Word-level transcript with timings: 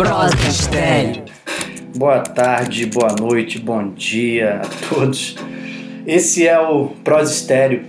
Prosa 0.00 0.34
Estéreo. 0.48 1.24
Boa 1.94 2.20
tarde, 2.20 2.86
boa 2.86 3.14
noite, 3.20 3.58
bom 3.58 3.90
dia 3.90 4.62
a 4.62 4.88
todos. 4.88 5.36
Esse 6.06 6.48
é 6.48 6.58
o 6.58 6.86
Prosa 7.04 7.30
Estéreo, 7.30 7.84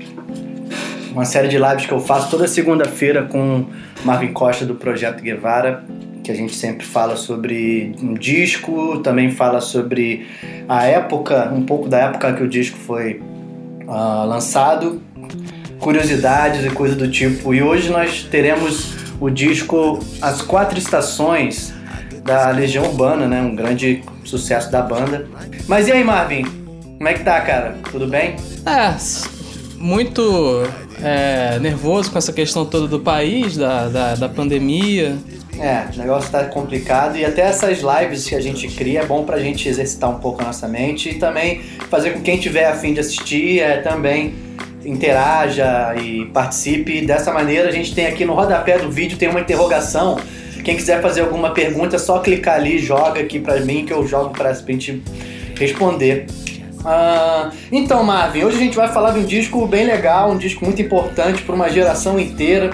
uma 1.13 1.24
série 1.24 1.47
de 1.47 1.58
lives 1.58 1.86
que 1.86 1.92
eu 1.94 2.02
faço 2.02 2.29
toda 2.29 2.50
segunda-feira 2.50 3.24
com 3.24 3.65
Marvin 4.04 4.33
Costa 4.33 4.65
do 4.65 4.76
Projeto 4.76 5.22
Guevara, 5.22 5.86
que 6.22 6.29
a 6.29 6.36
gente 6.36 6.54
sempre 6.54 6.86
fala 6.86 7.15
sobre 7.15 7.96
um 8.04 8.14
disco, 8.14 9.00
também 9.00 9.32
fala 9.32 9.62
sobre 9.62 10.28
a 10.68 10.83
época, 10.83 11.50
um 11.55 11.64
pouco 11.64 11.87
da 11.87 11.97
época 12.00 12.33
que 12.33 12.44
o 12.44 12.47
disco 12.50 12.78
foi 12.78 13.22
uh, 13.87 14.26
lançado, 14.28 15.01
curiosidades 15.79 16.66
e 16.66 16.72
coisas 16.72 16.98
do 16.98 17.09
tipo. 17.09 17.54
E 17.54 17.64
hoje 17.64 17.90
nós 17.90 18.22
teremos 18.30 18.98
o 19.18 19.30
disco 19.30 20.00
As 20.22 20.41
Quatro 20.41 20.78
Estações 20.78 21.80
da 22.31 22.49
Legião 22.49 22.85
Urbana, 22.85 23.27
né? 23.27 23.41
Um 23.41 23.53
grande 23.53 24.03
sucesso 24.23 24.71
da 24.71 24.81
banda. 24.81 25.27
Mas 25.67 25.90
e 25.90 25.91
aí, 25.91 26.03
Marvin? 26.03 26.45
Como 26.98 27.07
é 27.07 27.13
que 27.13 27.23
tá, 27.23 27.41
cara? 27.41 27.76
Tudo 27.91 28.07
bem? 28.07 28.38
É, 28.66 28.95
muito 29.77 30.63
é, 31.04 31.59
nervoso 31.59 32.09
com 32.09 32.17
essa 32.17 32.31
questão 32.31 32.66
toda 32.66 32.88
do 32.88 32.99
país, 33.02 33.57
da, 33.57 33.90
da, 33.90 34.16
da 34.16 34.30
pandemia. 34.30 35.17
É, 35.59 35.88
o 35.94 35.98
negócio 35.98 36.31
tá 36.31 36.45
complicado 36.45 37.17
e 37.17 37.26
até 37.26 37.41
essas 37.41 37.80
lives 37.80 38.27
que 38.27 38.35
a 38.35 38.41
gente 38.41 38.68
cria 38.70 39.02
é 39.02 39.05
bom 39.05 39.26
pra 39.26 39.38
gente 39.38 39.68
exercitar 39.68 40.09
um 40.09 40.20
pouco 40.20 40.41
a 40.41 40.45
nossa 40.45 40.68
mente 40.68 41.09
e 41.09 41.16
também 41.16 41.62
fazer 41.90 42.12
com 42.12 42.21
quem 42.21 42.40
tiver 42.40 42.66
afim 42.66 42.93
de 42.93 43.02
assistir 43.02 43.59
é, 43.59 43.77
também 43.77 44.34
interaja 44.85 45.93
e 46.02 46.26
participe. 46.27 47.05
Dessa 47.05 47.34
maneira, 47.34 47.68
a 47.68 47.71
gente 47.71 47.93
tem 47.93 48.07
aqui 48.07 48.23
no 48.23 48.34
rodapé 48.34 48.79
do 48.79 48.90
vídeo 48.90 49.18
tem 49.18 49.27
uma 49.27 49.41
interrogação. 49.41 50.18
Quem 50.64 50.76
quiser 50.76 51.02
fazer 51.02 51.22
alguma 51.22 51.52
pergunta, 51.52 51.96
é 51.96 51.99
só 51.99 52.20
clicar 52.20 52.55
ali, 52.55 52.77
joga 52.77 53.22
aqui 53.22 53.40
pra 53.40 53.60
mim 53.60 53.85
que 53.85 53.94
eu 53.94 54.05
jogo 54.08 54.30
pra 54.30 54.54
gente 54.54 55.02
responder. 55.58 56.27
Ah, 56.84 57.52
então, 57.72 58.04
Marvin, 58.04 58.44
hoje 58.44 58.58
a 58.58 58.60
gente 58.60 58.76
vai 58.76 58.88
falar 58.91 59.12
de 59.12 59.20
um 59.20 59.26
disco 59.26 59.66
bem 59.68 59.85
legal, 59.85 60.32
um 60.32 60.38
disco 60.38 60.66
muito 60.66 60.82
importante 60.82 61.44
para 61.44 61.54
uma 61.54 61.70
geração 61.70 62.20
inteira 62.20 62.72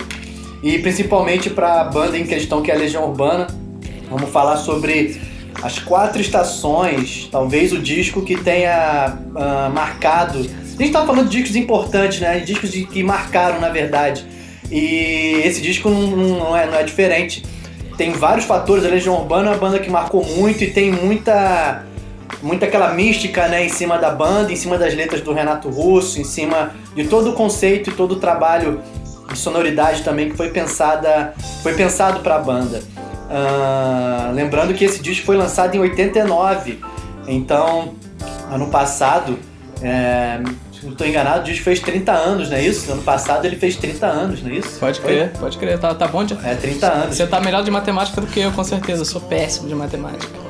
e 0.63 0.79
principalmente 0.79 1.49
para 1.49 1.81
a 1.81 1.83
banda 1.83 2.17
em 2.17 2.25
questão 2.25 2.61
que 2.61 2.71
é 2.71 2.75
a 2.75 2.77
Legião 2.77 3.05
Urbana. 3.09 3.47
Vamos 4.09 4.29
falar 4.29 4.57
sobre 4.57 5.19
as 5.61 5.79
quatro 5.79 6.21
estações, 6.21 7.27
talvez 7.31 7.73
o 7.73 7.79
disco 7.79 8.21
que 8.21 8.37
tenha 8.37 9.17
uh, 9.31 9.73
marcado. 9.73 10.39
A 10.39 10.41
gente 10.41 10.85
estava 10.85 11.05
falando 11.07 11.27
de 11.27 11.37
discos 11.37 11.55
importantes, 11.55 12.19
né? 12.19 12.39
Discos 12.39 12.71
de, 12.71 12.85
que 12.85 13.03
marcaram, 13.03 13.59
na 13.59 13.69
verdade. 13.69 14.25
E 14.71 15.41
esse 15.43 15.61
disco 15.61 15.89
não, 15.89 16.15
não, 16.15 16.57
é, 16.57 16.67
não 16.67 16.75
é 16.75 16.83
diferente. 16.83 17.43
Tem 17.97 18.11
vários 18.11 18.45
fatores. 18.45 18.85
A 18.85 18.89
Legião 18.89 19.15
Urbana 19.15 19.49
é 19.49 19.51
uma 19.51 19.57
banda 19.57 19.79
que 19.79 19.89
marcou 19.89 20.23
muito 20.23 20.63
e 20.63 20.71
tem 20.71 20.91
muita 20.91 21.83
muita 22.41 22.65
aquela 22.65 22.93
mística 22.93 23.47
né, 23.47 23.65
em 23.65 23.69
cima 23.69 23.97
da 23.97 24.11
banda, 24.11 24.51
em 24.51 24.55
cima 24.55 24.77
das 24.77 24.93
letras 24.93 25.21
do 25.21 25.33
Renato 25.33 25.69
Russo, 25.69 26.21
em 26.21 26.23
cima 26.23 26.71
de 26.95 27.05
todo 27.05 27.31
o 27.31 27.33
conceito 27.33 27.89
e 27.89 27.93
todo 27.93 28.11
o 28.11 28.15
trabalho 28.17 28.81
de 29.31 29.39
sonoridade 29.39 30.03
também 30.03 30.29
que 30.29 30.37
foi 30.37 30.49
pensada 30.49 31.33
foi 31.63 31.73
pensado 31.73 32.19
para 32.19 32.35
a 32.35 32.39
banda. 32.39 32.81
Uh, 33.27 34.33
lembrando 34.33 34.73
que 34.73 34.85
esse 34.85 35.01
disco 35.01 35.25
foi 35.25 35.35
lançado 35.35 35.75
em 35.75 35.79
89, 35.79 36.79
então 37.27 37.95
ano 38.51 38.67
passado, 38.67 39.37
é, 39.81 40.39
se 40.79 40.85
não 40.85 40.91
estou 40.91 41.07
enganado, 41.07 41.41
o 41.41 41.43
disco 41.43 41.63
fez 41.63 41.79
30 41.79 42.11
anos, 42.11 42.49
não 42.49 42.57
é 42.57 42.61
isso? 42.61 42.91
Ano 42.91 43.01
passado 43.01 43.45
ele 43.45 43.55
fez 43.55 43.75
30 43.75 44.05
anos, 44.05 44.43
não 44.43 44.51
é 44.51 44.55
isso? 44.55 44.79
Pode 44.79 44.99
crer, 45.01 45.31
foi? 45.31 45.39
pode 45.39 45.57
crer, 45.57 45.79
tá, 45.79 45.93
tá 45.95 46.07
bom 46.07 46.23
de. 46.23 46.33
É, 46.45 46.53
30 46.53 46.87
anos. 46.87 47.15
Você 47.15 47.25
tá 47.25 47.39
melhor 47.39 47.63
de 47.63 47.71
matemática 47.71 48.21
do 48.21 48.27
que 48.27 48.39
eu, 48.39 48.51
com 48.51 48.63
certeza, 48.63 49.01
eu 49.01 49.05
sou 49.05 49.21
péssimo 49.21 49.67
de 49.67 49.73
matemática. 49.73 50.47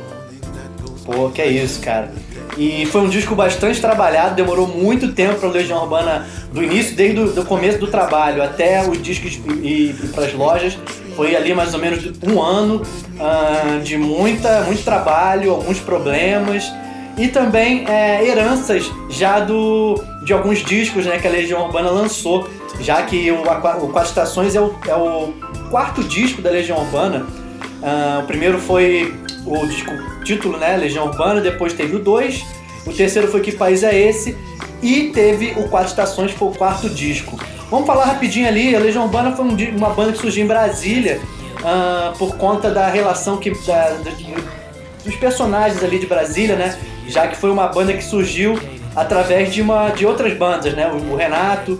Pô, 1.06 1.30
que 1.30 1.42
é 1.42 1.48
isso, 1.48 1.80
cara. 1.80 2.12
E 2.58 2.86
foi 2.88 3.02
um 3.02 3.08
disco 3.08 3.36
bastante 3.36 3.80
trabalhado, 3.80 4.36
demorou 4.36 4.68
muito 4.68 5.14
tempo 5.14 5.40
para 5.40 5.48
Legião 5.50 5.84
Urbana, 5.84 6.28
do 6.52 6.62
início, 6.62 6.96
desde 6.96 7.40
o 7.40 7.46
começo 7.46 7.78
do 7.78 7.88
trabalho 7.88 8.44
até 8.44 8.86
os 8.88 9.02
discos 9.02 9.40
e, 9.62 9.92
e 9.92 10.12
para 10.14 10.26
as 10.26 10.34
lojas. 10.34 10.78
Foi 11.16 11.36
ali 11.36 11.54
mais 11.54 11.74
ou 11.74 11.80
menos 11.80 12.12
um 12.28 12.42
ano 12.42 12.82
uh, 12.82 13.80
de 13.82 13.98
muita, 13.98 14.62
muito 14.62 14.84
trabalho, 14.84 15.52
alguns 15.52 15.80
problemas 15.80 16.70
e 17.18 17.28
também 17.28 17.86
é, 17.88 18.24
heranças 18.24 18.92
já 19.10 19.40
do, 19.40 19.96
de 20.28 20.34
alguns 20.34 20.60
discos 20.60 21.06
né, 21.06 21.18
que 21.18 21.26
a 21.26 21.32
Legião 21.32 21.64
Urbana 21.64 21.90
lançou, 21.90 22.50
já 22.82 23.02
que 23.04 23.32
o, 23.32 23.44
o 23.44 23.88
Quatro 23.94 24.10
Estações 24.10 24.56
é 24.56 24.62
o, 24.62 24.76
é 24.86 24.94
o 24.94 25.34
quarto 25.72 26.04
disco 26.04 26.42
da 26.42 26.50
Legião 26.50 26.80
Urbana. 26.80 27.26
Uh, 27.82 28.24
o 28.24 28.28
primeiro 28.28 28.60
foi 28.60 29.16
o 29.46 29.66
disco 29.66 29.90
título, 30.26 30.58
né? 30.58 30.76
Legião 30.76 31.06
Urbana, 31.06 31.40
depois 31.40 31.72
teve 31.72 31.96
o 31.96 32.00
2, 32.00 32.46
o 32.86 32.92
terceiro 32.92 33.30
foi 33.30 33.40
Que 33.40 33.54
País 33.54 33.84
é 33.84 33.98
Esse? 33.98 34.38
E 34.84 35.12
teve 35.14 35.54
o 35.56 35.70
Quatro 35.70 35.92
Estações, 35.92 36.34
que 36.34 36.38
foi 36.38 36.50
o 36.50 36.54
quarto 36.54 36.90
disco. 36.90 37.40
Vamos 37.72 37.88
falar 37.88 38.04
rapidinho 38.04 38.50
ali, 38.50 38.76
a 38.76 38.80
Legião 38.80 39.06
Urbana 39.06 39.34
foi 39.34 39.46
um, 39.46 39.56
uma 39.78 39.92
banda 39.92 40.12
que 40.12 40.18
surgiu 40.18 40.44
em 40.44 40.48
Brasília 40.48 41.22
uh, 41.60 42.18
por 42.18 42.36
conta 42.36 42.70
da 42.70 42.90
relação 42.90 43.38
que, 43.38 43.52
da, 43.66 43.96
dos 45.06 45.16
personagens 45.16 45.82
ali 45.82 45.98
de 45.98 46.06
Brasília, 46.06 46.58
né? 46.58 46.78
Já 47.08 47.28
que 47.28 47.38
foi 47.38 47.50
uma 47.50 47.70
banda 47.70 47.94
que 47.94 48.04
surgiu 48.04 48.60
através 48.98 49.54
de, 49.54 49.62
uma, 49.62 49.90
de 49.90 50.08
outras 50.08 50.36
bandas, 50.36 50.74
né? 50.74 50.92
O, 50.92 51.16
Renato 51.16 51.80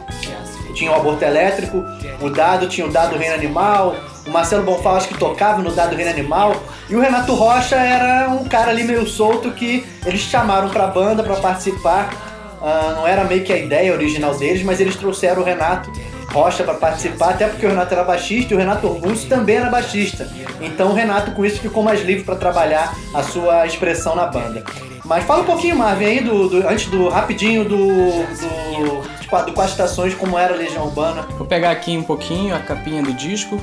tinha 0.76 0.92
o 0.92 0.96
Aborto 0.96 1.26
Elétrico, 1.26 1.84
o 2.22 2.30
Dado 2.30 2.68
tinha 2.68 2.86
o 2.86 2.92
Dado 2.92 3.18
Reino 3.18 3.34
Animal, 3.34 3.96
o 4.28 4.30
Marcelo 4.30 4.64
Bonfal 4.64 4.98
acho 4.98 5.08
que 5.08 5.18
tocava 5.18 5.64
no 5.64 5.72
Dado 5.72 5.96
Reino 5.96 6.12
Animal. 6.12 6.56
E 6.88 6.96
o 6.96 7.00
Renato 7.02 7.34
Rocha 7.34 7.76
era 7.76 8.30
um 8.30 8.46
cara 8.46 8.70
ali 8.70 8.84
meio 8.84 9.08
solto 9.08 9.50
que 9.52 9.84
eles 10.06 10.22
chamaram 10.22 10.70
pra 10.70 10.86
banda 10.86 11.24
para 11.24 11.36
participar. 11.38 12.14
Uh, 12.62 12.96
não 12.96 13.08
era 13.08 13.24
meio 13.24 13.44
que 13.44 13.52
a 13.52 13.58
ideia 13.58 13.92
original 13.94 14.36
deles, 14.36 14.62
mas 14.62 14.80
eles 14.80 14.96
trouxeram 14.96 15.42
o 15.42 15.46
Renato 15.46 15.92
Rocha 16.32 16.64
para 16.64 16.76
participar, 16.76 17.32
até 17.32 17.48
porque 17.48 17.66
o 17.66 17.70
Renato 17.70 17.94
era 17.94 18.04
baixista 18.04 18.54
e 18.54 18.56
o 18.56 18.60
Renato 18.60 18.88
Russo 18.88 19.28
também 19.28 19.56
era 19.56 19.70
baixista. 19.70 20.30
Então 20.62 20.90
o 20.90 20.94
Renato 20.94 21.32
com 21.32 21.44
isso 21.44 21.60
ficou 21.60 21.82
mais 21.82 22.04
livre 22.04 22.24
para 22.24 22.36
trabalhar 22.36 22.94
a 23.12 23.24
sua 23.24 23.66
expressão 23.66 24.16
na 24.16 24.28
banda. 24.28 24.64
Mas 25.08 25.24
fala 25.24 25.42
um 25.42 25.46
pouquinho, 25.46 25.78
Marvin, 25.78 26.06
aí 26.06 26.20
do, 26.20 26.50
do 26.50 26.68
antes 26.68 26.88
do 26.88 27.08
rapidinho 27.08 27.64
do, 27.64 27.78
do, 27.78 29.20
tipo, 29.22 29.42
do 29.44 29.54
Quatro 29.54 29.72
Estações, 29.72 30.14
como 30.14 30.38
era 30.38 30.54
a 30.54 30.58
Legião 30.58 30.84
Urbana. 30.84 31.22
Vou 31.38 31.48
pegar 31.48 31.72
aqui 31.72 31.98
um 31.98 32.04
pouquinho 32.04 32.54
a 32.54 32.60
capinha 32.60 33.02
do 33.02 33.14
disco. 33.14 33.58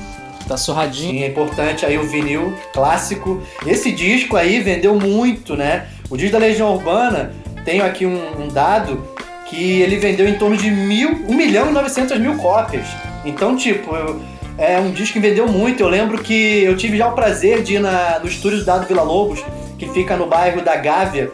Tá 0.47 0.57
surradinho. 0.57 1.19
Sim, 1.19 1.23
é 1.23 1.27
importante 1.27 1.85
aí 1.85 1.99
o 1.99 2.03
vinil 2.03 2.55
clássico. 2.73 3.41
Esse 3.65 3.91
disco 3.91 4.35
aí 4.35 4.59
vendeu 4.59 4.99
muito, 4.99 5.55
né? 5.55 5.87
O 6.09 6.17
disco 6.17 6.33
da 6.33 6.39
Legião 6.39 6.73
Urbana, 6.73 7.31
tenho 7.63 7.85
aqui 7.85 8.07
um, 8.07 8.43
um 8.43 8.47
dado 8.47 9.03
que 9.47 9.81
ele 9.81 9.97
vendeu 9.97 10.27
em 10.27 10.35
torno 10.35 10.57
de 10.57 10.71
mil, 10.71 11.25
1 11.27 11.33
milhão 11.33 11.69
e 11.69 11.73
900 11.73 12.17
mil 12.19 12.37
cópias. 12.37 12.87
Então, 13.23 13.55
tipo, 13.55 13.95
eu, 13.95 14.19
é 14.57 14.79
um 14.79 14.91
disco 14.91 15.13
que 15.13 15.19
vendeu 15.19 15.47
muito. 15.47 15.81
Eu 15.81 15.89
lembro 15.89 16.17
que 16.23 16.63
eu 16.63 16.75
tive 16.75 16.97
já 16.97 17.07
o 17.07 17.13
prazer 17.13 17.61
de 17.61 17.75
ir 17.75 17.79
na, 17.79 18.19
no 18.19 18.27
estúdio 18.27 18.59
do 18.59 18.65
Dado 18.65 18.87
Vila 18.87 19.03
Lobos, 19.03 19.43
que 19.77 19.87
fica 19.89 20.15
no 20.15 20.27
bairro 20.27 20.61
da 20.61 20.75
Gávea, 20.75 21.31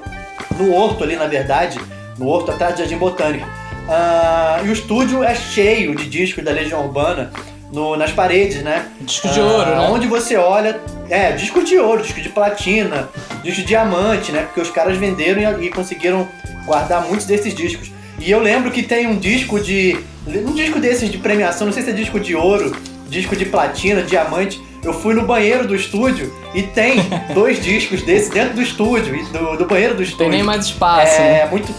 no 0.57 0.73
Horto 0.73 1.03
ali, 1.03 1.15
na 1.15 1.27
verdade, 1.27 1.79
no 2.17 2.27
Horto 2.27 2.51
atrás 2.51 2.75
do 2.75 2.79
Jardim 2.79 2.97
Botânico. 2.97 3.47
Uh, 3.87 4.65
e 4.65 4.69
o 4.69 4.73
estúdio 4.73 5.23
é 5.23 5.35
cheio 5.35 5.95
de 5.95 6.07
discos 6.07 6.43
da 6.43 6.51
Legião 6.51 6.85
Urbana 6.85 7.31
no, 7.71 7.95
nas 7.95 8.11
paredes, 8.11 8.61
né? 8.61 8.87
Disco 9.01 9.29
de 9.29 9.39
ouro, 9.39 9.71
ah, 9.71 9.75
né? 9.75 9.89
Onde 9.89 10.07
você 10.07 10.35
olha, 10.35 10.79
é, 11.09 11.31
disco 11.31 11.63
de 11.63 11.77
ouro, 11.77 12.01
disco 12.01 12.21
de 12.21 12.29
platina, 12.29 13.09
disco 13.43 13.61
de 13.61 13.67
diamante, 13.67 14.31
né? 14.31 14.43
Porque 14.43 14.61
os 14.61 14.69
caras 14.69 14.97
venderam 14.97 15.61
e, 15.61 15.67
e 15.67 15.69
conseguiram 15.69 16.27
guardar 16.65 17.05
muitos 17.05 17.25
desses 17.25 17.53
discos. 17.53 17.91
E 18.19 18.29
eu 18.29 18.39
lembro 18.39 18.69
que 18.71 18.83
tem 18.83 19.07
um 19.07 19.17
disco 19.17 19.59
de. 19.59 19.97
Um 20.27 20.53
disco 20.53 20.79
desses 20.79 21.09
de 21.09 21.17
premiação, 21.17 21.65
não 21.65 21.73
sei 21.73 21.81
se 21.81 21.89
é 21.89 21.93
disco 21.93 22.19
de 22.19 22.35
ouro, 22.35 22.75
disco 23.09 23.35
de 23.35 23.45
platina, 23.45 24.03
diamante. 24.03 24.61
Eu 24.83 24.93
fui 24.93 25.13
no 25.13 25.25
banheiro 25.25 25.67
do 25.67 25.75
estúdio 25.75 26.33
e 26.53 26.63
tem 26.63 26.95
dois 27.33 27.61
discos 27.61 28.01
desses 28.01 28.29
dentro 28.29 28.55
do 28.55 28.61
estúdio, 28.61 29.13
do, 29.27 29.57
do 29.57 29.65
banheiro 29.65 29.95
do 29.95 30.03
estúdio. 30.03 30.25
Tem 30.25 30.29
nem 30.29 30.43
mais 30.43 30.65
espaço. 30.65 31.21
É 31.21 31.43
né? 31.43 31.45
muito. 31.45 31.73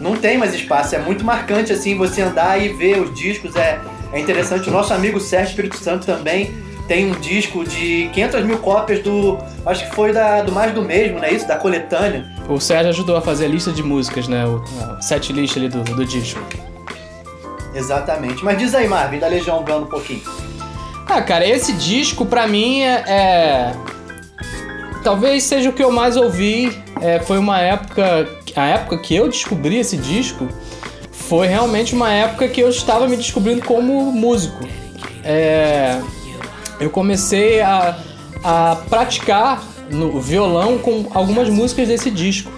Não 0.00 0.16
tem 0.16 0.36
mais 0.36 0.54
espaço, 0.54 0.94
é 0.94 0.98
muito 0.98 1.24
marcante 1.24 1.72
assim 1.72 1.96
você 1.96 2.20
andar 2.20 2.62
e 2.62 2.68
ver 2.68 3.00
os 3.00 3.14
discos. 3.14 3.56
É, 3.56 3.80
é 4.12 4.20
interessante, 4.20 4.68
o 4.68 4.72
nosso 4.72 4.92
amigo 4.92 5.18
Sérgio 5.18 5.50
Espírito 5.50 5.78
Santo 5.78 6.04
também 6.04 6.54
tem 6.86 7.10
um 7.10 7.18
disco 7.18 7.64
de 7.64 8.08
500 8.12 8.44
mil 8.44 8.58
cópias 8.58 9.02
do. 9.02 9.38
Acho 9.64 9.88
que 9.88 9.94
foi 9.94 10.12
da, 10.12 10.42
do 10.42 10.52
Mais 10.52 10.72
do 10.72 10.82
Mesmo, 10.82 11.18
né? 11.18 11.32
Isso, 11.32 11.46
da 11.46 11.56
coletânea. 11.56 12.26
O 12.48 12.60
Sérgio 12.60 12.90
ajudou 12.90 13.16
a 13.16 13.20
fazer 13.20 13.46
a 13.46 13.48
lista 13.48 13.72
de 13.72 13.82
músicas, 13.82 14.28
né? 14.28 14.46
O, 14.46 14.62
a 14.80 15.00
set 15.00 15.32
list 15.32 15.56
ali 15.56 15.68
do, 15.68 15.82
do 15.82 16.04
disco. 16.04 16.40
Exatamente. 17.74 18.44
Mas 18.44 18.58
diz 18.58 18.74
aí, 18.74 18.88
Marvin, 18.88 19.18
da 19.18 19.26
Legião 19.26 19.58
Urbana 19.58 19.80
um 19.80 19.86
pouquinho. 19.86 20.22
Ah, 21.06 21.22
cara, 21.22 21.46
esse 21.46 21.72
disco 21.72 22.26
pra 22.26 22.46
mim 22.46 22.82
é. 22.82 23.04
é... 23.06 23.72
Talvez 25.04 25.44
seja 25.44 25.70
o 25.70 25.72
que 25.72 25.82
eu 25.82 25.92
mais 25.92 26.16
ouvi. 26.16 26.76
É, 27.00 27.20
foi 27.20 27.38
uma 27.38 27.60
época. 27.60 28.28
A 28.56 28.66
época 28.66 28.98
que 28.98 29.14
eu 29.14 29.28
descobri 29.28 29.76
esse 29.76 29.96
disco 29.96 30.48
foi 31.12 31.46
realmente 31.46 31.94
uma 31.94 32.10
época 32.10 32.48
que 32.48 32.60
eu 32.60 32.68
estava 32.70 33.06
me 33.06 33.16
descobrindo 33.16 33.62
como 33.62 34.10
músico. 34.12 34.66
É, 35.22 36.00
eu 36.80 36.88
comecei 36.90 37.60
a, 37.60 37.98
a 38.42 38.76
praticar 38.88 39.62
no 39.90 40.20
violão 40.20 40.78
com 40.78 41.06
algumas 41.14 41.48
músicas 41.48 41.88
desse 41.88 42.10
disco. 42.10 42.50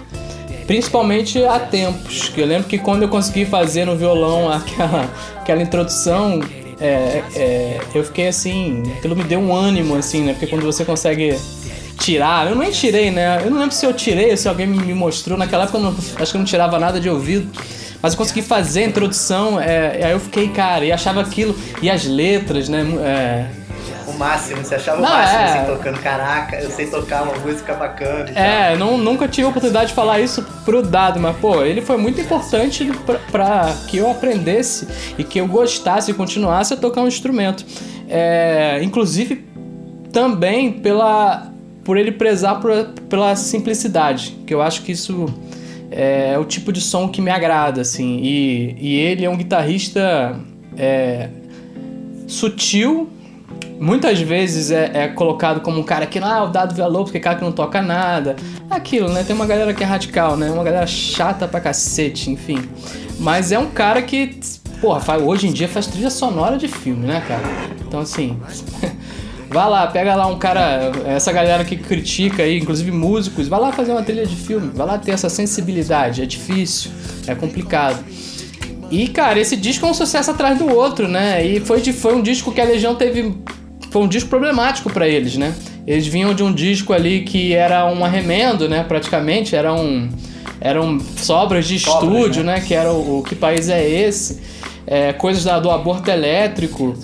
Principalmente 0.65 1.43
há 1.43 1.59
tempos, 1.59 2.29
que 2.29 2.39
eu 2.39 2.45
lembro 2.45 2.67
que 2.67 2.77
quando 2.77 3.03
eu 3.03 3.09
consegui 3.09 3.45
fazer 3.45 3.85
no 3.85 3.95
violão 3.95 4.51
aquela, 4.51 5.09
aquela 5.37 5.61
introdução, 5.61 6.39
é, 6.81 7.23
é, 7.35 7.79
eu 7.93 8.03
fiquei 8.03 8.27
assim, 8.27 8.83
aquilo 8.97 9.15
me 9.15 9.23
deu 9.23 9.39
um 9.39 9.53
ânimo, 9.53 9.95
assim, 9.95 10.23
né? 10.23 10.33
Porque 10.33 10.47
quando 10.47 10.63
você 10.63 10.85
consegue 10.85 11.37
tirar, 11.99 12.47
eu 12.49 12.55
nem 12.55 12.71
tirei, 12.71 13.11
né? 13.11 13.41
Eu 13.43 13.51
não 13.51 13.59
lembro 13.59 13.75
se 13.75 13.85
eu 13.85 13.93
tirei 13.93 14.35
se 14.37 14.47
alguém 14.47 14.67
me 14.67 14.93
mostrou. 14.93 15.37
Naquela 15.37 15.63
época 15.63 15.77
eu 15.77 15.83
não, 15.83 15.91
acho 15.91 16.31
que 16.31 16.37
eu 16.37 16.39
não 16.39 16.45
tirava 16.45 16.79
nada 16.79 16.99
de 16.99 17.09
ouvido. 17.09 17.49
Mas 18.01 18.13
eu 18.13 18.17
consegui 18.17 18.41
fazer 18.41 18.83
a 18.83 18.87
introdução, 18.87 19.59
é, 19.59 20.05
aí 20.05 20.11
eu 20.11 20.19
fiquei, 20.21 20.47
cara, 20.47 20.85
e 20.85 20.91
achava 20.91 21.19
aquilo, 21.19 21.53
e 21.81 21.89
as 21.89 22.05
letras, 22.05 22.69
né? 22.69 23.51
O 24.09 24.17
máximo, 24.17 24.63
você 24.63 24.75
achava 24.75 25.01
não, 25.01 25.09
o 25.09 25.11
máximo 25.11 25.39
é... 25.39 25.43
assim, 25.45 25.71
tocando, 25.71 25.99
caraca, 25.99 26.55
eu 26.57 26.69
sei 26.69 26.87
tocar 26.87 27.23
uma 27.23 27.37
música 27.39 27.73
bacana. 27.73 28.29
É, 28.31 28.75
não, 28.77 28.97
nunca 28.97 29.27
tive 29.27 29.47
a 29.47 29.49
oportunidade 29.49 29.89
de 29.89 29.93
falar 29.93 30.19
isso 30.19 30.43
pro 30.65 30.81
Dado, 30.81 31.19
mas 31.19 31.35
pô, 31.37 31.63
ele 31.63 31.81
foi 31.81 31.97
muito 31.97 32.19
importante 32.19 32.89
para 33.31 33.73
que 33.87 33.97
eu 33.97 34.09
aprendesse 34.09 34.87
e 35.17 35.23
que 35.23 35.39
eu 35.39 35.47
gostasse 35.47 36.11
e 36.11 36.13
continuasse 36.13 36.73
a 36.73 36.77
tocar 36.77 37.01
um 37.01 37.07
instrumento. 37.07 37.65
É, 38.07 38.79
inclusive 38.81 39.45
também 40.11 40.71
pela 40.71 41.47
por 41.83 41.97
ele 41.97 42.11
prezar 42.11 42.59
por, 42.59 42.71
pela 43.09 43.35
simplicidade, 43.35 44.37
que 44.45 44.53
eu 44.53 44.61
acho 44.61 44.83
que 44.83 44.91
isso 44.91 45.25
é 45.89 46.37
o 46.37 46.45
tipo 46.45 46.71
de 46.71 46.81
som 46.81 47.09
que 47.09 47.21
me 47.21 47.31
agrada, 47.31 47.81
assim. 47.81 48.19
E, 48.21 48.75
e 48.79 48.95
ele 48.95 49.25
é 49.25 49.29
um 49.29 49.35
guitarrista 49.35 50.39
é, 50.77 51.29
sutil, 52.27 53.09
muitas 53.79 54.19
vezes 54.19 54.71
é, 54.71 54.91
é, 54.93 55.07
colocado 55.07 55.61
como 55.61 55.79
um 55.79 55.83
cara 55.83 56.05
que, 56.05 56.19
ah, 56.19 56.43
o 56.43 56.47
Dado 56.47 56.75
Villa 56.75 56.91
porque 57.03 57.17
é 57.17 57.21
cara 57.21 57.37
que 57.37 57.43
não 57.43 57.51
toca 57.51 57.81
nada. 57.81 58.35
Aquilo, 58.69 59.09
né? 59.09 59.23
Tem 59.23 59.35
uma 59.35 59.45
galera 59.45 59.73
que 59.73 59.83
é 59.83 59.85
radical, 59.85 60.35
né? 60.35 60.49
Uma 60.51 60.63
galera 60.63 60.85
chata 60.87 61.47
pra 61.47 61.59
cacete, 61.59 62.29
enfim. 62.29 62.61
Mas 63.19 63.51
é 63.51 63.59
um 63.59 63.69
cara 63.69 64.01
que, 64.01 64.39
porra, 64.81 65.17
hoje 65.17 65.47
em 65.47 65.51
dia 65.51 65.67
faz 65.67 65.87
trilha 65.87 66.09
sonora 66.09 66.57
de 66.57 66.67
filme, 66.67 67.07
né, 67.07 67.23
cara? 67.27 67.43
Então, 67.87 68.01
assim. 68.01 68.37
Vai 69.51 69.67
lá, 69.67 69.87
pega 69.87 70.13
lá 70.13 70.27
um 70.27 70.37
cara, 70.37 70.91
essa 71.07 71.31
galera 71.31 71.65
que 71.65 71.75
critica 71.75 72.43
aí, 72.43 72.59
inclusive 72.59 72.91
músicos, 72.91 73.47
vai 73.47 73.59
lá 73.59 73.71
fazer 73.71 73.91
uma 73.91 74.03
trilha 74.03 74.23
de 74.23 74.35
filme, 74.35 74.69
vai 74.71 74.85
lá 74.85 74.95
ter 74.99 75.09
essa 75.09 75.27
sensibilidade. 75.27 76.21
É 76.21 76.25
difícil, 76.27 76.91
é 77.25 77.33
complicado. 77.33 77.97
E, 78.91 79.07
cara, 79.07 79.39
esse 79.39 79.55
disco 79.55 79.85
é 79.85 79.89
um 79.89 79.93
sucesso 79.93 80.31
atrás 80.31 80.57
do 80.57 80.67
outro, 80.67 81.07
né? 81.07 81.45
E 81.45 81.59
foi, 81.59 81.79
de, 81.79 81.93
foi 81.93 82.15
um 82.15 82.21
disco 82.21 82.51
que 82.51 82.59
a 82.59 82.63
Legião 82.63 82.95
teve. 82.95 83.35
Foi 83.89 84.01
um 84.01 84.07
disco 84.07 84.29
problemático 84.29 84.89
para 84.89 85.07
eles, 85.07 85.35
né? 85.37 85.53
Eles 85.85 86.05
vinham 86.05 86.33
de 86.33 86.43
um 86.43 86.53
disco 86.53 86.93
ali 86.93 87.21
que 87.21 87.53
era 87.53 87.85
um 87.85 88.05
arremendo, 88.05 88.69
né? 88.69 88.83
Praticamente, 88.83 89.55
eram, 89.55 90.09
eram 90.61 90.99
sobras 91.17 91.67
de 91.67 91.79
sobras, 91.79 92.03
estúdio, 92.03 92.43
né? 92.43 92.55
né? 92.55 92.61
Que 92.61 92.75
era 92.75 92.91
o, 92.91 93.19
o, 93.19 93.23
Que 93.23 93.35
País 93.35 93.69
é 93.69 93.87
Esse? 93.87 94.41
É, 94.85 95.13
coisas 95.13 95.43
da, 95.43 95.59
do 95.59 95.69
aborto 95.71 96.09
elétrico. 96.09 96.95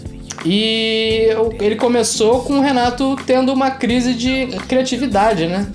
E 0.45 1.29
ele 1.59 1.75
começou 1.75 2.41
com 2.41 2.59
o 2.59 2.61
Renato 2.61 3.15
tendo 3.25 3.51
uma 3.51 3.71
crise 3.71 4.13
de 4.13 4.47
criatividade, 4.67 5.47
né? 5.47 5.67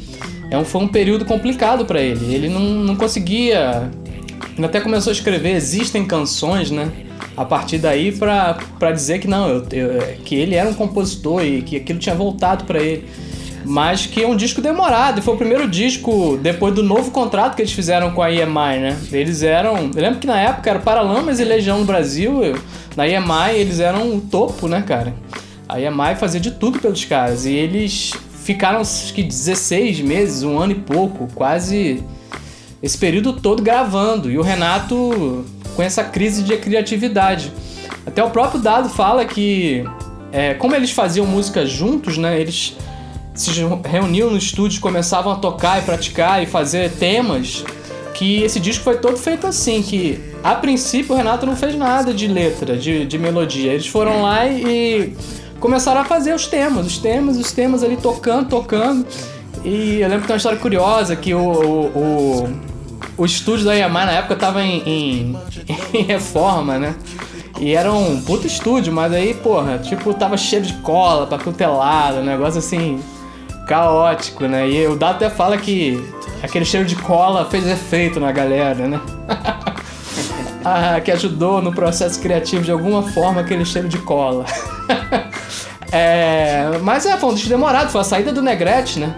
É 0.51 0.59
um, 0.59 0.65
foi 0.65 0.83
um 0.83 0.89
período 0.89 1.25
complicado 1.25 1.85
para 1.85 2.01
ele. 2.01 2.33
Ele 2.35 2.49
não, 2.49 2.61
não 2.61 2.97
conseguia. 2.97 3.91
Ele 4.57 4.67
até 4.67 4.81
começou 4.81 5.11
a 5.11 5.15
escrever, 5.15 5.55
existem 5.55 6.05
canções, 6.05 6.71
né? 6.71 6.91
A 7.37 7.45
partir 7.45 7.79
daí 7.79 8.13
para 8.13 8.93
dizer 8.93 9.19
que 9.21 9.29
não, 9.29 9.49
eu, 9.49 9.67
eu, 9.73 10.17
que 10.25 10.35
ele 10.35 10.55
era 10.55 10.69
um 10.69 10.75
compositor 10.75 11.45
e 11.45 11.63
que 11.63 11.77
aquilo 11.77 11.99
tinha 11.99 12.15
voltado 12.15 12.65
para 12.65 12.81
ele 12.81 13.09
mas 13.65 14.07
que 14.07 14.23
é 14.23 14.27
um 14.27 14.37
disco 14.37 14.61
demorado. 14.61 15.19
E 15.19 15.23
foi 15.23 15.35
o 15.35 15.37
primeiro 15.37 15.69
disco 15.69 16.39
depois 16.43 16.75
do 16.75 16.83
novo 16.83 17.11
contrato 17.11 17.55
que 17.55 17.63
eles 17.63 17.73
fizeram 17.73 18.11
com 18.13 18.23
a 18.23 18.31
EMI, 18.31 18.79
né? 18.81 18.99
Eles 19.13 19.43
eram. 19.43 19.91
Eu 19.95 20.03
lembro 20.03 20.19
que 20.19 20.27
na 20.27 20.41
época 20.41 20.71
era 20.71 20.79
Paralamas 20.79 21.41
e 21.41 21.45
Legião 21.45 21.79
no 21.79 21.85
Brasil. 21.85 22.41
Na 22.97 23.07
EMI 23.07 23.55
eles 23.55 23.81
eram 23.81 24.15
o 24.17 24.21
topo, 24.21 24.67
né, 24.67 24.83
cara? 24.83 25.15
A 25.69 25.81
EMI 25.81 26.17
fazia 26.19 26.41
de 26.41 26.51
tudo 26.51 26.79
pelos 26.79 27.05
caras. 27.05 27.47
E 27.47 27.53
eles 27.53 28.13
ficaram 28.43 28.81
acho 28.81 29.13
que 29.15 29.23
16 29.23 30.01
meses, 30.01 30.43
um 30.43 30.59
ano 30.59 30.73
e 30.73 30.77
pouco, 30.77 31.29
quase 31.35 32.03
esse 32.83 32.97
período 32.97 33.35
todo 33.35 33.63
gravando. 33.63 34.31
E 34.31 34.39
o 34.39 34.43
Renato 34.43 35.45
com 35.75 35.83
essa 35.83 36.05
crise 36.05 36.43
de 36.43 36.57
criatividade. 36.57 37.53
Até 38.07 38.23
o 38.23 38.31
próprio 38.31 38.61
Dado 38.61 38.89
fala 38.89 39.25
que, 39.25 39.85
é, 40.33 40.55
como 40.55 40.75
eles 40.75 40.91
faziam 40.91 41.27
música 41.27 41.65
juntos, 41.65 42.19
né? 42.19 42.41
Eles 42.41 42.77
se 43.35 43.51
reuniam 43.85 44.31
no 44.31 44.37
estúdio, 44.37 44.81
começavam 44.81 45.33
a 45.33 45.37
tocar 45.37 45.81
e 45.81 45.83
praticar 45.83 46.43
e 46.43 46.47
fazer 46.47 46.91
temas, 46.93 47.65
que 48.15 48.43
esse 48.43 48.61
disco 48.61 48.85
foi 48.85 48.99
todo 48.99 49.17
feito 49.17 49.47
assim, 49.47 49.83
que 49.83 50.21
a 50.43 50.55
princípio 50.55 51.15
o 51.15 51.17
Renato 51.17 51.47
não 51.47 51.57
fez 51.57 51.75
nada 51.75 52.13
de 52.13 52.27
letra, 52.27 52.77
de, 52.77 53.07
de 53.07 53.19
melodia. 53.19 53.73
Eles 53.73 53.87
foram 53.87 54.23
lá 54.23 54.47
e 54.47 55.15
começaram 55.59 56.01
a 56.01 56.05
fazer 56.05 56.35
os 56.35 56.47
temas, 56.47 56.87
os 56.87 56.99
temas, 56.99 57.37
os 57.39 57.53
temas 57.53 57.83
ali 57.83 57.97
tocando, 57.97 58.49
tocando. 58.49 59.07
E 59.65 60.01
eu 60.01 60.09
lembro 60.09 60.23
que 60.23 60.27
tem 60.27 60.35
uma 60.35 60.39
história 60.39 60.59
curiosa 60.59 61.15
que 61.17 61.33
o, 61.35 61.41
o, 61.41 61.87
o, 61.87 62.49
o 63.17 63.25
estúdio 63.25 63.65
da 63.65 63.75
Yamaha 63.75 64.07
na 64.07 64.13
época 64.13 64.37
tava 64.37 64.63
em, 64.63 64.83
em, 64.87 65.39
em 65.95 66.03
reforma, 66.03 66.79
né? 66.79 66.95
E 67.59 67.75
era 67.75 67.93
um 67.93 68.23
puto 68.23 68.47
estúdio, 68.47 68.93
mas 68.93 69.13
aí, 69.13 69.35
porra, 69.35 69.79
tipo, 69.79 70.15
tava 70.15 70.37
cheio 70.37 70.63
de 70.63 70.73
cola, 70.75 71.27
papeltelado, 71.27 72.19
um 72.19 72.25
negócio 72.25 72.59
assim, 72.59 73.03
caótico, 73.67 74.47
né? 74.47 74.69
E 74.69 74.87
o 74.87 74.97
Dado 74.97 75.17
até 75.17 75.29
fala 75.29 75.59
que 75.59 76.03
aquele 76.43 76.65
cheiro 76.65 76.87
de 76.87 76.97
cola 76.97 77.45
fez 77.45 77.67
efeito 77.67 78.19
na 78.19 78.33
galera, 78.33 78.89
né? 78.89 79.01
ah, 80.65 81.01
que 81.01 81.13
ajudou 81.13 81.61
no 81.61 81.73
processo 81.73 82.19
criativo 82.21 82.65
de 82.65 82.71
alguma 82.71 83.03
forma 83.11 83.43
aquele 83.43 83.65
cheiro 83.65 83.89
de 83.89 83.99
cola. 83.99 84.47
é, 85.93 86.79
mas 86.83 87.05
é, 87.05 87.17
foi 87.19 87.31
um 87.31 87.35
demorado, 87.35 87.91
foi 87.91 88.01
a 88.01 88.05
saída 88.05 88.33
do 88.33 88.41
Negrete, 88.41 88.99
né? 88.99 89.15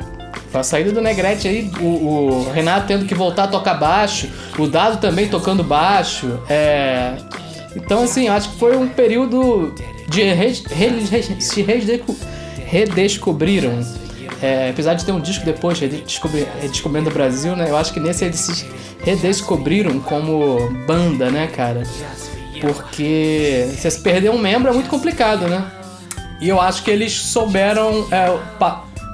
Foi 0.53 0.61
a 0.61 0.65
saída 0.65 0.93
do 0.93 1.01
Negrete 1.01 1.49
aí, 1.49 1.73
o, 1.81 1.87
o, 1.87 2.53
Renato 2.53 2.87
tendo 2.87 3.07
que 3.07 3.15
voltar 3.15 3.45
a 3.45 3.49
tocar 3.49 3.75
baixo, 3.75 4.29
o 4.59 4.67
Dado 4.69 5.01
também 5.01 5.27
tocando 5.27 5.65
baixo. 5.65 6.39
É... 6.49 7.17
Então, 7.75 8.05
assim, 8.05 8.29
acho 8.29 8.51
que 8.51 8.59
foi 8.59 8.77
um 8.77 8.87
período 8.87 9.75
de 10.07 10.23
re, 10.23 10.53
re, 10.71 10.89
re, 11.11 11.41
se 11.41 11.63
redescobriram 12.67 13.83
é, 14.43 14.71
apesar 14.71 14.95
de 14.95 15.05
ter 15.05 15.13
um 15.13 15.21
disco 15.21 15.45
depois, 15.45 15.79
Redescobri, 15.79 16.49
Redescobrindo 16.61 17.09
o 17.09 17.13
Brasil, 17.13 17.55
né? 17.55 17.71
Eu 17.71 17.77
acho 17.77 17.93
que 17.93 18.01
nesse 18.01 18.25
eles 18.25 18.41
se 18.41 18.67
redescobriram 19.05 20.01
como 20.01 20.69
banda, 20.85 21.31
né, 21.31 21.47
cara? 21.47 21.85
Porque 22.61 23.69
se 23.77 24.01
perder 24.01 24.31
um 24.31 24.39
membro 24.39 24.69
é 24.69 24.75
muito 24.75 24.91
complicado, 24.91 25.47
né? 25.47 25.65
E 26.41 26.49
eu 26.49 26.61
acho 26.61 26.83
que 26.83 26.91
eles 26.91 27.13
souberam 27.13 28.05
é, 28.11 28.37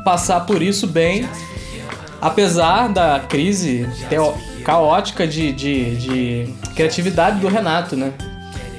passar 0.04 0.40
por 0.46 0.62
isso 0.62 0.86
bem, 0.86 1.28
apesar 2.20 2.88
da 2.88 3.20
crise 3.20 3.88
caótica 4.64 5.26
de, 5.26 5.52
de, 5.52 5.96
de 5.96 6.54
criatividade 6.74 7.40
do 7.40 7.48
Renato, 7.48 7.96
né? 7.96 8.12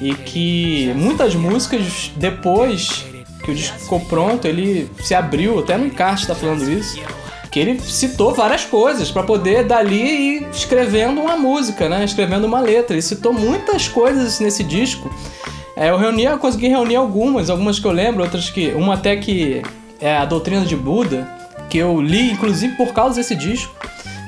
E 0.00 0.14
que 0.14 0.92
muitas 0.94 1.34
músicas 1.34 2.12
depois 2.16 3.04
que 3.44 3.50
o 3.50 3.54
disco 3.54 3.78
ficou 3.78 4.00
pronto, 4.00 4.46
ele 4.46 4.90
se 5.02 5.14
abriu, 5.14 5.58
até 5.58 5.76
no 5.76 5.86
encarte 5.86 6.26
tá 6.26 6.34
falando 6.34 6.70
isso, 6.70 7.00
que 7.50 7.58
ele 7.58 7.80
citou 7.80 8.32
várias 8.32 8.64
coisas 8.64 9.10
para 9.10 9.22
poder 9.22 9.64
dali 9.64 10.38
ir 10.38 10.48
escrevendo 10.52 11.20
uma 11.20 11.36
música, 11.36 11.88
né? 11.88 12.04
Escrevendo 12.04 12.44
uma 12.44 12.60
letra. 12.60 12.94
Ele 12.94 13.02
citou 13.02 13.32
muitas 13.32 13.88
coisas 13.88 14.38
nesse 14.38 14.62
disco. 14.62 15.12
É, 15.76 15.90
eu 15.90 15.96
reuni, 15.96 16.24
eu 16.24 16.38
consegui 16.38 16.68
reunir 16.68 16.96
algumas, 16.96 17.50
algumas 17.50 17.78
que 17.78 17.86
eu 17.86 17.90
lembro, 17.90 18.22
outras 18.22 18.48
que. 18.50 18.68
Uma 18.68 18.94
até 18.94 19.16
que 19.16 19.62
é 20.00 20.16
a 20.16 20.24
Doutrina 20.24 20.64
de 20.64 20.76
Buda, 20.76 21.28
que 21.68 21.78
eu 21.78 22.00
li, 22.00 22.32
inclusive, 22.32 22.74
por 22.76 22.92
causa 22.92 23.16
desse 23.16 23.34
disco. 23.34 23.74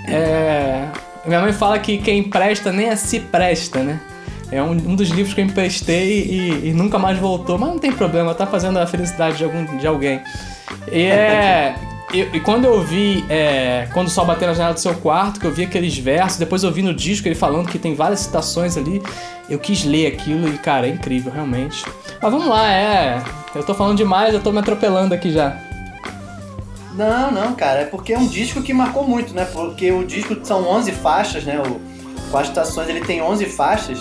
É, 0.07 0.87
minha 1.25 1.41
mãe 1.41 1.53
fala 1.53 1.79
que 1.79 1.99
quem 1.99 2.23
presta 2.23 2.73
nem 2.73 2.91
a 2.91 2.97
si 2.97 3.21
presta, 3.21 3.83
né? 3.83 4.01
É 4.51 4.63
um, 4.63 4.73
um 4.73 4.95
dos 4.95 5.09
livros 5.09 5.35
que 5.35 5.41
eu 5.41 5.45
emprestei 5.47 6.25
e, 6.25 6.69
e, 6.69 6.73
nunca 6.75 6.99
mais 6.99 7.19
voltou, 7.19 7.59
mas 7.59 7.71
não 7.71 7.79
tem 7.79 7.91
problema, 7.91 8.35
tá 8.35 8.47
fazendo 8.47 8.79
a 8.79 8.87
felicidade 8.87 9.39
de, 9.39 9.45
algum, 9.45 9.79
de 9.79 9.87
alguém. 9.87 10.21
E 10.91 11.05
é. 11.05 11.75
E, 12.13 12.21
e, 12.35 12.41
quando 12.41 12.67
eu 12.67 12.83
vi, 12.83 13.25
é, 13.31 13.89
quando 13.95 14.09
o 14.09 14.11
sol 14.11 14.27
bateu 14.27 14.47
na 14.47 14.53
janela 14.53 14.75
do 14.75 14.81
seu 14.81 14.95
quarto, 14.97 15.41
que 15.41 15.47
eu 15.47 15.51
vi 15.51 15.65
aqueles 15.65 15.97
versos, 15.97 16.39
depois 16.39 16.63
eu 16.63 16.71
vi 16.71 16.83
no 16.83 16.93
disco 16.93 17.27
ele 17.27 17.35
falando 17.35 17.67
que 17.67 17.79
tem 17.79 17.95
várias 17.95 18.21
citações 18.21 18.77
ali, 18.77 19.03
eu 19.53 19.59
quis 19.59 19.85
ler 19.85 20.07
aquilo 20.07 20.49
e, 20.49 20.57
cara, 20.57 20.87
é 20.87 20.91
incrível, 20.91 21.31
realmente. 21.31 21.85
Mas 22.21 22.33
vamos 22.33 22.49
lá, 22.49 22.73
é. 22.73 23.23
Eu 23.55 23.63
tô 23.63 23.75
falando 23.75 23.99
demais, 23.99 24.33
eu 24.33 24.41
tô 24.41 24.51
me 24.51 24.59
atropelando 24.59 25.13
aqui 25.13 25.31
já. 25.31 25.61
Não, 26.95 27.31
não, 27.31 27.55
cara, 27.55 27.81
é 27.81 27.85
porque 27.85 28.15
é 28.15 28.19
um 28.19 28.27
disco 28.27 28.63
que 28.63 28.73
marcou 28.73 29.07
muito, 29.07 29.35
né? 29.35 29.45
Porque 29.45 29.93
o 29.93 30.05
disco 30.05 30.37
são 30.43 30.67
11 30.67 30.93
faixas, 30.93 31.45
né? 31.45 31.61
O, 31.61 32.37
as 32.37 32.49
estações 32.49 32.89
ele 32.89 33.03
tem 33.03 33.21
11 33.21 33.45
faixas. 33.47 33.99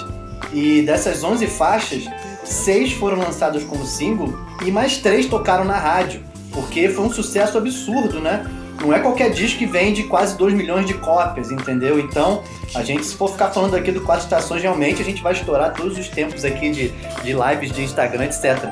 E 0.54 0.84
dessas 0.84 1.22
11 1.22 1.46
faixas, 1.48 2.06
seis 2.46 2.94
foram 2.94 3.20
lançadas 3.20 3.64
como 3.64 3.86
single 3.86 4.34
e 4.66 4.72
mais 4.72 4.98
três 4.98 5.26
tocaram 5.26 5.66
na 5.66 5.78
rádio. 5.78 6.24
porque 6.54 6.90
foi 6.90 7.06
um 7.06 7.12
sucesso 7.12 7.58
absurdo, 7.58 8.20
né? 8.20 8.46
Não 8.82 8.94
é 8.94 9.00
qualquer 9.00 9.30
disco 9.32 9.60
que 9.60 9.66
vende 9.66 10.04
quase 10.04 10.36
2 10.38 10.54
milhões 10.54 10.86
de 10.86 10.96
cópias, 10.96 11.52
entendeu? 11.52 12.00
Então, 12.00 12.44
a 12.74 12.84
gente, 12.84 13.06
se 13.06 13.16
for 13.16 13.32
ficar 13.32 13.50
falando 13.50 13.76
aqui 13.76 13.92
do 13.92 14.02
Quatro 14.02 14.24
Estações, 14.24 14.62
realmente 14.62 15.02
a 15.02 15.06
gente 15.06 15.22
vai 15.22 15.34
estourar 15.34 15.74
todos 15.74 15.98
os 15.98 16.08
tempos 16.08 16.44
aqui 16.44 16.72
de, 16.72 16.90
de 17.24 17.34
lives 17.34 17.72
de 17.72 17.84
Instagram, 17.84 18.26
etc. 18.26 18.70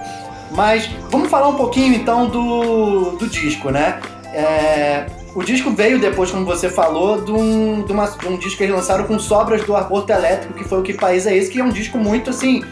Mas 0.51 0.89
vamos 1.09 1.29
falar 1.29 1.47
um 1.47 1.55
pouquinho 1.55 1.93
então 1.93 2.27
do, 2.27 3.11
do 3.11 3.27
disco, 3.27 3.69
né? 3.69 3.99
É, 4.33 5.05
o 5.35 5.43
disco 5.43 5.69
veio 5.71 5.99
depois, 5.99 6.31
como 6.31 6.43
você 6.43 6.69
falou, 6.69 7.21
de 7.21 7.31
um, 7.31 7.83
de, 7.83 7.91
uma, 7.91 8.07
de 8.07 8.27
um 8.27 8.37
disco 8.37 8.57
que 8.57 8.63
eles 8.63 8.75
lançaram 8.75 9.05
com 9.05 9.19
sobras 9.19 9.63
do 9.63 9.75
Aborto 9.75 10.11
Elétrico, 10.11 10.53
que 10.55 10.63
foi 10.63 10.79
o 10.79 10.81
Que 10.81 10.93
País 10.93 11.27
é 11.27 11.35
Esse, 11.35 11.51
que 11.51 11.59
é 11.59 11.63
um 11.63 11.69
disco 11.69 11.97
muito 11.97 12.31
assim. 12.31 12.63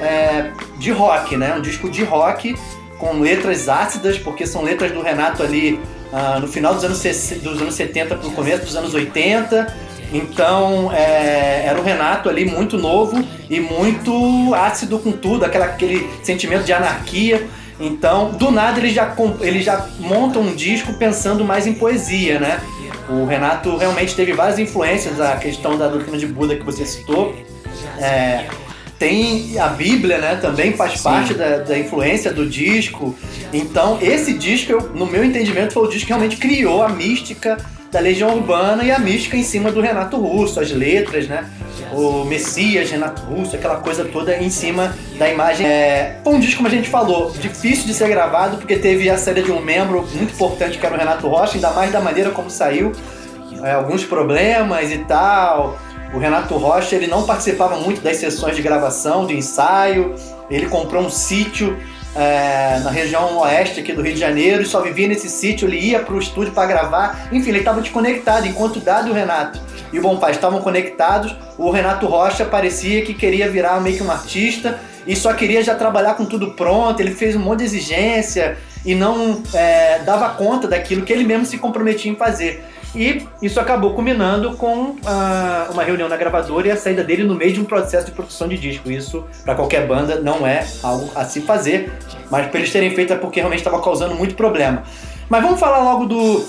É, 0.00 0.50
de 0.78 0.90
rock, 0.90 1.36
né? 1.36 1.54
Um 1.54 1.60
disco 1.60 1.88
de 1.88 2.02
rock 2.02 2.56
com 2.98 3.20
letras 3.20 3.68
ácidas, 3.68 4.18
porque 4.18 4.46
são 4.46 4.62
letras 4.62 4.90
do 4.92 5.00
Renato 5.00 5.42
ali 5.42 5.80
uh, 6.12 6.40
no 6.40 6.48
final 6.48 6.74
dos 6.74 6.84
anos, 6.84 7.02
dos 7.42 7.60
anos 7.60 7.74
70 7.74 8.16
para 8.16 8.28
o 8.28 8.32
começo 8.32 8.64
dos 8.64 8.76
anos 8.76 8.94
80. 8.94 9.90
Então 10.12 10.92
é, 10.92 11.66
era 11.66 11.78
o 11.78 11.84
Renato 11.84 12.28
ali 12.28 12.44
muito 12.44 12.76
novo 12.76 13.24
e 13.48 13.60
muito 13.60 14.52
ácido 14.54 14.98
com 14.98 15.12
tudo, 15.12 15.44
aquela, 15.44 15.66
aquele 15.66 16.08
sentimento 16.22 16.64
de 16.64 16.72
anarquia. 16.72 17.48
Então, 17.78 18.32
do 18.32 18.50
nada, 18.50 18.78
ele 18.78 18.90
já, 18.90 19.14
ele 19.40 19.62
já 19.62 19.88
monta 19.98 20.38
um 20.38 20.54
disco 20.54 20.92
pensando 20.94 21.44
mais 21.44 21.66
em 21.66 21.72
poesia, 21.72 22.38
né? 22.38 22.60
O 23.08 23.24
Renato 23.24 23.74
realmente 23.76 24.14
teve 24.14 24.34
várias 24.34 24.58
influências, 24.58 25.18
a 25.18 25.36
questão 25.36 25.78
da 25.78 25.88
doutrina 25.88 26.18
de 26.18 26.26
Buda 26.26 26.54
que 26.54 26.62
você 26.62 26.84
citou. 26.84 27.34
É, 27.98 28.44
tem 29.00 29.58
a 29.58 29.68
Bíblia, 29.68 30.18
né? 30.18 30.36
Também 30.36 30.74
faz 30.74 30.98
Sim. 30.98 31.02
parte 31.02 31.32
da, 31.32 31.56
da, 31.56 31.78
influência 31.78 32.30
do 32.30 32.46
disco. 32.46 33.16
Então, 33.50 33.98
esse 34.02 34.34
disco, 34.34 34.70
eu, 34.70 34.90
no 34.94 35.06
meu 35.06 35.24
entendimento, 35.24 35.72
foi 35.72 35.84
o 35.84 35.88
disco 35.88 36.06
que 36.06 36.12
realmente 36.12 36.36
criou 36.36 36.82
a 36.82 36.88
mística 36.90 37.56
da 37.90 37.98
Legião 37.98 38.34
Urbana 38.34 38.84
e 38.84 38.90
a 38.90 38.98
mística 38.98 39.38
em 39.38 39.42
cima 39.42 39.72
do 39.72 39.80
Renato 39.80 40.18
Russo, 40.18 40.60
as 40.60 40.70
letras, 40.70 41.26
né? 41.26 41.48
O 41.94 42.24
Messias, 42.24 42.90
Renato 42.90 43.22
Russo, 43.22 43.56
aquela 43.56 43.76
coisa 43.76 44.04
toda 44.04 44.36
em 44.36 44.50
cima 44.50 44.94
da 45.18 45.30
imagem. 45.30 45.66
É, 45.66 46.20
foi 46.22 46.34
um 46.34 46.38
disco, 46.38 46.56
como 46.56 46.68
a 46.68 46.70
gente 46.70 46.90
falou, 46.90 47.30
difícil 47.32 47.86
de 47.86 47.94
ser 47.94 48.06
gravado, 48.06 48.58
porque 48.58 48.76
teve 48.76 49.08
a 49.08 49.16
saída 49.16 49.42
de 49.42 49.50
um 49.50 49.62
membro 49.62 50.06
muito 50.12 50.34
importante, 50.34 50.76
que 50.76 50.84
era 50.84 50.94
o 50.94 50.98
Renato 50.98 51.26
Rocha, 51.26 51.54
ainda 51.54 51.70
mais 51.70 51.90
da 51.90 52.00
maneira 52.02 52.30
como 52.32 52.50
saiu. 52.50 52.92
É, 53.62 53.72
alguns 53.72 54.04
problemas 54.04 54.92
e 54.92 54.98
tal. 54.98 55.78
O 56.12 56.18
Renato 56.18 56.56
Rocha 56.56 56.96
ele 56.96 57.06
não 57.06 57.24
participava 57.24 57.76
muito 57.76 58.00
das 58.00 58.16
sessões 58.16 58.56
de 58.56 58.62
gravação, 58.62 59.26
de 59.26 59.36
ensaio. 59.36 60.14
Ele 60.50 60.66
comprou 60.66 61.04
um 61.04 61.10
sítio 61.10 61.78
é, 62.16 62.80
na 62.82 62.90
região 62.90 63.38
oeste 63.38 63.80
aqui 63.80 63.92
do 63.92 64.02
Rio 64.02 64.14
de 64.14 64.20
Janeiro 64.20 64.62
e 64.62 64.66
só 64.66 64.80
vivia 64.80 65.06
nesse 65.06 65.28
sítio. 65.28 65.68
Ele 65.68 65.78
ia 65.78 66.00
para 66.00 66.14
o 66.14 66.18
estúdio 66.18 66.52
para 66.52 66.66
gravar. 66.66 67.28
Enfim, 67.30 67.50
ele 67.50 67.60
estava 67.60 67.80
desconectado. 67.80 68.46
Enquanto 68.48 68.76
o 68.76 68.80
Dado 68.80 69.08
e 69.08 69.10
o 69.12 69.14
Renato 69.14 69.60
e 69.92 70.00
o 70.00 70.16
Pai 70.18 70.32
estavam 70.32 70.60
conectados, 70.60 71.34
o 71.56 71.70
Renato 71.70 72.06
Rocha 72.06 72.44
parecia 72.44 73.02
que 73.02 73.14
queria 73.14 73.48
virar 73.48 73.80
meio 73.80 73.96
que 73.96 74.02
um 74.02 74.10
artista 74.10 74.80
e 75.06 75.14
só 75.14 75.32
queria 75.32 75.62
já 75.62 75.74
trabalhar 75.76 76.14
com 76.14 76.24
tudo 76.24 76.52
pronto. 76.52 77.00
Ele 77.00 77.12
fez 77.12 77.36
um 77.36 77.40
monte 77.40 77.60
de 77.60 77.66
exigência 77.66 78.58
e 78.84 78.96
não 78.96 79.42
é, 79.54 80.00
dava 80.00 80.30
conta 80.30 80.66
daquilo 80.66 81.02
que 81.02 81.12
ele 81.12 81.24
mesmo 81.24 81.46
se 81.46 81.56
comprometia 81.56 82.10
em 82.10 82.16
fazer. 82.16 82.64
E 82.94 83.26
isso 83.40 83.60
acabou 83.60 83.94
culminando 83.94 84.56
com 84.56 84.90
uh, 84.90 85.72
uma 85.72 85.84
reunião 85.84 86.08
na 86.08 86.16
gravadora 86.16 86.68
e 86.68 86.70
a 86.70 86.76
saída 86.76 87.04
dele 87.04 87.22
no 87.22 87.34
meio 87.34 87.52
de 87.52 87.60
um 87.60 87.64
processo 87.64 88.06
de 88.06 88.12
produção 88.12 88.48
de 88.48 88.58
disco. 88.58 88.90
Isso, 88.90 89.24
para 89.44 89.54
qualquer 89.54 89.86
banda, 89.86 90.20
não 90.20 90.46
é 90.46 90.66
algo 90.82 91.10
a 91.14 91.24
se 91.24 91.40
fazer, 91.40 91.92
mas 92.30 92.46
para 92.48 92.58
eles 92.58 92.72
terem 92.72 92.90
feito 92.94 93.12
é 93.12 93.16
porque 93.16 93.38
realmente 93.38 93.60
estava 93.60 93.80
causando 93.80 94.14
muito 94.14 94.34
problema. 94.34 94.82
Mas 95.28 95.42
vamos 95.42 95.60
falar 95.60 95.78
logo 95.78 96.06
do, 96.06 96.44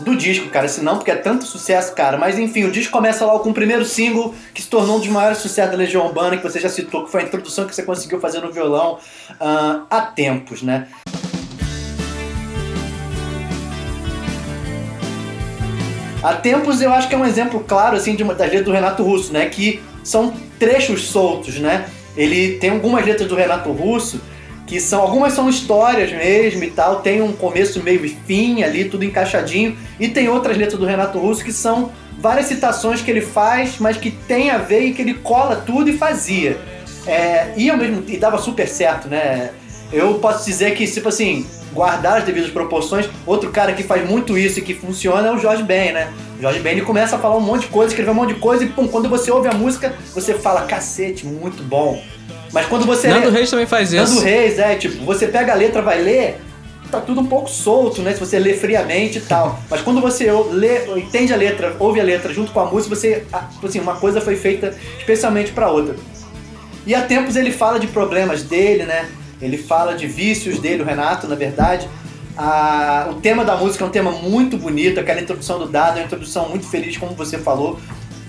do 0.00 0.16
disco, 0.16 0.48
cara, 0.48 0.66
senão 0.66 0.96
porque 0.96 1.10
é 1.10 1.16
tanto 1.16 1.44
sucesso, 1.44 1.94
cara. 1.94 2.16
Mas 2.16 2.38
enfim, 2.38 2.64
o 2.64 2.70
disco 2.70 2.90
começa 2.90 3.26
logo 3.26 3.40
com 3.40 3.50
o 3.50 3.54
primeiro 3.54 3.84
single 3.84 4.34
que 4.54 4.62
se 4.62 4.68
tornou 4.68 4.96
um 4.96 4.98
dos 4.98 5.08
maiores 5.08 5.38
sucessos 5.38 5.72
da 5.72 5.76
Legião 5.76 6.06
Urbana, 6.06 6.38
que 6.38 6.42
você 6.42 6.58
já 6.58 6.70
citou, 6.70 7.04
que 7.04 7.10
foi 7.10 7.20
a 7.20 7.24
introdução 7.24 7.66
que 7.66 7.74
você 7.74 7.82
conseguiu 7.82 8.18
fazer 8.18 8.40
no 8.40 8.50
violão 8.50 8.94
uh, 9.32 9.82
há 9.90 10.00
tempos, 10.14 10.62
né? 10.62 10.88
Há 16.22 16.34
tempos 16.34 16.80
eu 16.80 16.92
acho 16.92 17.08
que 17.08 17.14
é 17.14 17.18
um 17.18 17.26
exemplo 17.26 17.64
claro 17.66 17.96
assim 17.96 18.14
de 18.14 18.22
uma 18.22 18.34
das 18.34 18.46
letras 18.46 18.64
do 18.64 18.72
Renato 18.72 19.02
Russo, 19.02 19.32
né? 19.32 19.46
Que 19.46 19.82
são 20.04 20.32
trechos 20.58 21.08
soltos, 21.08 21.58
né? 21.58 21.86
Ele 22.16 22.58
tem 22.58 22.70
algumas 22.70 23.04
letras 23.04 23.28
do 23.28 23.34
Renato 23.34 23.70
Russo 23.72 24.20
que 24.66 24.80
são 24.80 25.02
algumas 25.02 25.32
são 25.32 25.50
histórias 25.50 26.10
mesmo 26.12 26.62
e 26.64 26.70
tal, 26.70 27.00
tem 27.00 27.20
um 27.20 27.32
começo, 27.32 27.82
meio 27.82 28.06
e 28.06 28.08
fim 28.08 28.62
ali, 28.62 28.86
tudo 28.86 29.04
encaixadinho, 29.04 29.76
e 30.00 30.08
tem 30.08 30.28
outras 30.28 30.56
letras 30.56 30.78
do 30.78 30.86
Renato 30.86 31.18
Russo 31.18 31.44
que 31.44 31.52
são 31.52 31.90
várias 32.18 32.46
citações 32.46 33.02
que 33.02 33.10
ele 33.10 33.20
faz, 33.20 33.78
mas 33.78 33.96
que 33.96 34.10
tem 34.10 34.50
a 34.50 34.58
ver 34.58 34.86
e 34.86 34.94
que 34.94 35.02
ele 35.02 35.14
cola 35.14 35.56
tudo 35.56 35.90
e 35.90 35.98
fazia. 35.98 36.58
É, 37.06 37.52
e 37.56 37.68
ao 37.68 37.76
mesmo 37.76 38.04
e 38.06 38.16
dava 38.16 38.38
super 38.38 38.68
certo, 38.68 39.08
né? 39.08 39.50
Eu 39.92 40.14
posso 40.14 40.46
dizer 40.46 40.74
que, 40.74 40.86
tipo 40.86 41.08
assim, 41.08 41.44
guardar 41.72 42.18
as 42.18 42.24
devidas 42.24 42.50
proporções. 42.50 43.08
Outro 43.26 43.50
cara 43.50 43.72
que 43.72 43.82
faz 43.82 44.08
muito 44.08 44.36
isso 44.36 44.58
e 44.58 44.62
que 44.62 44.74
funciona 44.74 45.28
é 45.28 45.32
o 45.32 45.38
Jorge 45.38 45.62
Ben, 45.62 45.92
né? 45.92 46.12
O 46.38 46.42
Jorge 46.42 46.60
Ben 46.60 46.72
ele 46.72 46.82
começa 46.82 47.16
a 47.16 47.18
falar 47.18 47.36
um 47.36 47.40
monte 47.40 47.62
de 47.62 47.68
coisa, 47.68 47.90
escrever 47.92 48.10
um 48.10 48.14
monte 48.14 48.34
de 48.34 48.40
coisa 48.40 48.64
e 48.64 48.68
pum, 48.68 48.86
quando 48.86 49.08
você 49.08 49.30
ouve 49.30 49.48
a 49.48 49.52
música, 49.52 49.94
você 50.14 50.34
fala, 50.34 50.62
cacete, 50.62 51.26
muito 51.26 51.62
bom. 51.62 52.02
Mas 52.52 52.66
quando 52.66 52.84
você. 52.84 53.08
Nando 53.08 53.30
Reis 53.30 53.50
também 53.50 53.66
faz 53.66 53.92
isso. 53.92 54.14
Nando 54.14 54.20
Reis, 54.20 54.58
é, 54.58 54.74
tipo, 54.76 55.04
você 55.04 55.26
pega 55.26 55.52
a 55.52 55.56
letra, 55.56 55.80
vai 55.80 56.00
ler, 56.00 56.38
tá 56.90 57.00
tudo 57.00 57.22
um 57.22 57.26
pouco 57.26 57.48
solto, 57.48 58.02
né? 58.02 58.12
Se 58.12 58.20
você 58.20 58.38
lê 58.38 58.54
friamente 58.54 59.18
e 59.18 59.22
tal. 59.22 59.58
Mas 59.70 59.80
quando 59.80 60.00
você 60.00 60.30
lê, 60.50 60.98
entende 60.98 61.32
a 61.32 61.36
letra, 61.36 61.74
ouve 61.78 61.98
a 61.98 62.04
letra 62.04 62.32
junto 62.32 62.52
com 62.52 62.60
a 62.60 62.66
música, 62.66 62.94
você. 62.94 63.24
Tipo 63.52 63.66
assim, 63.66 63.80
uma 63.80 63.94
coisa 63.94 64.20
foi 64.20 64.36
feita 64.36 64.76
especialmente 64.98 65.52
para 65.52 65.70
outra. 65.70 65.96
E 66.86 66.94
há 66.94 67.02
tempos 67.02 67.36
ele 67.36 67.50
fala 67.50 67.80
de 67.80 67.86
problemas 67.86 68.42
dele, 68.42 68.84
né? 68.84 69.08
Ele 69.42 69.58
fala 69.58 69.94
de 69.94 70.06
vícios 70.06 70.58
dele, 70.60 70.82
o 70.82 70.86
Renato, 70.86 71.26
na 71.26 71.34
verdade. 71.34 71.88
O 73.10 73.14
tema 73.14 73.44
da 73.44 73.56
música 73.56 73.84
é 73.84 73.86
um 73.86 73.90
tema 73.90 74.12
muito 74.12 74.56
bonito, 74.56 75.00
aquela 75.00 75.20
introdução 75.20 75.58
do 75.58 75.66
Dado 75.66 75.98
é 75.98 76.00
uma 76.00 76.06
introdução 76.06 76.48
muito 76.48 76.66
feliz, 76.66 76.96
como 76.96 77.12
você 77.14 77.36
falou. 77.36 77.78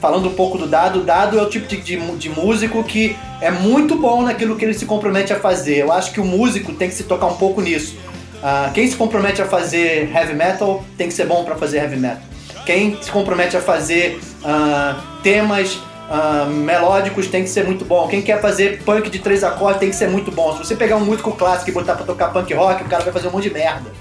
Falando 0.01 0.27
um 0.27 0.34
pouco 0.34 0.58
do 0.58 0.67
Dado, 0.67 1.00
o 1.00 1.03
Dado 1.03 1.39
é 1.39 1.41
o 1.41 1.50
tipo 1.50 1.65
de, 1.65 1.77
de, 1.77 1.98
de 2.17 2.29
músico 2.29 2.84
que 2.84 3.15
é 3.39 3.50
muito 3.50 3.96
bom 3.96 4.24
naquilo 4.24 4.58
que 4.58 4.65
ele 4.65 4.74
se 4.74 4.86
compromete 4.86 5.32
a 5.32 5.39
fazer. 5.39 5.77
Eu 5.77 5.93
acho 5.93 6.12
que 6.12 6.20
o 6.20 6.25
músico 6.25 6.74
tem 6.74 6.89
que 6.89 6.96
se 6.96 7.03
tocar 7.03 7.27
um 7.27 7.36
pouco 7.36 7.62
nisso. 7.62 7.96
Ah, 8.41 8.72
quem 8.74 8.86
se 8.86 8.98
compromete 8.98 9.41
a 9.41 9.46
fazer 9.46 10.12
heavy 10.13 10.34
metal 10.34 10.84
tem 10.98 11.08
que 11.08 11.13
ser 11.13 11.25
bom 11.25 11.46
para 11.46 11.55
fazer 11.55 11.77
heavy 11.77 11.96
metal. 11.96 12.22
Quem 12.65 13.01
se 13.01 13.10
compromete 13.10 13.55
a 13.55 13.62
fazer 13.62 14.20
ah, 14.43 15.00
temas 15.24 15.79
uh, 16.13 16.50
melódicos 16.50 17.27
tem 17.27 17.43
que 17.43 17.50
ser 17.50 17.65
muito 17.65 17.84
bom. 17.84 18.08
Quem 18.08 18.22
quer 18.22 18.39
fazer 18.39 18.84
punk 18.84 19.10
de 19.10 19.20
três 19.20 19.43
acordes 19.43 19.79
tem 19.79 19.89
que 19.89 19.96
ser 19.96 20.08
muito 20.08 20.32
bom. 20.32 20.53
Se 20.53 20.60
você 20.60 20.75
pegar 20.75 20.98
um 20.98 21.05
músico 21.05 21.32
clássico 21.32 21.72
e 21.72 21.74
botar 21.74 21.96
pra 21.96 22.05
tocar 22.05 22.32
punk 22.32 22.53
rock, 22.53 22.84
o 22.84 22.88
cara 22.88 23.03
vai 23.03 23.12
fazer 23.12 23.27
um 23.27 23.32
monte 23.32 23.50
de 23.50 23.53
merda. 23.53 23.91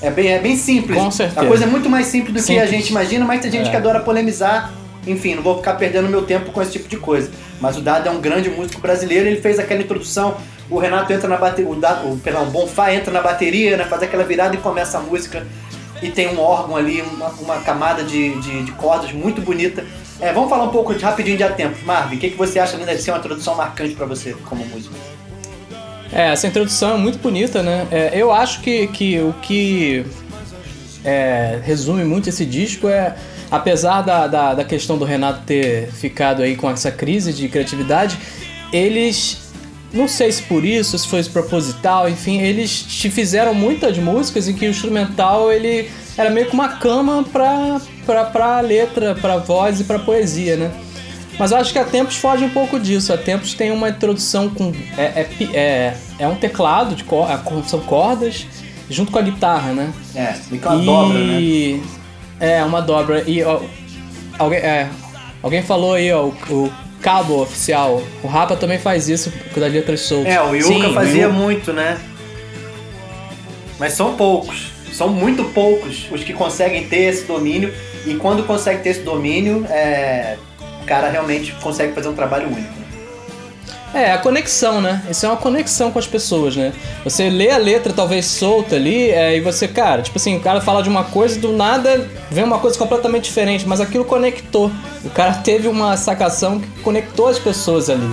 É 0.00 0.10
bem, 0.10 0.28
é 0.28 0.38
bem 0.38 0.56
simples. 0.56 0.98
Com 0.98 1.10
certeza. 1.10 1.40
A 1.40 1.46
coisa 1.46 1.64
é 1.64 1.66
muito 1.66 1.90
mais 1.90 2.06
simples 2.06 2.32
do 2.32 2.40
simples. 2.40 2.68
que 2.68 2.74
a 2.74 2.78
gente 2.78 2.88
imagina, 2.90 3.24
mas 3.24 3.40
tem 3.40 3.50
gente 3.50 3.66
é. 3.66 3.70
que 3.70 3.76
adora 3.76 4.00
polemizar. 4.00 4.72
Enfim, 5.06 5.34
não 5.34 5.42
vou 5.42 5.56
ficar 5.56 5.74
perdendo 5.74 6.08
meu 6.08 6.22
tempo 6.22 6.52
com 6.52 6.62
esse 6.62 6.72
tipo 6.72 6.88
de 6.88 6.96
coisa. 6.96 7.30
Mas 7.60 7.76
o 7.76 7.80
Dado 7.80 8.08
é 8.08 8.10
um 8.10 8.20
grande 8.20 8.48
músico 8.48 8.80
brasileiro, 8.80 9.26
ele 9.26 9.40
fez 9.40 9.58
aquela 9.58 9.80
introdução. 9.80 10.36
O 10.70 10.78
Renato 10.78 11.12
entra 11.12 11.28
na 11.28 11.36
bateria, 11.36 11.70
o, 11.70 11.74
Dado, 11.74 12.12
o, 12.12 12.18
perdão, 12.18 12.42
o 12.42 12.46
Bonfá 12.46 12.92
entra 12.92 13.10
na 13.10 13.22
bateria, 13.22 13.76
né, 13.76 13.84
faz 13.84 14.02
aquela 14.02 14.22
virada 14.22 14.54
e 14.54 14.58
começa 14.58 14.98
a 14.98 15.00
música. 15.00 15.46
E 16.02 16.10
tem 16.10 16.28
um 16.28 16.38
órgão 16.38 16.76
ali, 16.76 17.00
uma, 17.00 17.28
uma 17.40 17.56
camada 17.60 18.04
de, 18.04 18.38
de, 18.40 18.64
de 18.64 18.72
cordas 18.72 19.12
muito 19.12 19.40
bonita. 19.40 19.84
É, 20.20 20.32
vamos 20.32 20.50
falar 20.50 20.64
um 20.64 20.70
pouco 20.70 20.94
de 20.94 21.04
rapidinho 21.04 21.36
de 21.36 21.44
A 21.44 21.52
Tempos. 21.52 21.82
Marvin, 21.84 22.16
o 22.16 22.18
que, 22.18 22.30
que 22.30 22.36
você 22.36 22.58
acha 22.58 22.76
que 22.76 22.84
deve 22.84 23.00
ser 23.00 23.12
uma 23.12 23.18
introdução 23.18 23.54
marcante 23.54 23.94
para 23.94 24.06
você 24.06 24.34
como 24.44 24.64
músico? 24.66 24.94
É, 26.12 26.32
essa 26.32 26.46
introdução 26.46 26.94
é 26.94 26.98
muito 26.98 27.18
bonita, 27.18 27.62
né? 27.62 27.86
É, 27.90 28.10
eu 28.14 28.32
acho 28.32 28.60
que, 28.60 28.86
que 28.88 29.20
o 29.20 29.32
que 29.34 30.04
é, 31.04 31.60
resume 31.62 32.04
muito 32.04 32.28
esse 32.28 32.44
disco 32.44 32.88
é, 32.88 33.14
apesar 33.50 34.02
da, 34.02 34.26
da, 34.26 34.54
da 34.54 34.64
questão 34.64 34.98
do 34.98 35.04
Renato 35.04 35.42
ter 35.44 35.90
ficado 35.92 36.42
aí 36.42 36.56
com 36.56 36.70
essa 36.70 36.90
crise 36.90 37.32
de 37.32 37.48
criatividade, 37.48 38.18
eles 38.72 39.48
não 39.92 40.06
sei 40.06 40.30
se 40.30 40.42
por 40.42 40.64
isso, 40.64 40.98
se 40.98 41.08
foi 41.08 41.22
proposital, 41.24 42.08
enfim, 42.08 42.40
eles 42.40 42.82
te 42.82 43.08
fizeram 43.08 43.54
muitas 43.54 43.96
músicas 43.96 44.46
em 44.46 44.52
que 44.52 44.66
o 44.66 44.70
instrumental 44.70 45.50
ele 45.50 45.90
era 46.18 46.30
meio 46.30 46.46
que 46.46 46.52
uma 46.52 46.68
cama 46.68 47.24
pra, 47.32 47.80
pra, 48.04 48.24
pra 48.24 48.60
letra, 48.60 49.14
pra 49.14 49.36
voz 49.36 49.80
e 49.80 49.84
pra 49.84 50.00
poesia, 50.00 50.56
né? 50.56 50.72
Mas 51.38 51.52
eu 51.52 51.56
acho 51.56 51.72
que 51.72 51.78
a 51.78 51.84
Tempos 51.84 52.16
foge 52.16 52.44
um 52.44 52.50
pouco 52.50 52.80
disso. 52.80 53.12
A 53.12 53.16
Tempos 53.16 53.54
tem 53.54 53.70
uma 53.70 53.88
introdução 53.88 54.50
com. 54.50 54.72
É, 54.96 55.02
é, 55.02 55.28
é, 55.54 55.96
é 56.18 56.26
um 56.26 56.34
teclado, 56.34 56.96
de 56.96 57.04
cor, 57.04 57.28
são 57.66 57.78
cordas, 57.80 58.44
junto 58.90 59.12
com 59.12 59.18
a 59.20 59.22
guitarra, 59.22 59.72
né? 59.72 59.92
É, 60.16 60.34
meio 60.50 60.60
que 60.60 60.68
uma 60.68 60.82
e... 60.82 60.84
dobra, 60.84 61.18
né? 61.18 61.80
É, 62.40 62.64
uma 62.64 62.82
dobra. 62.82 63.22
E 63.24 63.44
ó, 63.44 63.60
alguém, 64.36 64.58
é, 64.58 64.88
alguém 65.40 65.62
falou 65.62 65.94
aí, 65.94 66.12
ó, 66.12 66.24
o, 66.24 66.34
o 66.50 66.72
cabo 67.00 67.40
oficial. 67.40 68.02
O 68.24 68.26
Rapa 68.26 68.56
também 68.56 68.80
faz 68.80 69.08
isso 69.08 69.32
com 69.54 69.64
as 69.64 69.72
letras 69.72 70.00
soltas. 70.00 70.34
É, 70.34 70.42
o 70.42 70.52
Yuka 70.52 70.88
Sim, 70.88 70.94
fazia 70.94 71.28
o... 71.28 71.32
muito, 71.32 71.72
né? 71.72 71.96
Mas 73.78 73.92
são 73.92 74.16
poucos. 74.16 74.77
São 74.98 75.08
muito 75.08 75.44
poucos 75.44 76.08
os 76.10 76.24
que 76.24 76.32
conseguem 76.32 76.88
ter 76.88 77.04
esse 77.04 77.24
domínio 77.24 77.72
e 78.04 78.14
quando 78.16 78.42
consegue 78.44 78.82
ter 78.82 78.90
esse 78.90 79.02
domínio, 79.02 79.64
é, 79.70 80.36
o 80.82 80.84
cara 80.84 81.08
realmente 81.08 81.52
consegue 81.62 81.92
fazer 81.92 82.08
um 82.08 82.14
trabalho 82.14 82.48
único. 82.48 82.78
É, 83.94 84.12
a 84.12 84.18
conexão, 84.18 84.80
né? 84.80 85.02
Isso 85.08 85.24
é 85.24 85.28
uma 85.28 85.38
conexão 85.38 85.90
com 85.90 85.98
as 85.98 86.06
pessoas, 86.06 86.56
né? 86.56 86.72
Você 87.04 87.30
lê 87.30 87.50
a 87.50 87.56
letra 87.56 87.92
talvez 87.92 88.26
solta 88.26 88.74
ali 88.74 89.08
é, 89.10 89.36
e 89.36 89.40
você, 89.40 89.68
cara, 89.68 90.02
tipo 90.02 90.18
assim, 90.18 90.36
o 90.36 90.40
cara 90.40 90.60
fala 90.60 90.82
de 90.82 90.88
uma 90.88 91.04
coisa 91.04 91.38
do 91.38 91.52
nada 91.52 92.06
vem 92.28 92.44
uma 92.44 92.58
coisa 92.58 92.76
completamente 92.76 93.24
diferente, 93.24 93.66
mas 93.66 93.80
aquilo 93.80 94.04
conectou. 94.04 94.70
O 95.04 95.10
cara 95.10 95.32
teve 95.34 95.68
uma 95.68 95.96
sacação 95.96 96.58
que 96.58 96.66
conectou 96.82 97.28
as 97.28 97.38
pessoas 97.38 97.88
ali. 97.88 98.10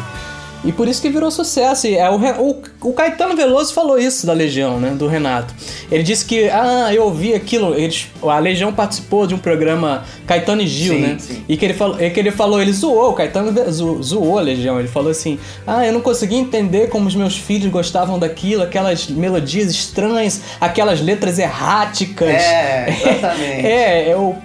E 0.66 0.72
por 0.72 0.88
isso 0.88 1.02
que 1.02 1.10
virou 1.10 1.30
sucesso. 1.30 1.86
E 1.86 1.96
é, 1.96 2.10
o, 2.10 2.16
o, 2.16 2.62
o, 2.82 2.94
Caetano 2.94 3.36
Veloso 3.36 3.72
falou 3.74 4.00
isso 4.00 4.26
da 4.26 4.34
Legião, 4.34 4.80
né? 4.80 4.90
Do 4.90 5.08
Renato. 5.08 5.54
Ele 5.92 6.02
disse 6.02 6.26
que, 6.26 6.50
ah, 6.50 6.92
eu 6.94 7.04
ouvi 7.04 7.36
aquilo. 7.36 7.76
Eles, 7.76 8.08
a 8.24 8.40
Legião 8.40 8.74
participou 8.74 9.28
de 9.28 9.36
um 9.36 9.38
programa 9.38 10.04
Caetano 10.26 10.64
e 10.64 10.68
Gil, 10.68 10.96
sim, 10.96 11.02
né? 11.02 11.18
Sim. 11.20 11.44
E 11.48 11.56
que 11.56 11.66
ele 11.66 11.76
falou, 11.76 11.98
que 11.98 12.20
ele 12.20 12.32
falou, 12.32 12.62
ele 12.62 12.74
zoou, 12.74 13.12
o 13.12 13.14
Caetano 13.14 13.72
zo, 13.72 14.02
zoou 14.02 14.40
a 14.40 14.42
Legião. 14.42 14.80
Ele 14.80 14.88
falou 14.88 15.12
assim: 15.12 15.38
ah, 15.68 15.86
eu 15.86 15.94
não 15.94 16.02
consegui 16.02 16.36
entender 16.36 16.90
como 16.90 17.08
os 17.08 17.16
meus 17.16 17.38
filhos 17.38 17.72
gostavam 17.72 18.18
daquilo, 18.18 18.64
aquelas 18.64 19.08
melodias 19.08 19.70
estranhas, 19.70 20.42
aquelas 20.60 21.00
letras 21.00 21.38
erráticas. 21.38 22.28
É, 22.28 22.90
exatamente. 22.90 23.68
é, 23.68 24.14
eu. 24.14 24.36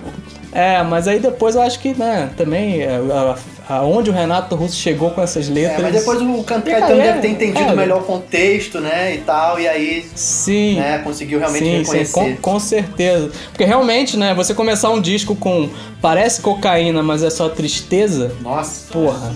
É, 0.53 0.83
mas 0.83 1.07
aí 1.07 1.21
depois 1.21 1.55
eu 1.55 1.62
acho 1.62 1.79
que, 1.79 1.95
né, 1.97 2.29
também 2.37 2.83
é, 2.83 2.97
a, 2.97 3.37
aonde 3.71 4.11
o 4.11 4.12
Renato 4.12 4.57
Russo 4.57 4.75
chegou 4.75 5.11
com 5.12 5.23
essas 5.23 5.49
letras. 5.49 5.79
É, 5.79 5.83
mas 5.83 5.95
depois 5.95 6.21
o 6.21 6.43
Caetano 6.43 6.97
deve 6.97 7.21
ter 7.21 7.29
entendido 7.29 7.71
é, 7.71 7.77
melhor 7.77 8.00
o 8.00 8.05
contexto, 8.05 8.81
né? 8.81 9.15
E 9.15 9.19
tal, 9.19 9.61
e 9.61 9.69
aí 9.69 10.05
sim, 10.15 10.75
né, 10.75 10.99
conseguiu 10.99 11.39
realmente 11.39 11.65
sim, 11.65 11.79
reconhecer. 11.79 12.05
Sim, 12.07 12.12
com, 12.12 12.37
com, 12.37 12.59
certeza. 12.59 13.31
Porque 13.50 13.65
realmente, 13.65 14.17
né, 14.17 14.35
você 14.35 14.53
começar 14.53 14.91
um 14.91 15.00
disco 15.00 15.37
com 15.37 15.71
parece 16.03 16.41
cocaína, 16.41 17.03
mas 17.03 17.23
é 17.23 17.31
só 17.31 17.49
tristeza. 17.49 18.35
Nossa. 18.41 18.93
Porra. 18.93 19.33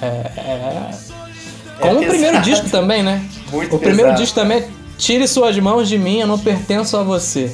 É. 0.00 0.06
é... 0.06 0.90
Como 1.80 2.02
é 2.02 2.06
o 2.06 2.08
primeiro 2.08 2.40
disco 2.40 2.70
também, 2.70 3.02
né? 3.02 3.22
Muito 3.52 3.76
O 3.76 3.78
primeiro 3.78 4.14
disco 4.14 4.34
também, 4.34 4.64
Tire 4.96 5.26
suas 5.26 5.58
mãos 5.58 5.88
de 5.88 5.98
mim, 5.98 6.20
eu 6.20 6.26
não 6.26 6.38
pertenço 6.38 6.96
a 6.96 7.02
você. 7.02 7.52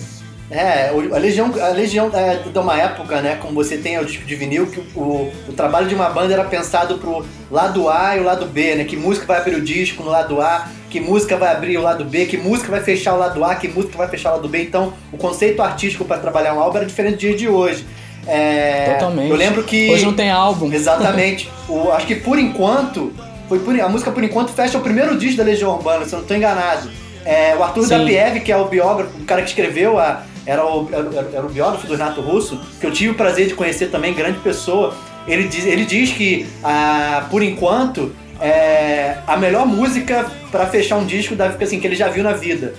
É, 0.50 0.88
a 0.88 1.18
Legião, 1.18 1.52
a 1.60 1.68
Legião 1.68 2.10
é 2.12 2.36
de 2.36 2.58
uma 2.58 2.76
época, 2.76 3.20
né, 3.20 3.38
como 3.40 3.54
você 3.54 3.76
tem 3.76 3.96
o 4.00 4.04
disco 4.04 4.24
de 4.24 4.34
vinil, 4.34 4.66
que 4.66 4.80
o, 4.96 5.30
o 5.48 5.52
trabalho 5.52 5.86
de 5.86 5.94
uma 5.94 6.10
banda 6.10 6.34
era 6.34 6.42
pensado 6.42 6.98
pro 6.98 7.24
lado 7.48 7.88
A 7.88 8.16
e 8.16 8.20
o 8.20 8.24
lado 8.24 8.46
B, 8.46 8.74
né? 8.74 8.84
Que 8.84 8.96
música 8.96 9.26
vai 9.26 9.38
abrir 9.38 9.54
o 9.54 9.60
disco 9.60 10.02
no 10.02 10.10
lado 10.10 10.40
A, 10.40 10.68
que 10.90 10.98
música 10.98 11.36
vai 11.36 11.52
abrir 11.52 11.78
o 11.78 11.82
lado 11.82 12.04
B, 12.04 12.26
que 12.26 12.36
música 12.36 12.68
vai 12.68 12.80
fechar 12.80 13.14
o 13.14 13.18
lado 13.18 13.44
A, 13.44 13.54
que 13.54 13.68
música 13.68 13.96
vai 13.96 14.08
fechar 14.08 14.32
o 14.32 14.36
lado 14.36 14.48
B. 14.48 14.60
Então, 14.62 14.92
o 15.12 15.16
conceito 15.16 15.62
artístico 15.62 16.04
para 16.04 16.18
trabalhar 16.18 16.54
um 16.54 16.60
álbum 16.60 16.78
era 16.78 16.86
diferente 16.86 17.14
do 17.14 17.18
dia 17.20 17.36
de 17.36 17.48
hoje. 17.48 17.86
É, 18.26 18.94
Totalmente. 18.94 19.30
Eu 19.30 19.36
lembro 19.36 19.62
que. 19.62 19.90
Hoje 19.90 20.04
não 20.04 20.14
tem 20.14 20.30
álbum. 20.30 20.72
Exatamente. 20.72 21.48
o, 21.68 21.92
acho 21.92 22.06
que 22.06 22.16
por 22.16 22.38
enquanto. 22.38 23.12
Foi 23.48 23.58
por, 23.58 23.78
a 23.80 23.88
música 23.88 24.12
por 24.12 24.22
enquanto 24.22 24.52
fecha 24.52 24.78
o 24.78 24.80
primeiro 24.80 25.18
disco 25.18 25.38
da 25.38 25.42
Legião 25.42 25.74
Urbana, 25.74 26.04
se 26.04 26.12
eu 26.12 26.18
não 26.18 26.22
estou 26.22 26.36
enganado. 26.36 26.88
É, 27.24 27.54
o 27.56 27.62
Arthur 27.64 27.84
Sim. 27.84 28.06
Piev, 28.06 28.40
que 28.40 28.52
é 28.52 28.56
o 28.56 28.66
biógrafo, 28.66 29.10
o 29.18 29.24
cara 29.24 29.42
que 29.42 29.48
escreveu 29.48 29.98
a, 29.98 30.22
era 30.46 30.64
o, 30.64 30.88
era, 30.92 31.30
era, 31.32 31.46
o 31.46 31.48
biógrafo 31.48 31.86
do 31.86 31.92
Renato 31.92 32.20
Russo, 32.20 32.60
que 32.80 32.86
eu 32.86 32.90
tive 32.90 33.10
o 33.10 33.14
prazer 33.14 33.48
de 33.48 33.54
conhecer 33.54 33.90
também, 33.90 34.14
grande 34.14 34.38
pessoa. 34.38 34.94
Ele 35.26 35.48
diz, 35.48 35.66
ele 35.66 35.84
diz 35.84 36.12
que, 36.12 36.46
ah, 36.64 37.26
por 37.30 37.42
enquanto, 37.42 38.12
é 38.40 39.18
a 39.26 39.36
melhor 39.36 39.66
música 39.66 40.30
para 40.50 40.66
fechar 40.66 40.96
um 40.96 41.04
disco 41.04 41.36
da, 41.36 41.46
assim, 41.46 41.78
que 41.78 41.86
ele 41.86 41.96
já 41.96 42.08
viu 42.08 42.24
na 42.24 42.32
vida. 42.32 42.74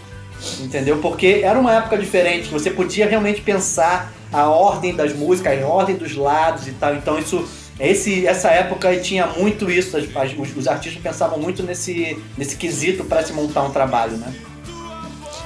Entendeu? 0.59 0.97
Porque 0.97 1.41
era 1.43 1.59
uma 1.59 1.73
época 1.75 1.97
diferente, 1.97 2.47
que 2.47 2.53
você 2.53 2.71
podia 2.71 3.05
realmente 3.05 3.41
pensar 3.41 4.11
a 4.33 4.47
ordem 4.49 4.95
das 4.95 5.13
músicas, 5.13 5.61
a 5.61 5.67
ordem 5.67 5.95
dos 5.95 6.15
lados 6.15 6.67
e 6.67 6.71
tal. 6.71 6.95
Então 6.95 7.19
isso 7.19 7.47
esse, 7.79 8.27
essa 8.27 8.49
época 8.49 8.95
tinha 8.97 9.25
muito 9.25 9.69
isso, 9.69 9.97
as, 9.97 10.03
as, 10.15 10.33
os, 10.37 10.55
os, 10.55 10.67
artistas 10.67 11.01
pensavam 11.01 11.39
muito 11.39 11.63
nesse, 11.63 12.15
nesse 12.37 12.55
quesito 12.55 13.03
para 13.05 13.23
se 13.23 13.33
montar 13.33 13.63
um 13.63 13.71
trabalho, 13.71 14.17
né? 14.17 14.31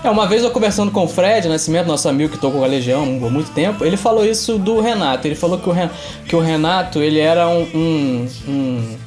É, 0.05 0.09
uma 0.11 0.27
vez 0.27 0.43
eu 0.43 0.51
conversando 0.51 0.91
com 0.91 1.03
o 1.03 1.07
Fred 1.07 1.47
Nascimento, 1.47 1.87
nosso 1.87 2.07
amigo 2.07 2.33
que 2.33 2.37
tocou 2.37 2.59
com 2.59 2.63
a 2.63 2.69
Legião 2.69 3.01
há 3.01 3.27
muito 3.27 3.49
tempo, 3.49 3.83
ele 3.83 3.97
falou 3.97 4.23
isso 4.23 4.59
do 4.59 4.79
Renato. 4.79 5.27
Ele 5.27 5.33
falou 5.33 5.57
que 5.57 5.67
o, 5.67 5.71
Ren, 5.71 5.89
que 6.27 6.35
o 6.35 6.39
Renato 6.39 7.01
ele 7.01 7.19
era 7.19 7.47
um, 7.49 7.63
um, 7.73 8.27
um, 8.47 8.97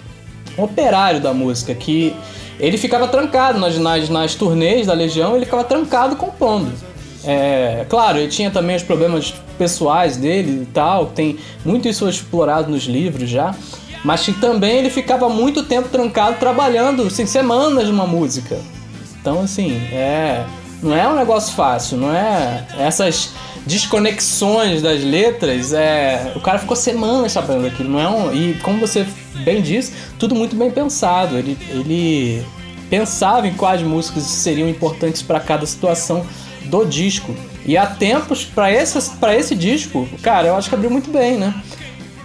um 0.59 0.63
operário 0.65 1.21
da 1.21 1.33
música, 1.33 1.73
que 1.73 2.17
ele 2.59 2.77
ficava 2.77 3.07
trancado 3.07 3.61
nas, 3.61 3.79
nas, 3.79 4.09
nas 4.09 4.35
turnês 4.35 4.89
da 4.89 4.93
Legião, 4.93 5.37
ele 5.37 5.45
ficava 5.45 5.63
trancado 5.63 6.17
compondo. 6.17 6.73
É, 7.25 7.87
claro, 7.89 8.19
ele 8.19 8.27
tinha 8.27 8.51
também 8.51 8.75
os 8.75 8.83
problemas 8.83 9.33
pessoais 9.57 10.17
dele 10.17 10.63
e 10.63 10.67
tal, 10.67 11.07
tem 11.07 11.39
muito 11.65 11.87
isso 11.87 12.09
explorado 12.09 12.73
nos 12.73 12.87
livros 12.87 13.31
já, 13.31 13.55
mas 14.05 14.25
que 14.25 14.33
também 14.33 14.79
ele 14.79 14.91
ficava 14.91 15.29
muito 15.29 15.63
tempo 15.63 15.89
trancado 15.89 16.39
trabalhando, 16.41 17.05
assim, 17.05 17.25
semanas 17.25 17.87
numa 17.87 18.05
música. 18.05 18.59
Então, 19.21 19.43
assim, 19.43 19.77
é 19.93 20.45
não 20.83 20.97
é 20.97 21.09
um 21.09 21.17
negócio 21.17 21.55
fácil, 21.55 21.97
não 21.97 22.15
é 22.15 22.67
essas 22.79 23.31
desconexões 23.67 24.81
das 24.81 25.03
letras, 25.03 25.73
é, 25.73 26.33
o 26.35 26.41
cara 26.41 26.59
ficou 26.59 26.77
semanas 26.77 27.33
sabendo 27.33 27.67
aquilo, 27.67 27.91
não 27.91 28.01
é 28.01 28.09
um, 28.09 28.33
e 28.33 28.55
como 28.61 28.79
você 28.79 29.07
bem 29.45 29.61
disse, 29.61 29.93
tudo 30.19 30.35
muito 30.35 30.57
bem 30.57 30.71
pensado. 30.71 31.37
Ele, 31.37 31.57
ele 31.71 32.47
pensava 32.89 33.47
em 33.47 33.55
quais 33.55 33.83
músicas 33.83 34.23
seriam 34.25 34.69
importantes 34.69 35.23
para 35.23 35.41
cada 35.41 35.67
situação 35.67 36.27
do 36.65 36.85
disco. 36.85 37.35
E 37.67 37.77
há 37.77 37.87
tempos 37.87 38.45
para 38.45 38.73
esse 38.73 38.99
esse 39.37 39.55
disco, 39.55 40.09
cara, 40.23 40.49
eu 40.49 40.57
acho 40.57 40.69
que 40.69 40.75
abriu 40.75 40.91
muito 40.91 41.11
bem, 41.11 41.37
né? 41.37 41.55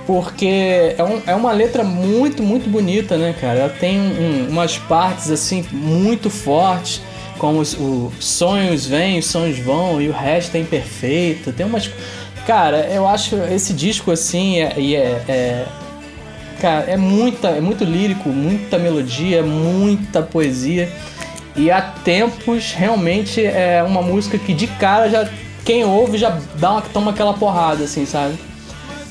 Porque 0.05 0.95
é, 0.97 1.03
um, 1.03 1.21
é 1.27 1.35
uma 1.35 1.51
letra 1.51 1.83
muito, 1.83 2.43
muito 2.43 2.69
bonita, 2.69 3.17
né, 3.17 3.33
cara? 3.39 3.59
Ela 3.59 3.69
tem 3.69 3.99
um, 3.99 4.49
umas 4.49 4.77
partes 4.77 5.31
assim 5.31 5.65
muito 5.71 6.29
fortes 6.29 7.01
como 7.37 7.59
os, 7.59 7.75
os 7.79 8.13
sonhos 8.23 8.85
vêm, 8.85 9.19
os 9.19 9.25
sonhos 9.25 9.59
vão 9.59 10.01
e 10.01 10.09
o 10.09 10.13
resto 10.13 10.55
é 10.55 10.59
imperfeito. 10.59 11.51
Tem 11.51 11.65
umas. 11.65 11.89
Cara, 12.45 12.87
eu 12.91 13.07
acho 13.07 13.35
esse 13.35 13.73
disco 13.73 14.11
assim 14.11 14.59
é, 14.59 14.73
é, 14.77 15.23
é, 15.27 15.65
cara, 16.59 16.85
é 16.91 16.97
muita, 16.97 17.49
é 17.49 17.61
muito 17.61 17.83
lírico, 17.83 18.29
muita 18.29 18.77
melodia, 18.77 19.41
muita 19.43 20.21
poesia. 20.21 20.91
E 21.55 21.69
há 21.69 21.81
tempos 21.81 22.73
realmente 22.73 23.45
é 23.45 23.83
uma 23.83 24.01
música 24.01 24.37
que 24.37 24.53
de 24.53 24.67
cara 24.67 25.09
já 25.09 25.29
quem 25.63 25.85
ouve 25.85 26.17
já 26.17 26.37
dá 26.55 26.71
uma, 26.71 26.81
toma 26.81 27.11
aquela 27.11 27.33
porrada 27.33 27.83
assim, 27.85 28.05
sabe? 28.05 28.37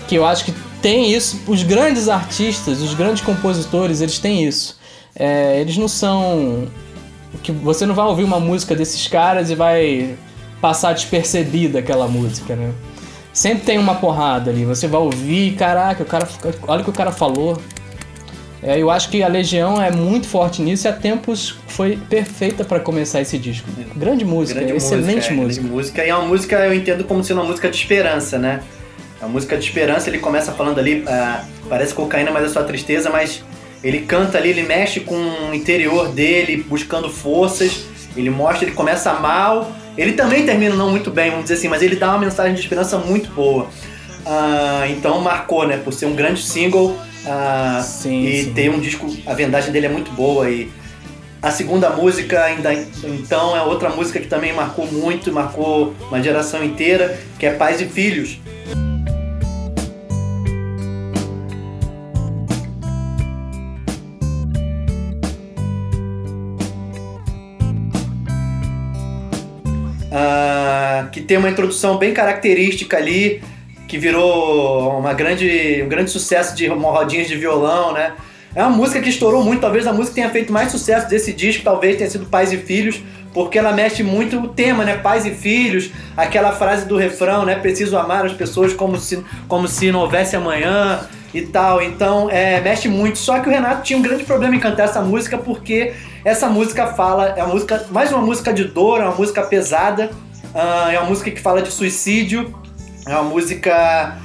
Que 0.07 0.17
eu 0.17 0.27
acho 0.27 0.45
que 0.45 0.55
tem 0.83 1.13
isso, 1.13 1.41
os 1.47 1.63
grandes 1.63 2.09
artistas, 2.09 2.83
os 2.83 2.93
grandes 2.93 3.23
compositores, 3.23 4.01
eles 4.01 4.19
têm 4.19 4.45
isso. 4.45 4.79
É, 5.15 5.61
eles 5.61 5.77
não 5.77 5.89
são 5.89 6.67
que 7.43 7.53
você 7.53 7.87
não 7.87 7.95
vai 7.95 8.07
ouvir 8.07 8.25
uma 8.25 8.41
música 8.41 8.75
desses 8.75 9.07
caras 9.07 9.51
e 9.51 9.55
vai 9.55 10.17
passar 10.61 10.93
despercebida 10.93 11.79
aquela 11.79 12.07
música, 12.07 12.55
né? 12.55 12.73
Sempre 13.33 13.65
tem 13.65 13.79
uma 13.79 13.95
porrada 13.95 14.51
ali, 14.51 14.65
você 14.65 14.87
vai 14.87 15.01
ouvir, 15.01 15.55
caraca, 15.55 16.03
o 16.03 16.07
cara, 16.07 16.29
olha 16.69 16.83
o 16.83 16.85
que 16.85 16.91
o 16.91 16.93
cara 16.93 17.11
falou. 17.11 17.59
É, 18.63 18.79
eu 18.79 18.91
acho 18.91 19.09
que 19.09 19.23
a 19.23 19.29
Legião 19.29 19.83
é 19.83 19.91
muito 19.91 20.29
forte 20.29 20.63
nisso 20.63 20.87
e 20.87 20.89
há 20.89 20.93
tempos 20.93 21.57
foi 21.67 21.97
perfeita 21.97 22.65
para 22.65 22.79
começar 22.79 23.21
esse 23.21 23.37
disco. 23.37 23.69
Grande 23.97 24.25
música, 24.25 24.61
grande 24.61 24.77
excelente 24.77 25.33
música, 25.33 25.35
música. 25.35 25.63
Grande 25.63 25.75
música. 25.75 26.05
E 26.05 26.09
é 26.11 26.15
uma 26.15 26.29
música, 26.29 26.57
eu 26.61 26.75
entendo 26.75 27.03
como 27.05 27.25
sendo 27.25 27.41
uma 27.41 27.47
música 27.47 27.69
de 27.69 27.77
esperança, 27.77 28.39
né? 28.39 28.61
A 29.21 29.27
música 29.27 29.57
de 29.57 29.65
esperança, 29.65 30.09
ele 30.09 30.19
começa 30.19 30.53
falando 30.53 30.79
ali, 30.79 31.03
ah, 31.09 31.45
parece 31.69 31.93
cocaína, 31.93 32.31
mas 32.31 32.45
é 32.45 32.49
só 32.49 32.63
tristeza, 32.63 33.11
mas 33.11 33.43
ele 33.83 34.01
canta 34.03 34.39
ali, 34.39 34.51
ele 34.51 34.63
mexe 34.63 35.01
com 35.01 35.17
o 35.17 35.55
interior 35.55 36.09
dele, 36.09 36.65
buscando 36.69 37.09
forças. 37.11 37.85
Ele 38.17 38.31
mostra, 38.31 38.65
ele 38.65 38.75
começa 38.75 39.13
mal. 39.15 39.73
Ele 39.97 40.13
também 40.13 40.45
termina 40.47 40.75
não 40.75 40.91
muito 40.91 41.11
bem, 41.11 41.31
vamos 41.31 41.45
dizer 41.45 41.55
assim, 41.55 41.69
mas 41.69 41.83
ele 41.83 41.97
dá 41.97 42.11
uma 42.11 42.19
mensagem 42.19 42.55
de 42.55 42.61
esperança 42.61 42.97
muito 42.99 43.31
boa. 43.31 43.65
Uh, 44.25 44.87
então 44.91 45.21
marcou, 45.21 45.67
né? 45.67 45.79
Por 45.79 45.93
ser 45.93 46.07
um 46.07 46.15
grande 46.15 46.43
single 46.43 46.91
uh, 46.91 47.83
sim, 47.83 48.25
e 48.25 48.45
sim. 48.45 48.53
ter 48.53 48.71
um 48.71 48.79
disco. 48.79 49.07
A 49.27 49.35
vendagem 49.35 49.73
dele 49.73 49.87
é 49.87 49.89
muito 49.89 50.13
boa. 50.13 50.49
E 50.49 50.71
a 51.43 51.51
segunda 51.51 51.91
música, 51.91 52.45
ainda 52.45 52.73
então, 52.73 53.57
é 53.57 53.63
outra 53.63 53.91
música 53.91 54.21
que 54.21 54.29
também 54.29 54.53
marcou 54.53 54.87
muito, 54.87 55.33
marcou 55.33 55.93
uma 56.09 56.23
geração 56.23 56.63
inteira, 56.63 57.19
que 57.37 57.45
é 57.45 57.51
Pais 57.53 57.81
e 57.81 57.87
Filhos. 57.87 58.39
Que 71.13 71.21
tem 71.21 71.37
uma 71.37 71.51
introdução 71.51 71.99
bem 71.99 72.13
característica 72.13 72.97
ali, 72.97 73.43
que 73.87 73.99
virou 73.99 74.99
uma 74.99 75.13
grande, 75.13 75.83
um 75.85 75.89
grande 75.89 76.11
sucesso 76.11 76.57
de 76.57 76.67
rodinhas 76.67 77.29
de 77.29 77.37
violão, 77.37 77.93
né? 77.93 78.15
É 78.55 78.63
uma 78.63 78.71
música 78.71 79.01
que 79.01 79.09
estourou 79.09 79.45
muito, 79.45 79.61
talvez 79.61 79.87
a 79.87 79.93
música 79.93 80.17
tenha 80.17 80.31
feito 80.31 80.53
mais 80.53 80.71
sucesso 80.71 81.09
desse 81.09 81.33
disco, 81.33 81.63
talvez 81.63 81.97
tenha 81.97 82.09
sido 82.09 82.27
Pais 82.27 82.53
e 82.53 82.57
Filhos, 82.57 83.01
porque 83.33 83.59
ela 83.59 83.73
mexe 83.73 84.03
muito 84.03 84.39
o 84.39 84.49
tema, 84.49 84.85
né? 84.85 84.97
Pais 84.97 85.25
e 85.25 85.31
filhos, 85.31 85.91
aquela 86.17 86.53
frase 86.53 86.87
do 86.87 86.97
refrão, 86.97 87.45
né? 87.45 87.55
Preciso 87.55 87.97
amar 87.97 88.27
as 88.27 88.33
pessoas 88.33 88.73
como 88.73 88.99
se, 88.99 89.23
como 89.49 89.67
se 89.69 89.91
não 89.91 90.01
houvesse 90.01 90.37
amanhã 90.37 91.01
e 91.33 91.43
tal. 91.43 91.83
Então, 91.83 92.29
é, 92.31 92.61
mexe 92.61 92.89
muito. 92.89 93.19
Só 93.19 93.41
que 93.41 93.49
o 93.49 93.53
Renato 93.53 93.83
tinha 93.83 93.99
um 93.99 94.03
grande 94.03 94.25
problema 94.25 94.55
em 94.55 94.61
cantar 94.61 94.85
essa 94.85 95.01
música 95.01 95.39
porque 95.39 95.95
essa 96.25 96.49
música 96.49 96.89
fala, 96.89 97.35
é 97.37 97.43
uma 97.43 97.55
música, 97.55 97.87
mais 97.91 98.13
uma 98.13 98.21
música 98.21 98.53
de 98.53 98.65
dor, 98.65 99.01
é 99.01 99.05
uma 99.05 99.15
música 99.15 99.43
pesada, 99.43 100.11
uh, 100.55 100.91
é 100.91 100.99
uma 100.99 101.09
música 101.09 101.31
que 101.31 101.41
fala 101.41 101.63
de 101.63 101.71
suicídio, 101.71 102.55
é 103.07 103.15
uma 103.15 103.25
música 103.25 104.19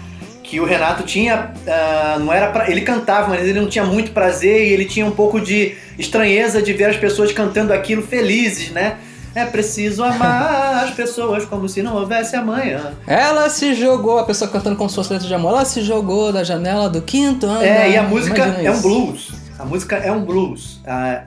que 0.43 0.59
o 0.59 0.65
Renato 0.65 1.03
tinha, 1.03 1.51
uh, 1.65 2.19
não 2.19 2.31
era 2.31 2.51
pra, 2.51 2.71
ele 2.71 2.81
cantava, 2.81 3.29
mas 3.29 3.41
ele 3.41 3.59
não 3.59 3.67
tinha 3.67 3.83
muito 3.83 4.11
prazer 4.11 4.67
e 4.67 4.73
ele 4.73 4.85
tinha 4.85 5.05
um 5.05 5.11
pouco 5.11 5.41
de 5.41 5.75
estranheza 5.99 6.61
de 6.61 6.71
ver 6.73 6.85
as 6.85 6.97
pessoas 6.97 7.31
cantando 7.31 7.73
aquilo 7.73 8.01
felizes, 8.01 8.71
né? 8.71 8.97
É 9.35 9.45
preciso 9.45 10.03
amar 10.03 10.85
as 10.85 10.91
pessoas 10.91 11.45
como 11.45 11.69
se 11.69 11.83
não 11.83 11.95
houvesse 11.95 12.35
amanhã. 12.35 12.93
Ela 13.05 13.49
se 13.49 13.75
jogou, 13.75 14.17
a 14.17 14.23
pessoa 14.23 14.49
cantando 14.49 14.75
como 14.75 14.89
se 14.89 14.95
fosse 14.95 15.13
letra 15.13 15.27
de 15.27 15.33
amor, 15.33 15.51
ela 15.51 15.65
se 15.65 15.81
jogou 15.81 16.31
da 16.31 16.43
janela 16.43 16.89
do 16.89 17.03
quinto 17.03 17.45
ano. 17.45 17.61
É, 17.61 17.91
e 17.91 17.97
a 17.97 18.03
música 18.03 18.41
é 18.41 18.71
um 18.71 18.81
blues. 18.81 19.33
A 19.59 19.65
música 19.65 19.97
é 19.97 20.11
um 20.11 20.23
blues. 20.23 20.81
Ah, 20.87 21.23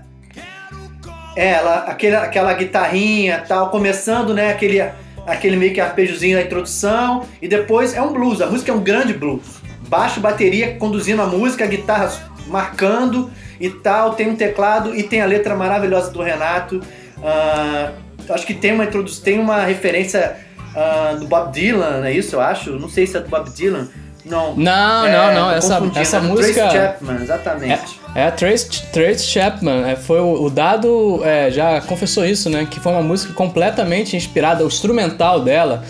é, 1.36 1.50
ela, 1.50 1.78
aquele, 1.84 2.16
aquela 2.16 2.52
guitarrinha 2.54 3.44
tal, 3.46 3.70
começando, 3.70 4.34
né, 4.34 4.50
aquele, 4.50 4.80
aquele 5.26 5.56
meio 5.56 5.72
que 5.72 5.80
arpejozinho 5.80 6.36
da 6.36 6.42
introdução, 6.42 7.26
e 7.40 7.48
depois 7.48 7.94
é 7.94 8.02
um 8.02 8.12
blues, 8.12 8.40
a 8.40 8.46
música 8.46 8.72
é 8.72 8.74
um 8.74 8.80
grande 8.80 9.12
blues. 9.12 9.60
Baixo, 9.88 10.20
bateria 10.20 10.76
conduzindo 10.76 11.20
a 11.22 11.26
música, 11.26 11.64
a 11.64 11.66
guitarra 11.66 12.12
marcando 12.46 13.30
e 13.60 13.70
tal, 13.70 14.14
tem 14.14 14.28
um 14.28 14.36
teclado 14.36 14.94
e 14.94 15.02
tem 15.02 15.20
a 15.20 15.26
letra 15.26 15.54
maravilhosa 15.54 16.10
do 16.10 16.22
Renato. 16.22 16.80
Uh, 17.18 18.32
acho 18.32 18.46
que 18.46 18.54
tem 18.54 18.72
uma 18.72 18.84
introdução, 18.84 19.24
tem 19.24 19.38
uma 19.38 19.64
referência 19.64 20.36
uh, 20.74 21.18
do 21.18 21.26
Bob 21.26 21.52
Dylan, 21.52 22.06
é 22.06 22.12
isso, 22.12 22.36
eu 22.36 22.40
acho? 22.40 22.78
Não 22.78 22.88
sei 22.88 23.06
se 23.06 23.16
é 23.16 23.20
do 23.20 23.28
Bob 23.28 23.50
Dylan. 23.50 23.88
Não, 24.24 24.54
não, 24.54 25.06
é, 25.06 25.34
não, 25.34 25.34
não. 25.34 25.50
Essa, 25.50 25.80
essa 25.94 26.16
é 26.18 26.20
música. 26.20 26.68
Trace 26.68 26.76
Chapman, 26.76 27.22
exatamente. 27.22 28.00
É, 28.14 28.26
é 28.26 28.30
Trace, 28.30 28.82
Trace 28.92 29.24
Chapman. 29.24 29.88
É, 29.88 29.96
foi 29.96 30.20
o, 30.20 30.44
o 30.44 30.50
Dado 30.50 31.20
é, 31.24 31.50
já 31.50 31.80
confessou 31.80 32.26
isso, 32.26 32.50
né? 32.50 32.66
Que 32.70 32.78
foi 32.78 32.92
uma 32.92 33.02
música 33.02 33.32
completamente 33.32 34.16
inspirada, 34.16 34.64
o 34.64 34.66
instrumental 34.66 35.40
dela 35.40 35.82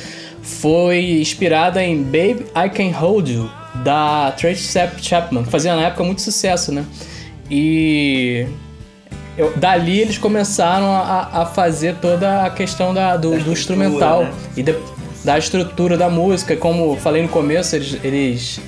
foi 0.43 1.21
inspirada 1.21 1.83
em 1.83 2.03
Babe 2.03 2.47
I 2.57 2.71
Can 2.71 2.97
Hold 2.99 3.29
You, 3.29 3.51
da 3.85 4.33
Trace 4.33 4.79
Chapman, 5.01 5.45
que 5.45 5.51
fazia 5.51 5.75
na 5.75 5.83
época 5.83 6.03
muito 6.05 6.23
sucesso, 6.23 6.73
né? 6.73 6.85
E 7.51 8.47
eu, 9.37 9.53
dali 9.57 10.01
eles 10.01 10.19
começaram 10.19 10.93
a, 10.93 11.43
a, 11.43 11.47
fazer 11.47 11.97
toda 11.97 12.45
a 12.45 12.51
questão 12.51 12.95
da, 12.95 13.16
do, 13.16 13.38
do 13.38 13.53
instrumental 13.53 14.25
né? 14.25 14.33
e 14.57 14.62
de, 14.62 14.77
da 15.25 15.39
estrutura 15.39 15.97
da 15.97 16.09
música. 16.09 16.57
Como 16.57 16.97
falei 16.97 17.23
no 17.23 17.29
começo, 17.29 17.77
eles, 17.77 17.99
eles 18.03 18.61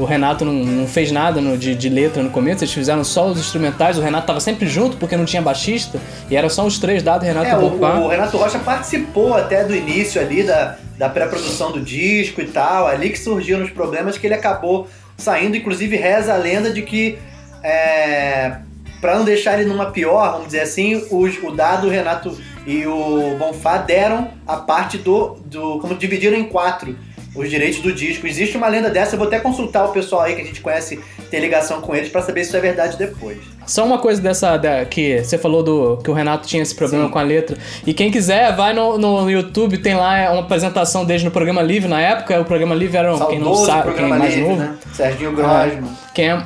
o 0.00 0.04
Renato 0.04 0.44
não, 0.44 0.52
não 0.52 0.86
fez 0.86 1.12
nada 1.12 1.40
no, 1.40 1.58
de, 1.58 1.74
de, 1.74 1.88
letra 1.90 2.22
no 2.22 2.30
começo, 2.30 2.64
eles 2.64 2.72
fizeram 2.72 3.04
só 3.04 3.26
os 3.28 3.38
instrumentais. 3.38 3.98
O 3.98 4.00
Renato 4.00 4.24
estava 4.24 4.40
sempre 4.40 4.66
junto 4.66 4.96
porque 4.96 5.16
não 5.16 5.26
tinha 5.26 5.42
baixista 5.42 6.00
e 6.30 6.36
eram 6.36 6.48
só 6.48 6.64
os 6.64 6.78
três 6.78 7.02
dados 7.02 7.26
Renato 7.26 7.46
é, 7.46 7.56
o, 7.58 8.04
o, 8.04 8.08
Renato 8.08 8.36
Rocha 8.38 8.58
participou 8.58 9.34
até 9.34 9.62
do 9.62 9.74
início 9.74 10.20
ali 10.20 10.42
da, 10.42 10.76
da 10.96 11.08
pré-produção 11.08 11.70
do 11.70 11.80
disco 11.80 12.40
e 12.40 12.46
tal, 12.46 12.86
ali 12.86 13.10
que 13.10 13.18
surgiram 13.18 13.62
os 13.62 13.70
problemas 13.70 14.16
que 14.16 14.26
ele 14.26 14.34
acabou 14.34 14.88
saindo. 15.18 15.56
Inclusive, 15.56 15.96
reza 15.96 16.32
a 16.32 16.36
lenda 16.36 16.70
de 16.72 16.82
que. 16.82 17.18
É, 17.62 18.56
para 19.02 19.16
não 19.16 19.24
deixar 19.24 19.58
ele 19.58 19.68
numa 19.68 19.86
pior, 19.86 20.32
vamos 20.32 20.46
dizer 20.46 20.60
assim, 20.60 21.02
os, 21.10 21.42
o 21.42 21.50
Dado, 21.50 21.86
o 21.86 21.90
Renato 21.90 22.38
e 22.70 22.86
o 22.86 23.36
Bonfá 23.36 23.78
deram 23.78 24.28
a 24.46 24.56
parte 24.56 24.96
do, 24.96 25.36
do. 25.44 25.80
como 25.80 25.96
dividiram 25.96 26.36
em 26.36 26.44
quatro 26.44 26.96
os 27.34 27.50
direitos 27.50 27.80
do 27.80 27.92
disco. 27.92 28.28
Existe 28.28 28.56
uma 28.56 28.68
lenda 28.68 28.88
dessa, 28.88 29.14
eu 29.14 29.18
vou 29.18 29.26
até 29.26 29.40
consultar 29.40 29.86
o 29.86 29.88
pessoal 29.92 30.22
aí 30.22 30.36
que 30.36 30.42
a 30.42 30.44
gente 30.44 30.60
conhece, 30.60 31.00
tem 31.30 31.40
ligação 31.40 31.80
com 31.80 31.94
eles, 31.94 32.08
para 32.08 32.22
saber 32.22 32.42
se 32.42 32.48
isso 32.48 32.56
é 32.56 32.60
verdade 32.60 32.96
depois. 32.96 33.38
Só 33.66 33.84
uma 33.84 33.98
coisa 33.98 34.22
dessa 34.22 34.56
da, 34.56 34.84
que 34.84 35.18
você 35.18 35.36
falou 35.36 35.62
do 35.64 35.96
que 35.98 36.10
o 36.10 36.14
Renato 36.14 36.46
tinha 36.46 36.62
esse 36.62 36.74
problema 36.74 37.06
Sim. 37.06 37.10
com 37.10 37.18
a 37.18 37.22
letra. 37.22 37.56
E 37.84 37.92
quem 37.92 38.10
quiser, 38.10 38.54
vai 38.54 38.72
no, 38.72 38.96
no 38.98 39.28
YouTube, 39.28 39.78
tem 39.78 39.96
lá 39.96 40.30
uma 40.32 40.42
apresentação 40.42 41.04
desde 41.04 41.24
no 41.24 41.32
programa 41.32 41.62
Livre 41.62 41.88
na 41.88 42.00
época. 42.00 42.40
O 42.40 42.44
programa 42.44 42.74
Livre 42.74 42.96
era 42.96 43.14
um, 43.14 43.18
quem 43.26 43.38
não 43.40 43.54
sabe, 43.56 43.94
quem 43.94 44.04
é 44.04 44.08
mais 44.08 44.34
Livre, 44.34 44.48
novo. 44.48 44.60
Né? 44.60 44.78
Serginho 44.92 45.32
Grosman. 45.32 45.90
quem 46.14 46.30
é 46.30 46.42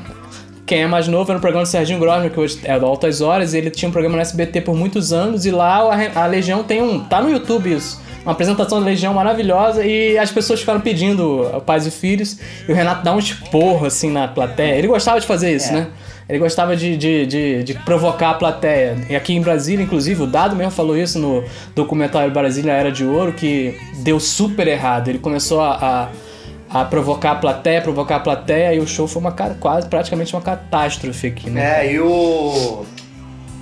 quem 0.66 0.82
é 0.82 0.86
mais 0.86 1.08
novo 1.08 1.30
era 1.30 1.34
no 1.34 1.40
programa 1.40 1.64
do 1.64 1.68
Serginho 1.68 1.98
Grosman, 1.98 2.30
que 2.30 2.40
hoje 2.40 2.60
é 2.64 2.78
do 2.78 2.86
Altas 2.86 3.20
Horas, 3.20 3.54
ele 3.54 3.70
tinha 3.70 3.88
um 3.88 3.92
programa 3.92 4.16
no 4.16 4.22
SBT 4.22 4.62
por 4.62 4.74
muitos 4.74 5.12
anos, 5.12 5.44
e 5.44 5.50
lá 5.50 5.78
a, 5.78 6.24
a 6.24 6.26
Legião 6.26 6.62
tem 6.62 6.82
um. 6.82 7.00
tá 7.00 7.20
no 7.20 7.30
YouTube 7.30 7.72
isso 7.72 8.02
uma 8.24 8.32
apresentação 8.32 8.80
da 8.80 8.86
Legião 8.86 9.12
maravilhosa 9.12 9.84
e 9.84 10.16
as 10.16 10.32
pessoas 10.32 10.60
ficaram 10.60 10.80
pedindo 10.80 11.62
pais 11.66 11.86
e 11.86 11.90
filhos 11.90 12.38
e 12.66 12.72
o 12.72 12.74
Renato 12.74 13.04
dá 13.04 13.12
um 13.12 13.18
esporro 13.18 13.86
assim 13.86 14.10
na 14.10 14.26
plateia. 14.26 14.76
Ele 14.76 14.88
gostava 14.88 15.20
de 15.20 15.26
fazer 15.26 15.54
isso, 15.54 15.68
é. 15.70 15.72
né? 15.72 15.86
Ele 16.26 16.38
gostava 16.38 16.74
de, 16.74 16.96
de, 16.96 17.26
de, 17.26 17.62
de, 17.62 17.74
provocar 17.74 18.30
a 18.30 18.34
plateia. 18.34 18.96
E 19.10 19.14
aqui 19.14 19.34
em 19.34 19.42
Brasília, 19.42 19.84
inclusive, 19.84 20.22
o 20.22 20.26
Dado 20.26 20.56
mesmo 20.56 20.72
falou 20.72 20.96
isso 20.96 21.18
no 21.18 21.44
documentário 21.74 22.32
Brasília 22.32 22.72
Era 22.72 22.90
de 22.90 23.04
Ouro, 23.04 23.34
que 23.34 23.78
deu 23.98 24.18
super 24.18 24.66
errado. 24.66 25.08
Ele 25.08 25.18
começou 25.18 25.60
a, 25.60 25.74
a, 25.74 26.08
a 26.68 26.84
provocar 26.84 27.32
a 27.32 27.36
plateia, 27.36 27.80
provocar 27.80 28.16
a 28.16 28.20
plateia, 28.20 28.74
e 28.74 28.80
o 28.80 28.86
show 28.86 29.06
foi 29.06 29.20
uma 29.20 29.32
quase 29.32 29.88
praticamente 29.88 30.34
uma 30.34 30.42
catástrofe 30.42 31.28
aqui, 31.28 31.50
né? 31.50 31.86
É, 31.86 31.92
e 31.92 32.00
o 32.00 32.84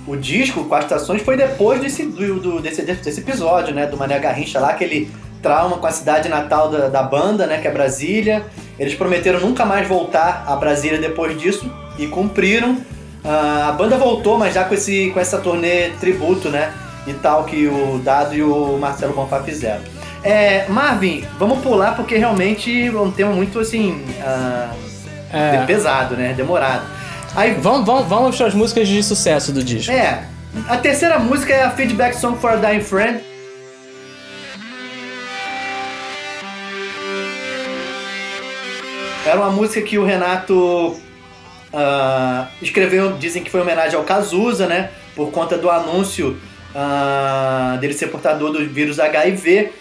o 0.05 0.15
disco, 0.17 0.65
com 0.65 0.75
as 0.75 0.83
estações, 0.83 1.21
foi 1.21 1.37
depois 1.37 1.79
desse, 1.79 2.05
do, 2.05 2.59
desse, 2.61 2.81
desse 2.81 3.21
episódio, 3.21 3.73
né? 3.73 3.85
Do 3.85 3.97
Mané 3.97 4.19
Garrincha 4.19 4.59
lá, 4.59 4.71
aquele 4.71 5.09
trauma 5.41 5.77
com 5.77 5.87
a 5.87 5.91
cidade 5.91 6.27
natal 6.27 6.69
da, 6.69 6.89
da 6.89 7.03
banda, 7.03 7.47
né? 7.47 7.59
Que 7.59 7.67
é 7.67 7.71
Brasília. 7.71 8.45
Eles 8.77 8.95
prometeram 8.95 9.39
nunca 9.39 9.65
mais 9.65 9.87
voltar 9.87 10.43
a 10.47 10.55
Brasília 10.55 10.97
depois 10.99 11.39
disso 11.39 11.71
e 11.97 12.07
cumpriram. 12.07 12.73
Uh, 13.23 13.69
a 13.69 13.71
banda 13.71 13.97
voltou, 13.97 14.37
mas 14.37 14.53
já 14.53 14.65
com, 14.65 14.73
esse, 14.73 15.09
com 15.11 15.19
essa 15.19 15.37
turnê 15.37 15.91
tributo, 16.01 16.49
né? 16.49 16.73
E 17.07 17.13
tal, 17.13 17.45
que 17.45 17.67
o 17.67 17.99
Dado 17.99 18.35
e 18.35 18.43
o 18.43 18.77
Marcelo 18.77 19.13
Bonfá 19.13 19.41
fizeram. 19.41 19.92
É, 20.23 20.65
Marvin, 20.69 21.25
vamos 21.37 21.59
pular 21.59 21.95
porque 21.95 22.15
realmente 22.15 22.87
é 22.87 22.91
um 22.91 23.11
tema 23.11 23.31
muito 23.33 23.59
assim. 23.59 24.01
Uh, 24.19 24.93
é. 25.33 25.65
pesado, 25.65 26.15
né? 26.15 26.33
Demorado. 26.33 26.85
Aí 27.35 27.55
vamos, 27.55 27.85
vamos, 27.85 28.07
vamos 28.07 28.37
para 28.37 28.47
as 28.47 28.53
músicas 28.53 28.87
de 28.87 29.03
sucesso 29.03 29.51
do 29.51 29.63
disco. 29.63 29.91
É. 29.91 30.23
A 30.69 30.77
terceira 30.77 31.17
música 31.19 31.51
é 31.53 31.63
a 31.63 31.71
Feedback 31.71 32.13
Song 32.15 32.37
for 32.37 32.51
a 32.51 32.55
Dying 32.55 32.81
Friend. 32.81 33.21
Era 39.25 39.39
uma 39.39 39.49
música 39.49 39.81
que 39.81 39.97
o 39.97 40.05
Renato 40.05 40.99
uh, 41.73 42.47
escreveu, 42.61 43.13
dizem 43.17 43.43
que 43.43 43.49
foi 43.49 43.61
em 43.61 43.63
homenagem 43.63 43.97
ao 43.97 44.03
Cazuza, 44.03 44.67
né? 44.67 44.91
Por 45.15 45.31
conta 45.31 45.57
do 45.57 45.69
anúncio 45.69 46.37
uh, 46.75 47.77
dele 47.79 47.93
ser 47.93 48.07
portador 48.07 48.51
do 48.51 48.65
vírus 48.69 48.99
HIV. 48.99 49.71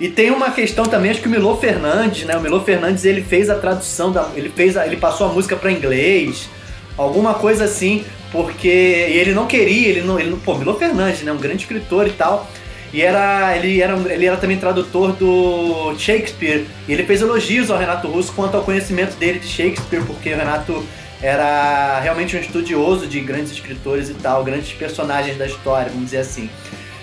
E 0.00 0.08
tem 0.08 0.30
uma 0.30 0.50
questão 0.50 0.86
também, 0.86 1.10
acho 1.10 1.20
que 1.20 1.28
o 1.28 1.30
Milo 1.30 1.54
Fernandes, 1.58 2.24
né? 2.24 2.34
O 2.34 2.40
Milo 2.40 2.62
Fernandes 2.62 3.04
ele 3.04 3.20
fez 3.20 3.50
a 3.50 3.56
tradução 3.56 4.10
da, 4.10 4.30
ele 4.34 4.48
fez, 4.48 4.74
a, 4.74 4.86
ele 4.86 4.96
passou 4.96 5.28
a 5.28 5.32
música 5.32 5.54
para 5.56 5.70
inglês 5.70 6.48
alguma 6.96 7.34
coisa 7.34 7.64
assim, 7.64 8.04
porque 8.32 8.66
ele 8.66 9.32
não 9.34 9.46
queria, 9.46 9.88
ele 9.88 10.00
não, 10.00 10.18
ele 10.18 10.30
não, 10.30 10.38
pô, 10.38 10.54
Milo 10.54 10.74
Fernandes, 10.74 11.22
né, 11.22 11.30
um 11.30 11.36
grande 11.36 11.62
escritor 11.62 12.06
e 12.06 12.12
tal, 12.12 12.50
e 12.94 13.02
era 13.02 13.54
ele 13.54 13.82
era 13.82 13.94
ele 14.10 14.24
era 14.24 14.38
também 14.38 14.56
tradutor 14.56 15.12
do 15.12 15.94
Shakespeare, 15.98 16.66
e 16.88 16.92
ele 16.94 17.04
fez 17.04 17.20
elogios 17.20 17.70
ao 17.70 17.78
Renato 17.78 18.08
Russo 18.08 18.32
quanto 18.32 18.56
ao 18.56 18.62
conhecimento 18.62 19.16
dele 19.16 19.38
de 19.38 19.48
Shakespeare, 19.48 20.02
porque 20.06 20.32
o 20.32 20.36
Renato 20.36 20.82
era 21.22 22.00
realmente 22.00 22.34
um 22.34 22.40
estudioso 22.40 23.06
de 23.06 23.20
grandes 23.20 23.52
escritores 23.52 24.08
e 24.08 24.14
tal, 24.14 24.42
grandes 24.44 24.72
personagens 24.72 25.36
da 25.36 25.46
história, 25.46 25.90
vamos 25.90 26.06
dizer 26.06 26.18
assim. 26.18 26.48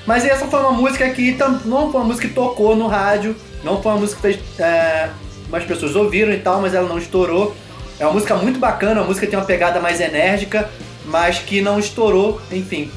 Mas 0.07 0.25
essa 0.25 0.47
foi 0.47 0.59
uma 0.61 0.71
música 0.71 1.07
que 1.09 1.37
não 1.65 1.91
foi 1.91 1.99
uma 1.99 2.07
música 2.07 2.29
que 2.29 2.33
tocou 2.33 2.77
no 2.77 2.87
rádio, 2.87 3.35
não 3.61 3.81
foi 3.83 3.91
uma 3.91 3.99
música 3.99 4.15
que 4.15 4.21
fez, 4.21 4.59
é, 4.59 5.09
mais 5.49 5.65
pessoas 5.65 5.97
ouviram 5.97 6.31
e 6.31 6.37
tal, 6.39 6.61
mas 6.61 6.73
ela 6.73 6.87
não 6.87 6.97
estourou. 6.97 7.53
É 7.99 8.05
uma 8.05 8.13
música 8.13 8.33
muito 8.35 8.57
bacana, 8.57 9.01
a 9.01 9.03
música 9.03 9.27
tem 9.27 9.37
uma 9.37 9.45
pegada 9.45 9.81
mais 9.81 9.99
enérgica, 9.99 10.69
mas 11.05 11.39
que 11.39 11.59
não 11.59 11.77
estourou, 11.77 12.41
enfim. 12.49 12.89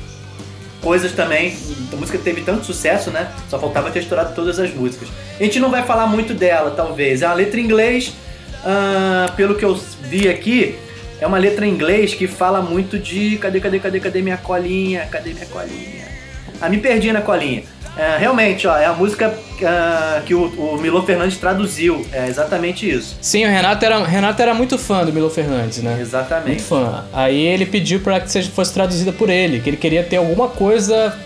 Coisas 0.80 1.12
também, 1.12 1.54
a 1.92 1.96
música 1.96 2.16
teve 2.16 2.42
tanto 2.42 2.64
sucesso, 2.64 3.10
né? 3.10 3.30
Só 3.48 3.58
faltava 3.58 3.90
ter 3.90 3.98
estourado 3.98 4.32
todas 4.34 4.60
as 4.60 4.72
músicas. 4.72 5.08
A 5.38 5.42
gente 5.42 5.58
não 5.58 5.70
vai 5.70 5.82
falar 5.82 6.06
muito 6.06 6.32
dela, 6.32 6.70
talvez. 6.70 7.22
É 7.22 7.26
uma 7.26 7.34
letra 7.34 7.58
em 7.58 7.64
inglês, 7.64 8.14
uh, 8.64 9.32
pelo 9.32 9.56
que 9.56 9.64
eu 9.64 9.74
vi 10.02 10.28
aqui, 10.28 10.78
é 11.20 11.26
uma 11.26 11.38
letra 11.38 11.66
em 11.66 11.70
inglês 11.70 12.14
que 12.14 12.28
fala 12.28 12.62
muito 12.62 12.98
de 12.98 13.36
cadê, 13.38 13.60
cadê, 13.60 13.80
cadê, 13.80 14.00
cadê 14.00 14.22
minha 14.22 14.38
colinha? 14.38 15.06
Cadê 15.10 15.34
minha 15.34 15.46
colinha? 15.46 15.99
Ah, 16.60 16.68
me 16.68 16.78
perdi 16.78 17.12
na 17.12 17.20
colinha. 17.20 17.62
É, 17.96 18.16
realmente, 18.18 18.66
ó, 18.66 18.76
é 18.76 18.86
a 18.86 18.92
música 18.92 19.28
uh, 19.28 20.22
que 20.24 20.34
o, 20.34 20.44
o 20.46 20.78
Milo 20.80 21.02
Fernandes 21.02 21.36
traduziu. 21.38 22.06
É 22.12 22.28
exatamente 22.28 22.88
isso. 22.88 23.16
Sim, 23.20 23.44
o 23.44 23.48
Renato 23.48 23.84
era, 23.84 24.04
Renato 24.04 24.40
era 24.40 24.54
muito 24.54 24.78
fã 24.78 25.04
do 25.04 25.12
Milo 25.12 25.28
Fernandes, 25.28 25.82
né? 25.82 25.98
Exatamente. 26.00 26.48
Muito 26.48 26.62
fã. 26.62 27.04
Aí 27.12 27.40
ele 27.40 27.66
pediu 27.66 28.00
para 28.00 28.20
que 28.20 28.30
seja, 28.30 28.50
fosse 28.50 28.72
traduzida 28.72 29.12
por 29.12 29.28
ele, 29.28 29.60
que 29.60 29.68
ele 29.68 29.76
queria 29.76 30.02
ter 30.02 30.16
alguma 30.16 30.48
coisa 30.48 31.18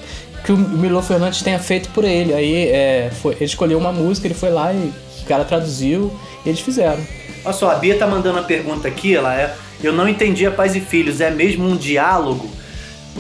que 0.44 0.52
o 0.52 0.56
Milo 0.56 1.00
Fernandes 1.02 1.42
tenha 1.42 1.58
feito 1.58 1.90
por 1.90 2.04
ele. 2.04 2.32
Aí 2.32 2.68
é, 2.68 3.10
foi, 3.22 3.34
ele 3.34 3.44
escolheu 3.44 3.78
uma 3.78 3.92
música, 3.92 4.26
ele 4.26 4.34
foi 4.34 4.50
lá 4.50 4.72
e 4.72 4.92
o 5.22 5.24
cara 5.26 5.44
traduziu 5.44 6.12
e 6.44 6.48
eles 6.48 6.60
fizeram. 6.60 7.00
Olha 7.44 7.54
só, 7.54 7.70
a 7.70 7.74
Bia 7.74 7.96
tá 7.96 8.06
mandando 8.06 8.38
uma 8.38 8.44
pergunta 8.44 8.88
aqui, 8.88 9.14
ela 9.14 9.34
é. 9.38 9.54
Eu 9.82 9.92
não 9.92 10.08
entendi 10.08 10.46
a 10.46 10.50
Pais 10.50 10.74
e 10.74 10.80
Filhos, 10.80 11.20
é 11.20 11.30
mesmo 11.30 11.68
um 11.68 11.76
diálogo? 11.76 12.50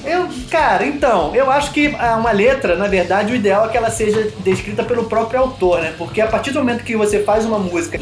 Eu, 0.02 0.28
cara, 0.50 0.86
então, 0.86 1.34
eu 1.34 1.50
acho 1.50 1.72
que 1.72 1.88
uma 1.88 2.32
letra, 2.32 2.76
na 2.76 2.88
verdade, 2.88 3.32
o 3.32 3.36
ideal 3.36 3.66
é 3.66 3.68
que 3.68 3.76
ela 3.76 3.90
seja 3.90 4.30
descrita 4.40 4.82
pelo 4.82 5.04
próprio 5.04 5.40
autor, 5.40 5.80
né? 5.80 5.94
Porque 5.96 6.20
a 6.20 6.26
partir 6.26 6.50
do 6.50 6.58
momento 6.58 6.84
que 6.84 6.96
você 6.96 7.22
faz 7.22 7.44
uma 7.44 7.58
música, 7.58 8.00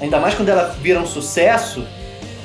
ainda 0.00 0.18
mais 0.18 0.34
quando 0.34 0.48
ela 0.48 0.74
vira 0.80 1.00
um 1.00 1.06
sucesso, 1.06 1.84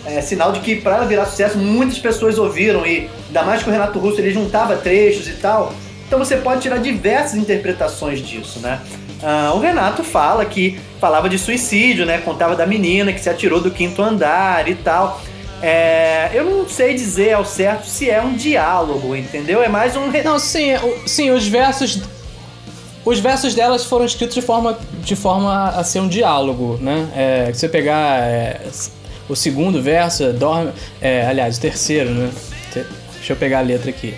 é 0.06 0.20
sinal 0.20 0.52
de 0.52 0.60
que 0.62 0.78
para 0.78 0.96
ela 0.96 1.06
virar 1.06 1.26
sucesso, 1.26 1.58
muitas 1.58 2.00
pessoas 2.00 2.38
ouviram 2.40 2.86
e 2.86 3.10
ainda 3.28 3.44
mais 3.44 3.62
que 3.62 3.70
o 3.70 3.72
Renato 3.72 4.00
Russo 4.00 4.20
ele 4.20 4.32
juntava 4.32 4.76
trechos 4.76 5.28
e 5.28 5.34
tal. 5.34 5.74
Então 6.08 6.20
você 6.20 6.38
pode 6.38 6.62
tirar 6.62 6.78
diversas 6.78 7.36
interpretações 7.36 8.20
disso, 8.20 8.60
né? 8.60 8.82
Ah, 9.24 9.54
o 9.56 9.60
Renato 9.60 10.04
fala 10.04 10.44
que 10.44 10.80
falava 11.00 11.30
de 11.30 11.38
suicídio, 11.38 12.06
né? 12.06 12.18
Contava 12.18 12.56
da 12.56 12.66
menina 12.66 13.14
que 13.14 13.22
se 13.22 13.30
atirou 13.30 13.62
do 13.62 13.72
quinto 13.72 14.02
andar 14.02 14.68
e 14.68 14.76
tal. 14.76 15.22
É, 15.62 16.32
eu 16.34 16.44
não 16.44 16.68
sei 16.68 16.96
dizer 16.96 17.34
ao 17.34 17.46
certo 17.46 17.86
se 17.86 18.10
é 18.10 18.22
um 18.22 18.34
diálogo, 18.34 19.16
entendeu? 19.16 19.62
É 19.62 19.70
mais 19.70 19.96
um. 19.96 20.08
Não, 20.24 20.40
sim, 20.40 20.70
sim, 21.06 21.30
os 21.30 21.48
versos. 21.48 22.02
Os 23.04 23.20
versos 23.20 23.56
delas 23.56 23.86
foram 23.86 24.06
escritos 24.06 24.36
de 24.36 24.42
forma, 24.42 24.78
de 25.00 25.16
forma 25.16 25.70
a 25.70 25.84
ser 25.84 26.00
um 26.00 26.08
diálogo, 26.08 26.78
né? 26.82 27.08
É, 27.16 27.54
você 27.54 27.68
pegar 27.68 28.22
é, 28.22 28.62
o 29.28 29.36
segundo 29.36 29.82
verso, 29.82 30.32
dorme. 30.34 30.72
É, 31.00 31.26
aliás, 31.26 31.58
o 31.58 31.62
terceiro, 31.62 32.10
né? 32.10 32.32
Deixa 33.16 33.34
eu 33.34 33.38
pegar 33.38 33.60
a 33.60 33.62
letra 33.62 33.90
aqui. 33.90 34.14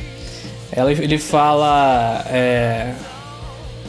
Ela, 0.71 0.91
ele 0.91 1.17
fala. 1.17 2.25
É, 2.29 2.93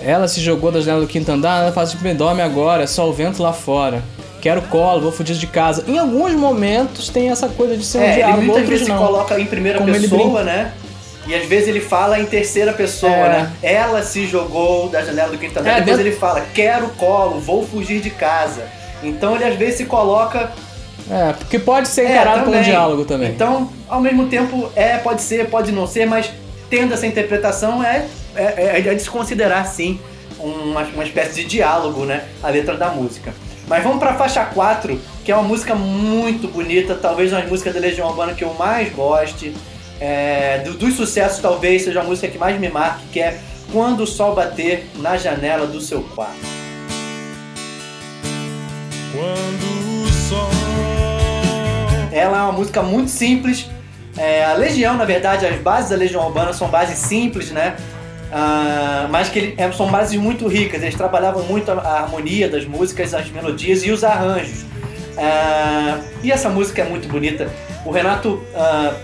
ela 0.00 0.28
se 0.28 0.40
jogou 0.40 0.70
da 0.70 0.80
janela 0.80 1.00
do 1.00 1.06
quinto 1.06 1.30
andar, 1.30 1.62
ela 1.62 1.72
fala 1.72 1.86
assim, 1.86 2.14
dorme 2.14 2.42
agora, 2.42 2.82
é 2.82 2.86
só 2.86 3.08
o 3.08 3.12
vento 3.12 3.42
lá 3.42 3.52
fora. 3.52 4.02
Quero 4.44 4.60
colo, 4.60 5.00
vou 5.00 5.10
fugir 5.10 5.36
de 5.36 5.46
casa. 5.46 5.86
Em 5.88 5.96
alguns 5.96 6.34
momentos 6.34 7.08
tem 7.08 7.30
essa 7.30 7.48
coisa 7.48 7.78
de 7.78 7.82
ser 7.82 7.96
é, 7.96 8.00
um 8.00 8.14
diálogo, 8.14 8.38
ele 8.40 8.46
muitas 8.46 8.68
vezes 8.68 8.88
não. 8.88 8.98
se 8.98 9.02
coloca 9.02 9.40
em 9.40 9.46
primeira 9.46 9.78
Como 9.78 9.90
pessoa, 9.90 10.42
né? 10.42 10.72
E 11.26 11.34
às 11.34 11.46
vezes 11.46 11.66
ele 11.66 11.80
fala 11.80 12.20
em 12.20 12.26
terceira 12.26 12.70
pessoa, 12.74 13.10
é. 13.10 13.28
né? 13.30 13.52
Ela 13.62 14.02
se 14.02 14.26
jogou 14.26 14.90
da 14.90 15.02
janela 15.02 15.30
do 15.30 15.38
quinto 15.38 15.58
andar. 15.58 15.70
É, 15.70 15.74
depois 15.76 15.96
dentro... 15.96 16.12
ele 16.12 16.14
fala, 16.14 16.42
quero 16.52 16.88
colo, 16.90 17.40
vou 17.40 17.66
fugir 17.66 18.02
de 18.02 18.10
casa. 18.10 18.66
Então 19.02 19.34
ele 19.34 19.44
às 19.44 19.56
vezes 19.56 19.76
se 19.76 19.86
coloca 19.86 20.52
é, 21.10 21.32
porque 21.32 21.58
pode 21.58 21.88
ser 21.88 22.10
encarado 22.10 22.40
é, 22.40 22.44
como 22.44 22.58
um 22.58 22.62
diálogo 22.62 23.04
também. 23.06 23.30
Então, 23.30 23.70
ao 23.88 24.00
mesmo 24.02 24.26
tempo, 24.26 24.70
é, 24.76 24.98
pode 24.98 25.22
ser, 25.22 25.48
pode 25.48 25.72
não 25.72 25.86
ser, 25.86 26.04
mas 26.06 26.30
tendo 26.68 26.92
essa 26.92 27.06
interpretação 27.06 27.82
é, 27.82 28.04
é, 28.36 28.82
é 28.86 28.94
de 28.94 29.00
se 29.00 29.08
considerar, 29.08 29.64
sim, 29.64 29.98
uma, 30.38 30.82
uma 30.82 31.04
espécie 31.04 31.34
de 31.34 31.44
diálogo, 31.44 32.04
né? 32.04 32.24
A 32.42 32.50
letra 32.50 32.76
da 32.76 32.88
música. 32.88 33.32
Mas 33.66 33.82
vamos 33.82 33.98
para 33.98 34.10
a 34.10 34.14
faixa 34.14 34.44
4, 34.44 35.00
que 35.24 35.32
é 35.32 35.34
uma 35.34 35.46
música 35.46 35.74
muito 35.74 36.48
bonita, 36.48 36.94
talvez 36.94 37.32
uma 37.32 37.42
música 37.42 37.72
da 37.72 37.80
Legião 37.80 38.08
Urbana 38.08 38.34
que 38.34 38.44
eu 38.44 38.52
mais 38.54 38.92
goste. 38.92 39.54
É, 40.00 40.58
do, 40.58 40.74
dos 40.74 40.94
sucessos, 40.94 41.38
talvez 41.38 41.82
seja 41.82 42.00
a 42.00 42.04
música 42.04 42.28
que 42.28 42.36
mais 42.36 42.58
me 42.60 42.68
marque, 42.68 43.04
que 43.12 43.20
é 43.20 43.40
Quando 43.72 44.02
o 44.02 44.06
Sol 44.06 44.34
Bater 44.34 44.84
na 44.96 45.16
Janela 45.16 45.66
do 45.66 45.80
Seu 45.80 46.02
Quarto. 46.02 46.34
Quando 49.14 50.04
o 50.04 50.08
sol. 50.08 50.50
Ela 52.12 52.38
é 52.38 52.42
uma 52.42 52.52
música 52.52 52.82
muito 52.82 53.10
simples. 53.10 53.70
É, 54.16 54.44
a 54.44 54.54
Legião, 54.54 54.96
na 54.96 55.04
verdade, 55.04 55.46
as 55.46 55.56
bases 55.60 55.90
da 55.90 55.96
Legião 55.96 56.24
Urbana 56.26 56.52
são 56.52 56.68
bases 56.68 56.98
simples, 56.98 57.50
né? 57.50 57.76
Uh, 58.34 59.08
mas 59.10 59.28
que 59.28 59.38
ele, 59.38 59.54
é, 59.56 59.70
são 59.70 59.88
bases 59.88 60.18
muito 60.18 60.48
ricas. 60.48 60.82
Eles 60.82 60.96
trabalhavam 60.96 61.44
muito 61.44 61.70
a, 61.70 61.74
a, 61.74 62.02
harmonia 62.02 62.48
das 62.48 62.66
músicas, 62.66 63.14
as 63.14 63.30
melodias 63.30 63.84
e 63.84 63.92
os 63.92 64.02
arranjos. 64.02 64.62
Uh, 64.62 66.02
e 66.20 66.32
essa 66.32 66.48
música 66.48 66.82
é 66.82 66.84
muito 66.84 67.06
bonita. 67.06 67.48
O 67.84 67.92
Renato 67.92 68.42
uh, 68.52 68.94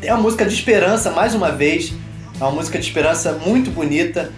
é 0.00 0.14
uma 0.14 0.22
música 0.22 0.46
de 0.46 0.54
esperança, 0.54 1.10
mais 1.10 1.34
uma 1.34 1.50
vez. 1.50 1.92
É 2.40 2.42
uma 2.42 2.52
música 2.52 2.78
de 2.78 2.86
esperança 2.86 3.32
muito 3.44 3.70
bonita. 3.70 4.32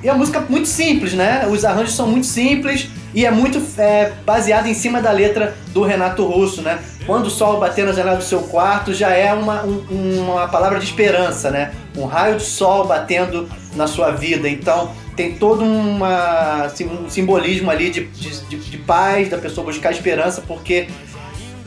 e 0.00 0.06
é 0.06 0.12
uma 0.12 0.18
música 0.18 0.38
muito 0.48 0.68
simples, 0.68 1.14
né? 1.14 1.48
Os 1.48 1.64
arranjos 1.64 1.96
são 1.96 2.06
muito 2.06 2.26
simples 2.26 2.88
e 3.14 3.24
é 3.24 3.30
muito 3.30 3.62
é, 3.80 4.12
baseado 4.24 4.66
em 4.66 4.74
cima 4.74 5.00
da 5.00 5.10
letra 5.10 5.56
do 5.72 5.82
Renato 5.82 6.24
Russo, 6.26 6.60
né? 6.60 6.78
Quando 7.06 7.26
o 7.26 7.30
sol 7.30 7.58
bater 7.58 7.86
na 7.86 7.92
janela 7.92 8.16
do 8.16 8.24
seu 8.24 8.42
quarto 8.42 8.92
já 8.92 9.10
é 9.10 9.32
uma, 9.32 9.62
um, 9.64 10.20
uma 10.20 10.48
palavra 10.48 10.78
de 10.78 10.84
esperança, 10.84 11.50
né? 11.50 11.72
Um 11.96 12.04
raio 12.04 12.36
de 12.36 12.44
sol 12.44 12.86
batendo 12.86 13.48
na 13.74 13.86
sua 13.86 14.10
vida. 14.10 14.48
Então 14.48 14.90
tem 15.16 15.34
todo 15.34 15.64
uma, 15.64 16.64
assim, 16.64 16.86
um 16.86 17.08
simbolismo 17.08 17.70
ali 17.70 17.90
de, 17.90 18.04
de, 18.04 18.56
de 18.56 18.78
paz, 18.78 19.30
da 19.30 19.38
pessoa 19.38 19.64
buscar 19.66 19.90
esperança, 19.90 20.42
porque 20.46 20.88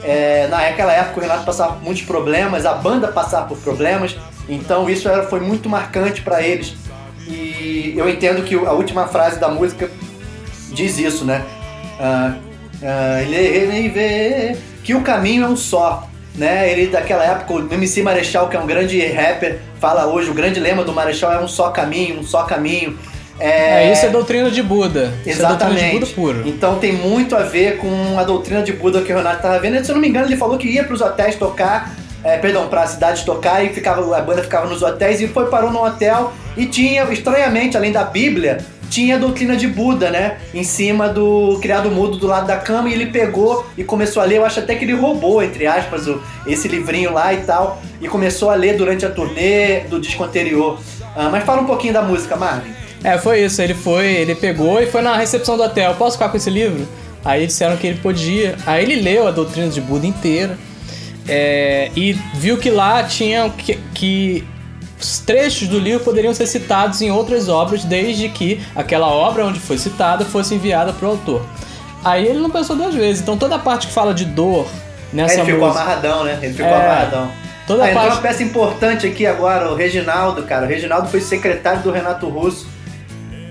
é, 0.04 0.47
naquela 0.47 0.93
época 0.93 1.19
o 1.19 1.21
Renato 1.21 1.43
passava 1.43 1.73
por 1.73 1.84
muitos 1.84 2.04
problemas, 2.04 2.65
a 2.65 2.73
banda 2.73 3.08
passava 3.08 3.47
por 3.47 3.58
problemas, 3.58 4.15
então 4.47 4.89
isso 4.89 5.10
era, 5.10 5.23
foi 5.23 5.39
muito 5.39 5.67
marcante 5.67 6.21
para 6.21 6.41
eles. 6.41 6.75
E 7.27 7.93
eu 7.95 8.10
entendo 8.10 8.43
que 8.43 8.56
a 8.56 8.71
última 8.71 9.08
frase 9.08 9.39
da 9.39 9.49
música 9.49 9.89
diz 10.71 10.97
isso, 10.97 11.25
né? 11.25 11.43
Ah, 11.99 12.34
ah, 12.84 13.21
ele 13.21 13.89
vê 13.89 14.55
que 14.84 14.95
o 14.95 15.01
caminho 15.01 15.45
é 15.45 15.47
um 15.47 15.55
só. 15.55 16.07
Né? 16.36 16.71
Ele 16.71 16.88
daquela 16.88 17.25
época, 17.25 17.53
o 17.53 17.73
MC 17.73 18.01
Marechal, 18.01 18.47
que 18.47 18.55
é 18.55 18.60
um 18.60 18.65
grande 18.65 19.05
rapper, 19.05 19.60
fala 19.79 20.07
hoje, 20.07 20.29
o 20.29 20.34
grande 20.34 20.60
lema 20.60 20.84
do 20.84 20.93
Marechal 20.93 21.34
é 21.34 21.39
um 21.39 21.47
só 21.47 21.69
caminho, 21.71 22.19
um 22.19 22.23
só 22.23 22.43
caminho. 22.43 22.97
É, 23.38 23.88
é 23.88 23.91
isso 23.91 24.05
é 24.05 24.10
doutrina 24.10 24.49
de 24.49 24.62
Buda. 24.62 25.12
Exatamente. 25.25 25.43
É 25.43 25.57
doutrina 25.57 25.81
de 25.81 25.99
Buda 25.99 26.05
puro. 26.13 26.47
Então 26.47 26.79
tem 26.79 26.93
muito 26.93 27.36
a 27.36 27.41
ver 27.41 27.77
com 27.77 28.17
a 28.17 28.23
doutrina 28.23 28.62
de 28.62 28.71
Buda 28.71 29.01
que 29.01 29.12
o 29.12 29.17
Renato 29.17 29.38
estava 29.38 29.60
vendo. 29.60 29.84
Se 29.84 29.91
eu 29.91 29.95
não 29.95 30.01
me 30.01 30.07
engano, 30.07 30.27
ele 30.27 30.38
falou 30.38 30.57
que 30.57 30.67
ia 30.67 30.84
para 30.84 30.93
os 30.93 31.01
hotéis 31.01 31.36
tocar, 31.36 31.93
é, 32.23 32.38
perdão, 32.38 32.67
para 32.67 32.84
a 32.84 32.88
cidade 32.88 33.25
tocar 33.25 33.65
e 33.65 33.69
ficava, 33.69 34.15
a 34.15 34.21
banda 34.21 34.43
ficava 34.43 34.67
nos 34.67 34.81
hotéis 34.81 35.19
e 35.19 35.27
foi 35.27 35.47
parou 35.47 35.71
no 35.71 35.84
hotel 35.84 36.31
e 36.55 36.65
tinha, 36.65 37.03
estranhamente, 37.12 37.75
além 37.75 37.91
da 37.91 38.03
Bíblia, 38.03 38.60
tinha 38.91 39.15
a 39.15 39.17
doutrina 39.17 39.56
de 39.56 39.67
Buda, 39.67 40.12
né? 40.12 40.38
Em 40.54 40.65
cima 40.65 41.08
do 41.08 41.58
criado 41.62 41.89
mudo 41.89 42.17
do 42.17 42.27
lado 42.27 42.45
da 42.45 42.58
cama 42.58 42.89
e 42.89 42.93
ele 42.93 43.06
pegou 43.06 43.65
e 43.77 43.86
começou 43.86 44.21
a 44.21 44.25
ler. 44.25 44.36
Eu 44.36 44.45
acho 44.45 44.60
até 44.60 44.75
que 44.75 44.84
ele 44.84 44.93
roubou, 44.93 45.41
entre 45.41 45.65
aspas, 45.65 46.08
o, 46.08 46.21
esse 46.45 46.67
livrinho 46.67 47.13
lá 47.13 47.34
e 47.34 47.38
tal. 47.38 47.82
E 48.01 48.08
começou 48.10 48.49
a 48.49 48.56
ler 48.56 48.75
durante 48.75 49.06
a 49.06 49.10
turnê 49.10 49.80
do 49.82 49.99
disco 49.99 50.21
anterior. 50.23 50.77
Ah, 51.15 51.30
mas 51.32 51.45
fala 51.45 51.62
um 51.62 51.65
pouquinho 51.65 51.93
da 51.93 52.01
música, 52.01 52.36
Marvin. 52.36 52.71
É, 53.01 53.17
foi 53.17 53.45
isso. 53.45 53.62
Ele 53.62 53.73
foi, 53.73 54.08
ele 54.08 54.36
pegou 54.36 54.82
e 54.82 54.86
foi 54.86 55.01
na 55.01 55.15
recepção 55.15 55.56
do 55.56 55.63
hotel. 55.63 55.95
Posso 55.95 56.17
ficar 56.17 56.27
com 56.27 56.36
esse 56.36 56.49
livro? 56.49 56.86
Aí 57.23 57.47
disseram 57.47 57.77
que 57.77 57.88
ele 57.88 57.99
podia. 57.99 58.58
Aí 58.65 58.84
ele 58.84 58.97
leu 58.97 59.25
a 59.25 59.32
doutrina 59.32 59.69
de 59.69 59.80
Buda 59.80 60.06
inteira. 60.06 60.58
É, 61.30 61.89
e 61.95 62.13
viu 62.36 62.58
que 62.58 62.69
lá 62.69 63.04
tinha 63.04 63.49
que, 63.49 63.80
que 63.93 64.43
os 65.02 65.20
trechos 65.20 65.68
do 65.68 65.80
livro 65.80 66.04
poderiam 66.04 66.34
ser 66.34 66.46
citados 66.48 67.02
em 67.02 67.12
outras 67.12 67.50
obras, 67.50 67.84
desde 67.84 68.30
que 68.30 68.62
aquela 68.76 69.08
obra 69.08 69.46
onde 69.46 69.60
foi 69.60 69.78
citada 69.78 70.24
fosse 70.24 70.56
enviada 70.56 70.94
para 70.94 71.08
o 71.08 71.12
autor. 71.12 71.46
Aí 72.04 72.26
ele 72.26 72.40
não 72.40 72.50
pensou 72.50 72.76
duas 72.76 72.94
vezes. 72.94 73.22
Então 73.22 73.38
toda 73.38 73.56
a 73.56 73.60
parte 73.60 73.88
que 73.88 73.94
fala 73.94 74.14
de 74.14 74.26
dor 74.26 74.68
nessa 75.12 75.42
Ele 75.42 75.52
ficou 75.52 75.68
música, 75.68 75.82
amarradão, 75.84 76.24
né? 76.24 76.40
Ele 76.42 76.54
ficou 76.54 76.72
é, 76.72 76.86
amarradão. 76.86 77.32
Toda 77.68 77.86
ah, 77.86 77.94
parte... 77.94 78.14
uma 78.14 78.22
peça 78.22 78.44
importante 78.44 79.08
aqui 79.08 79.26
agora, 79.26 79.72
o 79.72 79.76
Reginaldo, 79.76 80.44
cara. 80.44 80.66
O 80.66 80.70
Reginaldo 80.70 81.10
foi 81.10 81.22
secretário 81.22 81.82
do 81.82 81.92
Renato 81.92 82.28
Russo. 82.28 82.68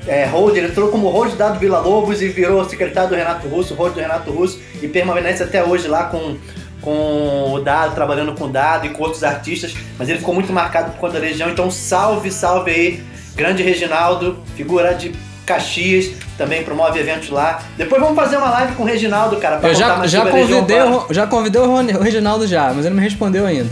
É, 0.06 0.24
Hold, 0.26 0.56
ele 0.56 0.68
entrou 0.68 0.88
como 0.88 1.08
Hold 1.08 1.34
Dado 1.34 1.58
Vila 1.58 1.78
Lobos 1.78 2.22
e 2.22 2.28
virou 2.28 2.64
secretário 2.68 3.10
do 3.10 3.14
Renato 3.14 3.46
Russo, 3.48 3.74
Hold 3.74 3.94
do 3.94 4.00
Renato 4.00 4.30
Russo, 4.30 4.58
e 4.82 4.88
permanece 4.88 5.42
até 5.42 5.62
hoje 5.62 5.86
lá 5.86 6.04
com 6.04 6.36
com 6.80 7.52
o 7.52 7.60
Dado, 7.60 7.94
trabalhando 7.94 8.32
com 8.34 8.44
o 8.44 8.48
Dado 8.48 8.86
e 8.86 8.90
com 8.90 9.02
outros 9.02 9.22
artistas, 9.22 9.74
mas 9.98 10.08
ele 10.08 10.18
ficou 10.18 10.34
muito 10.34 10.52
marcado 10.52 10.92
por 10.92 10.98
conta 10.98 11.14
da 11.14 11.20
Legião, 11.20 11.48
então 11.50 11.70
salve, 11.70 12.30
salve 12.30 12.70
aí, 12.70 13.04
grande 13.34 13.62
Reginaldo, 13.62 14.38
figura 14.56 14.94
de 14.94 15.12
Caxias, 15.46 16.12
também 16.38 16.62
promove 16.62 16.98
eventos 16.98 17.28
lá. 17.30 17.62
Depois 17.76 18.00
vamos 18.00 18.16
fazer 18.16 18.36
uma 18.36 18.50
live 18.50 18.74
com 18.74 18.84
o 18.84 18.86
Reginaldo, 18.86 19.36
cara, 19.36 19.58
pra 19.58 19.70
Eu 19.70 19.74
já, 19.74 19.96
mais 19.96 20.10
já 20.10 20.26
convidei, 20.26 20.82
o, 20.82 21.06
já 21.10 21.26
convidei 21.26 21.60
o 21.60 22.02
Reginaldo 22.02 22.46
já, 22.46 22.68
mas 22.68 22.86
ele 22.86 22.90
não 22.90 22.96
me 22.96 23.02
respondeu 23.02 23.46
ainda. 23.46 23.70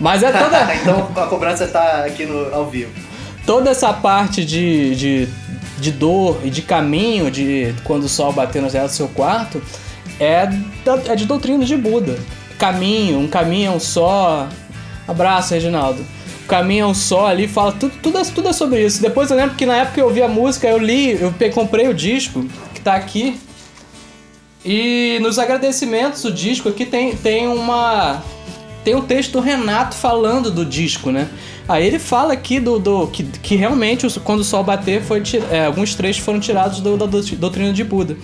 Mas 0.00 0.22
é 0.22 0.32
toda... 0.32 0.74
então 0.74 1.10
a 1.16 1.26
cobrança 1.26 1.66
tá 1.66 2.04
aqui 2.04 2.24
no, 2.24 2.54
ao 2.54 2.66
vivo. 2.66 2.92
Toda 3.44 3.70
essa 3.70 3.92
parte 3.92 4.44
de, 4.44 4.94
de, 4.94 5.28
de 5.78 5.90
dor 5.90 6.38
e 6.44 6.50
de 6.50 6.62
caminho, 6.62 7.30
de 7.30 7.74
quando 7.84 8.04
o 8.04 8.08
sol 8.08 8.32
bater 8.32 8.60
no 8.62 8.68
do 8.68 8.88
seu 8.88 9.08
quarto, 9.08 9.62
é, 10.20 10.48
é 11.08 11.16
de 11.16 11.26
doutrina 11.26 11.64
de 11.64 11.76
Buda 11.76 12.18
caminho, 12.58 13.20
um 13.20 13.28
caminho 13.28 13.72
é 13.72 13.74
um 13.74 13.80
só. 13.80 14.48
Abraço, 15.06 15.54
Reginaldo. 15.54 16.04
O 16.44 16.48
caminho 16.48 16.84
é 16.84 16.86
um 16.86 16.94
só 16.94 17.26
ali, 17.26 17.46
fala 17.46 17.72
tudo, 17.72 17.94
tudo, 18.02 18.18
é, 18.18 18.24
tudo 18.24 18.48
é 18.48 18.52
sobre 18.52 18.84
isso. 18.84 19.00
Depois 19.00 19.30
eu 19.30 19.36
lembro 19.36 19.54
que 19.54 19.64
na 19.64 19.76
época 19.76 20.00
eu 20.00 20.06
ouvi 20.06 20.22
a 20.22 20.28
música, 20.28 20.66
eu 20.66 20.78
li, 20.78 21.18
eu 21.20 21.32
comprei 21.52 21.88
o 21.88 21.94
disco, 21.94 22.44
que 22.74 22.80
tá 22.80 22.94
aqui. 22.94 23.38
E 24.64 25.18
nos 25.20 25.38
agradecimentos 25.38 26.22
do 26.22 26.32
disco 26.32 26.68
aqui 26.68 26.84
tem, 26.84 27.14
tem 27.16 27.46
uma. 27.46 28.22
tem 28.84 28.94
o 28.94 29.02
texto 29.02 29.32
do 29.32 29.40
Renato 29.40 29.94
falando 29.94 30.50
do 30.50 30.64
disco, 30.64 31.10
né? 31.10 31.28
Aí 31.68 31.86
ele 31.86 31.98
fala 31.98 32.32
aqui 32.32 32.58
do, 32.58 32.78
do 32.78 33.06
que, 33.08 33.22
que 33.24 33.54
realmente 33.54 34.06
quando 34.20 34.40
o 34.40 34.44
sol 34.44 34.64
bater 34.64 35.02
foi 35.02 35.22
é, 35.50 35.66
alguns 35.66 35.94
trechos 35.94 36.24
foram 36.24 36.40
tirados 36.40 36.80
do, 36.80 36.96
da 36.96 37.04
doutrina 37.06 37.72
de 37.72 37.84
Buda. 37.84 38.16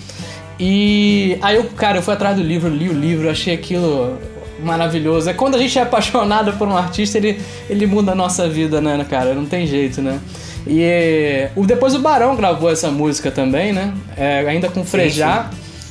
E 0.58 1.38
aí 1.42 1.56
eu, 1.56 1.64
cara, 1.64 1.98
eu 1.98 2.02
fui 2.02 2.14
atrás 2.14 2.36
do 2.36 2.42
livro, 2.42 2.68
li 2.68 2.88
o 2.88 2.92
livro, 2.92 3.28
achei 3.28 3.54
aquilo 3.54 4.18
maravilhoso. 4.62 5.28
É 5.28 5.34
quando 5.34 5.56
a 5.56 5.58
gente 5.58 5.78
é 5.78 5.82
apaixonado 5.82 6.52
por 6.54 6.68
um 6.68 6.76
artista, 6.76 7.18
ele, 7.18 7.40
ele 7.68 7.86
muda 7.86 8.12
a 8.12 8.14
nossa 8.14 8.48
vida, 8.48 8.80
né, 8.80 9.04
cara? 9.08 9.34
Não 9.34 9.46
tem 9.46 9.66
jeito, 9.66 10.00
né? 10.00 10.20
E 10.66 11.48
o, 11.54 11.66
depois 11.66 11.94
o 11.94 11.98
Barão 11.98 12.36
gravou 12.36 12.70
essa 12.70 12.90
música 12.90 13.30
também, 13.30 13.72
né? 13.72 13.92
É, 14.16 14.40
ainda 14.48 14.68
com 14.68 14.84
Frejá, 14.84 15.50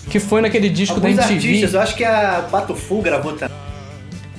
que 0.09 0.19
foi 0.19 0.41
naquele 0.41 0.69
disco 0.69 0.95
Alguns 0.95 1.15
da 1.15 1.23
MTV. 1.23 1.47
Artistas, 1.47 1.73
eu 1.73 1.81
acho 1.81 1.95
que 1.95 2.03
a 2.03 2.47
Pato 2.49 2.75
Fu 2.75 3.01
gravou 3.01 3.33
também. 3.33 3.55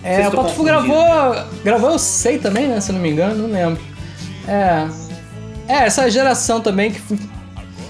É, 0.03 0.29
o 0.29 0.33
Pato 0.33 0.51
Fu 0.51 0.65
gravou. 0.65 1.37
Gravou 1.63 1.91
eu 1.93 1.99
sei 1.99 2.39
também, 2.39 2.67
né? 2.67 2.81
Se 2.81 2.93
não 2.93 3.01
me 3.01 3.11
engano, 3.11 3.47
não 3.47 3.53
lembro. 3.53 3.81
É. 4.49 4.87
É, 5.67 5.87
essa 5.87 6.11
geração 6.11 6.61
também 6.61 6.91
que 6.91 7.01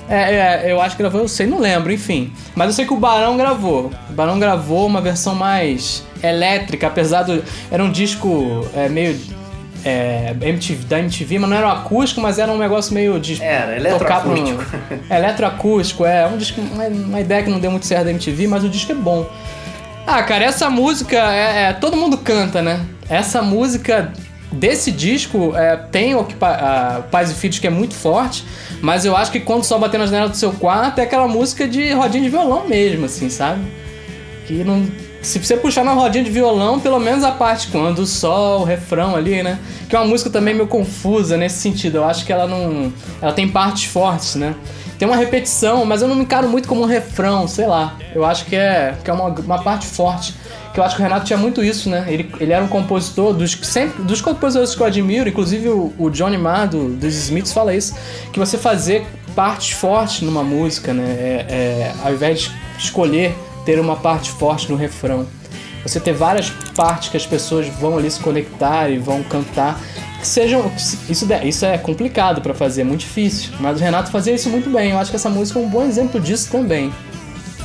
é, 0.08 0.66
é, 0.66 0.72
eu 0.72 0.80
acho 0.80 0.96
que 0.96 1.02
gravou, 1.02 1.20
eu 1.20 1.28
sei, 1.28 1.46
não 1.46 1.58
lembro, 1.58 1.92
enfim. 1.92 2.32
Mas 2.54 2.68
eu 2.68 2.72
sei 2.74 2.84
que 2.84 2.92
o 2.92 2.96
Barão 2.96 3.36
gravou. 3.36 3.90
O 4.10 4.12
Barão 4.12 4.38
gravou 4.38 4.86
uma 4.86 5.00
versão 5.00 5.34
mais 5.34 6.04
elétrica, 6.22 6.86
apesar 6.86 7.22
do. 7.22 7.42
Era 7.70 7.82
um 7.82 7.90
disco 7.90 8.66
é, 8.74 8.88
meio. 8.88 9.18
É, 9.86 10.34
MTV, 10.40 10.86
da 10.86 10.98
MTV, 10.98 11.38
mas 11.40 11.50
não 11.50 11.56
era 11.58 11.66
um 11.66 11.70
acústico, 11.70 12.18
mas 12.18 12.38
era 12.38 12.50
um 12.50 12.56
negócio 12.56 12.94
meio 12.94 13.20
de. 13.20 13.42
Era, 13.42 13.76
eletroacústico. 13.76 14.64
Pro, 14.64 14.98
é, 15.10 15.18
eletroacústico, 15.18 16.06
é. 16.06 16.26
Um 16.26 16.38
disco, 16.38 16.60
uma, 16.60 16.84
uma, 16.84 17.20
ideia 17.20 17.42
que 17.42 17.50
não 17.50 17.60
deu 17.60 17.70
muito 17.70 17.84
certo 17.84 18.04
da 18.04 18.10
MTV, 18.10 18.46
mas 18.46 18.64
o 18.64 18.68
disco 18.68 18.92
é 18.92 18.94
bom. 18.94 19.26
Ah, 20.06 20.22
cara, 20.22 20.44
essa 20.44 20.70
música 20.70 21.16
é, 21.16 21.64
é 21.64 21.72
todo 21.74 21.96
mundo 21.96 22.16
canta, 22.16 22.62
né? 22.62 22.80
Essa 23.10 23.42
música 23.42 24.10
desse 24.54 24.90
disco 24.90 25.54
é, 25.54 25.76
tem 25.76 26.14
o 26.14 26.26
a, 26.40 27.02
Pais 27.10 27.30
e 27.30 27.34
Filhos 27.34 27.58
que 27.58 27.66
é 27.66 27.70
muito 27.70 27.94
forte, 27.94 28.44
mas 28.80 29.04
eu 29.04 29.16
acho 29.16 29.30
que 29.30 29.40
quando 29.40 29.64
só 29.64 29.78
bater 29.78 29.98
na 29.98 30.06
janela 30.06 30.28
do 30.28 30.36
seu 30.36 30.52
quarto 30.52 30.98
é 30.98 31.02
aquela 31.02 31.28
música 31.28 31.66
de 31.66 31.92
rodinha 31.92 32.22
de 32.24 32.30
violão 32.30 32.66
mesmo, 32.66 33.06
assim, 33.06 33.28
sabe? 33.28 33.62
Que 34.46 34.64
não. 34.64 34.86
Se 35.22 35.38
você 35.38 35.56
puxar 35.56 35.84
na 35.84 35.92
rodinha 35.92 36.22
de 36.22 36.30
violão, 36.30 36.78
pelo 36.78 37.00
menos 37.00 37.24
a 37.24 37.30
parte 37.30 37.68
quando 37.68 38.00
o 38.00 38.06
sol, 38.06 38.60
o 38.60 38.64
refrão 38.64 39.16
ali, 39.16 39.42
né? 39.42 39.58
Que 39.88 39.96
é 39.96 39.98
uma 39.98 40.06
música 40.06 40.28
também 40.28 40.54
meio 40.54 40.66
confusa 40.66 41.36
nesse 41.36 41.56
sentido. 41.56 41.96
Eu 41.96 42.04
acho 42.04 42.26
que 42.26 42.32
ela 42.32 42.46
não. 42.46 42.92
Ela 43.22 43.32
tem 43.32 43.48
partes 43.48 43.84
fortes, 43.84 44.34
né? 44.34 44.54
Tem 44.98 45.09
uma 45.09 45.16
repetição, 45.16 45.85
mas 45.85 46.02
eu 46.02 46.09
não 46.09 46.14
me 46.14 46.22
encaro 46.22 46.48
muito 46.48 46.68
como 46.68 46.83
um 46.83 46.87
refrão, 46.87 47.48
sei 47.48 47.66
lá. 47.66 47.96
Eu 48.14 48.24
acho 48.24 48.44
que 48.44 48.54
é, 48.54 48.94
que 49.02 49.11
é 49.11 49.12
uma, 49.12 49.28
uma 49.28 49.62
parte 49.62 49.87
forte 49.87 50.35
que 50.74 50.80
eu 50.80 50.85
acho 50.85 50.96
que 50.96 51.02
o 51.02 51.04
Renato 51.04 51.24
tinha 51.24 51.38
muito 51.38 51.62
isso, 51.62 51.88
né? 51.88 52.04
Ele, 52.09 52.35
ele 52.40 52.52
era 52.52 52.62
um 52.62 52.66
compositor 52.66 53.33
dos 53.33 53.52
sempre 53.62 54.02
dos 54.02 54.20
compositores 54.20 54.74
que 54.74 54.80
eu 54.80 54.87
admiro, 54.87 55.28
inclusive 55.28 55.68
o, 55.68 55.92
o 55.96 56.11
Johnny 56.11 56.37
Marr 56.37 56.68
do, 56.68 56.88
dos 56.96 57.14
Smiths 57.14 57.52
fala 57.52 57.72
isso, 57.72 57.94
que 58.33 58.40
você 58.40 58.59
fazer 58.59 59.07
partes 59.37 59.70
fortes 59.70 60.22
numa 60.22 60.42
música, 60.42 60.92
né? 60.92 61.04
É, 61.04 61.46
é, 61.48 61.92
ao 62.04 62.12
invés 62.12 62.40
de 62.40 62.52
escolher 62.76 63.37
ter 63.64 63.78
uma 63.78 63.94
parte 63.94 64.33
forte 64.33 64.68
no 64.70 64.76
refrão, 64.76 65.26
você 65.85 66.00
ter 66.00 66.12
várias 66.12 66.50
partes 66.74 67.09
que 67.09 67.16
as 67.16 67.24
pessoas 67.24 67.68
vão 67.68 67.96
ali 67.96 68.11
se 68.11 68.18
conectar 68.18 68.88
e 68.88 68.98
vão 68.98 69.22
cantar. 69.22 69.80
Que 70.24 70.28
sejam. 70.28 70.72
Isso, 71.06 71.28
isso 71.44 71.66
é 71.66 71.76
complicado 71.76 72.40
para 72.40 72.54
fazer, 72.54 72.80
é 72.80 72.84
muito 72.84 73.00
difícil. 73.00 73.52
Mas 73.60 73.78
o 73.78 73.84
Renato 73.84 74.10
fazia 74.10 74.34
isso 74.34 74.48
muito 74.48 74.70
bem. 74.70 74.92
Eu 74.92 74.98
acho 74.98 75.10
que 75.10 75.16
essa 75.16 75.28
música 75.28 75.58
é 75.58 75.62
um 75.62 75.68
bom 75.68 75.84
exemplo 75.84 76.18
disso 76.18 76.50
também. 76.50 76.90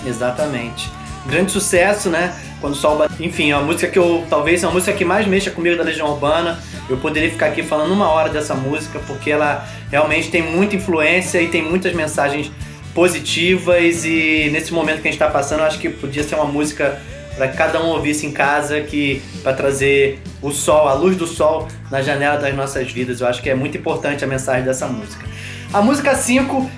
Exatamente. 0.05 0.91
Grande 1.25 1.53
sucesso, 1.53 2.09
né? 2.09 2.35
Quando 2.59 2.73
o 2.73 2.75
sol 2.75 2.97
bate. 2.97 3.13
Enfim, 3.23 3.51
é 3.51 3.55
uma 3.55 3.65
música 3.65 3.87
que 3.87 3.97
eu. 3.97 4.25
Talvez 4.29 4.61
é 4.61 4.67
a 4.67 4.69
música 4.69 4.91
que 4.91 5.05
mais 5.05 5.25
mexa 5.25 5.49
comigo 5.51 5.77
da 5.77 5.83
Legião 5.83 6.09
Urbana. 6.09 6.59
Eu 6.89 6.97
poderia 6.97 7.31
ficar 7.31 7.45
aqui 7.45 7.63
falando 7.63 7.93
uma 7.93 8.09
hora 8.09 8.27
dessa 8.27 8.53
música, 8.53 8.99
porque 9.07 9.31
ela 9.31 9.65
realmente 9.89 10.29
tem 10.29 10.41
muita 10.41 10.75
influência 10.75 11.41
e 11.41 11.47
tem 11.47 11.61
muitas 11.61 11.93
mensagens 11.93 12.51
positivas. 12.93 14.03
E 14.03 14.49
nesse 14.51 14.73
momento 14.73 15.01
que 15.01 15.07
a 15.07 15.11
gente 15.11 15.21
está 15.21 15.29
passando, 15.29 15.59
eu 15.59 15.65
acho 15.65 15.79
que 15.79 15.87
podia 15.87 16.23
ser 16.23 16.35
uma 16.35 16.43
música 16.45 16.99
para 17.39 17.47
cada 17.47 17.81
um 17.81 17.87
ouvisse 17.87 18.25
em 18.25 18.33
casa 18.33 18.81
que 18.81 19.21
para 19.41 19.53
trazer 19.53 20.19
o 20.41 20.51
sol, 20.51 20.89
a 20.89 20.93
luz 20.93 21.15
do 21.15 21.25
sol 21.25 21.69
na 21.89 22.01
janela 22.01 22.37
das 22.37 22.53
nossas 22.53 22.91
vidas. 22.91 23.21
Eu 23.21 23.27
acho 23.27 23.41
que 23.41 23.49
é 23.49 23.55
muito 23.55 23.77
importante 23.77 24.25
a 24.25 24.27
mensagem 24.27 24.65
dessa 24.65 24.87
música. 24.87 25.25
A 25.71 25.81
música 25.81 26.13
5, 26.13 26.57
uh, 26.57 26.69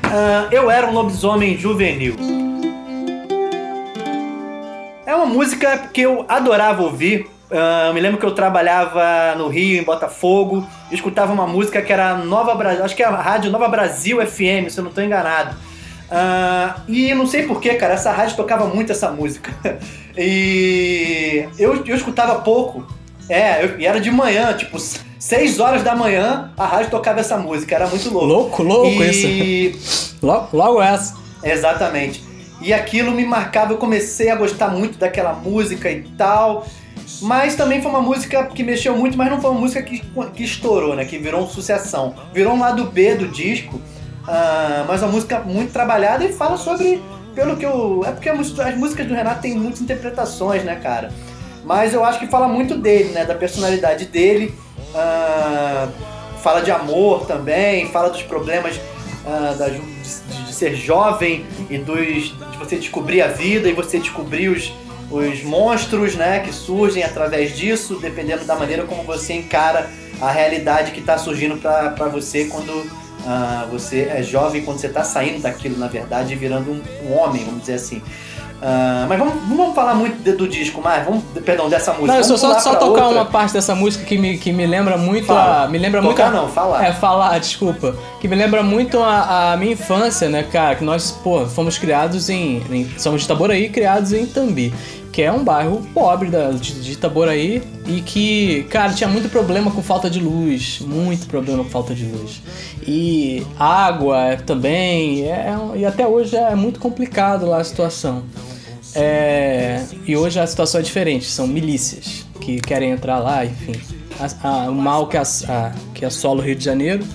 Eu 0.51 0.69
Era 0.69 0.85
um 0.85 0.93
Lobisomem 0.93 1.57
Juvenil. 1.57 2.15
É 5.03 5.15
uma 5.15 5.25
música 5.25 5.89
que 5.91 6.01
eu 6.01 6.25
adorava 6.29 6.83
ouvir. 6.83 7.27
Uh, 7.49 7.91
me 7.95 7.99
lembro 7.99 8.19
que 8.19 8.25
eu 8.25 8.31
trabalhava 8.31 9.33
no 9.35 9.47
Rio, 9.47 9.81
em 9.81 9.83
Botafogo, 9.83 10.67
e 10.91 10.95
escutava 10.95 11.33
uma 11.33 11.47
música 11.47 11.81
que 11.81 11.91
era 11.91 12.13
Nova 12.17 12.53
Brasil, 12.53 12.85
acho 12.85 12.95
que 12.95 13.01
é 13.01 13.07
a 13.07 13.15
rádio 13.15 13.51
Nova 13.51 13.67
Brasil 13.67 14.25
FM, 14.25 14.69
se 14.69 14.77
eu 14.77 14.83
não 14.83 14.89
estou 14.89 15.03
enganado. 15.03 15.55
Uh, 16.11 16.81
e 16.89 17.13
não 17.13 17.25
sei 17.25 17.43
porquê, 17.43 17.75
cara, 17.75 17.93
essa 17.93 18.11
rádio 18.11 18.35
tocava 18.35 18.67
muito 18.67 18.91
essa 18.91 19.09
música. 19.09 19.53
e 20.17 21.47
eu, 21.57 21.85
eu 21.85 21.95
escutava 21.95 22.41
pouco. 22.41 22.85
É, 23.29 23.63
eu, 23.63 23.79
e 23.79 23.85
era 23.85 24.01
de 24.01 24.11
manhã, 24.11 24.53
tipo, 24.53 24.77
6 24.77 25.59
horas 25.59 25.83
da 25.83 25.95
manhã, 25.95 26.51
a 26.57 26.65
rádio 26.65 26.91
tocava 26.91 27.21
essa 27.21 27.37
música, 27.37 27.75
era 27.75 27.87
muito 27.87 28.11
louco. 28.11 28.27
Louco, 28.27 28.63
louco 28.63 29.03
e... 29.03 29.69
isso. 29.69 30.17
logo, 30.21 30.49
logo 30.51 30.81
essa. 30.81 31.15
Exatamente. 31.41 32.21
E 32.61 32.73
aquilo 32.73 33.11
me 33.11 33.25
marcava, 33.25 33.71
eu 33.71 33.77
comecei 33.77 34.29
a 34.29 34.35
gostar 34.35 34.67
muito 34.67 34.99
daquela 34.99 35.33
música 35.33 35.89
e 35.89 36.01
tal. 36.17 36.67
Mas 37.21 37.55
também 37.55 37.81
foi 37.81 37.89
uma 37.89 38.01
música 38.01 38.45
que 38.45 38.63
mexeu 38.63 38.97
muito, 38.97 39.17
mas 39.17 39.29
não 39.29 39.39
foi 39.39 39.51
uma 39.51 39.59
música 39.59 39.81
que, 39.81 40.03
que 40.33 40.43
estourou, 40.43 40.95
né? 40.95 41.05
Que 41.05 41.17
virou 41.17 41.41
uma 41.41 41.49
sucessão. 41.49 42.15
Virou 42.33 42.53
um 42.53 42.59
lado 42.59 42.85
B 42.85 43.15
do 43.15 43.27
disco, 43.27 43.79
uh, 44.27 44.85
mas 44.87 45.01
uma 45.01 45.11
música 45.11 45.39
muito 45.39 45.71
trabalhada 45.71 46.23
e 46.23 46.33
fala 46.33 46.57
sobre. 46.57 47.01
Pelo 47.33 47.55
que 47.55 47.65
eu. 47.65 48.03
É 48.05 48.11
porque 48.11 48.29
as 48.29 48.75
músicas 48.75 49.07
do 49.07 49.13
Renato 49.13 49.41
têm 49.41 49.55
muitas 49.55 49.81
interpretações, 49.81 50.63
né, 50.63 50.75
cara? 50.75 51.11
Mas 51.63 51.93
eu 51.93 52.03
acho 52.03 52.19
que 52.19 52.27
fala 52.27 52.47
muito 52.47 52.75
dele, 52.75 53.09
né? 53.13 53.23
Da 53.23 53.35
personalidade 53.35 54.05
dele. 54.05 54.53
Uh, 54.93 55.89
fala 56.41 56.61
de 56.61 56.71
amor 56.71 57.25
também, 57.25 57.87
fala 57.87 58.09
dos 58.09 58.23
problemas 58.23 58.75
uh, 58.75 59.57
da, 59.57 59.69
de, 59.69 59.79
de, 59.79 60.53
ser 60.53 60.75
jovem 60.75 61.45
e 61.69 61.77
dos, 61.77 62.35
de 62.51 62.57
você 62.57 62.75
descobrir 62.75 63.21
a 63.21 63.27
vida 63.27 63.69
e 63.69 63.73
você 63.73 63.99
descobrir 63.99 64.49
os, 64.49 64.73
os 65.09 65.43
monstros 65.43 66.15
né, 66.15 66.39
que 66.39 66.51
surgem 66.51 67.03
através 67.03 67.55
disso, 67.55 67.99
dependendo 67.99 68.43
da 68.43 68.55
maneira 68.55 68.83
como 68.83 69.03
você 69.03 69.33
encara 69.33 69.89
a 70.19 70.31
realidade 70.31 70.91
que 70.91 70.99
está 70.99 71.17
surgindo 71.17 71.57
para 71.57 72.07
você 72.07 72.45
quando 72.45 72.71
uh, 73.25 73.69
você 73.69 74.09
é 74.11 74.21
jovem, 74.23 74.63
quando 74.63 74.79
você 74.79 74.87
está 74.87 75.03
saindo 75.03 75.41
daquilo, 75.41 75.77
na 75.77 75.87
verdade, 75.87 76.33
e 76.33 76.35
virando 76.35 76.71
um, 76.71 76.81
um 77.07 77.17
homem, 77.17 77.43
vamos 77.43 77.61
dizer 77.61 77.75
assim. 77.75 78.01
Uh, 78.61 79.09
mas 79.09 79.17
vamos, 79.17 79.33
vamos 79.49 79.73
falar 79.73 79.95
muito 79.95 80.21
de, 80.21 80.33
do 80.33 80.47
disco 80.47 80.79
mais, 80.83 81.03
vamos, 81.03 81.23
perdão, 81.43 81.67
dessa 81.67 81.93
música. 81.93 82.13
Não, 82.13 82.23
vamos 82.23 82.39
só, 82.39 82.59
só 82.59 82.75
tocar 82.75 83.07
outra. 83.07 83.21
uma 83.21 83.25
parte 83.25 83.53
dessa 83.53 83.73
música 83.73 84.05
que 84.05 84.19
me, 84.19 84.37
que 84.37 84.53
me 84.53 84.67
lembra 84.67 84.97
muito 84.97 85.25
Fala. 85.25 85.63
a. 85.63 85.67
Me 85.67 85.79
lembra 85.79 85.99
tocar 85.99 86.25
muito. 86.25 86.37
A, 86.37 86.41
não, 86.43 86.47
falar. 86.47 86.85
É, 86.85 86.93
falar, 86.93 87.39
desculpa. 87.39 87.95
Que 88.19 88.27
me 88.27 88.35
lembra 88.35 88.61
muito 88.61 88.99
a, 88.99 89.53
a, 89.53 89.57
minha 89.57 89.73
infância, 89.73 90.29
né, 90.29 90.43
cara? 90.43 90.75
Que 90.75 90.83
nós, 90.83 91.09
pô, 91.09 91.47
fomos 91.47 91.79
criados 91.79 92.29
em. 92.29 92.61
em 92.69 92.99
somos 92.99 93.21
de 93.21 93.25
Itaboraí, 93.25 93.67
criados 93.67 94.13
em 94.13 94.27
Tambi. 94.27 94.71
Que 95.11 95.23
é 95.23 95.31
um 95.31 95.43
bairro 95.43 95.85
pobre 95.93 96.29
da, 96.29 96.51
de, 96.51 96.81
de 96.81 96.91
Itaboraí 96.93 97.61
e 97.85 98.01
que, 98.01 98.63
cara, 98.69 98.93
tinha 98.93 99.09
muito 99.09 99.29
problema 99.29 99.69
com 99.69 99.81
falta 99.81 100.09
de 100.09 100.19
luz. 100.19 100.79
Muito 100.79 101.27
problema 101.27 101.63
com 101.63 101.69
falta 101.69 101.93
de 101.93 102.05
luz. 102.05 102.41
E 102.87 103.45
água 103.59 104.37
também. 104.45 105.23
É, 105.23 105.53
e 105.75 105.85
até 105.85 106.07
hoje 106.07 106.35
é 106.35 106.55
muito 106.55 106.79
complicado 106.79 107.45
lá 107.45 107.57
a 107.57 107.63
situação. 107.63 108.23
É, 108.95 109.83
e 110.05 110.17
hoje 110.17 110.39
a 110.39 110.45
situação 110.45 110.79
é 110.81 110.83
diferente, 110.83 111.25
são 111.25 111.47
milícias 111.47 112.25
que 112.39 112.59
querem 112.59 112.91
entrar 112.91 113.19
lá, 113.19 113.45
enfim. 113.45 113.79
A, 114.19 114.47
a, 114.47 114.69
o 114.69 114.75
mal 114.75 115.07
que, 115.07 115.17
a, 115.17 115.23
que 115.93 116.03
assola 116.03 116.41
o 116.41 116.43
Rio 116.43 116.55
de 116.55 116.63
Janeiro 116.63 117.05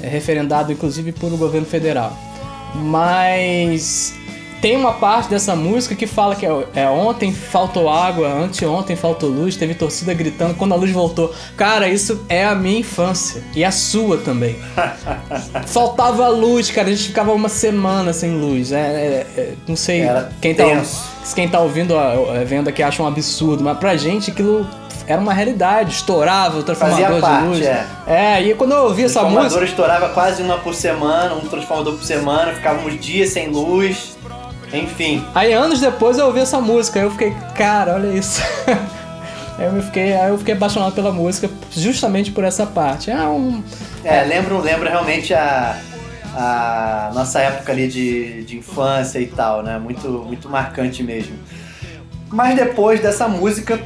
é 0.00 0.08
referendado 0.08 0.72
inclusive 0.72 1.12
por 1.12 1.32
o 1.32 1.36
governo 1.36 1.66
federal. 1.66 2.16
Mas 2.74 4.14
tem 4.62 4.76
uma 4.76 4.92
parte 4.92 5.28
dessa 5.28 5.56
música 5.56 5.96
que 5.96 6.06
fala 6.06 6.36
que 6.36 6.46
é, 6.46 6.66
é, 6.76 6.88
ontem 6.88 7.32
faltou 7.32 7.90
água, 7.90 8.28
anteontem 8.28 8.94
faltou 8.94 9.28
luz, 9.28 9.56
teve 9.56 9.74
torcida 9.74 10.14
gritando 10.14 10.54
quando 10.54 10.72
a 10.72 10.76
luz 10.76 10.92
voltou. 10.92 11.34
Cara, 11.56 11.88
isso 11.88 12.24
é 12.28 12.44
a 12.44 12.54
minha 12.54 12.78
infância 12.78 13.42
e 13.56 13.64
a 13.64 13.72
sua 13.72 14.18
também. 14.18 14.56
Faltava 15.66 16.28
luz, 16.28 16.70
cara, 16.70 16.86
a 16.86 16.90
gente 16.92 17.08
ficava 17.08 17.32
uma 17.32 17.48
semana 17.48 18.12
sem 18.12 18.30
luz. 18.30 18.70
É, 18.70 18.76
é, 18.78 19.26
é 19.36 19.54
não 19.66 19.74
sei 19.74 20.02
Era 20.02 20.30
quem 20.40 20.54
tá, 20.54 20.64
quem 21.34 21.48
tá 21.48 21.58
ouvindo, 21.58 21.98
a, 21.98 22.44
vendo 22.46 22.68
aqui 22.68 22.84
acha 22.84 23.02
um 23.02 23.06
absurdo, 23.06 23.64
mas 23.64 23.76
pra 23.78 23.96
gente 23.96 24.30
aquilo 24.30 24.64
era 25.08 25.20
uma 25.20 25.34
realidade, 25.34 25.92
estourava 25.92 26.60
o 26.60 26.62
transformador 26.62 27.20
parte, 27.20 27.42
de 27.42 27.48
luz. 27.48 27.66
É. 27.66 27.86
é, 28.06 28.42
e 28.42 28.54
quando 28.54 28.72
eu 28.72 28.84
ouvi 28.84 29.02
essa 29.02 29.22
música. 29.22 29.38
O 29.38 29.40
transformador 29.40 29.68
estourava 29.68 30.08
quase 30.10 30.40
uma 30.40 30.58
por 30.58 30.72
semana, 30.72 31.34
um 31.34 31.40
transformador 31.40 31.94
por 31.94 32.04
semana, 32.04 32.52
ficávamos 32.52 33.00
dias 33.00 33.30
sem 33.30 33.48
luz. 33.48 34.11
Enfim. 34.72 35.24
Aí 35.34 35.52
anos 35.52 35.80
depois 35.80 36.18
eu 36.18 36.26
ouvi 36.26 36.40
essa 36.40 36.60
música, 36.60 36.98
eu 36.98 37.10
fiquei, 37.10 37.34
cara, 37.54 37.94
olha 37.94 38.08
isso. 38.08 38.40
Aí 39.58 39.66
eu 39.66 39.82
fiquei, 39.82 40.14
aí 40.14 40.30
eu 40.30 40.38
fiquei 40.38 40.54
apaixonado 40.54 40.94
pela 40.94 41.12
música 41.12 41.48
justamente 41.70 42.32
por 42.32 42.42
essa 42.42 42.64
parte. 42.64 43.10
É 43.10 43.22
um. 43.28 43.62
É, 44.02 44.22
lembra, 44.24 44.56
lembra 44.58 44.90
realmente 44.90 45.34
a, 45.34 45.78
a 46.34 47.10
nossa 47.14 47.40
época 47.40 47.70
ali 47.70 47.86
de, 47.86 48.44
de 48.44 48.56
infância 48.56 49.18
e 49.18 49.26
tal, 49.26 49.62
né? 49.62 49.78
Muito, 49.78 50.08
muito 50.08 50.48
marcante 50.48 51.02
mesmo. 51.02 51.36
Mas 52.30 52.56
depois 52.56 53.00
dessa 53.00 53.28
música, 53.28 53.78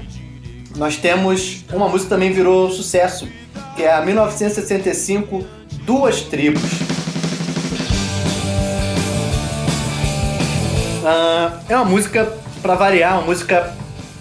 nós 0.76 0.96
temos 0.96 1.64
uma 1.72 1.88
música 1.88 2.04
que 2.04 2.14
também 2.14 2.32
virou 2.32 2.70
sucesso, 2.70 3.28
que 3.74 3.82
é 3.82 3.92
a 3.92 4.00
1965 4.02 5.44
Duas 5.84 6.22
Tribos. 6.22 6.62
Uh, 11.06 11.56
é 11.68 11.76
uma 11.76 11.84
música, 11.84 12.36
para 12.60 12.74
variar, 12.74 13.18
uma 13.18 13.26
música 13.26 13.72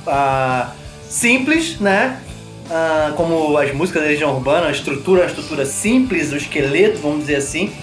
uh, 0.06 0.72
simples, 1.10 1.80
né? 1.80 2.22
Uh, 2.68 3.14
como 3.16 3.58
as 3.58 3.74
músicas 3.74 4.04
da 4.04 4.08
Legião 4.10 4.36
Urbana, 4.36 4.68
a 4.68 4.72
estrutura, 4.72 5.24
a 5.24 5.26
estrutura 5.26 5.66
simples, 5.66 6.32
o 6.32 6.38
esqueleto, 6.38 7.00
vamos 7.00 7.22
dizer 7.22 7.38
assim, 7.38 7.74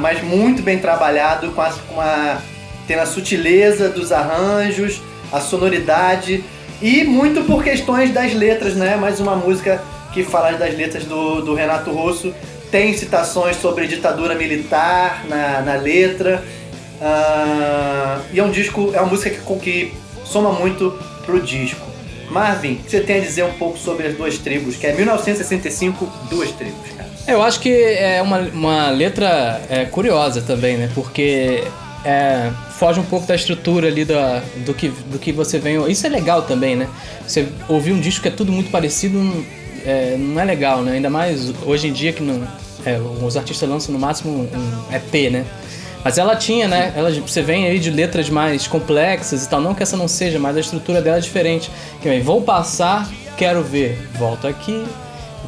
mas 0.00 0.22
muito 0.22 0.62
bem 0.62 0.78
trabalhado, 0.78 1.50
com 1.50 1.60
a, 1.60 1.70
com 1.70 2.00
a, 2.00 2.38
tendo 2.86 3.00
a 3.00 3.06
sutileza 3.06 3.88
dos 3.88 4.12
arranjos, 4.12 5.00
a 5.30 5.40
sonoridade 5.40 6.42
e 6.80 7.04
muito 7.04 7.44
por 7.44 7.62
questões 7.62 8.12
das 8.12 8.34
letras, 8.34 8.74
né? 8.74 8.96
Mais 8.96 9.20
uma 9.20 9.36
música 9.36 9.82
que 10.12 10.22
fala 10.22 10.52
das 10.52 10.74
letras 10.76 11.04
do, 11.04 11.42
do 11.42 11.54
Renato 11.54 11.90
Russo. 11.90 12.34
Tem 12.70 12.94
citações 12.94 13.56
sobre 13.56 13.86
ditadura 13.86 14.34
militar 14.34 15.24
na, 15.28 15.60
na 15.60 15.74
letra. 15.74 16.42
Uh, 17.00 18.22
e 18.32 18.40
é 18.40 18.42
um 18.42 18.50
disco, 18.50 18.92
é 18.94 19.00
uma 19.00 19.10
música 19.10 19.30
que, 19.30 19.58
que 19.60 19.92
soma 20.24 20.52
muito 20.52 20.98
pro 21.24 21.40
disco. 21.40 21.86
Marvin, 22.30 22.74
o 22.74 22.76
que 22.76 22.90
você 22.90 23.00
tem 23.00 23.18
a 23.18 23.20
dizer 23.20 23.44
um 23.44 23.52
pouco 23.52 23.78
sobre 23.78 24.06
as 24.08 24.16
duas 24.16 24.38
tribos? 24.38 24.76
Que 24.76 24.88
é 24.88 24.92
1965, 24.92 26.10
duas 26.28 26.50
tribos, 26.52 26.90
cara. 26.96 27.08
Eu 27.26 27.42
acho 27.42 27.60
que 27.60 27.70
é 27.70 28.20
uma, 28.22 28.38
uma 28.38 28.90
letra 28.90 29.60
é, 29.68 29.84
curiosa 29.84 30.40
também, 30.40 30.76
né? 30.76 30.90
Porque 30.94 31.64
é, 32.04 32.50
foge 32.78 33.00
um 33.00 33.04
pouco 33.04 33.26
da 33.26 33.34
estrutura 33.34 33.88
ali 33.88 34.04
da, 34.04 34.42
do, 34.64 34.74
que, 34.74 34.88
do 34.88 35.18
que 35.18 35.32
você 35.32 35.58
vem. 35.58 35.90
Isso 35.90 36.06
é 36.06 36.10
legal 36.10 36.42
também, 36.42 36.76
né? 36.76 36.88
Você 37.26 37.48
ouvir 37.68 37.92
um 37.92 38.00
disco 38.00 38.22
que 38.22 38.28
é 38.28 38.30
tudo 38.30 38.52
muito 38.52 38.70
parecido 38.70 39.18
é, 39.84 40.16
não 40.18 40.40
é 40.40 40.44
legal, 40.44 40.82
né? 40.82 40.92
Ainda 40.92 41.08
mais 41.08 41.52
hoje 41.64 41.88
em 41.88 41.92
dia 41.92 42.12
que 42.12 42.22
não, 42.22 42.46
é, 42.84 42.98
os 42.98 43.36
artistas 43.36 43.68
lançam 43.68 43.92
no 43.92 43.98
máximo 43.98 44.48
um 44.52 44.94
EP, 44.94 45.30
né? 45.30 45.44
Mas 46.06 46.18
ela 46.18 46.36
tinha, 46.36 46.68
né? 46.68 46.92
Ela, 46.94 47.10
você 47.10 47.42
vem 47.42 47.66
aí 47.66 47.80
de 47.80 47.90
letras 47.90 48.30
mais 48.30 48.68
complexas 48.68 49.44
e 49.44 49.48
tal. 49.48 49.60
Não 49.60 49.74
que 49.74 49.82
essa 49.82 49.96
não 49.96 50.06
seja, 50.06 50.38
mas 50.38 50.56
a 50.56 50.60
estrutura 50.60 51.02
dela 51.02 51.16
é 51.16 51.20
diferente. 51.20 51.68
Que 52.00 52.08
vem, 52.08 52.22
vou 52.22 52.42
passar, 52.42 53.10
quero 53.36 53.60
ver. 53.60 53.98
Volto 54.16 54.46
aqui, 54.46 54.86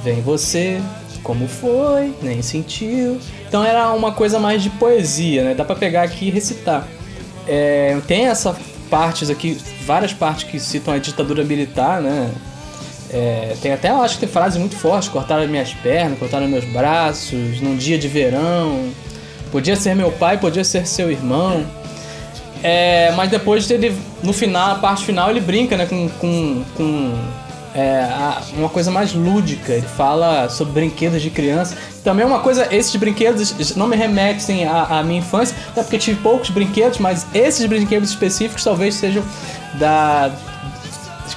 vem 0.03 0.21
você, 0.21 0.81
como 1.23 1.47
foi, 1.47 2.13
nem 2.21 2.43
sentiu. 2.43 3.21
Então 3.47 3.65
era 3.65 3.93
uma 3.93 4.11
coisa 4.11 4.41
mais 4.41 4.61
de 4.61 4.69
poesia, 4.69 5.45
né? 5.45 5.55
Dá 5.55 5.65
pra 5.65 5.77
pegar 5.77 6.03
aqui 6.03 6.27
e 6.27 6.31
recitar. 6.31 6.89
É, 7.47 7.97
tem 8.09 8.27
essa 8.27 8.57
partes 8.91 9.31
aqui, 9.31 9.57
várias 9.87 10.13
partes 10.13 10.43
que 10.43 10.59
citam 10.59 10.93
a 10.93 10.99
ditadura 10.99 11.45
militar, 11.45 12.01
né? 12.01 12.33
É, 13.11 13.55
tem 13.63 13.73
até, 13.73 13.91
eu 13.91 14.03
acho 14.03 14.15
que 14.15 14.21
tem 14.23 14.29
frases 14.29 14.59
muito 14.59 14.75
fortes, 14.75 15.09
cortaram 15.09 15.47
minhas 15.47 15.73
pernas, 15.73 16.19
cortaram 16.19 16.49
meus 16.49 16.65
braços, 16.65 17.61
num 17.61 17.77
dia 17.77 17.97
de 17.97 18.09
verão. 18.09 18.91
Podia 19.51 19.77
ser 19.77 19.95
meu 19.95 20.11
pai, 20.11 20.39
podia 20.39 20.65
ser 20.65 20.87
seu 20.87 21.11
irmão. 21.11 21.65
É, 22.63 23.13
mas 23.17 23.31
depois 23.31 23.71
ele, 23.71 23.95
no 24.23 24.33
final, 24.33 24.73
a 24.73 24.75
parte 24.77 25.05
final, 25.05 25.31
ele 25.31 25.41
brinca 25.41 25.77
né, 25.77 25.87
com, 25.87 26.09
com, 26.19 26.65
com 26.77 27.15
é, 27.75 28.09
uma 28.57 28.69
coisa 28.69 28.91
mais 28.91 29.13
lúdica. 29.13 29.73
Ele 29.73 29.87
fala 29.87 30.49
sobre 30.49 30.75
brinquedos 30.75 31.23
de 31.23 31.31
criança. 31.31 31.77
Também 32.03 32.27
uma 32.27 32.41
coisa, 32.41 32.67
esses 32.75 32.95
brinquedos 32.97 33.77
não 33.77 33.87
me 33.87 33.97
remetem 33.97 34.67
à, 34.67 34.99
à, 34.99 35.03
minha 35.03 35.21
infância, 35.21 35.57
até 35.71 35.83
porque 35.83 35.99
tive 35.99 36.21
poucos 36.21 36.51
brinquedos, 36.51 36.99
mas 36.99 37.27
esses 37.33 37.65
brinquedos 37.67 38.11
específicos 38.11 38.65
talvez 38.65 38.95
sejam 38.95 39.23
da 39.79 40.31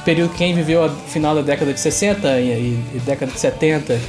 período 0.06 0.34
quem 0.34 0.56
viveu 0.56 0.84
a 0.84 0.90
final 0.90 1.36
da 1.36 1.42
década 1.42 1.74
de 1.74 1.80
60 1.80 2.40
e, 2.40 2.74
e 2.96 3.00
década 3.06 3.32
de 3.32 3.40
70, 3.40 4.00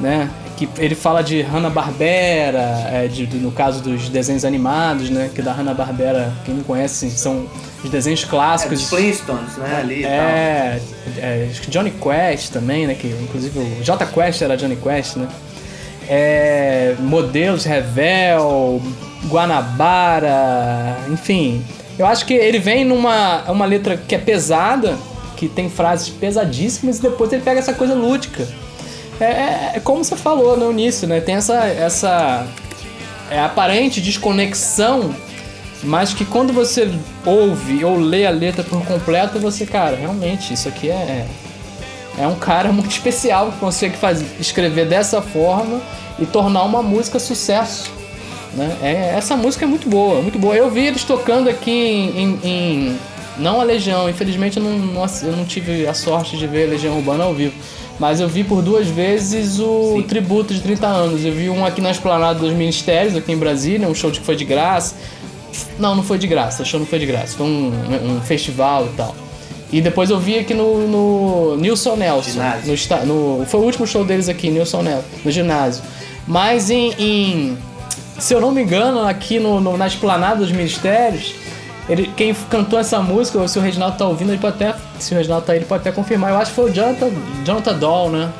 né? 0.00 0.30
Que 0.56 0.68
ele 0.78 0.94
fala 0.94 1.22
de 1.22 1.42
Hanna-Barbera, 1.42 2.88
é, 2.92 3.08
de, 3.08 3.26
no 3.38 3.50
caso 3.50 3.82
dos 3.82 4.08
desenhos 4.08 4.44
animados, 4.44 5.10
né? 5.10 5.30
Que 5.34 5.42
da 5.42 5.52
Hanna-Barbera, 5.52 6.32
quem 6.44 6.54
não 6.54 6.62
conhece, 6.62 7.10
são 7.10 7.46
os 7.82 7.90
desenhos 7.90 8.24
clássicos. 8.24 8.92
É, 8.92 8.96
Flintstones, 8.96 9.56
né? 9.56 9.76
Ali 9.80 10.04
é, 10.04 10.80
é, 11.18 11.48
acho 11.50 11.60
que 11.60 11.70
Johnny 11.70 11.90
Quest 11.90 12.52
também, 12.52 12.86
né? 12.86 12.94
Que 12.94 13.08
inclusive 13.08 13.58
o 13.58 13.82
J 13.82 14.06
Quest 14.06 14.42
era 14.42 14.56
Johnny 14.56 14.76
Quest, 14.76 15.16
né? 15.16 15.28
É, 16.08 16.94
modelos 17.00 17.64
Revel, 17.64 18.80
Guanabara, 19.28 20.98
enfim. 21.10 21.64
Eu 21.98 22.06
acho 22.06 22.26
que 22.26 22.34
ele 22.34 22.58
vem 22.58 22.84
numa 22.84 23.42
uma 23.50 23.66
letra 23.66 23.96
que 23.96 24.14
é 24.14 24.18
pesada, 24.18 24.96
que 25.36 25.48
tem 25.48 25.68
frases 25.68 26.08
pesadíssimas, 26.08 26.98
e 26.98 27.02
depois 27.02 27.32
ele 27.32 27.42
pega 27.42 27.58
essa 27.60 27.72
coisa 27.72 27.94
lúdica. 27.94 28.46
É, 29.20 29.24
é, 29.24 29.72
é 29.74 29.80
como 29.80 30.04
você 30.04 30.16
falou 30.16 30.56
no 30.56 30.70
início, 30.70 31.06
né? 31.06 31.20
Tem 31.20 31.36
essa, 31.36 31.66
essa 31.66 32.46
é, 33.30 33.40
aparente 33.40 34.00
desconexão, 34.00 35.14
mas 35.82 36.12
que 36.12 36.24
quando 36.24 36.52
você 36.52 36.90
ouve 37.24 37.84
ou 37.84 37.96
lê 37.96 38.26
a 38.26 38.30
letra 38.30 38.64
por 38.64 38.84
completo, 38.84 39.38
você, 39.38 39.66
cara, 39.66 39.96
realmente, 39.96 40.52
isso 40.52 40.68
aqui 40.68 40.90
é, 40.90 41.26
é 42.18 42.26
um 42.26 42.34
cara 42.34 42.70
muito 42.72 42.90
especial 42.90 43.52
que 43.52 43.58
consegue 43.58 43.96
fazer, 43.96 44.26
escrever 44.40 44.86
dessa 44.86 45.22
forma 45.22 45.80
e 46.18 46.26
tornar 46.26 46.62
uma 46.62 46.82
música 46.82 47.18
sucesso. 47.18 47.90
Né? 48.54 48.76
É, 48.82 49.14
essa 49.16 49.36
música 49.36 49.64
é 49.64 49.68
muito 49.68 49.88
boa, 49.88 50.22
muito 50.22 50.38
boa. 50.38 50.54
Eu 50.54 50.70
vi 50.70 50.86
eles 50.86 51.04
tocando 51.04 51.48
aqui 51.48 51.70
em, 51.70 52.18
em, 52.18 52.40
em 52.44 52.98
não 53.36 53.60
a 53.60 53.64
Legião, 53.64 54.08
infelizmente 54.08 54.58
eu 54.58 54.62
não, 54.62 54.78
não, 54.78 55.06
eu 55.22 55.36
não 55.36 55.44
tive 55.44 55.86
a 55.86 55.94
sorte 55.94 56.36
de 56.36 56.46
ver 56.46 56.68
a 56.68 56.70
Legião 56.70 56.96
Urbana 56.96 57.24
ao 57.24 57.34
vivo. 57.34 57.54
Mas 57.98 58.20
eu 58.20 58.28
vi 58.28 58.42
por 58.42 58.60
duas 58.60 58.88
vezes 58.88 59.58
o 59.60 59.94
Sim. 59.96 60.02
tributo 60.02 60.52
de 60.52 60.60
30 60.60 60.86
anos. 60.86 61.24
Eu 61.24 61.32
vi 61.32 61.48
um 61.48 61.64
aqui 61.64 61.80
na 61.80 61.90
Esplanada 61.90 62.38
dos 62.40 62.52
Ministérios, 62.52 63.16
aqui 63.16 63.32
em 63.32 63.36
Brasília, 63.36 63.88
um 63.88 63.94
show 63.94 64.10
que 64.10 64.20
foi 64.20 64.36
de 64.36 64.44
graça. 64.44 64.96
Não, 65.78 65.94
não 65.94 66.02
foi 66.02 66.18
de 66.18 66.26
graça, 66.26 66.62
o 66.62 66.66
show 66.66 66.80
não 66.80 66.86
foi 66.86 66.98
de 66.98 67.06
graça, 67.06 67.36
foi 67.36 67.46
um, 67.46 67.72
um 68.02 68.20
festival 68.20 68.86
e 68.86 68.96
tal. 68.96 69.14
E 69.72 69.80
depois 69.80 70.10
eu 70.10 70.18
vi 70.18 70.38
aqui 70.38 70.54
no, 70.54 70.86
no 70.86 71.56
Nilson 71.56 71.96
Nelson. 71.96 72.40
No, 73.06 73.38
no, 73.38 73.46
foi 73.46 73.60
o 73.60 73.62
último 73.64 73.86
show 73.86 74.04
deles 74.04 74.28
aqui, 74.28 74.50
Nilson 74.50 74.82
Nelson, 74.82 75.04
no 75.24 75.30
ginásio. 75.30 75.82
Mas 76.26 76.70
em, 76.70 76.92
em 76.98 77.58
se 78.18 78.32
eu 78.32 78.40
não 78.40 78.52
me 78.52 78.62
engano, 78.62 79.06
aqui 79.06 79.38
no, 79.38 79.60
no, 79.60 79.76
na 79.76 79.86
Esplanada 79.86 80.36
dos 80.36 80.52
Ministérios, 80.52 81.34
ele, 81.88 82.10
quem 82.16 82.34
cantou 82.48 82.78
essa 82.78 83.00
música, 83.00 83.46
se 83.46 83.58
o 83.58 83.62
Reginaldo 83.62 83.98
tá 83.98 84.06
ouvindo, 84.06 84.30
ele 84.30 84.38
pode 84.38 84.54
até. 84.54 84.74
Se 84.98 85.12
o 85.12 85.16
Reginaldo 85.16 85.46
tá 85.46 85.52
aí, 85.52 85.58
ele 85.58 85.66
pode 85.66 85.82
até 85.82 85.92
confirmar. 85.92 86.30
Eu 86.30 86.38
acho 86.38 86.50
que 86.50 86.56
foi 86.56 86.70
o 86.70 86.72
Jonathan, 86.72 87.10
Jonathan 87.44 87.74
Doll, 87.78 88.10
né? 88.10 88.32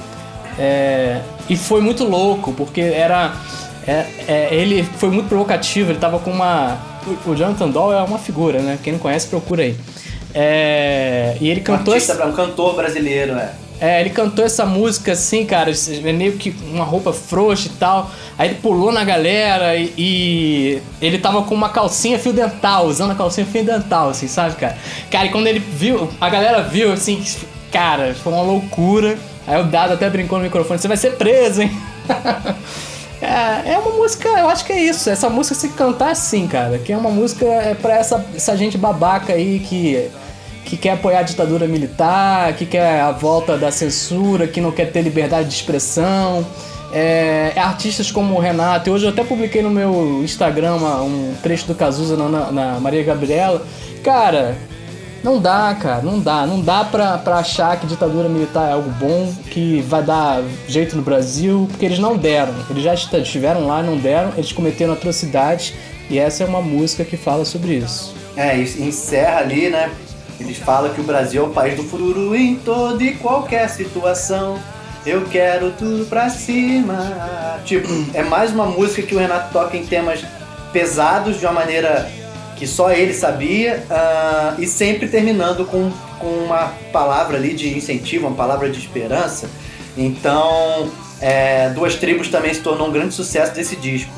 É, 0.58 1.20
e 1.48 1.56
foi 1.56 1.80
muito 1.80 2.04
louco, 2.04 2.52
porque 2.52 2.80
era. 2.80 3.34
É, 3.86 4.06
é, 4.26 4.48
ele 4.54 4.82
foi 4.82 5.10
muito 5.10 5.28
provocativo, 5.28 5.90
ele 5.90 5.98
tava 5.98 6.18
com 6.18 6.30
uma. 6.30 6.78
O 7.26 7.34
Jonathan 7.34 7.68
Doll 7.68 7.92
é 7.92 8.02
uma 8.02 8.18
figura, 8.18 8.60
né? 8.60 8.78
Quem 8.82 8.94
não 8.94 9.00
conhece, 9.00 9.26
procura 9.26 9.62
aí. 9.62 9.76
É, 10.32 11.36
e 11.38 11.48
ele 11.48 11.60
cantou. 11.60 11.92
Um, 11.92 11.96
artista, 11.96 12.26
um 12.26 12.32
cantor 12.32 12.74
brasileiro, 12.74 13.34
é. 13.34 13.52
É, 13.80 14.00
ele 14.00 14.10
cantou 14.10 14.44
essa 14.44 14.64
música 14.64 15.12
assim, 15.12 15.44
cara, 15.44 15.70
meio 16.02 16.34
que 16.34 16.54
uma 16.70 16.84
roupa 16.84 17.12
frouxa 17.12 17.68
e 17.68 17.72
tal. 17.72 18.10
Aí 18.38 18.48
ele 18.48 18.56
pulou 18.56 18.92
na 18.92 19.04
galera 19.04 19.76
e, 19.76 19.92
e, 19.98 20.82
ele 21.02 21.18
tava 21.18 21.42
com 21.42 21.54
uma 21.54 21.68
calcinha 21.68 22.18
fio 22.18 22.32
dental, 22.32 22.86
usando 22.86 23.10
a 23.10 23.14
calcinha 23.14 23.46
fio 23.46 23.64
dental, 23.64 24.10
assim, 24.10 24.28
sabe, 24.28 24.56
cara? 24.56 24.76
Cara, 25.10 25.26
e 25.26 25.30
quando 25.30 25.46
ele 25.46 25.58
viu, 25.58 26.08
a 26.20 26.28
galera 26.28 26.62
viu, 26.62 26.92
assim, 26.92 27.22
cara, 27.72 28.14
foi 28.14 28.32
uma 28.32 28.42
loucura. 28.42 29.18
Aí 29.46 29.60
o 29.60 29.64
Dado 29.64 29.92
até 29.92 30.08
brincou 30.08 30.38
no 30.38 30.44
microfone, 30.44 30.78
você 30.78 30.88
vai 30.88 30.96
ser 30.96 31.16
preso, 31.16 31.62
hein? 31.62 31.70
é, 33.20 33.72
é 33.72 33.78
uma 33.78 33.90
música, 33.96 34.28
eu 34.28 34.48
acho 34.48 34.64
que 34.64 34.72
é 34.72 34.80
isso. 34.80 35.10
Essa 35.10 35.28
música 35.28 35.54
se 35.54 35.68
cantar 35.70 36.12
assim, 36.12 36.46
cara, 36.46 36.78
que 36.78 36.92
é 36.92 36.96
uma 36.96 37.10
música 37.10 37.44
é 37.44 37.74
pra 37.74 37.96
essa, 37.96 38.24
essa 38.34 38.56
gente 38.56 38.78
babaca 38.78 39.32
aí 39.32 39.58
que 39.58 40.10
que 40.64 40.76
quer 40.76 40.92
apoiar 40.92 41.20
a 41.20 41.22
ditadura 41.22 41.66
militar, 41.66 42.54
que 42.54 42.64
quer 42.64 43.00
a 43.00 43.12
volta 43.12 43.56
da 43.58 43.70
censura, 43.70 44.46
que 44.46 44.60
não 44.60 44.72
quer 44.72 44.90
ter 44.90 45.02
liberdade 45.02 45.48
de 45.48 45.54
expressão. 45.54 46.44
É, 46.92 47.52
é 47.54 47.60
artistas 47.60 48.10
como 48.10 48.34
o 48.34 48.40
Renato, 48.40 48.90
hoje 48.90 49.04
eu 49.04 49.10
até 49.10 49.24
publiquei 49.24 49.62
no 49.62 49.70
meu 49.70 50.22
Instagram 50.22 50.76
um 50.76 51.34
trecho 51.42 51.66
do 51.66 51.74
Cazuza 51.74 52.16
na, 52.16 52.52
na, 52.52 52.80
Maria 52.80 53.02
Gabriela. 53.02 53.66
Cara, 54.02 54.56
não 55.22 55.40
dá, 55.40 55.74
cara, 55.74 56.02
não 56.02 56.20
dá. 56.20 56.46
Não 56.46 56.60
dá 56.60 56.84
pra, 56.84 57.18
pra 57.18 57.36
achar 57.36 57.78
que 57.80 57.86
ditadura 57.86 58.28
militar 58.28 58.68
é 58.68 58.72
algo 58.72 58.90
bom, 58.90 59.32
que 59.50 59.80
vai 59.82 60.02
dar 60.02 60.42
jeito 60.68 60.96
no 60.96 61.02
Brasil, 61.02 61.66
porque 61.70 61.84
eles 61.84 61.98
não 61.98 62.16
deram. 62.16 62.54
Eles 62.70 62.82
já 62.82 62.94
estiveram 62.94 63.66
lá, 63.66 63.82
não 63.82 63.96
deram, 63.96 64.32
eles 64.36 64.52
cometeram 64.52 64.92
atrocidades, 64.92 65.74
e 66.08 66.18
essa 66.18 66.44
é 66.44 66.46
uma 66.46 66.62
música 66.62 67.04
que 67.04 67.16
fala 67.16 67.44
sobre 67.44 67.74
isso. 67.74 68.14
É, 68.36 68.56
encerra 68.58 69.38
ali, 69.38 69.68
né? 69.68 69.90
Eles 70.38 70.58
falam 70.58 70.92
que 70.92 71.00
o 71.00 71.04
Brasil 71.04 71.42
é 71.42 71.46
o 71.46 71.50
país 71.50 71.76
do 71.76 71.84
fururu 71.84 72.34
em 72.34 72.56
toda 72.56 73.02
e 73.02 73.14
qualquer 73.14 73.68
situação. 73.68 74.58
Eu 75.06 75.26
quero 75.26 75.72
tudo 75.72 76.06
pra 76.06 76.28
cima. 76.30 77.60
Tipo, 77.64 77.88
é 78.14 78.22
mais 78.22 78.52
uma 78.52 78.66
música 78.66 79.02
que 79.02 79.14
o 79.14 79.18
Renato 79.18 79.52
toca 79.52 79.76
em 79.76 79.86
temas 79.86 80.24
pesados 80.72 81.38
de 81.38 81.46
uma 81.46 81.52
maneira 81.52 82.10
que 82.56 82.66
só 82.66 82.90
ele 82.90 83.12
sabia 83.12 83.84
uh, 83.90 84.60
e 84.60 84.66
sempre 84.66 85.08
terminando 85.08 85.64
com, 85.66 85.90
com 86.18 86.26
uma 86.26 86.72
palavra 86.92 87.36
ali 87.36 87.52
de 87.52 87.76
incentivo, 87.76 88.26
uma 88.26 88.36
palavra 88.36 88.70
de 88.70 88.78
esperança. 88.78 89.48
Então, 89.96 90.90
é, 91.20 91.70
Duas 91.70 91.96
Tribos 91.96 92.28
também 92.28 92.52
se 92.52 92.60
tornou 92.60 92.88
um 92.88 92.92
grande 92.92 93.14
sucesso 93.14 93.52
desse 93.52 93.76
disco. 93.76 94.12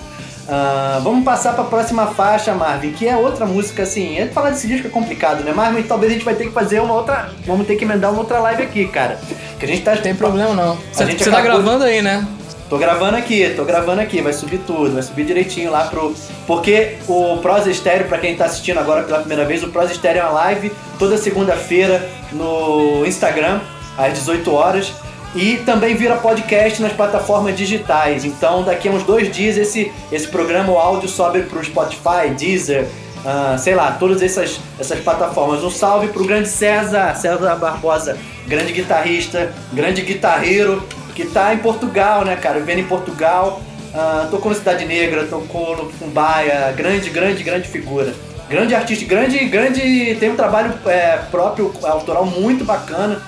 Uh, 0.47 1.03
vamos 1.03 1.24
passar 1.24 1.55
para 1.55 1.64
a 1.64 1.66
próxima 1.66 2.07
faixa, 2.07 2.55
Marvin, 2.55 2.92
que 2.92 3.07
é 3.07 3.16
outra 3.16 3.44
música 3.44 3.82
assim. 3.82 4.16
É, 4.16 4.26
falar 4.26 4.51
desse 4.51 4.68
disco 4.68 4.86
é 4.86 4.90
complicado, 4.90 5.42
né, 5.42 5.53
Marvin? 5.53 5.82
Talvez 5.82 6.12
a 6.12 6.14
gente 6.14 6.24
vai 6.24 6.36
ter 6.36 6.47
que 6.47 6.53
fazer 6.53 6.80
uma 6.80 6.94
outra. 6.94 7.30
Vamos 7.44 7.66
ter 7.66 7.74
que 7.74 7.84
emendar 7.84 8.12
uma 8.12 8.20
outra 8.20 8.38
live 8.38 8.62
aqui, 8.62 8.86
cara. 8.86 9.18
Que 9.59 9.64
a 9.64 9.68
gente 9.68 9.82
tá. 9.82 9.94
Não 9.97 10.03
tem 10.03 10.14
problema 10.14 10.55
não. 10.55 10.78
Você, 10.92 11.05
você 11.05 11.30
tá 11.30 11.40
gravando 11.40 11.82
aí, 11.84 12.01
né? 12.01 12.24
Tô 12.68 12.78
gravando 12.78 13.16
aqui, 13.16 13.53
tô 13.55 13.64
gravando 13.64 14.01
aqui, 14.01 14.20
vai 14.20 14.32
subir 14.32 14.59
tudo, 14.59 14.94
vai 14.94 15.03
subir 15.03 15.24
direitinho 15.24 15.70
lá 15.70 15.84
pro. 15.84 16.14
Porque 16.47 16.97
o 17.09 17.38
Prosa 17.38 17.70
Estéreo, 17.70 18.07
pra 18.07 18.18
quem 18.18 18.36
tá 18.36 18.44
assistindo 18.44 18.78
agora 18.78 19.03
pela 19.03 19.18
primeira 19.18 19.44
vez, 19.44 19.62
o 19.64 19.68
Prosa 19.68 19.92
Estéreo 19.92 20.20
é 20.20 20.24
uma 20.24 20.32
live 20.32 20.72
toda 20.99 21.16
segunda-feira 21.16 22.09
no 22.32 23.05
Instagram, 23.05 23.61
às 23.97 24.12
18 24.14 24.53
horas 24.53 24.92
e 25.37 25.59
também 25.59 25.95
vira 25.95 26.16
podcast 26.16 26.80
nas 26.80 26.95
plataformas 26.95 27.55
digitais. 27.57 28.24
Então, 28.24 28.62
daqui 28.62 28.89
a 28.89 28.91
uns 28.91 29.03
dois 29.03 29.30
dias, 29.30 29.59
esse, 29.59 29.93
esse 30.11 30.26
programa, 30.26 30.72
o 30.72 30.78
áudio, 30.78 31.09
sobe 31.09 31.43
para 31.43 31.59
o 31.59 31.64
Spotify, 31.64 32.30
Deezer, 32.37 32.87
uh, 33.22 33.59
sei 33.59 33.74
lá, 33.74 33.93
todas 33.93 34.22
essas, 34.22 34.59
essas 34.80 34.99
plataformas. 35.01 35.62
Um 35.62 35.70
salve 35.70 36.09
para 36.09 36.22
o 36.22 36.26
grande 36.26 36.49
César, 36.49 37.14
César 37.14 37.55
Barbosa, 37.57 38.16
grande 38.47 38.72
guitarrista, 38.72 39.53
grande 39.74 40.01
guitarreiro, 40.01 40.82
que 41.14 41.22
está 41.22 41.53
em 41.53 41.59
Portugal, 41.59 42.24
né, 42.24 42.34
cara? 42.37 42.59
Vivendo 42.59 42.78
em 42.78 42.87
Portugal. 42.87 43.61
Uh, 43.95 44.30
tocou 44.30 44.51
na 44.51 44.59
Cidade 44.59 44.87
Negra, 44.87 45.24
tocou 45.24 45.76
no 45.76 45.93
Cumbaia, 45.93 46.72
grande, 46.74 47.11
grande, 47.11 47.43
grande 47.43 47.68
figura. 47.68 48.14
Grande 48.49 48.74
artista, 48.74 49.05
grande, 49.05 49.39
grande. 49.47 50.16
Tem 50.18 50.30
um 50.30 50.37
trabalho 50.37 50.72
é, 50.87 51.18
próprio, 51.30 51.72
autoral 51.82 52.24
muito 52.24 52.64
bacana 52.64 53.20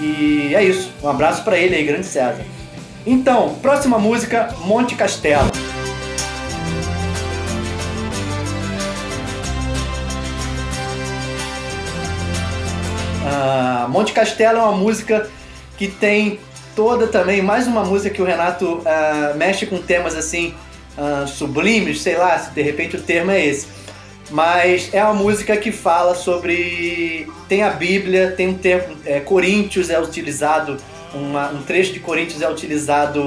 e 0.00 0.54
é 0.54 0.62
isso. 0.62 0.92
Um 1.02 1.08
abraço 1.08 1.42
para 1.42 1.58
ele 1.58 1.74
aí, 1.74 1.84
grande 1.84 2.06
César. 2.06 2.44
Então, 3.06 3.54
próxima 3.62 3.98
música, 3.98 4.54
Monte 4.64 4.94
Castelo. 4.94 5.50
Ah, 13.26 13.86
Monte 13.88 14.12
Castelo 14.12 14.58
é 14.58 14.62
uma 14.62 14.76
música 14.76 15.28
que 15.76 15.88
tem 15.88 16.38
toda 16.74 17.06
também, 17.06 17.42
mais 17.42 17.66
uma 17.66 17.84
música 17.84 18.14
que 18.14 18.22
o 18.22 18.24
Renato 18.24 18.82
ah, 18.84 19.32
mexe 19.36 19.66
com 19.66 19.78
temas 19.78 20.14
assim 20.14 20.54
ah, 20.96 21.26
sublimes, 21.26 22.02
sei 22.02 22.16
lá, 22.16 22.38
se 22.38 22.50
de 22.50 22.62
repente 22.62 22.96
o 22.96 23.00
termo 23.00 23.30
é 23.30 23.44
esse 23.44 23.66
mas 24.30 24.92
é 24.92 25.02
uma 25.02 25.14
música 25.14 25.56
que 25.56 25.72
fala 25.72 26.14
sobre. 26.14 27.26
Tem 27.48 27.62
a 27.62 27.70
Bíblia, 27.70 28.32
tem 28.36 28.48
um 28.48 28.54
tempo. 28.54 28.96
É, 29.04 29.20
Coríntios 29.20 29.90
é 29.90 30.00
utilizado, 30.00 30.76
uma, 31.14 31.50
um 31.50 31.62
trecho 31.62 31.92
de 31.92 32.00
Coríntios 32.00 32.42
é 32.42 32.50
utilizado 32.50 33.22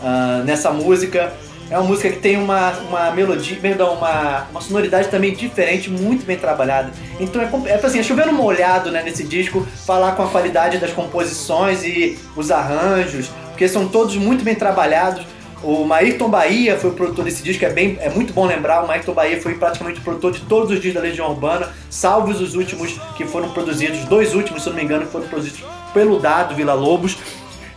uh, 0.00 0.44
nessa 0.44 0.70
música. 0.70 1.32
É 1.70 1.78
uma 1.78 1.88
música 1.88 2.10
que 2.10 2.18
tem 2.18 2.36
uma, 2.36 2.72
uma 2.72 3.10
melodia, 3.10 3.56
perdão, 3.56 3.94
uma, 3.94 4.46
uma 4.50 4.60
sonoridade 4.60 5.08
também 5.08 5.32
diferente, 5.32 5.90
muito 5.90 6.26
bem 6.26 6.36
trabalhada. 6.36 6.92
Então 7.18 7.40
é, 7.40 7.48
é 7.70 7.74
assim, 7.74 7.98
é 7.98 8.02
chovendo 8.02 8.32
molhado 8.34 8.90
né, 8.90 9.02
nesse 9.02 9.24
disco, 9.24 9.66
falar 9.86 10.12
com 10.12 10.22
a 10.22 10.28
qualidade 10.28 10.76
das 10.76 10.92
composições 10.92 11.82
e 11.82 12.18
os 12.36 12.50
arranjos, 12.50 13.30
porque 13.48 13.66
são 13.66 13.88
todos 13.88 14.14
muito 14.16 14.44
bem 14.44 14.54
trabalhados. 14.54 15.24
O 15.64 15.82
Maírton 15.82 16.28
Bahia 16.28 16.76
foi 16.76 16.90
o 16.90 16.92
produtor 16.92 17.24
desse 17.24 17.42
disco, 17.42 17.64
é, 17.64 17.70
bem, 17.70 17.96
é 17.98 18.10
muito 18.10 18.34
bom 18.34 18.44
lembrar. 18.44 18.84
O 18.84 18.86
Maírton 18.86 19.14
Bahia 19.14 19.40
foi 19.40 19.54
praticamente 19.54 19.98
o 19.98 20.02
produtor 20.02 20.30
de 20.30 20.40
todos 20.40 20.70
os 20.70 20.76
discos 20.76 20.94
da 20.94 21.00
Legião 21.00 21.30
Urbana, 21.30 21.70
salvo 21.88 22.30
os 22.30 22.54
últimos 22.54 23.00
que 23.16 23.24
foram 23.24 23.48
produzidos, 23.48 24.04
dois 24.04 24.34
últimos, 24.34 24.62
se 24.62 24.68
não 24.68 24.76
me 24.76 24.84
engano, 24.84 25.06
foram 25.06 25.26
produzidos 25.26 25.64
pelo 25.94 26.18
Dado 26.18 26.54
Vila 26.54 26.74
Lobos. 26.74 27.16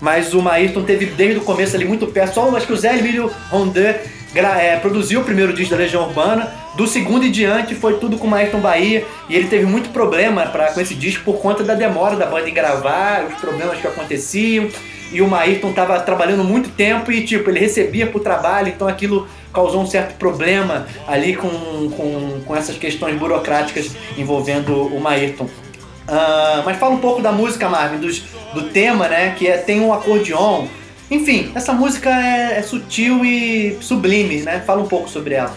Mas 0.01 0.33
o 0.33 0.41
Maírton 0.41 0.83
teve 0.83 1.05
desde 1.05 1.39
o 1.39 1.43
começo 1.43 1.77
ali 1.77 1.85
muito 1.85 2.05
perto. 2.07 2.35
Só 2.35 2.55
acho 2.55 2.67
que 2.67 2.73
o 2.73 2.77
Zé 2.77 2.97
Emílio 2.97 3.31
Rondin 3.49 3.95
é, 4.35 4.75
produziu 4.79 5.21
o 5.21 5.23
primeiro 5.23 5.53
disco 5.53 5.71
da 5.71 5.77
Legião 5.77 6.03
Urbana. 6.03 6.51
Do 6.75 6.85
segundo 6.85 7.25
em 7.25 7.31
diante 7.31 7.73
foi 7.73 7.97
tudo 7.97 8.17
com 8.17 8.27
o 8.27 8.29
Maírton 8.29 8.59
Bahia. 8.59 9.05
E 9.27 9.35
ele 9.35 9.47
teve 9.47 9.65
muito 9.65 9.89
problema 9.89 10.45
pra, 10.47 10.71
com 10.71 10.81
esse 10.81 10.93
disco 10.93 11.23
por 11.23 11.39
conta 11.39 11.63
da 11.63 11.73
demora 11.73 12.15
da 12.15 12.27
banda 12.27 12.47
em 12.47 12.53
gravar, 12.53 13.25
os 13.25 13.39
problemas 13.39 13.79
que 13.79 13.88
aconteciam 13.88 14.69
e 15.11 15.21
o 15.21 15.27
Maírton 15.27 15.69
estava 15.69 15.99
trabalhando 15.99 16.43
muito 16.43 16.69
tempo 16.69 17.11
e, 17.11 17.25
tipo, 17.25 17.49
ele 17.49 17.59
recebia 17.59 18.07
pro 18.07 18.19
trabalho, 18.19 18.69
então 18.69 18.87
aquilo 18.87 19.27
causou 19.53 19.81
um 19.81 19.87
certo 19.87 20.15
problema 20.15 20.85
ali 21.07 21.35
com, 21.35 21.49
com, 21.49 22.41
com 22.45 22.55
essas 22.55 22.77
questões 22.77 23.17
burocráticas 23.17 23.91
envolvendo 24.17 24.73
o 24.73 24.99
Maírton. 24.99 25.45
Uh, 25.45 26.63
mas 26.63 26.77
fala 26.77 26.93
um 26.95 26.99
pouco 26.99 27.21
da 27.21 27.31
música, 27.31 27.67
Marvin, 27.67 27.97
dos, 27.97 28.23
do 28.53 28.63
tema, 28.69 29.07
né? 29.07 29.35
Que 29.37 29.47
é, 29.47 29.57
tem 29.57 29.81
um 29.81 29.93
acordeon. 29.93 30.67
Enfim, 31.11 31.51
essa 31.53 31.73
música 31.73 32.09
é, 32.09 32.59
é 32.59 32.61
sutil 32.61 33.25
e 33.25 33.77
sublime, 33.81 34.41
né? 34.41 34.61
Fala 34.65 34.81
um 34.81 34.87
pouco 34.87 35.09
sobre 35.09 35.33
ela. 35.35 35.55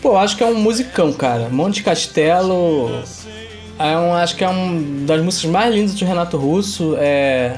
Pô, 0.00 0.16
acho 0.16 0.36
que 0.36 0.42
é 0.42 0.46
um 0.46 0.54
musicão, 0.54 1.12
cara. 1.12 1.48
Monte 1.48 1.82
Castelo 1.82 3.02
é 3.78 3.96
um, 3.96 4.14
acho 4.14 4.36
que 4.36 4.44
é 4.44 4.48
um 4.48 5.04
das 5.04 5.20
músicas 5.22 5.50
mais 5.50 5.74
lindas 5.74 5.94
do 5.94 6.04
Renato 6.04 6.36
Russo. 6.36 6.96
É, 6.98 7.56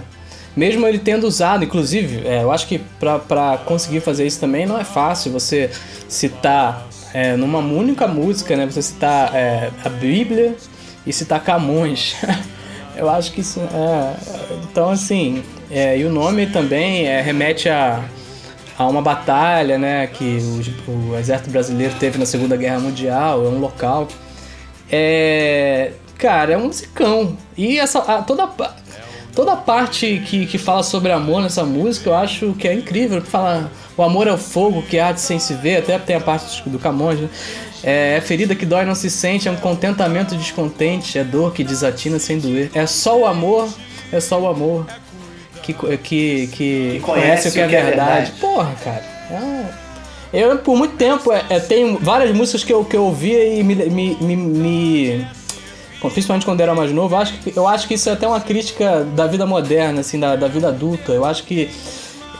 mesmo 0.57 0.86
ele 0.86 0.98
tendo 0.98 1.24
usado, 1.26 1.64
inclusive, 1.64 2.26
é, 2.26 2.42
eu 2.42 2.53
acho 2.53 2.66
que 2.66 2.78
para 2.98 3.59
conseguir 3.64 4.00
fazer 4.00 4.26
isso 4.26 4.38
também 4.38 4.66
não 4.66 4.78
é 4.78 4.84
fácil 4.84 5.32
você 5.32 5.70
citar 6.09 6.86
é, 7.14 7.36
numa 7.36 7.59
única 7.59 8.07
música, 8.07 8.57
né? 8.57 8.66
Você 8.66 8.82
citar 8.82 9.34
é, 9.34 9.70
a 9.84 9.88
Bíblia 9.88 10.55
e 11.07 11.12
citar 11.12 11.42
Camões. 11.42 12.16
eu 12.96 13.09
acho 13.09 13.32
que 13.32 13.40
isso 13.40 13.61
é. 13.61 14.14
Então, 14.70 14.90
assim, 14.90 15.42
é, 15.70 15.98
e 15.98 16.05
o 16.05 16.11
nome 16.11 16.46
também 16.46 17.07
é, 17.07 17.20
remete 17.20 17.68
a, 17.68 18.05
a 18.78 18.86
uma 18.86 19.03
batalha, 19.03 19.78
né? 19.78 20.07
Que 20.07 20.38
o, 20.86 21.12
o 21.12 21.18
exército 21.18 21.50
brasileiro 21.50 21.94
teve 21.98 22.18
na 22.18 22.26
Segunda 22.26 22.57
Guerra 22.57 22.78
Mundial, 22.78 23.44
é 23.44 23.48
um 23.48 23.59
local. 23.59 24.09
É, 24.90 25.92
cara, 26.18 26.53
é 26.53 26.57
um 26.57 26.66
musicão. 26.66 27.36
E 27.57 27.78
essa, 27.78 27.98
a, 28.00 28.22
toda 28.22 28.46
Toda 29.34 29.52
a 29.52 29.56
parte 29.56 30.22
que, 30.26 30.46
que 30.46 30.58
fala 30.58 30.82
sobre 30.82 31.10
amor 31.10 31.40
nessa 31.40 31.64
música 31.64 32.10
eu 32.10 32.14
acho 32.14 32.52
que 32.54 32.68
é 32.68 32.74
incrível. 32.74 33.20
Fala 33.22 33.70
o 33.96 34.02
amor 34.02 34.26
é 34.26 34.32
o 34.32 34.38
fogo 34.38 34.82
que 34.82 34.98
arde 34.98 35.20
sem 35.20 35.38
se 35.38 35.54
ver, 35.54 35.78
até 35.78 35.98
tem 35.98 36.16
a 36.16 36.20
parte 36.20 36.68
do 36.68 36.78
Camões, 36.78 37.20
né? 37.20 37.28
É, 37.84 38.16
é 38.16 38.20
ferida 38.20 38.54
que 38.54 38.64
dói 38.64 38.84
não 38.84 38.94
se 38.94 39.10
sente, 39.10 39.48
é 39.48 39.50
um 39.50 39.56
contentamento 39.56 40.36
descontente, 40.36 41.18
é 41.18 41.24
dor 41.24 41.52
que 41.52 41.64
desatina 41.64 42.18
sem 42.18 42.38
doer. 42.38 42.70
É 42.74 42.86
só 42.86 43.18
o 43.18 43.26
amor, 43.26 43.68
é 44.12 44.20
só 44.20 44.40
o 44.40 44.46
amor 44.46 44.86
que, 45.62 45.72
que, 45.72 45.96
que, 45.98 46.46
que 46.48 47.00
conhece, 47.02 47.48
o 47.48 47.52
que, 47.52 47.60
é, 47.60 47.68
que 47.68 47.76
é 47.76 47.82
verdade. 47.82 48.30
verdade. 48.30 48.32
Porra, 48.40 48.74
cara. 48.84 49.04
É... 49.30 49.82
Eu, 50.32 50.56
por 50.58 50.76
muito 50.76 50.96
tempo, 50.96 51.30
é, 51.30 51.44
é, 51.50 51.60
tem 51.60 51.96
várias 51.96 52.34
músicas 52.34 52.64
que 52.64 52.72
eu, 52.72 52.84
que 52.84 52.96
eu 52.96 53.04
ouvia 53.04 53.44
e 53.54 53.62
me, 53.62 53.74
me, 53.74 54.16
me, 54.16 54.36
me 54.36 55.26
principalmente 56.11 56.44
quando 56.44 56.61
era 56.61 56.74
mais 56.74 56.90
novo, 56.92 57.16
acho, 57.16 57.34
que, 57.34 57.57
eu 57.57 57.66
acho 57.66 57.86
que 57.86 57.94
isso 57.94 58.09
é 58.09 58.12
até 58.12 58.26
uma 58.26 58.40
crítica 58.40 59.05
da 59.05 59.26
vida 59.26 59.46
moderna, 59.46 60.00
assim, 60.00 60.18
da, 60.18 60.36
da 60.36 60.48
vida 60.48 60.68
adulta. 60.68 61.12
Eu 61.12 61.24
acho 61.24 61.44
que, 61.44 61.70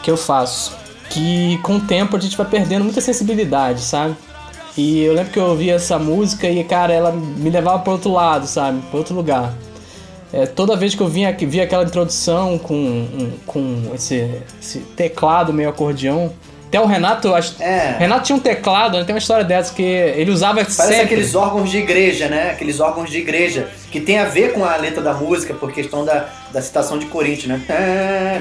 que 0.03 0.11
eu 0.11 0.17
faço. 0.17 0.77
Que 1.11 1.59
com 1.59 1.77
o 1.77 1.81
tempo 1.81 2.17
a 2.17 2.21
gente 2.21 2.37
vai 2.37 2.47
perdendo 2.47 2.85
muita 2.85 3.01
sensibilidade, 3.01 3.83
sabe? 3.83 4.17
E 4.77 5.03
eu 5.03 5.13
lembro 5.13 5.31
que 5.31 5.39
eu 5.39 5.45
ouvia 5.45 5.75
essa 5.75 5.99
música 5.99 6.49
e, 6.49 6.65
cara, 6.65 6.93
ela 6.93 7.13
me 7.13 7.51
levava 7.51 7.81
para 7.81 7.93
outro 7.93 8.13
lado, 8.13 8.47
sabe? 8.47 8.81
Para 8.91 8.99
outro 8.99 9.15
lugar. 9.15 9.55
É, 10.33 10.47
toda 10.47 10.75
vez 10.75 10.95
que 10.95 11.03
eu 11.03 11.09
vinha, 11.09 11.31
via 11.37 11.65
aquela 11.65 11.85
introdução 11.85 12.59
com, 12.59 13.07
com 13.47 13.93
esse, 13.95 14.41
esse 14.61 14.79
teclado 14.97 15.53
meio 15.53 15.69
acordeão, 15.69 16.33
até 16.73 16.81
o 16.81 16.87
Renato, 16.87 17.35
acho, 17.35 17.63
é. 17.63 17.97
Renato 17.99 18.25
tinha 18.25 18.35
um 18.35 18.41
teclado, 18.41 18.97
né? 18.97 19.05
tem 19.05 19.15
uma 19.15 19.19
história 19.19 19.45
dessa 19.45 19.75
que 19.75 19.83
ele 19.83 20.31
usava 20.31 20.55
Parece 20.55 20.75
sempre. 20.75 21.03
aqueles 21.03 21.35
órgãos 21.35 21.71
de 21.71 21.77
igreja, 21.77 22.29
né? 22.29 22.53
Aqueles 22.53 22.81
órgãos 22.81 23.11
de 23.11 23.19
igreja 23.19 23.69
que 23.91 24.01
tem 24.01 24.19
a 24.19 24.25
ver 24.25 24.55
com 24.55 24.65
a 24.65 24.75
letra 24.77 25.03
da 25.03 25.13
música 25.13 25.53
por 25.53 25.71
questão 25.71 26.03
da, 26.03 26.31
da 26.51 26.63
citação 26.63 26.99
de 26.99 27.05
Corinthians, 27.05 27.49
né? 27.49 27.63
É, 27.69 28.39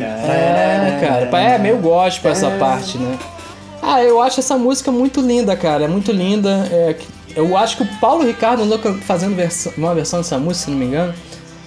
cara, 1.29 1.41
é 1.41 1.57
meio 1.57 1.77
gospel 1.79 2.31
essa 2.31 2.47
é. 2.47 2.57
parte, 2.57 2.97
né? 2.97 3.19
Ah, 3.81 4.01
eu 4.01 4.21
acho 4.21 4.39
essa 4.39 4.57
música 4.57 4.93
muito 4.93 5.19
linda, 5.19 5.53
cara, 5.57 5.83
é 5.83 5.87
muito 5.89 6.13
linda. 6.13 6.69
É, 6.71 6.95
eu 7.35 7.57
acho 7.57 7.75
que 7.75 7.83
o 7.83 7.87
Paulo 7.99 8.23
Ricardo 8.23 8.63
andou 8.63 8.79
fazendo 9.01 9.35
uma 9.75 9.93
versão 9.93 10.21
dessa 10.21 10.37
música, 10.37 10.65
se 10.65 10.71
não 10.71 10.77
me 10.77 10.85
engano. 10.85 11.13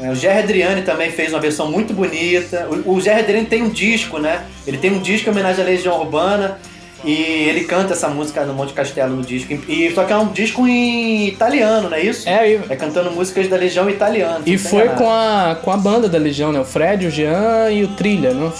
É, 0.00 0.10
o 0.10 0.14
Jerry 0.14 0.40
Adriani 0.40 0.82
também 0.82 1.10
fez 1.10 1.32
uma 1.32 1.40
versão 1.40 1.70
muito 1.70 1.92
bonita. 1.94 2.66
O, 2.84 2.94
o 2.94 2.98
Adriani 2.98 3.46
tem 3.46 3.62
um 3.62 3.68
disco, 3.68 4.18
né? 4.18 4.42
Ele 4.66 4.76
tem 4.78 4.92
um 4.92 4.98
disco 4.98 5.28
em 5.28 5.32
homenagem 5.32 5.62
à 5.62 5.66
Legião 5.66 5.98
Urbana. 6.00 6.58
E 7.04 7.12
ele 7.12 7.64
canta 7.64 7.92
essa 7.92 8.08
música 8.08 8.44
no 8.44 8.54
Monte 8.54 8.72
Castelo 8.72 9.14
no 9.14 9.22
disco. 9.22 9.52
E, 9.68 9.92
só 9.94 10.04
que 10.04 10.12
é 10.12 10.16
um 10.16 10.28
disco 10.28 10.66
em 10.66 11.28
italiano, 11.28 11.90
não 11.90 11.96
é 11.98 12.00
isso? 12.02 12.26
É, 12.26 12.50
e, 12.52 12.60
É 12.70 12.76
cantando 12.76 13.10
músicas 13.10 13.46
da 13.46 13.56
Legião 13.56 13.90
italiana. 13.90 14.40
e 14.46 14.56
foi 14.56 14.88
com 14.88 15.10
a, 15.10 15.54
com 15.62 15.70
a 15.70 15.76
banda 15.76 16.08
da 16.08 16.16
Legião, 16.16 16.50
né? 16.50 16.58
O 16.60 16.64
Fred, 16.64 17.06
o 17.06 17.10
Jean 17.10 17.70
e 17.70 17.84
o 17.84 17.88
Trilha, 17.88 18.32
né? 18.32 18.50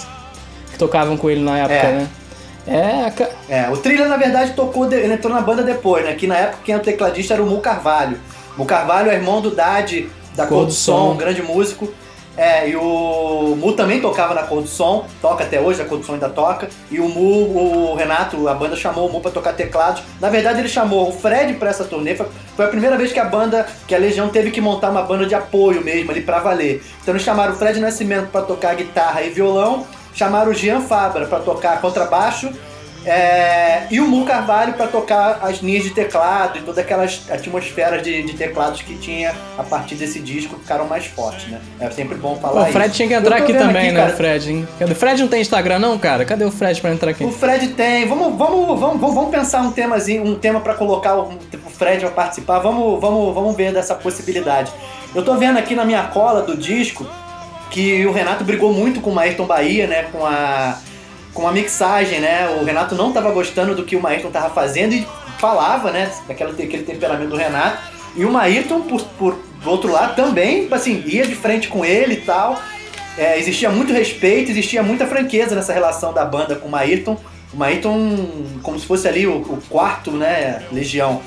Que 0.71 0.77
tocavam 0.77 1.17
com 1.17 1.27
ele 1.29 1.41
na 1.41 1.57
época, 1.57 1.73
É. 1.73 1.91
né? 1.91 2.07
É, 2.67 3.13
É, 3.49 3.69
o 3.71 3.77
Trilha, 3.77 4.07
na 4.07 4.17
verdade, 4.17 4.53
tocou, 4.53 4.85
de- 4.87 4.95
ele 4.95 5.13
entrou 5.13 5.33
na 5.33 5.41
banda 5.41 5.63
depois, 5.63 6.05
né? 6.05 6.13
Que 6.13 6.27
na 6.27 6.35
época 6.37 6.59
quem 6.63 6.73
era 6.73 6.81
o 6.81 6.85
tecladista 6.85 7.33
era 7.33 7.41
o 7.43 7.47
Mu 7.47 7.59
Carvalho. 7.61 8.17
Mu 8.57 8.65
Carvalho 8.65 9.09
é 9.09 9.15
irmão 9.15 9.41
do 9.41 9.49
Dade, 9.51 10.07
da 10.35 10.45
Cor 10.45 10.65
do 10.65 10.71
Som, 10.71 11.11
um 11.11 11.17
grande 11.17 11.41
músico. 11.41 11.91
É, 12.37 12.69
e 12.69 12.75
o 12.75 13.55
Mu 13.57 13.71
também 13.73 14.01
tocava 14.01 14.33
na 14.33 14.43
Cor 14.43 14.61
do 14.61 14.67
Som, 14.67 15.05
toca 15.21 15.45
até 15.45 15.59
hoje, 15.59 15.81
a 15.81 15.85
Cor 15.85 15.99
do 15.99 16.05
Som 16.05 16.13
ainda 16.13 16.27
toca. 16.27 16.67
E 16.91 16.99
o 16.99 17.07
Mu, 17.07 17.91
o 17.91 17.95
Renato, 17.95 18.47
a 18.49 18.53
banda 18.53 18.75
chamou 18.75 19.07
o 19.07 19.11
Mu 19.11 19.21
pra 19.21 19.31
tocar 19.31 19.53
teclados. 19.53 20.03
Na 20.19 20.29
verdade, 20.29 20.59
ele 20.59 20.67
chamou 20.67 21.07
o 21.07 21.13
Fred 21.13 21.53
pra 21.53 21.69
essa 21.69 21.85
turnê. 21.85 22.13
Foi, 22.13 22.27
foi 22.55 22.65
a 22.65 22.67
primeira 22.67 22.97
vez 22.97 23.13
que 23.13 23.19
a 23.19 23.25
banda, 23.25 23.65
que 23.87 23.95
a 23.95 23.97
Legião 23.97 24.27
teve 24.27 24.51
que 24.51 24.59
montar 24.59 24.89
uma 24.89 25.01
banda 25.01 25.25
de 25.25 25.33
apoio 25.33 25.81
mesmo 25.81 26.11
ali 26.11 26.21
pra 26.21 26.39
valer. 26.39 26.83
Então 27.01 27.13
eles 27.13 27.23
chamaram 27.23 27.53
o 27.53 27.55
Fred 27.55 27.79
Nascimento 27.79 28.29
pra 28.29 28.41
tocar 28.41 28.75
guitarra 28.75 29.21
e 29.21 29.29
violão, 29.29 29.87
chamaram 30.13 30.51
o 30.51 30.53
Jean 30.53 30.81
Fabra 30.81 31.25
pra 31.27 31.39
tocar 31.39 31.79
contrabaixo 31.79 32.51
é, 33.05 33.83
e 33.91 33.99
o 33.99 34.07
Mu 34.07 34.25
Carvalho 34.25 34.73
para 34.73 34.87
tocar 34.87 35.39
as 35.43 35.59
linhas 35.59 35.83
de 35.83 35.91
teclado 35.91 36.57
e 36.57 36.61
todas 36.61 36.79
aquelas 36.79 37.21
atmosferas 37.29 38.01
de, 38.01 38.23
de 38.23 38.33
teclados 38.33 38.81
que 38.81 38.95
tinha 38.97 39.33
a 39.57 39.63
partir 39.63 39.95
desse 39.95 40.19
disco 40.19 40.57
ficaram 40.57 40.87
mais 40.87 41.05
fortes, 41.05 41.47
né? 41.47 41.61
É 41.79 41.89
sempre 41.91 42.17
bom 42.17 42.35
Pô, 42.35 42.41
falar 42.41 42.69
o 42.69 42.71
Fred 42.71 42.87
isso. 42.87 42.95
tinha 42.95 43.07
que 43.07 43.13
entrar 43.13 43.37
aqui 43.37 43.53
também, 43.53 43.91
né? 43.91 44.01
cara, 44.01 44.15
Fred, 44.15 44.51
hein? 44.51 44.67
O 44.81 44.95
Fred 44.95 45.21
não 45.21 45.27
tem 45.27 45.41
Instagram, 45.41 45.77
não, 45.77 45.99
cara? 45.99 46.25
Cadê 46.25 46.45
o 46.45 46.51
Fred 46.51 46.81
pra 46.81 46.91
entrar 46.91 47.11
aqui? 47.11 47.23
O 47.23 47.31
Fred 47.31 47.67
tem. 47.69 48.07
Vamos, 48.07 48.35
vamos, 48.35 48.79
vamos, 48.79 48.99
vamos, 48.99 49.15
vamos 49.15 49.29
pensar 49.29 49.61
um 49.61 49.71
temazinho, 49.71 50.25
um 50.25 50.35
tema 50.35 50.59
para 50.59 50.73
colocar 50.73 51.15
o, 51.15 51.33
o 51.33 51.69
Fred 51.69 51.99
para 52.01 52.11
participar. 52.11 52.59
Vamos, 52.59 52.99
vamos, 52.99 53.35
vamos 53.35 53.55
ver 53.55 53.71
dessa 53.71 53.93
possibilidade. 53.93 54.71
Eu 55.13 55.23
tô 55.23 55.35
vendo 55.35 55.59
aqui 55.59 55.75
na 55.75 55.85
minha 55.85 56.03
cola 56.07 56.41
do 56.41 56.57
disco 56.57 57.05
que 57.69 58.05
o 58.05 58.11
Renato 58.11 58.43
brigou 58.43 58.73
muito 58.73 58.99
com 58.99 59.11
o 59.11 59.19
Ayrton 59.19 59.45
Bahia, 59.45 59.85
né? 59.85 60.07
Com 60.11 60.25
a 60.25 60.77
com 61.35 61.47
a 61.47 61.51
mixagem, 61.51 62.21
né? 62.21 62.47
O 62.59 62.63
Renato 62.63 62.95
não 62.95 63.09
estava 63.09 63.29
gostando 63.29 63.75
do 63.75 63.83
que 63.83 63.95
o 63.95 64.01
Maírton 64.01 64.29
estava 64.29 64.49
fazendo 64.49 64.93
e 64.93 65.05
falava, 65.37 65.91
né? 65.91 66.09
Daquele, 66.27 66.53
daquele 66.53 66.83
temperamento 66.83 67.29
do 67.29 67.35
Renato. 67.35 67.77
E 68.15 68.23
o 68.23 68.31
Maírton, 68.31 68.81
por, 68.81 69.01
por 69.19 69.37
do 69.61 69.69
outro 69.69 69.91
lado, 69.91 70.15
também, 70.15 70.67
assim, 70.71 71.03
ia 71.05 71.27
de 71.27 71.35
frente 71.35 71.67
com 71.67 71.83
ele 71.83 72.13
e 72.13 72.21
tal. 72.21 72.59
É, 73.17 73.37
existia 73.37 73.69
muito 73.69 73.91
respeito, 73.91 74.49
existia 74.49 74.81
muita 74.81 75.05
franqueza 75.05 75.53
nessa 75.53 75.73
relação 75.73 76.13
da 76.13 76.23
banda 76.23 76.55
com 76.55 76.69
o 76.69 76.71
Maírton. 76.71 77.17
O 77.53 77.57
Maírton, 77.57 78.29
como 78.63 78.79
se 78.79 78.85
fosse 78.85 79.05
ali 79.05 79.27
o, 79.27 79.35
o 79.35 79.59
quarto, 79.69 80.11
né? 80.11 80.63
Legião. 80.71 81.21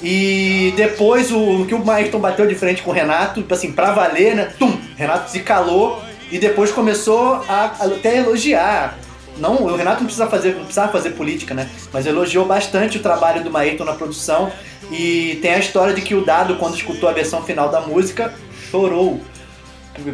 E 0.00 0.72
depois 0.76 1.32
o 1.32 1.66
que 1.66 1.74
o 1.74 1.84
Maírton 1.84 2.20
bateu 2.20 2.46
de 2.46 2.54
frente 2.54 2.82
com 2.82 2.92
o 2.92 2.94
Renato, 2.94 3.44
assim, 3.50 3.72
pra 3.72 3.90
valer, 3.90 4.36
né? 4.36 4.52
Tum! 4.56 4.78
Renato 4.96 5.28
se 5.32 5.40
calou 5.40 6.00
e 6.30 6.38
depois 6.38 6.70
começou 6.70 7.42
a, 7.48 7.72
a 7.80 7.84
até 7.86 8.18
elogiar 8.18 8.96
não, 9.38 9.62
o 9.62 9.76
Renato 9.76 9.98
não 9.98 10.06
precisa 10.06 10.26
fazer, 10.26 10.54
não 10.54 10.64
precisava 10.64 10.92
fazer 10.92 11.10
política, 11.10 11.54
né? 11.54 11.68
Mas 11.92 12.06
elogiou 12.06 12.44
bastante 12.44 12.98
o 12.98 13.02
trabalho 13.02 13.42
do 13.42 13.50
Maíton 13.50 13.84
na 13.84 13.94
produção 13.94 14.50
e 14.90 15.38
tem 15.42 15.54
a 15.54 15.58
história 15.58 15.94
de 15.94 16.02
que 16.02 16.14
o 16.14 16.24
Dado, 16.24 16.56
quando 16.56 16.74
escutou 16.76 17.08
a 17.08 17.12
versão 17.12 17.42
final 17.42 17.68
da 17.68 17.80
música, 17.80 18.32
chorou. 18.70 19.20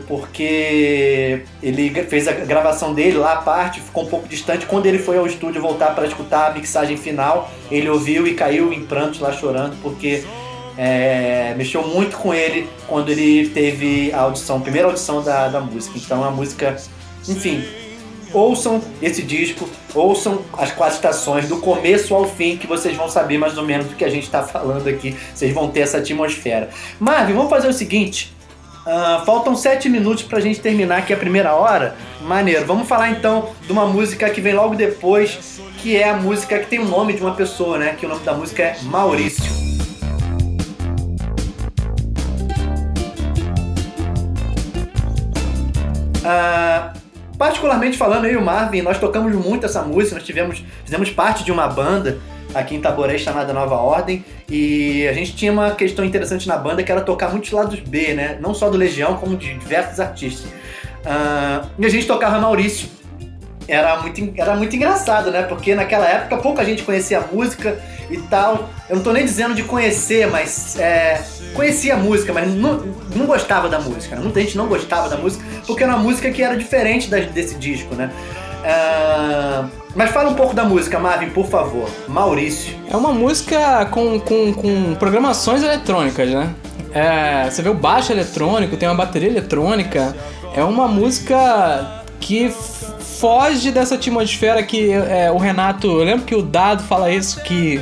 Porque 0.06 1.42
ele 1.62 1.90
fez 2.04 2.26
a 2.26 2.32
gravação 2.32 2.94
dele 2.94 3.18
lá 3.18 3.34
à 3.34 3.36
parte, 3.42 3.80
ficou 3.82 4.04
um 4.04 4.06
pouco 4.06 4.26
distante. 4.26 4.64
Quando 4.64 4.86
ele 4.86 4.98
foi 4.98 5.18
ao 5.18 5.26
estúdio 5.26 5.60
voltar 5.60 5.94
para 5.94 6.06
escutar 6.06 6.50
a 6.50 6.54
mixagem 6.54 6.96
final, 6.96 7.50
ele 7.70 7.90
ouviu 7.90 8.26
e 8.26 8.32
caiu 8.32 8.72
em 8.72 8.86
prantos 8.86 9.20
lá 9.20 9.30
chorando, 9.30 9.76
porque 9.82 10.24
é, 10.78 11.54
mexeu 11.58 11.86
muito 11.86 12.16
com 12.16 12.32
ele 12.32 12.66
quando 12.88 13.10
ele 13.10 13.48
teve 13.50 14.10
a 14.12 14.20
audição, 14.20 14.56
a 14.56 14.60
primeira 14.60 14.88
audição 14.88 15.22
da, 15.22 15.48
da 15.48 15.60
música. 15.60 15.98
Então 15.98 16.24
a 16.24 16.30
música, 16.30 16.76
enfim, 17.28 17.62
ouçam 18.34 18.82
esse 19.00 19.22
disco, 19.22 19.68
ouçam 19.94 20.42
as 20.58 20.72
quatro 20.72 20.96
estações 20.96 21.48
do 21.48 21.58
começo 21.58 22.14
ao 22.14 22.26
fim, 22.28 22.56
que 22.56 22.66
vocês 22.66 22.96
vão 22.96 23.08
saber 23.08 23.38
mais 23.38 23.56
ou 23.56 23.64
menos 23.64 23.86
do 23.86 23.94
que 23.94 24.04
a 24.04 24.10
gente 24.10 24.24
está 24.24 24.42
falando 24.42 24.88
aqui. 24.88 25.16
Vocês 25.32 25.54
vão 25.54 25.68
ter 25.70 25.80
essa 25.80 25.98
atmosfera. 25.98 26.68
Marvin, 26.98 27.32
vamos 27.32 27.48
fazer 27.48 27.68
o 27.68 27.72
seguinte. 27.72 28.34
ah, 28.86 29.22
faltam 29.24 29.54
sete 29.54 29.88
minutos 29.88 30.24
pra 30.24 30.40
gente 30.40 30.60
terminar 30.60 30.98
aqui 30.98 31.12
a 31.12 31.16
primeira 31.16 31.54
hora. 31.54 31.96
Maneiro. 32.20 32.66
Vamos 32.66 32.88
falar 32.88 33.10
então 33.10 33.50
de 33.64 33.72
uma 33.72 33.86
música 33.86 34.28
que 34.28 34.40
vem 34.40 34.52
logo 34.52 34.74
depois, 34.74 35.60
que 35.78 35.96
é 35.96 36.08
a 36.10 36.16
música 36.16 36.58
que 36.58 36.66
tem 36.66 36.80
o 36.80 36.84
nome 36.84 37.12
de 37.12 37.22
uma 37.22 37.34
pessoa, 37.34 37.78
né? 37.78 37.94
Que 37.98 38.04
o 38.04 38.08
nome 38.08 38.24
da 38.24 38.34
música 38.34 38.62
é 38.62 38.76
Maurício. 38.82 39.64
Ah, 46.26 46.94
particularmente 47.38 47.96
falando, 47.96 48.26
eu 48.26 48.32
e 48.32 48.36
o 48.36 48.44
Marvin, 48.44 48.82
nós 48.82 48.98
tocamos 48.98 49.34
muito 49.34 49.66
essa 49.66 49.82
música, 49.82 50.16
nós 50.16 50.24
tivemos, 50.24 50.62
fizemos 50.84 51.10
parte 51.10 51.44
de 51.44 51.52
uma 51.52 51.66
banda 51.66 52.18
aqui 52.54 52.74
em 52.76 52.80
Taboré 52.80 53.18
chamada 53.18 53.52
Nova 53.52 53.74
Ordem 53.74 54.24
e 54.48 55.06
a 55.08 55.12
gente 55.12 55.34
tinha 55.34 55.50
uma 55.50 55.72
questão 55.72 56.04
interessante 56.04 56.46
na 56.46 56.56
banda 56.56 56.82
que 56.82 56.92
era 56.92 57.00
tocar 57.00 57.30
muitos 57.30 57.50
lados 57.50 57.80
B, 57.80 58.14
né? 58.14 58.38
Não 58.40 58.54
só 58.54 58.70
do 58.70 58.76
Legião, 58.76 59.16
como 59.16 59.36
de 59.36 59.54
diversos 59.54 59.98
artistas. 59.98 60.50
Ah, 61.04 61.66
e 61.78 61.84
a 61.84 61.88
gente 61.88 62.06
tocava 62.06 62.38
Maurício. 62.38 62.88
Era 63.66 64.00
muito, 64.00 64.32
era 64.36 64.54
muito 64.54 64.76
engraçado, 64.76 65.30
né? 65.30 65.42
Porque 65.42 65.74
naquela 65.74 66.06
época 66.06 66.36
pouca 66.38 66.64
gente 66.64 66.82
conhecia 66.82 67.18
a 67.18 67.22
música 67.22 67.78
e 68.10 68.18
tal. 68.18 68.68
Eu 68.88 68.96
não 68.96 69.02
tô 69.02 69.12
nem 69.12 69.24
dizendo 69.24 69.54
de 69.54 69.62
conhecer, 69.62 70.26
mas 70.26 70.78
é, 70.78 71.22
conhecia 71.54 71.94
a 71.94 71.96
música, 71.96 72.32
mas 72.32 72.52
não, 72.54 72.82
não 73.14 73.26
gostava 73.26 73.68
da 73.68 73.78
música. 73.78 74.16
Muita 74.16 74.40
gente 74.40 74.56
não 74.56 74.66
gostava 74.66 75.08
da 75.08 75.16
música 75.16 75.44
porque 75.66 75.82
era 75.82 75.94
uma 75.94 76.02
música 76.02 76.30
que 76.30 76.42
era 76.42 76.56
diferente 76.56 77.08
desse 77.08 77.54
disco, 77.54 77.94
né? 77.94 78.10
Ah, 78.64 79.66
mas 79.94 80.10
fala 80.10 80.30
um 80.30 80.34
pouco 80.34 80.54
da 80.54 80.64
música, 80.64 80.98
Marvin, 80.98 81.30
por 81.30 81.46
favor. 81.46 81.88
Maurício. 82.08 82.74
É 82.90 82.96
uma 82.96 83.12
música 83.12 83.86
com, 83.86 84.18
com, 84.18 84.52
com 84.52 84.94
programações 84.96 85.62
eletrônicas, 85.62 86.30
né? 86.30 86.52
É, 86.92 87.50
você 87.50 87.60
vê 87.60 87.68
o 87.68 87.74
baixo 87.74 88.12
eletrônico, 88.12 88.76
tem 88.76 88.88
uma 88.88 88.94
bateria 88.94 89.28
eletrônica. 89.28 90.14
É 90.56 90.62
uma 90.62 90.88
música 90.88 92.02
que 92.20 92.54
foge 93.18 93.70
dessa 93.70 93.94
atmosfera 93.94 94.62
que 94.62 94.90
é, 94.92 95.30
o 95.30 95.38
Renato. 95.38 95.86
Eu 95.86 96.04
lembro 96.04 96.24
que 96.24 96.34
o 96.34 96.42
Dado 96.42 96.82
fala 96.82 97.12
isso 97.12 97.42
que 97.42 97.80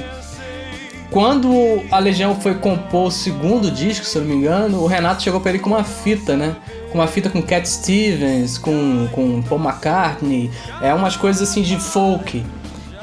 quando 1.11 1.83
a 1.91 1.99
Legião 1.99 2.41
foi 2.41 2.55
compor 2.55 3.09
o 3.09 3.11
segundo 3.11 3.71
disco, 3.71 4.05
se 4.05 4.17
eu 4.17 4.23
não 4.23 4.31
me 4.31 4.37
engano, 4.37 4.79
o 4.81 4.87
Renato 4.87 5.23
chegou 5.23 5.41
pra 5.41 5.51
ele 5.51 5.59
com 5.59 5.69
uma 5.69 5.85
fita, 5.85 6.37
né? 6.37 6.57
Com 6.91 6.99
uma 6.99 7.07
fita 7.07 7.29
com 7.29 7.43
Cat 7.43 7.69
Stevens, 7.69 8.57
com, 8.57 9.09
com 9.13 9.43
Paul 9.43 9.61
McCartney, 9.61 10.51
é 10.81 10.93
umas 10.95 11.15
coisas 11.17 11.49
assim 11.49 11.61
de 11.61 11.77
folk. 11.77 12.43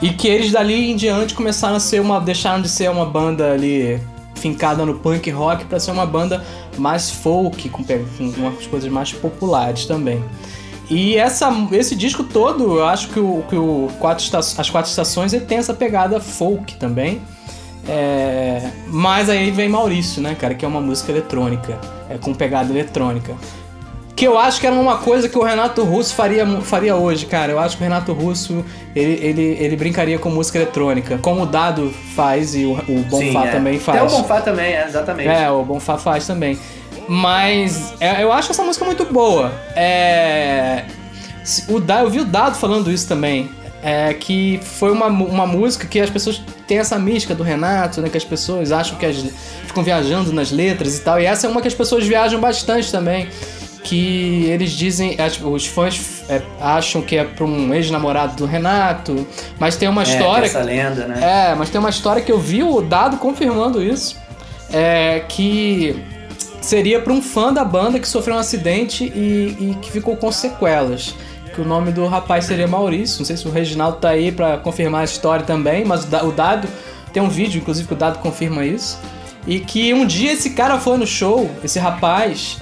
E 0.02 0.10
que 0.10 0.28
eles 0.28 0.52
dali 0.52 0.92
em 0.92 0.96
diante 0.96 1.34
começaram 1.34 1.76
a 1.76 1.80
ser 1.80 2.00
uma. 2.00 2.20
deixaram 2.20 2.62
de 2.62 2.70
ser 2.70 2.90
uma 2.90 3.06
banda 3.06 3.52
ali 3.52 4.00
fincada 4.36 4.86
no 4.86 4.96
punk 4.96 5.30
rock 5.30 5.66
para 5.66 5.80
ser 5.80 5.92
uma 5.92 6.06
banda 6.06 6.44
mais 6.78 7.12
folk, 7.12 7.70
com, 7.70 7.84
com 7.84 8.24
umas 8.38 8.66
coisas 8.66 8.90
mais 8.90 9.12
populares 9.14 9.86
também. 9.86 10.24
E 10.90 11.16
essa, 11.16 11.52
esse 11.72 11.96
disco 11.96 12.24
todo, 12.24 12.78
eu 12.78 12.86
acho 12.86 13.10
que, 13.10 13.20
o, 13.20 13.44
que 13.48 13.56
o 13.56 13.90
quatro 14.00 14.26
as 14.38 14.70
quatro 14.70 14.90
estações 14.90 15.34
ele 15.34 15.46
tem 15.46 15.60
essa 15.60 15.74
pegada 15.74 16.20
folk 16.20 16.76
também. 16.76 17.22
É, 17.88 18.70
mas 18.88 19.30
aí 19.30 19.52
vem 19.52 19.70
Maurício, 19.70 20.22
né, 20.22 20.36
cara, 20.36 20.54
que 20.54 20.66
é 20.66 20.68
uma 20.68 20.82
música 20.82 21.12
eletrônica, 21.12 21.80
é, 22.10 22.18
com 22.18 22.34
pegada 22.34 22.72
eletrônica. 22.72 23.36
Que 24.16 24.28
eu 24.28 24.38
acho 24.38 24.60
que 24.60 24.68
era 24.68 24.76
uma 24.76 24.98
coisa 24.98 25.30
que 25.30 25.38
o 25.38 25.44
Renato 25.44 25.82
Russo 25.84 26.14
faria, 26.14 26.46
faria 26.62 26.94
hoje, 26.96 27.26
cara. 27.26 27.54
Eu 27.54 27.60
acho 27.60 27.78
que 27.78 27.84
o 27.84 27.86
Renato 27.86 28.12
Russo 28.12 28.66
ele, 28.94 29.14
ele, 29.26 29.42
ele 29.42 29.78
brincaria 29.78 30.20
com 30.20 30.30
música 30.30 30.58
eletrônica, 30.58 31.18
como 31.20 31.44
o 31.44 31.46
Dado 31.46 31.90
faz 32.16 32.54
e 32.54 32.66
o, 32.66 32.74
o 32.74 33.04
Bonfá 33.04 33.44
Sim, 33.44 33.48
é. 33.48 33.52
também 33.52 33.80
faz. 33.80 33.98
Até 33.98 34.14
o 34.14 34.18
Bonfá 34.18 34.42
também, 34.42 34.74
é, 34.74 34.86
exatamente. 34.86 35.30
É, 35.30 35.50
o 35.50 35.64
Bonfá 35.64 35.98
faz 35.98 36.28
também. 36.28 36.60
Mas 37.10 37.94
é, 38.00 38.24
eu 38.24 38.32
acho 38.32 38.52
essa 38.52 38.64
música 38.64 38.86
muito 38.86 39.04
boa. 39.06 39.52
É, 39.76 40.84
o 41.68 41.80
Da, 41.80 42.02
eu 42.02 42.10
vi 42.10 42.20
o 42.20 42.26
Dado 42.26 42.56
falando 42.56 42.92
isso 42.92 43.08
também. 43.08 43.50
É 43.82 44.14
que 44.14 44.60
foi 44.62 44.92
uma, 44.92 45.08
uma 45.08 45.48
música 45.48 45.88
que 45.88 46.00
as 46.02 46.10
pessoas 46.10 46.42
têm 46.68 46.80
essa 46.80 47.00
mística 47.00 47.34
do 47.34 47.44
Renato, 47.44 48.02
né? 48.02 48.10
Que 48.10 48.18
as 48.18 48.26
pessoas 48.26 48.72
acham 48.74 48.98
que 48.98 49.06
as, 49.06 49.16
ficam 49.66 49.82
viajando 49.84 50.32
nas 50.34 50.52
letras 50.52 50.98
e 50.98 51.02
tal. 51.02 51.20
E 51.20 51.26
essa 51.26 51.48
é 51.48 51.50
uma 51.50 51.62
que 51.62 51.68
as 51.68 51.74
pessoas 51.74 52.06
viajam 52.06 52.40
bastante 52.40 52.92
também. 52.92 53.28
Que 53.84 54.46
eles 54.50 54.72
dizem, 54.72 55.16
as- 55.20 55.40
os 55.42 55.66
fãs 55.66 56.24
é, 56.30 56.42
acham 56.60 57.02
que 57.02 57.16
é 57.16 57.24
pra 57.24 57.46
um 57.46 57.74
ex-namorado 57.74 58.36
do 58.36 58.46
Renato, 58.46 59.26
mas 59.58 59.78
tem 59.78 59.88
uma 59.88 60.04
É, 60.04 60.06
história 60.06 60.46
essa 60.46 60.62
lenda, 60.62 61.08
né? 61.08 61.52
é, 61.52 61.56
mas 61.56 61.70
tem 61.70 61.80
uma 61.80 61.90
história 61.90 62.22
que 62.22 62.32
eu 62.32 62.38
vi 62.38 62.62
o 62.62 62.82
Dado 62.82 63.16
confirmando 63.18 63.82
isso. 63.82 64.18
É 64.72 65.24
que 65.30 66.04
seria 66.62 67.00
para 67.00 67.14
um 67.14 67.22
fã 67.22 67.54
da 67.54 67.64
banda 67.64 68.00
que 68.00 68.08
sofreu 68.08 68.36
um 68.36 68.40
acidente 68.40 69.06
e, 69.06 69.56
e 69.60 69.78
que 69.82 69.92
ficou 69.92 70.16
com 70.16 70.32
sequelas. 70.32 71.16
Que 71.54 71.62
o 71.62 71.66
nome 71.66 71.92
do 71.92 72.06
rapaz 72.06 72.46
seria 72.46 72.68
Maurício. 72.68 73.20
Não 73.20 73.26
sei 73.26 73.36
se 73.38 73.48
o 73.48 73.52
Reginaldo 73.52 73.98
tá 73.98 74.10
aí 74.10 74.32
para 74.32 74.58
confirmar 74.58 75.02
a 75.02 75.04
história 75.04 75.46
também, 75.46 75.84
mas 75.84 76.04
o 76.06 76.32
Dado 76.32 76.68
tem 77.12 77.22
um 77.22 77.30
vídeo, 77.30 77.60
inclusive, 77.60 77.88
que 77.88 77.94
o 77.94 77.98
Dado 77.98 78.20
confirma 78.20 78.66
isso. 78.66 79.00
E 79.48 79.60
que 79.60 79.94
um 79.94 80.06
dia 80.06 80.34
esse 80.34 80.52
cara 80.52 80.80
foi 80.80 80.98
no 80.98 81.08
show, 81.08 81.50
esse 81.64 81.80
rapaz, 81.80 82.58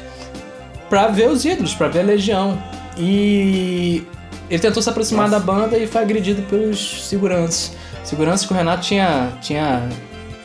pra 0.89 1.07
ver 1.07 1.29
os 1.29 1.43
ídolos, 1.43 1.73
pra 1.73 1.87
ver 1.87 1.99
a 1.99 2.03
Legião. 2.03 2.57
E 2.97 4.03
ele 4.49 4.59
tentou 4.59 4.81
se 4.81 4.89
aproximar 4.89 5.29
Nossa. 5.29 5.43
da 5.43 5.53
banda 5.53 5.77
e 5.77 5.85
foi 5.85 6.01
agredido 6.01 6.41
pelos 6.43 7.05
seguranças. 7.07 7.73
Seguranças 8.03 8.47
que 8.47 8.53
o 8.53 8.55
Renato 8.55 8.83
tinha, 8.83 9.33
tinha 9.41 9.89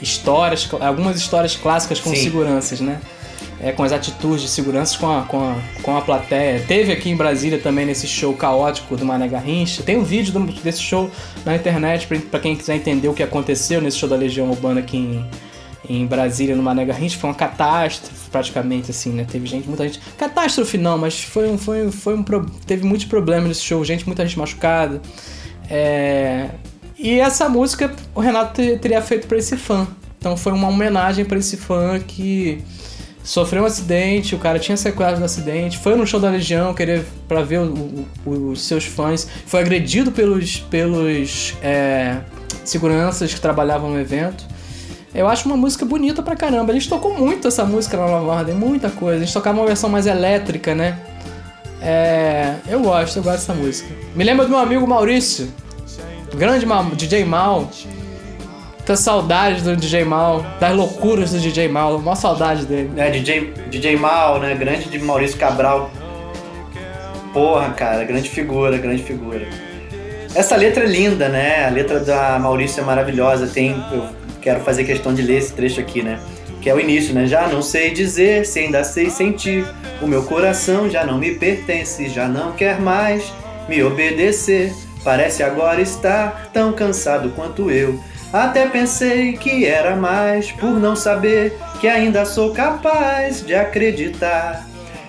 histórias, 0.01 0.69
algumas 0.81 1.17
histórias 1.17 1.55
clássicas 1.55 2.01
com 2.01 2.11
Sim. 2.11 2.17
seguranças, 2.17 2.81
né? 2.81 3.01
É, 3.63 3.71
com 3.71 3.85
as 3.85 3.93
atitudes 3.93 4.43
de 4.43 4.49
segurança 4.49 4.99
com 4.99 5.07
a, 5.07 5.23
com, 5.23 5.39
a, 5.39 5.57
com 5.83 5.97
a 5.97 6.01
plateia. 6.01 6.65
Teve 6.67 6.91
aqui 6.91 7.09
em 7.09 7.17
Brasília 7.17 7.61
também 7.61 7.87
nesse 7.87 8.09
show 8.09 8.35
caótico 8.35 8.97
do 8.97 9.05
Mané 9.05 9.29
Garrincha. 9.29 9.85
Tem 9.85 9.97
um 9.97 10.03
vídeo 10.03 10.33
desse 10.65 10.83
show 10.83 11.09
na 11.45 11.55
internet 11.55 12.09
para 12.09 12.41
quem 12.41 12.57
quiser 12.57 12.75
entender 12.75 13.07
o 13.07 13.15
que 13.15 13.23
aconteceu 13.23 13.81
nesse 13.81 13.99
show 13.99 14.09
da 14.09 14.17
Legião 14.17 14.51
Urbana 14.51 14.81
aqui 14.81 14.97
em, 14.97 15.25
em 15.89 16.05
Brasília, 16.05 16.57
no 16.57 16.63
Mané 16.63 16.85
Garrincha. 16.85 17.17
Foi 17.17 17.31
uma 17.31 17.37
catástrofe, 17.37 18.29
praticamente, 18.33 18.91
assim, 18.91 19.11
né? 19.13 19.25
Teve 19.31 19.47
gente, 19.47 19.69
muita 19.69 19.85
gente. 19.85 20.01
Catástrofe 20.19 20.77
não, 20.77 20.99
mas 20.99 21.23
foi 21.23 21.49
um. 21.49 21.57
Foi, 21.57 21.89
foi 21.93 22.17
um 22.17 22.25
teve 22.67 22.85
muitos 22.85 23.07
problemas 23.07 23.47
nesse 23.47 23.63
show, 23.63 23.85
gente, 23.85 24.05
muita 24.05 24.27
gente 24.27 24.41
machucada. 24.41 25.01
É... 25.71 26.49
E 26.99 27.21
essa 27.21 27.49
música 27.49 27.95
o 28.13 28.21
Renato 28.21 28.61
teria 28.79 29.01
feito 29.01 29.29
para 29.29 29.39
esse 29.39 29.57
fã. 29.57 29.87
Então 30.19 30.37
foi 30.37 30.53
uma 30.53 30.69
homenagem 30.69 31.25
para 31.25 31.39
esse 31.39 31.57
fã 31.57 32.01
que 32.01 32.63
sofreu 33.23 33.63
um 33.63 33.67
acidente, 33.67 34.35
o 34.35 34.39
cara 34.39 34.59
tinha 34.59 34.77
sequelas 34.77 35.19
do 35.19 35.25
acidente, 35.25 35.79
foi 35.79 35.95
no 35.95 36.07
show 36.07 36.19
da 36.19 36.31
Legião 36.31 36.75
querer 36.75 37.05
para 37.29 37.43
ver 37.43 37.61
o, 37.61 38.07
o, 38.27 38.51
os 38.51 38.63
seus 38.63 38.85
fãs, 38.85 39.29
foi 39.47 39.61
agredido 39.61 40.11
pelos, 40.11 40.59
pelos 40.59 41.55
é, 41.63 42.19
seguranças 42.65 43.33
que 43.33 43.41
trabalhavam 43.41 43.91
no 43.91 44.01
evento. 44.01 44.45
Eu 45.15 45.29
acho 45.29 45.47
uma 45.47 45.57
música 45.57 45.85
bonita 45.85 46.23
pra 46.23 46.35
caramba. 46.35 46.73
Gente 46.73 46.89
tocou 46.89 47.15
muito 47.15 47.47
essa 47.47 47.65
música 47.65 47.99
na 47.99 48.07
Nova 48.07 48.33
Ordem, 48.33 48.55
muita 48.55 48.89
coisa. 48.89 49.23
A 49.23 49.25
gente 49.25 49.35
tocava 49.35 49.59
uma 49.59 49.67
versão 49.67 49.91
mais 49.91 50.07
elétrica, 50.07 50.75
né? 50.75 50.99
É, 51.83 52.55
eu 52.67 52.81
gosto, 52.81 53.17
eu 53.17 53.23
gosto 53.23 53.41
dessa 53.41 53.55
música. 53.55 53.93
Me 54.15 54.25
lembra 54.25 54.47
do 54.47 54.51
meu 54.51 54.59
amigo 54.59 54.87
Maurício, 54.87 55.53
grande 56.35 56.65
DJ 56.97 57.25
Mal. 57.25 57.69
Tô 58.85 58.97
saudade 58.97 59.63
do 59.63 59.77
DJ 59.77 60.05
Mal, 60.05 60.45
das 60.59 60.75
loucuras 60.75 61.31
do 61.31 61.39
DJ 61.39 61.69
Mal, 61.69 61.99
uma 61.99 62.17
saudade 62.17 62.67
dele. 62.67 62.91
É, 62.97 63.11
DJ, 63.11 63.55
DJ 63.71 63.95
Mal, 63.97 64.41
né? 64.41 64.57
Grande 64.57 64.89
de 64.89 64.99
Maurício 64.99 65.39
Cabral. 65.39 65.89
Porra, 67.33 67.71
cara, 67.71 68.03
grande 68.03 68.29
figura, 68.29 68.77
grande 68.79 69.05
figura. 69.05 69.47
Essa 70.35 70.57
letra 70.57 70.83
é 70.83 70.87
linda, 70.89 71.29
né? 71.29 71.65
A 71.65 71.71
letra 71.71 72.01
da 72.01 72.37
Maurício 72.41 72.81
é 72.81 72.85
maravilhosa. 72.85 73.47
Tem, 73.47 73.71
eu 73.93 74.09
quero 74.41 74.61
fazer 74.61 74.83
questão 74.83 75.15
de 75.15 75.23
ler 75.23 75.39
esse 75.39 75.53
trecho 75.53 75.81
aqui, 75.81 76.03
né? 76.03 76.19
Que 76.61 76.69
é 76.69 76.75
o 76.75 76.81
início, 76.81 77.15
né? 77.15 77.27
Já 77.27 77.47
não 77.47 77.63
sei 77.63 77.93
dizer, 77.93 78.45
se 78.45 78.59
ainda 78.59 78.83
sei 78.83 79.11
sentir. 79.11 79.65
O 80.01 80.09
meu 80.09 80.25
coração 80.25 80.91
já 80.91 81.07
não 81.07 81.19
me 81.19 81.37
pertence, 81.37 82.09
já 82.09 82.27
não 82.27 82.51
quer 82.51 82.81
mais 82.81 83.33
me 83.69 83.81
obedecer. 83.85 84.73
Parece 85.05 85.45
agora 85.45 85.81
estar 85.81 86.51
tão 86.53 86.73
cansado 86.73 87.31
quanto 87.37 87.71
eu. 87.71 88.01
Até 88.33 88.67
pensei 88.67 89.35
que 89.35 89.67
era 89.67 89.95
mais 89.95 90.51
por 90.51 90.71
não 90.81 90.97
saber 90.97 91.59
que 91.79 91.87
ainda 91.87 92.25
sou 92.25 92.55
capaz 92.55 93.45
de 93.45 93.55
acreditar. 93.55 94.67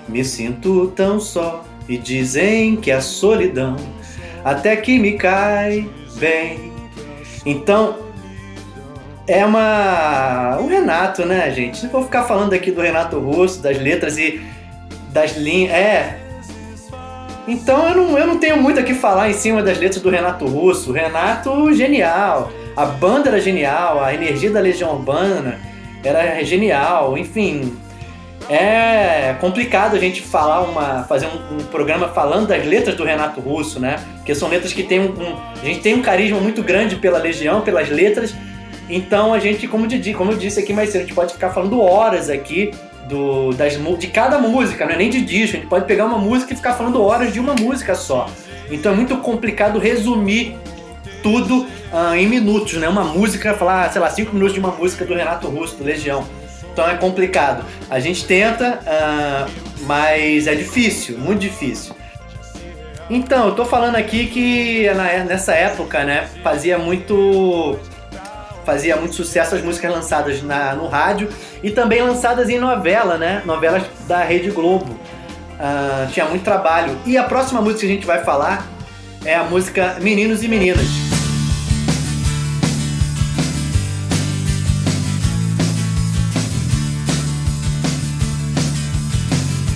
Me 0.10 0.26
sinto 0.26 0.88
tão 0.94 1.22
só 1.22 1.64
e 1.88 1.98
dizem 1.98 2.76
que 2.76 2.92
a 2.92 3.00
solidão 3.00 3.78
até 4.44 4.76
que 4.76 5.00
me 5.00 5.14
cai 5.14 5.90
bem. 6.16 6.74
Então, 7.46 7.98
é 9.26 9.46
uma. 9.46 10.58
O 10.60 10.68
Renato, 10.68 11.26
né, 11.26 11.50
gente? 11.52 11.88
For 11.88 12.04
ficar 12.04 12.24
falando 12.24 12.52
aqui 12.52 12.72
do 12.72 12.82
Renato 12.82 13.18
Russo, 13.20 13.62
das 13.62 13.80
letras 13.80 14.18
e 14.18 14.42
das 15.14 15.38
linhas. 15.38 15.72
É. 15.72 16.20
Então 17.48 17.88
eu 17.88 17.96
não, 17.96 18.18
eu 18.18 18.28
não 18.28 18.38
tenho 18.38 18.62
muito 18.62 18.80
aqui 18.82 18.94
falar 18.94 19.30
em 19.30 19.34
cima 19.34 19.62
das 19.64 19.78
letras 19.78 20.02
do 20.02 20.10
Renato 20.10 20.46
Russo. 20.46 20.92
Renato, 20.92 21.74
genial 21.74 22.52
a 22.76 22.86
banda 22.86 23.30
era 23.30 23.40
genial, 23.40 24.04
a 24.04 24.14
energia 24.14 24.50
da 24.50 24.60
Legião 24.60 24.92
Urbana 24.94 25.60
era 26.04 26.44
genial, 26.44 27.18
enfim. 27.18 27.78
É 28.50 29.36
complicado 29.40 29.96
a 29.96 30.00
gente 30.00 30.22
falar 30.22 30.62
uma. 30.62 31.04
fazer 31.04 31.28
um, 31.28 31.56
um 31.56 31.64
programa 31.66 32.10
falando 32.10 32.48
das 32.48 32.66
letras 32.66 32.96
do 32.96 33.04
Renato 33.04 33.40
Russo, 33.40 33.80
né? 33.80 33.98
Porque 34.18 34.36
são 34.36 34.50
letras 34.50 34.74
que 34.74 34.84
tem 34.84 35.00
um, 35.00 35.12
um, 35.12 35.38
A 35.62 35.66
gente 35.66 35.80
tem 35.80 35.94
um 35.94 36.02
carisma 36.02 36.40
muito 36.40 36.62
grande 36.62 36.98
pela 36.98 37.18
Legião, 37.20 37.62
pelas 37.62 37.90
letras. 37.90 38.36
Então 38.90 39.34
a 39.34 39.40
gente, 39.40 39.66
como, 39.68 39.88
de, 39.88 40.14
como 40.14 40.32
eu 40.34 40.38
disse 40.38 40.60
aqui 40.60 40.74
mais 40.74 40.90
cedo, 40.90 41.02
a 41.02 41.06
gente 41.06 41.16
pode 41.16 41.34
ficar 41.34 41.52
falando 41.52 41.80
horas 41.82 42.30
aqui 42.30 42.72
do, 43.08 43.54
das, 43.54 43.78
de 43.98 44.08
cada 44.08 44.38
música, 44.38 44.86
não 44.86 44.94
é 44.94 44.98
nem 44.98 45.10
de 45.10 45.22
disco. 45.22 45.56
A 45.56 45.60
gente 45.60 45.70
pode 45.70 45.86
pegar 45.86 46.06
uma 46.06 46.18
música 46.18 46.52
e 46.54 46.56
ficar 46.56 46.74
falando 46.74 47.02
horas 47.02 47.32
de 47.32 47.40
uma 47.40 47.54
música 47.54 47.96
só. 47.96 48.30
Então 48.70 48.92
é 48.92 48.96
muito 48.96 49.16
complicado 49.18 49.80
resumir 49.80 50.58
tudo 51.24 51.62
uh, 51.62 52.14
em 52.14 52.28
minutos, 52.28 52.74
né? 52.74 52.88
Uma 52.88 53.06
música, 53.06 53.54
falar, 53.54 53.92
sei 53.92 54.02
lá, 54.02 54.10
cinco 54.10 54.34
minutos 54.34 54.54
de 54.54 54.60
uma 54.60 54.72
música 54.72 55.06
do 55.06 55.16
Renato 55.16 55.48
Russo, 55.48 55.78
do 55.78 55.84
Legião. 55.84 56.28
Então 56.72 56.88
é 56.88 56.96
complicado. 56.96 57.66
A 57.90 58.00
gente 58.00 58.26
tenta, 58.26 58.80
uh, 58.82 59.52
mas 59.88 60.46
é 60.46 60.54
difícil, 60.54 61.18
muito 61.18 61.40
difícil. 61.40 61.96
Então, 63.10 63.48
eu 63.48 63.56
tô 63.56 63.66
falando 63.66 63.96
aqui 63.96 64.28
que 64.28 64.88
nessa 65.28 65.54
época, 65.54 66.04
né, 66.04 66.28
fazia 66.42 66.78
muito 66.78 67.78
fazia 68.66 68.96
muito 68.96 69.14
sucesso 69.14 69.56
as 69.56 69.62
músicas 69.62 69.92
lançadas 69.92 70.42
na, 70.42 70.74
no 70.74 70.88
rádio 70.88 71.28
e 71.62 71.70
também 71.70 72.02
lançadas 72.02 72.50
em 72.50 72.58
novela, 72.58 73.18
né? 73.18 73.42
Novelas 73.46 73.84
da 74.08 74.24
Rede 74.24 74.50
Globo. 74.52 74.94
Uh, 74.94 76.10
tinha 76.12 76.26
muito 76.26 76.44
trabalho. 76.44 76.98
E 77.06 77.18
a 77.18 77.24
próxima 77.24 77.62
música 77.62 77.82
que 77.82 77.86
a 77.88 77.90
gente 77.90 78.06
vai 78.06 78.24
falar 78.24 78.66
é 79.26 79.36
a 79.36 79.44
música 79.44 79.98
Meninos 80.02 80.44
e 80.44 80.48
Meninas. 80.48 81.13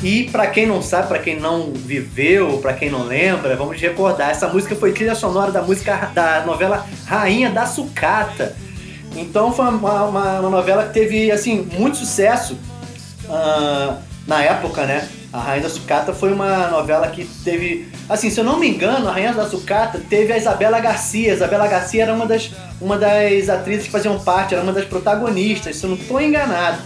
E 0.08 0.24
para 0.24 0.48
quem 0.48 0.66
não 0.66 0.82
sabe, 0.82 1.10
para 1.10 1.20
quem 1.20 1.38
não 1.38 1.74
viveu, 1.74 2.60
para 2.60 2.72
quem 2.72 2.90
não 2.90 3.04
lembra, 3.04 3.58
vamos 3.58 3.78
recordar. 3.82 4.30
Essa 4.30 4.48
música 4.48 4.74
foi 4.74 4.94
trilha 4.94 5.14
sonora 5.14 5.52
da 5.52 5.62
música 5.62 6.10
da 6.14 6.46
novela 6.46 6.88
Rainha 7.06 7.50
da 7.50 7.66
Sucata. 7.66 8.56
Então 9.18 9.52
foi 9.52 9.66
uma, 9.66 10.04
uma, 10.06 10.40
uma 10.40 10.50
novela 10.50 10.86
que 10.86 10.94
teve 10.94 11.30
assim 11.30 11.68
muito 11.78 11.98
sucesso 11.98 12.58
uh, 13.26 13.98
na 14.26 14.42
época, 14.42 14.86
né? 14.86 15.10
A 15.34 15.42
Rainha 15.42 15.64
da 15.64 15.70
Sucata 15.70 16.14
foi 16.14 16.32
uma 16.32 16.70
novela 16.70 17.10
que 17.10 17.26
teve, 17.44 17.90
assim, 18.08 18.30
se 18.30 18.40
eu 18.40 18.46
não 18.46 18.58
me 18.58 18.70
engano, 18.70 19.10
a 19.10 19.12
Rainha 19.12 19.34
da 19.34 19.46
Sucata 19.46 20.02
teve 20.10 20.32
a 20.32 20.38
Isabela 20.38 20.80
Garcia. 20.80 21.34
A 21.34 21.36
Isabela 21.36 21.68
Garcia 21.68 22.04
era 22.04 22.14
uma 22.14 22.26
das, 22.26 22.50
uma 22.80 22.98
das 22.98 23.50
atrizes 23.50 23.88
que 23.88 23.92
faziam 23.92 24.18
parte, 24.20 24.54
era 24.54 24.64
uma 24.64 24.72
das 24.72 24.86
protagonistas, 24.86 25.76
se 25.76 25.84
eu 25.84 25.90
não 25.90 25.98
estou 25.98 26.22
enganado. 26.22 26.78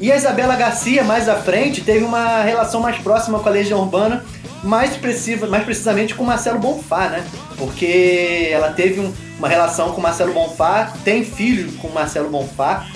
E 0.00 0.12
a 0.12 0.16
Isabela 0.16 0.54
Garcia, 0.54 1.02
mais 1.02 1.28
à 1.28 1.34
frente, 1.34 1.80
teve 1.80 2.04
uma 2.04 2.42
relação 2.42 2.80
mais 2.80 2.98
próxima 2.98 3.40
com 3.40 3.48
a 3.48 3.52
Legião 3.52 3.80
Urbana, 3.80 4.24
mais, 4.62 4.92
expressiva, 4.92 5.46
mais 5.46 5.64
precisamente 5.64 6.14
com 6.14 6.24
Marcelo 6.24 6.58
Bonfá, 6.58 7.08
né? 7.08 7.24
Porque 7.56 8.48
ela 8.52 8.72
teve 8.72 9.00
um, 9.00 9.12
uma 9.38 9.48
relação 9.48 9.92
com 9.92 10.00
Marcelo 10.00 10.32
Bonfá, 10.32 10.92
tem 11.04 11.24
filho 11.24 11.72
com 11.78 11.88
Marcelo 11.88 12.30
Bonfá. 12.30 12.86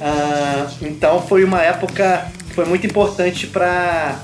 Uh, 0.00 0.74
então 0.82 1.22
foi 1.22 1.44
uma 1.44 1.62
época 1.62 2.30
que 2.48 2.54
foi 2.54 2.64
muito 2.66 2.86
importante 2.86 3.46
para 3.46 4.16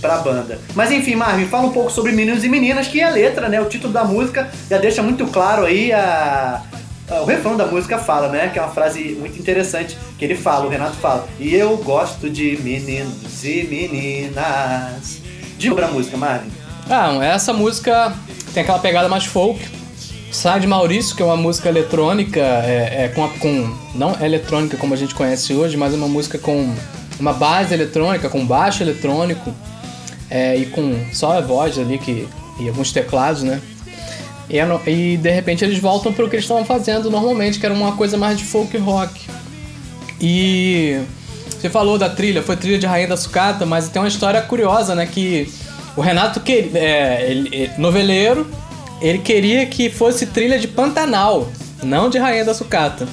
pra 0.00 0.18
banda. 0.18 0.58
Mas 0.74 0.90
enfim, 0.90 1.14
Marvin, 1.14 1.46
fala 1.46 1.66
um 1.66 1.72
pouco 1.72 1.90
sobre 1.90 2.12
Meninos 2.12 2.44
e 2.44 2.48
Meninas, 2.48 2.86
que 2.86 3.00
é 3.00 3.04
a 3.04 3.10
letra, 3.10 3.48
né? 3.48 3.58
O 3.60 3.64
título 3.64 3.90
da 3.90 4.04
música 4.04 4.50
já 4.68 4.76
deixa 4.76 5.02
muito 5.02 5.26
claro 5.28 5.64
aí 5.64 5.92
a, 5.92 6.60
o 7.10 7.24
refrão 7.24 7.56
da 7.56 7.66
música 7.66 7.98
fala, 7.98 8.28
né? 8.28 8.48
Que 8.48 8.58
é 8.58 8.62
uma 8.62 8.72
frase 8.72 9.16
muito 9.18 9.38
interessante 9.38 9.96
que 10.18 10.24
ele 10.24 10.34
fala, 10.34 10.66
o 10.66 10.68
Renato 10.68 10.96
fala. 10.96 11.28
E 11.38 11.54
eu 11.54 11.76
gosto 11.76 12.30
de 12.30 12.58
meninos 12.62 13.44
e 13.44 13.64
meninas. 13.64 15.20
Diga 15.58 15.74
pra 15.74 15.88
música, 15.88 16.16
Marvin. 16.16 16.50
Ah, 16.88 17.12
essa 17.22 17.52
música 17.52 18.14
tem 18.52 18.62
aquela 18.62 18.78
pegada 18.78 19.08
mais 19.08 19.24
folk. 19.24 19.60
Sai 20.32 20.60
de 20.60 20.66
Maurício, 20.66 21.14
que 21.14 21.22
é 21.22 21.24
uma 21.24 21.36
música 21.36 21.68
eletrônica, 21.68 22.40
é, 22.40 23.04
é 23.04 23.12
com, 23.14 23.24
a, 23.24 23.28
com. 23.38 23.72
Não 23.94 24.16
é 24.18 24.24
eletrônica 24.24 24.76
como 24.76 24.92
a 24.92 24.96
gente 24.96 25.14
conhece 25.14 25.54
hoje, 25.54 25.76
mas 25.76 25.92
é 25.92 25.96
uma 25.96 26.08
música 26.08 26.38
com 26.38 26.74
uma 27.20 27.32
base 27.32 27.72
eletrônica, 27.72 28.28
com 28.28 28.44
baixo 28.44 28.82
eletrônico 28.82 29.54
é, 30.28 30.56
e 30.56 30.66
com 30.66 31.06
só 31.12 31.38
a 31.38 31.40
voz 31.40 31.78
ali 31.78 31.98
que, 31.98 32.28
e 32.58 32.68
alguns 32.68 32.90
teclados, 32.90 33.42
né? 33.42 33.60
E, 34.48 34.58
e 34.90 35.16
de 35.16 35.30
repente 35.30 35.64
eles 35.64 35.78
voltam 35.78 36.12
para 36.12 36.24
o 36.24 36.28
que 36.28 36.36
eles 36.36 36.44
estavam 36.44 36.64
fazendo 36.64 37.10
normalmente, 37.10 37.58
que 37.58 37.66
era 37.66 37.74
uma 37.74 37.92
coisa 37.96 38.16
mais 38.16 38.38
de 38.38 38.44
folk 38.44 38.76
rock. 38.78 39.20
E 40.20 41.00
você 41.48 41.68
falou 41.70 41.98
da 41.98 42.08
trilha, 42.08 42.42
foi 42.42 42.56
trilha 42.56 42.78
de 42.78 42.86
Rainha 42.86 43.08
da 43.08 43.16
Sucata, 43.16 43.64
mas 43.64 43.88
tem 43.88 44.00
uma 44.00 44.08
história 44.08 44.40
curiosa, 44.42 44.94
né? 44.94 45.06
Que 45.06 45.50
o 45.96 46.00
Renato, 46.00 46.40
que, 46.40 46.70
é, 46.74 47.26
ele, 47.30 47.70
noveleiro, 47.78 48.46
ele 49.00 49.18
queria 49.18 49.64
que 49.66 49.88
fosse 49.88 50.26
trilha 50.26 50.58
de 50.58 50.68
Pantanal, 50.68 51.48
não 51.82 52.10
de 52.10 52.18
Rainha 52.18 52.44
da 52.44 52.54
Sucata. 52.54 53.06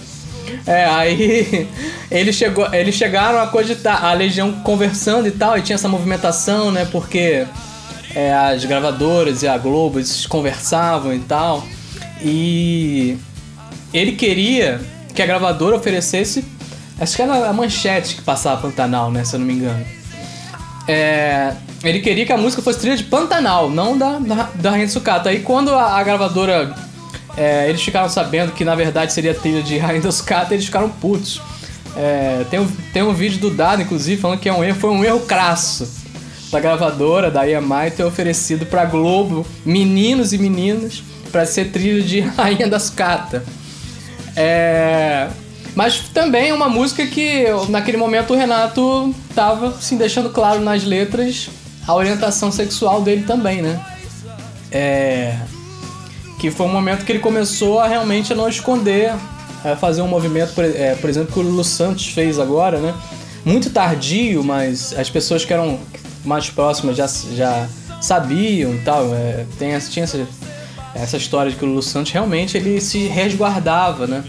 É, 0.65 0.85
aí 0.85 1.67
ele 2.11 2.33
chegou, 2.33 2.73
eles 2.73 2.95
chegaram 2.95 3.39
a 3.39 3.47
cogitar, 3.47 4.03
a 4.03 4.13
Legião 4.13 4.51
conversando 4.63 5.27
e 5.27 5.31
tal, 5.31 5.57
e 5.57 5.61
tinha 5.61 5.75
essa 5.75 5.87
movimentação, 5.87 6.71
né? 6.71 6.87
Porque 6.91 7.45
é, 8.15 8.33
as 8.33 8.65
gravadoras 8.65 9.43
e 9.43 9.47
a 9.47 9.57
Globo 9.57 9.99
eles 9.99 10.25
conversavam 10.25 11.13
e 11.13 11.19
tal. 11.19 11.65
E 12.21 13.17
ele 13.93 14.13
queria 14.13 14.81
que 15.13 15.21
a 15.21 15.25
gravadora 15.25 15.75
oferecesse. 15.75 16.45
Acho 16.99 17.15
que 17.15 17.21
era 17.21 17.49
a 17.49 17.53
manchete 17.53 18.15
que 18.15 18.21
passava 18.21 18.61
Pantanal, 18.61 19.11
né? 19.11 19.23
Se 19.23 19.35
eu 19.35 19.39
não 19.39 19.47
me 19.47 19.53
engano. 19.53 19.83
É, 20.87 21.53
ele 21.83 21.99
queria 21.99 22.25
que 22.25 22.33
a 22.33 22.37
música 22.37 22.61
fosse 22.61 22.79
trilha 22.79 22.97
de 22.97 23.03
Pantanal, 23.03 23.69
não 23.69 23.97
da, 23.97 24.19
da, 24.19 24.49
da 24.53 24.71
Rainha 24.71 24.85
de 24.85 24.91
Sucata. 24.91 25.29
Aí 25.29 25.39
quando 25.39 25.73
a, 25.73 25.97
a 25.97 26.03
gravadora. 26.03 26.75
É, 27.37 27.69
eles 27.69 27.81
ficaram 27.81 28.09
sabendo 28.09 28.51
que 28.51 28.65
na 28.65 28.75
verdade 28.75 29.13
seria 29.13 29.33
trilha 29.33 29.63
de 29.63 29.77
Rainha 29.77 30.01
da 30.01 30.11
Sucata, 30.11 30.53
eles 30.53 30.65
ficaram 30.65 30.89
putos. 30.89 31.41
É, 31.95 32.45
tem, 32.49 32.59
um, 32.59 32.67
tem 32.91 33.01
um 33.01 33.13
vídeo 33.13 33.39
do 33.39 33.49
Dado, 33.49 33.81
inclusive, 33.81 34.21
falando 34.21 34.39
que 34.39 34.49
é 34.49 34.53
um 34.53 34.61
erro, 34.61 34.77
foi 34.77 34.89
um 34.89 35.03
erro 35.03 35.21
crasso 35.21 36.00
da 36.51 36.59
gravadora, 36.59 37.31
da 37.31 37.47
EMI, 37.47 37.91
ter 37.95 38.03
oferecido 38.03 38.65
pra 38.65 38.85
Globo 38.85 39.45
meninos 39.65 40.33
e 40.33 40.37
meninas 40.37 41.01
para 41.31 41.45
ser 41.45 41.71
trilha 41.71 42.03
de 42.03 42.19
Rainha 42.37 42.67
da 42.67 42.79
Sucata. 42.79 43.43
É, 44.35 45.29
mas 45.75 45.99
também 46.13 46.49
é 46.49 46.53
uma 46.53 46.69
música 46.69 47.05
que 47.07 47.45
naquele 47.69 47.97
momento 47.97 48.33
o 48.33 48.37
Renato 48.37 49.15
tava 49.33 49.69
assim, 49.69 49.97
deixando 49.97 50.29
claro 50.29 50.59
nas 50.61 50.83
letras 50.83 51.49
a 51.87 51.95
orientação 51.95 52.51
sexual 52.51 53.01
dele 53.01 53.23
também, 53.23 53.61
né? 53.61 53.79
É, 54.71 55.37
que 56.39 56.51
foi 56.51 56.65
um 56.65 56.71
momento 56.71 57.05
que 57.05 57.11
ele 57.11 57.19
começou 57.19 57.79
a 57.79 57.87
realmente 57.87 58.33
não 58.33 58.47
esconder, 58.47 59.13
a 59.63 59.75
fazer 59.75 60.01
um 60.01 60.07
movimento, 60.07 60.53
por, 60.53 60.63
é, 60.63 60.95
por 60.95 61.09
exemplo, 61.09 61.31
que 61.31 61.39
o 61.39 61.43
Lulu 61.43 61.63
Santos 61.63 62.07
fez 62.07 62.39
agora, 62.39 62.79
né? 62.79 62.93
Muito 63.43 63.69
tardio, 63.69 64.43
mas 64.43 64.93
as 64.97 65.09
pessoas 65.09 65.45
que 65.45 65.53
eram 65.53 65.79
mais 66.23 66.49
próximas 66.49 66.95
já, 66.95 67.07
já 67.07 67.67
sabiam 68.01 68.77
tal. 68.83 69.13
É, 69.13 69.45
tem, 69.57 69.77
tinha 69.79 70.03
essa, 70.03 70.27
essa 70.93 71.17
história 71.17 71.51
de 71.51 71.57
que 71.57 71.63
o 71.63 71.67
Lulu 71.67 71.81
Santos 71.81 72.11
realmente 72.11 72.57
ele 72.57 72.81
se 72.81 73.07
resguardava, 73.07 74.07
né? 74.07 74.23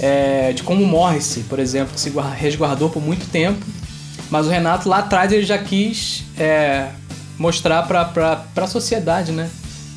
É, 0.00 0.52
de 0.52 0.62
como 0.62 0.84
Morrissey, 0.84 1.44
por 1.44 1.58
exemplo, 1.58 1.94
que 1.94 2.00
se 2.00 2.12
resguardou 2.36 2.90
por 2.90 3.02
muito 3.02 3.30
tempo. 3.30 3.64
Mas 4.30 4.46
o 4.46 4.50
Renato 4.50 4.88
lá 4.88 4.98
atrás 4.98 5.30
ele 5.30 5.44
já 5.44 5.58
quis 5.58 6.24
é, 6.38 6.86
mostrar 7.38 7.82
para 7.82 8.44
a 8.56 8.66
sociedade, 8.66 9.30
né? 9.30 9.50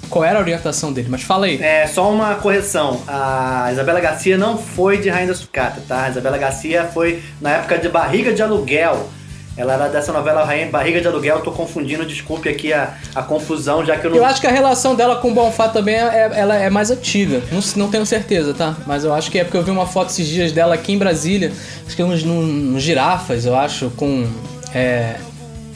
Qual 0.09 0.23
era 0.23 0.37
a 0.37 0.41
orientação 0.41 0.93
dele, 0.93 1.07
mas 1.09 1.23
fala 1.23 1.47
aí. 1.47 1.61
É, 1.61 1.87
só 1.87 2.11
uma 2.11 2.35
correção. 2.35 3.01
A 3.07 3.69
Isabela 3.71 3.99
Garcia 3.99 4.37
não 4.37 4.57
foi 4.57 4.99
de 4.99 5.09
Rainha 5.09 5.27
da 5.27 5.33
Sucata, 5.33 5.81
tá? 5.87 6.03
A 6.03 6.09
Isabela 6.09 6.37
Garcia 6.37 6.83
foi 6.93 7.23
na 7.41 7.51
época 7.51 7.77
de 7.77 7.89
Barriga 7.89 8.31
de 8.33 8.41
Aluguel, 8.41 9.09
ela 9.57 9.73
era 9.73 9.87
dessa 9.87 10.11
novela 10.11 10.43
Rainha 10.43 10.69
Barriga 10.69 10.99
de 10.99 11.07
Aluguel, 11.07 11.39
tô 11.39 11.51
confundindo, 11.51 12.05
desculpe 12.05 12.49
aqui 12.49 12.73
a, 12.73 12.93
a 13.13 13.23
confusão, 13.23 13.85
já 13.85 13.97
que 13.97 14.05
eu 14.05 14.11
não. 14.11 14.17
Eu 14.17 14.25
acho 14.25 14.41
que 14.41 14.47
a 14.47 14.51
relação 14.51 14.95
dela 14.95 15.15
com 15.15 15.31
o 15.31 15.33
Bonfá 15.33 15.69
também 15.69 15.95
é, 15.95 16.31
ela 16.33 16.55
é 16.55 16.69
mais 16.69 16.91
antiga. 16.91 17.41
Não, 17.51 17.61
não 17.77 17.89
tenho 17.89 18.05
certeza, 18.05 18.53
tá? 18.53 18.75
Mas 18.85 19.05
eu 19.05 19.13
acho 19.13 19.31
que 19.31 19.39
é 19.39 19.43
porque 19.43 19.57
eu 19.57 19.63
vi 19.63 19.71
uma 19.71 19.87
foto 19.87 20.09
esses 20.09 20.27
dias 20.27 20.51
dela 20.51 20.75
aqui 20.75 20.91
em 20.91 20.97
Brasília, 20.97 21.53
acho 21.87 21.95
que 21.95 22.03
nos, 22.03 22.23
nos 22.23 22.83
girafas, 22.83 23.45
eu 23.45 23.55
acho, 23.55 23.89
com. 23.91 24.27
É, 24.73 25.15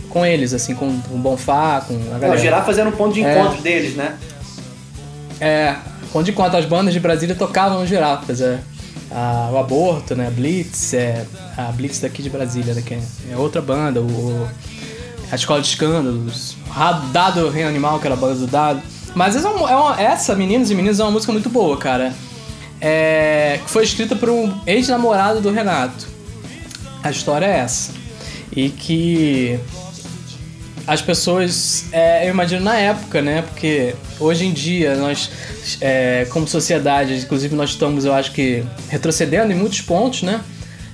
com 0.10 0.26
eles, 0.26 0.54
assim, 0.54 0.74
com 0.74 0.88
o 0.88 1.18
Bonfá, 1.18 1.82
com 1.88 1.94
a 1.94 2.14
galera. 2.14 2.34
Não, 2.34 2.38
girafas 2.38 2.78
era 2.78 2.90
um 2.90 2.92
ponto 2.92 3.14
de 3.14 3.24
é. 3.24 3.32
encontro 3.32 3.60
é, 3.60 3.62
deles, 3.62 3.96
né? 3.96 4.18
É, 5.40 5.76
ponto 6.12 6.26
de 6.26 6.32
encontro. 6.32 6.58
As 6.58 6.66
bandas 6.66 6.94
de 6.94 7.00
Brasília 7.00 7.36
tocavam 7.36 7.86
girafas, 7.86 8.42
é 8.42 8.60
a, 9.12 9.50
o 9.52 9.58
Aborto, 9.58 10.16
né? 10.16 10.30
Blitz, 10.30 10.94
é, 10.94 11.26
a 11.58 11.72
Blitz 11.72 12.00
daqui 12.00 12.22
de 12.22 12.30
Brasília, 12.30 12.74
né? 12.74 12.82
Que 12.82 12.96
é, 12.96 13.02
é 13.32 13.38
outra 13.38 13.62
banda, 13.62 14.02
o, 14.02 14.48
a 15.32 15.36
Escola 15.36 15.62
de 15.62 15.68
Escândalos, 15.68 16.56
Dado 17.12 17.50
Reino 17.50 17.70
Animal, 17.70 18.00
que 18.00 18.08
era 18.08 18.16
a 18.16 18.18
banda 18.18 18.36
do 18.36 18.48
Dado. 18.48 18.82
Mas 19.16 19.36
essa, 19.36 19.48
é 19.48 19.52
uma, 19.52 20.02
essa, 20.02 20.36
Meninos 20.36 20.70
e 20.72 20.76
Meninas, 20.76 21.00
é 21.00 21.04
uma 21.04 21.12
música 21.12 21.32
muito 21.32 21.50
boa, 21.50 21.78
cara. 21.78 22.14
É, 22.82 23.60
foi 23.68 23.84
escrita 23.84 24.16
por 24.16 24.30
um 24.30 24.54
ex-namorado 24.66 25.42
do 25.42 25.52
Renato. 25.52 26.08
A 27.04 27.12
história 27.12 27.46
é 27.46 27.60
essa. 27.60 27.92
E 28.56 28.70
que 28.70 29.60
as 30.90 31.04
pessoas, 31.04 31.86
é, 31.92 32.26
eu 32.26 32.32
imagino 32.32 32.64
na 32.64 32.76
época, 32.76 33.22
né? 33.22 33.44
Porque 33.44 33.94
hoje 34.20 34.48
em 34.48 34.52
dia 34.52 34.96
nós, 34.96 35.30
é, 35.80 36.26
como 36.32 36.48
sociedade, 36.48 37.14
inclusive 37.16 37.56
nós 37.56 37.70
estamos, 37.70 38.06
eu 38.06 38.14
acho 38.14 38.32
que, 38.32 38.64
retrocedendo 38.90 39.54
em 39.54 39.56
muitos 39.56 39.82
pontos, 39.82 40.24
né? 40.24 40.42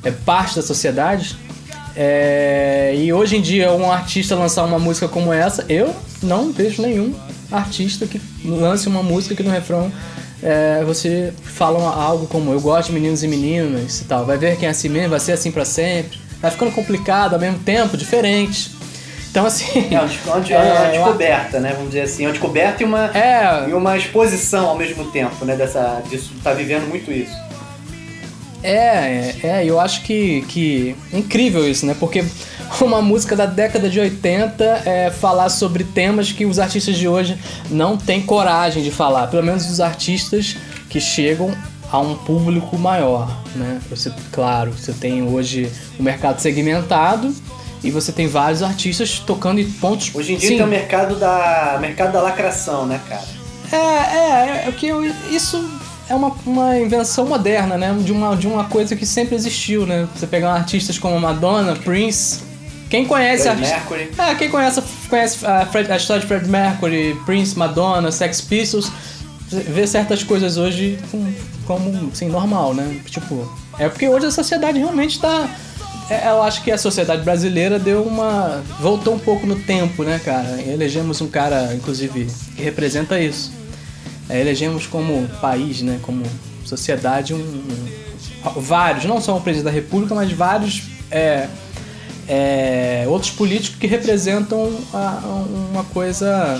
É 0.03 0.11
parte 0.11 0.57
da 0.57 0.61
sociedade. 0.61 1.37
É, 1.95 2.93
e 2.97 3.13
hoje 3.13 3.37
em 3.37 3.41
dia 3.41 3.71
um 3.71 3.89
artista 3.89 4.35
lançar 4.35 4.65
uma 4.65 4.77
música 4.77 5.07
como 5.07 5.31
essa, 5.31 5.65
eu 5.69 5.95
não 6.21 6.51
vejo 6.51 6.81
nenhum 6.81 7.15
artista 7.49 8.05
que 8.05 8.19
lance 8.43 8.89
uma 8.89 9.01
música 9.01 9.33
que 9.33 9.43
no 9.43 9.49
refrão 9.49 9.89
é, 10.43 10.83
você 10.83 11.33
fala 11.41 11.79
algo 11.95 12.27
como 12.27 12.51
eu 12.51 12.59
gosto 12.59 12.89
de 12.89 12.95
meninos 12.95 13.23
e 13.23 13.29
meninas 13.29 14.01
e 14.01 14.03
tal. 14.03 14.25
Vai 14.25 14.37
ver 14.37 14.57
quem 14.57 14.67
é 14.67 14.71
assim 14.71 14.89
mesmo, 14.89 15.11
vai 15.11 15.21
ser 15.21 15.31
assim 15.31 15.51
para 15.51 15.63
sempre. 15.63 16.19
Vai 16.41 16.51
ficando 16.51 16.73
complicado 16.73 17.35
ao 17.35 17.39
mesmo 17.39 17.59
tempo, 17.59 17.95
diferente. 17.95 18.75
Então, 19.35 19.45
assim. 19.45 19.89
É 19.91 19.99
uma, 19.99 20.07
é, 20.49 20.69
uma 20.71 20.91
descoberta, 20.91 21.59
né? 21.59 21.73
Vamos 21.73 21.89
dizer 21.89 22.03
assim. 22.03 22.25
Uma 22.25 22.31
descoberta 22.31 22.81
e 22.81 22.85
uma, 22.85 23.11
é, 23.13 23.69
e 23.69 23.73
uma 23.73 23.97
exposição 23.97 24.69
ao 24.69 24.77
mesmo 24.77 25.11
tempo, 25.11 25.43
né? 25.43 25.57
Dessa, 25.57 26.01
disso, 26.09 26.31
tá 26.41 26.53
vivendo 26.53 26.87
muito 26.87 27.11
isso. 27.11 27.35
É, 28.63 28.77
é, 28.77 29.35
é, 29.43 29.65
eu 29.65 29.77
acho 29.77 30.03
que, 30.03 30.41
que 30.47 30.95
é 31.11 31.17
incrível 31.17 31.69
isso, 31.69 31.85
né? 31.85 31.93
Porque 31.99 32.23
uma 32.79 33.01
música 33.01 33.35
da 33.35 33.45
década 33.45 33.89
de 33.89 33.99
80 33.99 34.63
é 34.85 35.11
falar 35.11 35.49
sobre 35.49 35.83
temas 35.83 36.31
que 36.31 36.45
os 36.45 36.57
artistas 36.57 36.95
de 36.95 37.05
hoje 37.05 37.37
não 37.69 37.97
têm 37.97 38.21
coragem 38.21 38.81
de 38.81 38.89
falar. 38.89 39.27
Pelo 39.27 39.43
menos 39.43 39.69
os 39.69 39.81
artistas 39.81 40.55
que 40.89 41.01
chegam 41.01 41.53
a 41.91 41.99
um 41.99 42.15
público 42.15 42.77
maior, 42.77 43.29
né? 43.53 43.81
Você, 43.89 44.13
claro, 44.31 44.71
você 44.71 44.93
tem 44.93 45.21
hoje 45.23 45.69
o 45.99 46.03
mercado 46.03 46.39
segmentado 46.39 47.35
e 47.83 47.91
você 47.91 48.11
tem 48.11 48.27
vários 48.27 48.63
artistas 48.63 49.19
tocando 49.19 49.59
em 49.59 49.69
pontos. 49.69 50.11
Hoje 50.13 50.33
em 50.33 50.37
dia 50.37 50.49
Sim. 50.49 50.55
tem 50.57 50.65
o 50.65 50.69
mercado 50.69 51.15
da 51.15 51.77
mercado 51.79 52.13
da 52.13 52.21
lacração, 52.21 52.85
né, 52.85 52.99
cara? 53.07 53.23
É, 53.71 53.75
é, 53.75 54.65
é, 54.65 54.69
é 54.69 54.71
que 54.71 54.87
eu, 54.87 55.03
isso 55.29 55.63
é 56.09 56.15
uma, 56.15 56.31
uma 56.45 56.77
invenção 56.79 57.25
moderna, 57.25 57.77
né? 57.77 57.95
De 57.99 58.11
uma, 58.11 58.35
de 58.35 58.47
uma 58.47 58.65
coisa 58.65 58.95
que 58.95 59.05
sempre 59.05 59.35
existiu, 59.35 59.85
né? 59.85 60.07
Você 60.15 60.27
pegar 60.27 60.53
artistas 60.53 60.97
como 60.97 61.19
Madonna, 61.19 61.75
Prince. 61.75 62.43
Quem 62.89 63.05
conhece 63.05 63.43
Fred 63.43 63.61
Mercury. 63.61 64.11
É, 64.17 64.35
quem 64.35 64.49
conhece, 64.49 64.81
conhece 65.09 65.45
a, 65.45 65.65
Fred, 65.65 65.91
a 65.91 65.97
história 65.97 66.21
de 66.21 66.27
Fred 66.27 66.47
Mercury, 66.47 67.19
Prince, 67.25 67.57
Madonna, 67.57 68.11
Sex 68.11 68.41
Pistols, 68.41 68.91
vê 69.49 69.87
certas 69.87 70.23
coisas 70.23 70.57
hoje 70.57 70.99
como, 71.65 72.09
assim, 72.11 72.29
normal, 72.29 72.75
né? 72.75 73.01
Tipo, 73.07 73.51
é 73.79 73.89
porque 73.89 74.07
hoje 74.07 74.27
a 74.27 74.31
sociedade 74.31 74.77
realmente 74.77 75.15
está 75.15 75.49
é, 75.49 75.49
eu 76.09 76.43
acho 76.43 76.63
que 76.63 76.71
a 76.71 76.77
sociedade 76.77 77.23
brasileira 77.23 77.79
deu 77.79 78.03
uma. 78.03 78.63
voltou 78.79 79.15
um 79.15 79.19
pouco 79.19 79.47
no 79.47 79.55
tempo, 79.55 80.03
né, 80.03 80.19
cara? 80.23 80.61
Elegemos 80.61 81.19
um 81.21 81.27
cara, 81.27 81.73
inclusive, 81.73 82.27
que 82.55 82.61
representa 82.61 83.19
isso. 83.19 83.51
É, 84.29 84.39
elegemos 84.39 84.87
como 84.87 85.27
país, 85.39 85.81
né, 85.81 85.99
como 86.01 86.23
sociedade, 86.63 87.33
um, 87.33 87.63
vários, 88.55 89.05
não 89.05 89.21
só 89.21 89.37
o 89.37 89.41
presidente 89.41 89.65
da 89.65 89.71
República, 89.71 90.15
mas 90.15 90.31
vários 90.31 90.83
é, 91.11 91.47
é, 92.27 93.05
outros 93.07 93.31
políticos 93.31 93.79
que 93.79 93.85
representam 93.85 94.75
a, 94.93 95.21
uma 95.71 95.83
coisa 95.85 96.59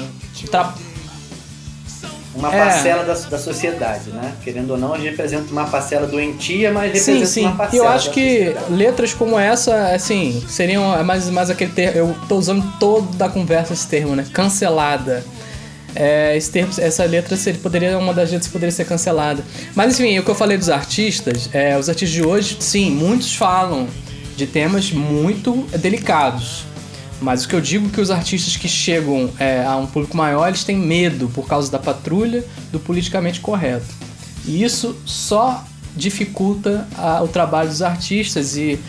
uma 2.36 2.54
é. 2.54 2.58
parcela 2.58 3.04
da, 3.04 3.14
da 3.14 3.38
sociedade, 3.38 4.10
né? 4.12 4.34
Querendo 4.44 4.72
ou 4.72 4.78
não, 4.78 4.94
a 4.94 4.98
gente 4.98 5.10
representa 5.12 5.52
uma 5.52 5.66
parcela 5.66 6.06
doentia, 6.06 6.72
mas 6.72 6.86
representa 6.86 7.26
sim, 7.26 7.42
sim. 7.42 7.46
uma 7.46 7.56
parcela. 7.56 7.84
Eu 7.84 7.88
acho 7.88 8.12
que 8.12 8.46
sociedade. 8.46 8.74
letras 8.74 9.14
como 9.14 9.40
essa, 9.40 9.94
assim, 9.94 10.44
seriam 10.48 10.94
é 10.94 11.04
mais, 11.04 11.30
mais 11.30 11.50
aquele 11.50 11.72
termo. 11.72 11.98
Eu 11.98 12.16
tô 12.28 12.36
usando 12.36 12.64
toda 12.80 13.26
a 13.26 13.30
conversa 13.30 13.74
esse 13.74 13.88
termo, 13.88 14.16
né? 14.16 14.26
Cancelada. 14.34 15.24
É, 15.96 16.36
esse 16.36 16.52
termo, 16.52 16.74
essa 16.78 17.06
letra 17.06 17.38
seria, 17.38 17.60
poderia, 17.62 17.98
uma 17.98 18.14
das 18.14 18.30
letras 18.30 18.52
poderia 18.52 18.72
ser 18.72 18.86
cancelada. 18.86 19.42
Mas 19.74 19.98
enfim, 19.98 20.20
o 20.20 20.24
que 20.24 20.30
eu 20.30 20.36
falei 20.36 20.58
dos 20.58 20.70
artistas, 20.70 21.50
é, 21.54 21.78
os 21.78 21.88
artistas 21.88 22.10
de 22.10 22.26
hoje, 22.26 22.58
sim, 22.60 22.92
muitos 22.92 23.34
falam 23.34 23.88
de 24.36 24.46
temas 24.46 24.92
muito 24.92 25.54
delicados. 25.80 26.66
Mas 27.22 27.46
o 27.46 27.48
que 27.48 27.56
eu 27.56 27.62
digo 27.62 27.88
é 27.88 27.90
que 27.90 28.02
os 28.02 28.12
artistas 28.12 28.58
que 28.58 28.68
chegam 28.68 29.30
é, 29.40 29.64
a 29.66 29.76
um 29.78 29.88
público 29.88 30.16
maior, 30.18 30.48
eles 30.48 30.64
têm 30.64 30.78
medo 30.78 31.30
por 31.30 31.48
causa 31.48 31.72
da 31.72 31.80
patrulha 31.80 32.44
do 32.72 32.80
politicamente 32.80 33.40
correto. 33.40 33.88
E 34.46 34.64
isso 34.64 34.96
só 35.06 35.64
dificulta 35.96 36.88
a, 36.98 37.24
o 37.24 37.28
trabalho 37.28 37.70
dos 37.70 37.82
artistas 37.82 38.58
e 38.58 38.80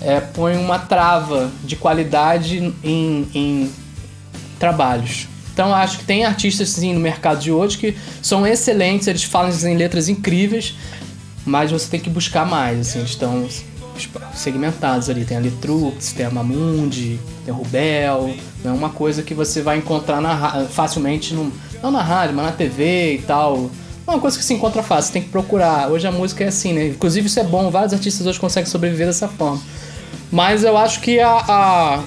é, 0.00 0.20
põe 0.20 0.56
uma 0.56 0.78
trava 0.78 1.50
de 1.64 1.76
qualidade 1.76 2.74
em, 2.82 3.28
em 3.34 3.72
trabalhos. 4.58 5.28
Então 5.52 5.74
acho 5.74 5.98
que 6.00 6.04
tem 6.04 6.24
artistas 6.24 6.68
sim 6.70 6.92
no 6.92 7.00
mercado 7.00 7.40
de 7.40 7.50
hoje 7.50 7.78
que 7.78 7.96
são 8.20 8.46
excelentes, 8.46 9.06
eles 9.06 9.24
falam 9.24 9.50
em 9.50 9.74
letras 9.74 10.08
incríveis, 10.08 10.74
mas 11.46 11.70
você 11.70 11.88
tem 11.88 12.00
que 12.00 12.10
buscar 12.10 12.44
mais, 12.44 12.80
assim, 12.80 13.02
estão 13.02 13.48
segmentados 14.34 15.08
ali. 15.10 15.24
Tem 15.24 15.36
a 15.36 15.40
Letrux, 15.40 16.12
tem 16.12 16.26
a 16.26 16.30
Mamundi, 16.30 17.18
tem 17.44 17.52
o 17.52 17.56
Rubel. 17.56 18.34
É 18.64 18.68
uma 18.68 18.90
coisa 18.90 19.22
que 19.22 19.34
você 19.34 19.62
vai 19.62 19.78
encontrar 19.78 20.20
na, 20.20 20.64
facilmente, 20.66 21.34
no, 21.34 21.52
não 21.82 21.90
na 21.90 22.02
rádio, 22.02 22.34
mas 22.34 22.46
na 22.46 22.52
TV 22.52 23.14
e 23.14 23.18
tal. 23.22 23.70
É 24.06 24.10
uma 24.10 24.20
coisa 24.20 24.38
que 24.38 24.44
se 24.44 24.54
encontra 24.54 24.82
fácil, 24.82 25.12
tem 25.12 25.22
que 25.22 25.28
procurar. 25.30 25.90
Hoje 25.90 26.06
a 26.06 26.12
música 26.12 26.44
é 26.44 26.48
assim, 26.48 26.72
né? 26.72 26.88
Inclusive 26.88 27.26
isso 27.26 27.40
é 27.40 27.44
bom, 27.44 27.70
vários 27.70 27.92
artistas 27.92 28.26
hoje 28.26 28.38
conseguem 28.38 28.70
sobreviver 28.70 29.06
dessa 29.06 29.26
forma. 29.26 29.60
Mas 30.30 30.62
eu 30.62 30.76
acho 30.76 31.00
que 31.00 31.18
a, 31.18 31.44
a 31.48 32.02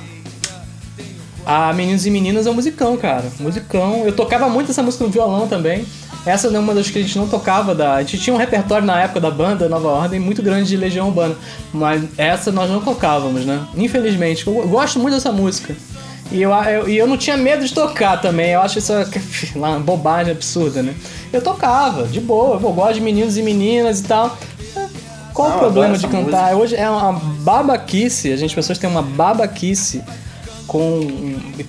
a 1.45 1.73
Meninos 1.73 2.05
e 2.05 2.11
Meninas 2.11 2.45
é 2.45 2.51
um 2.51 2.53
musicão, 2.53 2.95
cara. 2.95 3.25
Musicão. 3.39 4.05
Eu 4.05 4.13
tocava 4.13 4.47
muito 4.47 4.69
essa 4.69 4.83
música 4.83 5.03
no 5.03 5.09
violão 5.09 5.47
também. 5.47 5.85
Essa 6.25 6.47
é 6.47 6.59
uma 6.59 6.73
das 6.73 6.89
que 6.89 6.99
a 6.99 7.01
gente 7.01 7.17
não 7.17 7.27
tocava. 7.27 7.73
Da... 7.73 7.95
A 7.95 8.03
gente 8.03 8.19
tinha 8.19 8.33
um 8.33 8.37
repertório 8.37 8.85
na 8.85 9.01
época 9.01 9.19
da 9.19 9.31
banda 9.31 9.69
Nova 9.69 9.87
Ordem 9.87 10.19
muito 10.19 10.41
grande 10.41 10.69
de 10.69 10.77
Legião 10.77 11.07
Urbana. 11.07 11.35
Mas 11.73 12.03
essa 12.17 12.51
nós 12.51 12.69
não 12.69 12.81
tocávamos, 12.81 13.45
né? 13.45 13.65
Infelizmente. 13.75 14.45
Eu 14.45 14.67
gosto 14.67 14.99
muito 14.99 15.15
dessa 15.15 15.31
música. 15.31 15.75
E 16.31 16.41
eu, 16.41 16.51
eu, 16.51 16.87
eu 16.87 17.07
não 17.07 17.17
tinha 17.17 17.37
medo 17.37 17.65
de 17.65 17.73
tocar 17.73 18.21
também. 18.21 18.51
Eu 18.51 18.61
acho 18.61 18.79
isso 18.79 18.93
uma 19.55 19.79
bobagem 19.79 20.31
absurda, 20.31 20.83
né? 20.83 20.93
Eu 21.31 21.41
tocava, 21.41 22.05
de 22.07 22.19
boa. 22.19 22.59
Eu 22.61 22.73
gosto 22.73 22.95
de 22.95 23.01
meninos 23.01 23.37
e 23.37 23.41
meninas 23.41 24.01
e 24.01 24.03
tal. 24.03 24.37
Qual 25.33 25.49
não, 25.49 25.55
o 25.55 25.59
problema 25.59 25.97
de 25.97 26.07
cantar? 26.07 26.53
Música. 26.53 26.57
Hoje 26.57 26.75
é 26.75 26.89
uma 26.89 27.13
babaquice. 27.13 28.31
A 28.31 28.35
gente, 28.35 28.49
as 28.49 28.55
pessoas 28.55 28.77
têm 28.77 28.89
uma 28.89 29.01
babaquice 29.01 30.03
com 30.67 30.99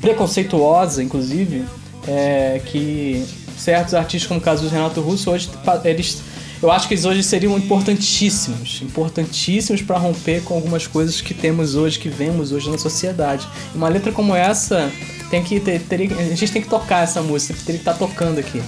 preconceituosa, 0.00 1.02
inclusive, 1.02 1.64
é, 2.06 2.60
que 2.66 3.24
certos 3.60 3.94
artistas, 3.94 4.26
como 4.26 4.40
o 4.40 4.42
caso 4.42 4.62
do 4.62 4.68
Renato 4.68 5.00
Russo, 5.00 5.30
hoje 5.30 5.50
eles 5.84 6.22
eu 6.62 6.70
acho 6.70 6.86
que 6.88 6.92
eles 6.92 7.06
hoje 7.06 7.22
seriam 7.22 7.56
importantíssimos, 7.56 8.82
importantíssimos 8.82 9.80
para 9.80 9.96
romper 9.96 10.42
com 10.42 10.54
algumas 10.54 10.86
coisas 10.86 11.18
que 11.22 11.32
temos 11.32 11.74
hoje, 11.74 11.98
que 11.98 12.10
vemos 12.10 12.52
hoje 12.52 12.70
na 12.70 12.76
sociedade. 12.76 13.48
Uma 13.74 13.88
letra 13.88 14.12
como 14.12 14.36
essa 14.36 14.92
tem 15.30 15.42
que 15.42 15.58
ter, 15.58 15.80
teria, 15.80 16.14
a 16.14 16.34
gente 16.34 16.52
tem 16.52 16.60
que 16.60 16.68
tocar 16.68 17.02
essa 17.02 17.22
música, 17.22 17.54
teria 17.64 17.80
que 17.80 17.88
estar 17.88 17.94
tá 17.94 17.98
tocando 17.98 18.38
aqui. 18.38 18.62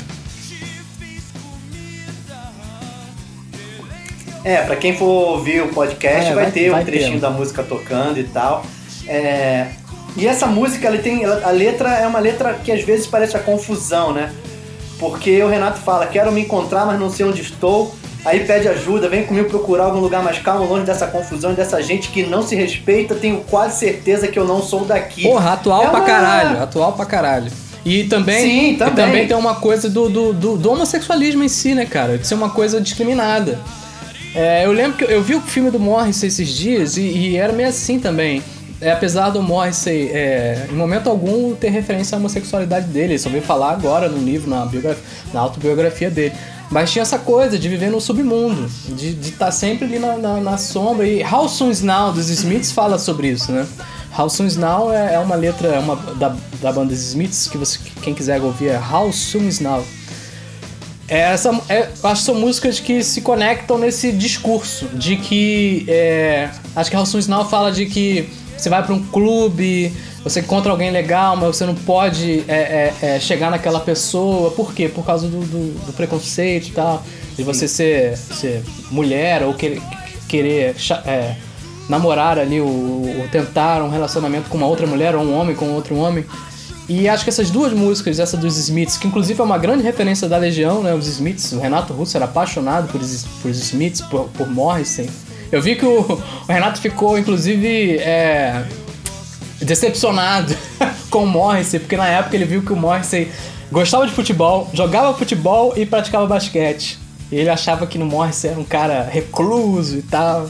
É, 4.43 4.63
para 4.63 4.77
quem 4.77 4.97
for 4.97 5.05
ouvir 5.05 5.63
o 5.63 5.69
podcast, 5.69 6.31
é, 6.31 6.35
vai, 6.35 6.45
vai, 6.45 6.53
ter 6.53 6.71
vai 6.71 6.83
um 6.83 6.85
trechinho 6.85 7.13
ter. 7.13 7.21
da 7.21 7.31
música 7.31 7.63
tocando 7.63 8.19
e 8.19 8.25
tal. 8.25 8.65
É, 9.07 9.69
e 10.17 10.27
essa 10.27 10.47
música, 10.47 10.87
ela 10.89 10.99
tem, 10.99 11.25
a 11.25 11.51
letra 11.51 11.91
é 11.91 12.07
uma 12.07 12.19
letra 12.19 12.55
que 12.55 12.73
às 12.73 12.83
vezes 12.83 13.07
parece 13.07 13.37
a 13.37 13.41
confusão, 13.41 14.15
né? 14.15 14.33
Porque 15.03 15.43
o 15.43 15.49
Renato 15.49 15.81
fala: 15.81 16.07
Quero 16.07 16.31
me 16.31 16.43
encontrar, 16.43 16.87
mas 16.87 17.01
não 17.01 17.11
sei 17.11 17.27
onde 17.27 17.43
estou. 17.43 17.93
Aí 18.25 18.47
pede 18.47 18.69
ajuda, 18.69 19.09
vem 19.09 19.25
comigo 19.25 19.49
procurar 19.49 19.87
algum 19.87 19.99
lugar 19.99 20.23
mais 20.23 20.39
calmo, 20.39 20.65
longe 20.65 20.87
dessa 20.87 21.09
confusão, 21.09 21.55
dessa 21.55 21.83
gente 21.83 22.11
que 22.11 22.23
não 22.23 22.41
se 22.41 22.55
respeita. 22.55 23.17
Tenho 23.17 23.39
quase 23.51 23.81
certeza 23.81 24.29
que 24.29 24.39
eu 24.39 24.45
não 24.45 24.63
sou 24.63 24.85
daqui. 24.85 25.25
Porra, 25.25 25.55
atual 25.55 25.83
é 25.83 25.89
pra 25.89 25.99
uma... 25.99 26.07
caralho, 26.07 26.63
atual 26.63 26.93
pra 26.93 27.05
caralho. 27.05 27.51
E 27.85 28.05
também, 28.05 28.41
Sim, 28.43 28.77
também. 28.77 28.93
E 28.93 28.97
também 28.97 29.27
tem 29.27 29.37
uma 29.37 29.57
coisa 29.57 29.91
do, 29.91 30.09
do, 30.09 30.33
do, 30.33 30.57
do, 30.57 30.71
homossexualismo 30.71 31.43
em 31.43 31.49
si, 31.49 31.75
né, 31.75 31.85
cara? 31.85 32.17
De 32.17 32.25
ser 32.25 32.35
uma 32.35 32.51
coisa 32.51 32.81
discriminada. 32.81 33.59
É, 34.37 34.65
eu 34.65 34.71
lembro 34.71 34.99
que 34.99 35.13
eu 35.13 35.21
vi 35.21 35.35
o 35.35 35.41
filme 35.41 35.73
do 35.73 35.81
Morris 35.81 36.23
esses 36.23 36.49
dias 36.49 36.97
e, 36.97 37.03
e 37.03 37.37
era 37.37 37.53
meio 37.53 37.69
assim 37.69 37.99
também 37.99 38.41
é, 38.83 38.91
apesar 38.91 39.31
do 39.31 39.41
Morrissey, 39.41 40.11
é, 40.13 40.67
em 40.69 40.75
momento 40.75 41.09
algum, 41.09 41.55
ter 41.55 41.71
referência 41.71 42.17
à 42.17 42.19
homossexualidade 42.19 42.87
dele. 42.87 43.13
Ele 43.13 43.19
só 43.19 43.31
veio 43.31 43.43
falar 43.43 43.71
agora 43.71 44.09
no 44.09 44.19
livro, 44.19 44.51
na, 44.51 44.69
na 45.33 45.41
autobiografia 45.41 46.11
dele. 46.11 46.35
Mas 46.69 46.91
tinha 46.91 47.03
essa 47.03 47.19
coisa 47.19 47.59
de 47.59 47.69
viver 47.69 47.91
no 47.91 48.01
submundo, 48.01 48.67
de 48.89 49.11
estar 49.21 49.47
tá 49.47 49.53
sempre 49.53 49.85
ali 49.85 49.99
na, 49.99 50.17
na, 50.17 50.41
na, 50.41 50.59
sombra. 50.59 51.07
E 51.07 51.23
How 51.23 51.49
Soon 51.49 51.71
Is 51.71 51.83
Now, 51.83 52.13
dos 52.13 52.29
Smiths, 52.29 52.73
fala 52.73 52.99
sobre 52.99 53.29
isso, 53.29 53.53
né? 53.53 53.67
How 54.19 54.29
Soon 54.29 54.47
Is 54.47 54.57
Now 54.57 54.93
é, 54.93 55.15
é 55.15 55.19
uma 55.19 55.37
letra 55.37 55.69
é 55.69 55.79
uma, 55.79 55.95
da, 55.95 56.35
da 56.61 56.73
banda 56.73 56.93
Smiths, 56.93 57.47
que 57.47 57.57
você, 57.57 57.79
quem 58.03 58.15
quiser 58.15 58.41
ouvir 58.41 58.69
é 58.69 58.81
How 58.81 59.13
Soon 59.13 59.47
Is 59.47 59.61
Now. 59.61 59.85
É, 61.07 61.21
essa, 61.21 61.51
é, 61.69 61.91
acho 62.03 62.21
que 62.23 62.27
são 62.27 62.35
músicas 62.35 62.81
que 62.81 63.05
se 63.05 63.21
conectam 63.21 63.79
nesse 63.79 64.11
discurso 64.11 64.87
de 64.95 65.17
que. 65.17 65.85
É, 65.87 66.49
acho 66.75 66.91
que 66.91 66.97
How 66.97 67.07
Soon 67.07 67.21
Is 67.21 67.29
Now 67.29 67.49
fala 67.49 67.71
de 67.71 67.87
que 67.87 68.31
você 68.63 68.71
vai 68.71 68.83
para 68.83 68.95
um 68.95 69.03
clube, 69.03 69.93
você 70.23 70.39
encontra 70.39 70.71
alguém 70.71 70.91
legal, 70.91 71.37
mas 71.37 71.57
você 71.57 71.67
não 71.67 71.75
pode 71.75 72.45
é, 72.47 72.55
é, 72.55 72.95
é, 73.03 73.21
chegar 73.21 73.51
naquela 73.51 73.81
pessoa. 73.81 74.53
Por 74.53 74.73
quê? 74.73 74.89
Por 74.89 75.05
causa 75.05 75.27
do, 75.27 75.41
do, 75.41 75.87
do 75.87 75.93
preconceito 75.93 76.69
e 76.69 76.71
tal. 76.71 77.03
De 77.37 77.43
você 77.43 77.67
ser, 77.67 78.17
ser 78.17 78.63
mulher 78.91 79.43
ou 79.43 79.55
querer, 79.55 79.83
querer 80.29 80.77
é, 81.07 81.35
namorar 81.89 82.39
ali, 82.39 82.61
ou, 82.61 82.69
ou, 82.69 83.29
tentar 83.33 83.83
um 83.83 83.89
relacionamento 83.89 84.49
com 84.49 84.59
uma 84.59 84.67
outra 84.67 84.87
mulher, 84.87 85.17
ou 85.17 85.25
um 85.25 85.37
homem 85.37 85.57
com 85.57 85.71
outro 85.71 85.97
homem. 85.97 86.25
E 86.89 87.09
acho 87.09 87.25
que 87.25 87.31
essas 87.31 87.51
duas 87.51 87.73
músicas, 87.73 88.21
essa 88.21 88.37
dos 88.37 88.57
Smiths, 88.59 88.97
que 88.97 89.09
inclusive 89.09 89.41
é 89.41 89.45
uma 89.45 89.59
grande 89.59 89.83
referência 89.83 90.29
da 90.29 90.37
Legião, 90.37 90.83
né? 90.83 90.95
Os 90.95 91.09
Smiths, 91.09 91.53
o 91.53 91.59
Renato 91.59 91.93
Russo 91.93 92.17
era 92.17 92.27
apaixonado 92.27 92.87
por, 92.89 93.01
por 93.41 93.51
Smiths, 93.51 94.03
por, 94.03 94.29
por 94.29 94.49
Morrison. 94.49 95.07
Eu 95.53 95.61
vi 95.61 95.77
que 95.77 95.85
o, 95.85 96.01
o 96.01 96.23
Renato 96.49 96.81
ficou, 96.81 97.19
inclusive, 97.19 97.99
é, 97.99 98.65
decepcionado 99.61 100.57
com 101.11 101.25
o 101.25 101.27
Morrissey, 101.27 101.79
porque 101.79 101.97
na 101.97 102.09
época 102.09 102.35
ele 102.35 102.47
viu 102.47 102.63
que 102.63 102.73
o 102.73 102.77
Morrissey 102.77 103.31
gostava 103.71 104.07
de 104.07 104.13
futebol, 104.15 104.71
jogava 104.73 105.13
futebol 105.13 105.75
e 105.77 105.85
praticava 105.85 106.27
basquete. 106.27 106.99
E 107.31 107.37
ele 107.37 107.51
achava 107.51 107.87
que 107.87 107.99
no 107.99 108.07
Morrissey 108.07 108.51
era 108.51 108.59
um 108.59 108.65
cara 108.65 109.03
recluso 109.03 109.99
e 109.99 110.03
tal. 110.03 110.49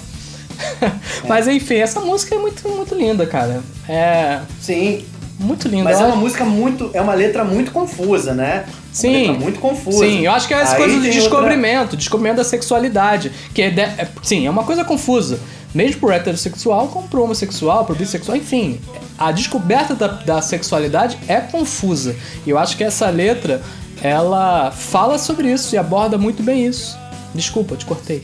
Mas 1.26 1.48
enfim, 1.48 1.76
essa 1.76 2.00
música 2.00 2.36
é 2.36 2.38
muito, 2.38 2.68
muito 2.68 2.94
linda, 2.94 3.26
cara. 3.26 3.60
É. 3.88 4.40
Sim. 4.60 5.04
Muito 5.38 5.66
linda. 5.66 5.84
Mas 5.84 6.00
é 6.00 6.04
uma 6.04 6.16
música 6.16 6.44
muito. 6.44 6.90
É 6.94 7.00
uma 7.00 7.14
letra 7.14 7.42
muito 7.42 7.72
confusa, 7.72 8.34
né? 8.34 8.66
Sim. 8.92 9.32
muito 9.32 9.58
confusa. 9.58 10.04
Sim, 10.04 10.26
eu 10.26 10.32
acho 10.32 10.46
que 10.46 10.52
é 10.52 10.58
essa 10.58 10.76
coisa 10.76 10.96
do 10.96 11.02
descobrimento, 11.02 11.80
outra... 11.80 11.96
descobrimento 11.96 12.36
da 12.36 12.44
sexualidade. 12.44 13.32
Que 13.54 13.62
é, 13.62 13.70
de... 13.70 13.80
é, 13.80 14.08
sim, 14.22 14.46
é 14.46 14.50
uma 14.50 14.64
coisa 14.64 14.84
confusa. 14.84 15.40
Mesmo 15.74 16.00
pro 16.00 16.10
heterossexual, 16.10 16.88
como 16.88 17.08
pro 17.08 17.22
homossexual, 17.22 17.86
pro 17.86 17.94
bissexual, 17.94 18.36
enfim. 18.36 18.78
A 19.18 19.32
descoberta 19.32 19.94
da, 19.94 20.08
da 20.08 20.42
sexualidade 20.42 21.18
é 21.26 21.40
confusa. 21.40 22.14
E 22.46 22.50
eu 22.50 22.58
acho 22.58 22.76
que 22.76 22.84
essa 22.84 23.08
letra, 23.08 23.62
ela 24.02 24.70
fala 24.70 25.16
sobre 25.16 25.50
isso 25.50 25.74
e 25.74 25.78
aborda 25.78 26.18
muito 26.18 26.42
bem 26.42 26.66
isso. 26.66 26.94
Desculpa, 27.34 27.74
te 27.76 27.86
cortei. 27.86 28.22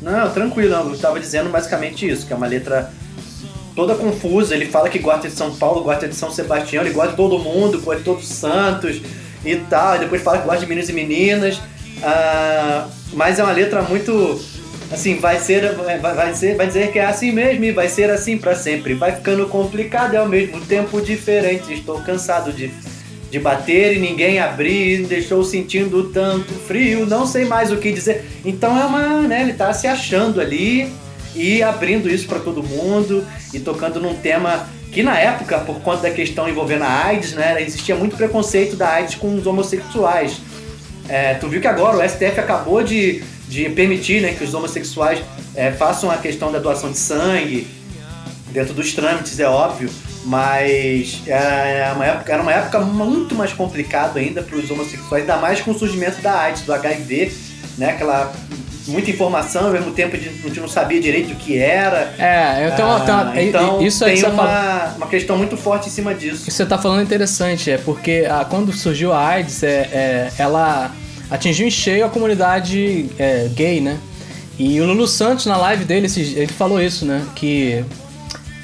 Não, 0.00 0.30
tranquilo, 0.30 0.74
eu 0.74 0.92
estava 0.92 1.20
dizendo 1.20 1.50
basicamente 1.50 2.08
isso, 2.08 2.26
que 2.26 2.32
é 2.32 2.36
uma 2.36 2.46
letra 2.46 2.90
toda 3.76 3.94
confusa. 3.94 4.54
Ele 4.54 4.66
fala 4.66 4.88
que 4.88 4.98
gosta 4.98 5.28
de 5.28 5.34
São 5.34 5.54
Paulo, 5.54 5.82
gosta 5.82 6.08
de 6.08 6.14
São 6.14 6.30
Sebastião, 6.30 6.82
ele 6.82 6.94
gosta 6.94 7.10
de 7.10 7.16
todo 7.16 7.38
mundo, 7.38 7.80
gosta 7.82 7.98
de 7.98 8.04
todos 8.04 8.24
os 8.24 8.36
santos 8.36 9.02
e 9.44 9.56
tal. 9.56 9.96
E 9.96 9.98
depois 10.00 10.22
fala 10.22 10.38
que 10.38 10.44
gosta 10.44 10.60
de 10.60 10.66
meninos 10.66 10.88
e 10.88 10.92
meninas. 10.92 11.56
Uh, 11.56 12.90
mas 13.12 13.38
é 13.38 13.42
uma 13.42 13.52
letra 13.52 13.82
muito. 13.82 14.40
Assim, 14.92 15.16
vai 15.16 15.40
ser, 15.40 15.74
vai, 16.00 16.34
ser, 16.34 16.56
vai 16.56 16.66
dizer 16.66 16.92
que 16.92 16.98
é 16.98 17.06
assim 17.06 17.32
mesmo 17.32 17.64
e 17.64 17.72
vai 17.72 17.88
ser 17.88 18.10
assim 18.10 18.36
para 18.36 18.54
sempre. 18.54 18.94
Vai 18.94 19.12
ficando 19.12 19.46
complicado 19.48 20.14
e 20.14 20.16
ao 20.16 20.28
mesmo 20.28 20.60
tempo 20.60 21.00
diferente. 21.00 21.72
Estou 21.72 22.00
cansado 22.00 22.52
de, 22.52 22.70
de 23.30 23.38
bater 23.38 23.96
e 23.96 23.98
ninguém 23.98 24.38
abrir, 24.38 25.06
deixou 25.06 25.42
sentindo 25.42 26.10
tanto 26.10 26.52
frio, 26.52 27.06
não 27.06 27.26
sei 27.26 27.44
mais 27.44 27.72
o 27.72 27.78
que 27.78 27.92
dizer. 27.92 28.24
Então 28.44 28.78
é 28.78 28.84
uma, 28.84 29.22
né, 29.22 29.42
ele 29.42 29.54
tá 29.54 29.72
se 29.72 29.86
achando 29.86 30.40
ali 30.40 30.92
e 31.34 31.62
abrindo 31.62 32.08
isso 32.08 32.28
para 32.28 32.38
todo 32.38 32.62
mundo 32.62 33.24
e 33.52 33.58
tocando 33.58 34.00
num 34.00 34.14
tema 34.14 34.68
que 34.94 35.02
na 35.02 35.18
época, 35.18 35.58
por 35.58 35.80
conta 35.80 36.02
da 36.02 36.10
questão 36.10 36.48
envolvendo 36.48 36.84
a 36.84 37.06
AIDS, 37.06 37.32
né, 37.32 37.60
existia 37.60 37.96
muito 37.96 38.16
preconceito 38.16 38.76
da 38.76 38.88
AIDS 38.90 39.16
com 39.16 39.34
os 39.34 39.44
homossexuais. 39.44 40.40
É, 41.08 41.34
tu 41.34 41.48
viu 41.48 41.60
que 41.60 41.66
agora 41.66 41.96
o 41.98 42.08
STF 42.08 42.38
acabou 42.38 42.80
de, 42.80 43.20
de 43.48 43.68
permitir 43.70 44.22
né, 44.22 44.34
que 44.34 44.44
os 44.44 44.54
homossexuais 44.54 45.20
é, 45.56 45.72
façam 45.72 46.12
a 46.12 46.16
questão 46.16 46.52
da 46.52 46.60
doação 46.60 46.92
de 46.92 46.98
sangue, 46.98 47.66
dentro 48.50 48.72
dos 48.72 48.92
trâmites, 48.92 49.40
é 49.40 49.48
óbvio, 49.48 49.90
mas 50.24 51.22
é 51.26 51.92
uma 51.92 52.06
época, 52.06 52.32
era 52.32 52.40
uma 52.40 52.52
época 52.52 52.78
muito 52.78 53.34
mais 53.34 53.52
complicada 53.52 54.20
ainda 54.20 54.44
para 54.44 54.56
os 54.56 54.70
homossexuais, 54.70 55.22
ainda 55.22 55.36
mais 55.38 55.60
com 55.60 55.72
o 55.72 55.78
surgimento 55.78 56.22
da 56.22 56.38
AIDS, 56.38 56.62
do 56.62 56.72
HIV, 56.72 57.32
né, 57.76 57.90
aquela 57.90 58.32
muita 58.86 59.10
informação, 59.10 59.66
ao 59.66 59.72
mesmo 59.72 59.92
tempo 59.92 60.16
a 60.16 60.18
gente 60.18 60.60
não 60.60 60.68
sabia 60.68 61.00
direito 61.00 61.32
o 61.32 61.36
que 61.36 61.58
era. 61.58 62.14
É, 62.18 62.70
então, 62.72 62.90
ah, 62.90 63.32
então 63.36 63.82
isso 63.82 64.04
tem 64.04 64.22
uma, 64.24 64.30
fala... 64.30 64.94
uma 64.96 65.06
questão 65.06 65.36
muito 65.36 65.56
forte 65.56 65.88
em 65.88 65.90
cima 65.90 66.14
disso. 66.14 66.34
Isso 66.34 66.44
que 66.44 66.52
você 66.52 66.66
tá 66.66 66.78
falando 66.78 67.00
é 67.00 67.02
interessante, 67.02 67.70
é 67.70 67.78
porque 67.78 68.26
a, 68.30 68.44
quando 68.44 68.72
surgiu 68.72 69.12
a 69.12 69.26
AIDS, 69.26 69.62
é, 69.62 69.68
é, 69.68 70.32
ela 70.38 70.92
atingiu 71.30 71.66
em 71.66 71.70
cheio 71.70 72.04
a 72.04 72.08
comunidade 72.08 73.10
é, 73.18 73.48
gay, 73.54 73.80
né? 73.80 73.98
E 74.58 74.80
o 74.80 74.86
Lulu 74.86 75.08
Santos, 75.08 75.46
na 75.46 75.56
live 75.56 75.84
dele, 75.84 76.06
ele 76.16 76.46
falou 76.46 76.80
isso, 76.80 77.04
né? 77.04 77.26
Que 77.34 77.84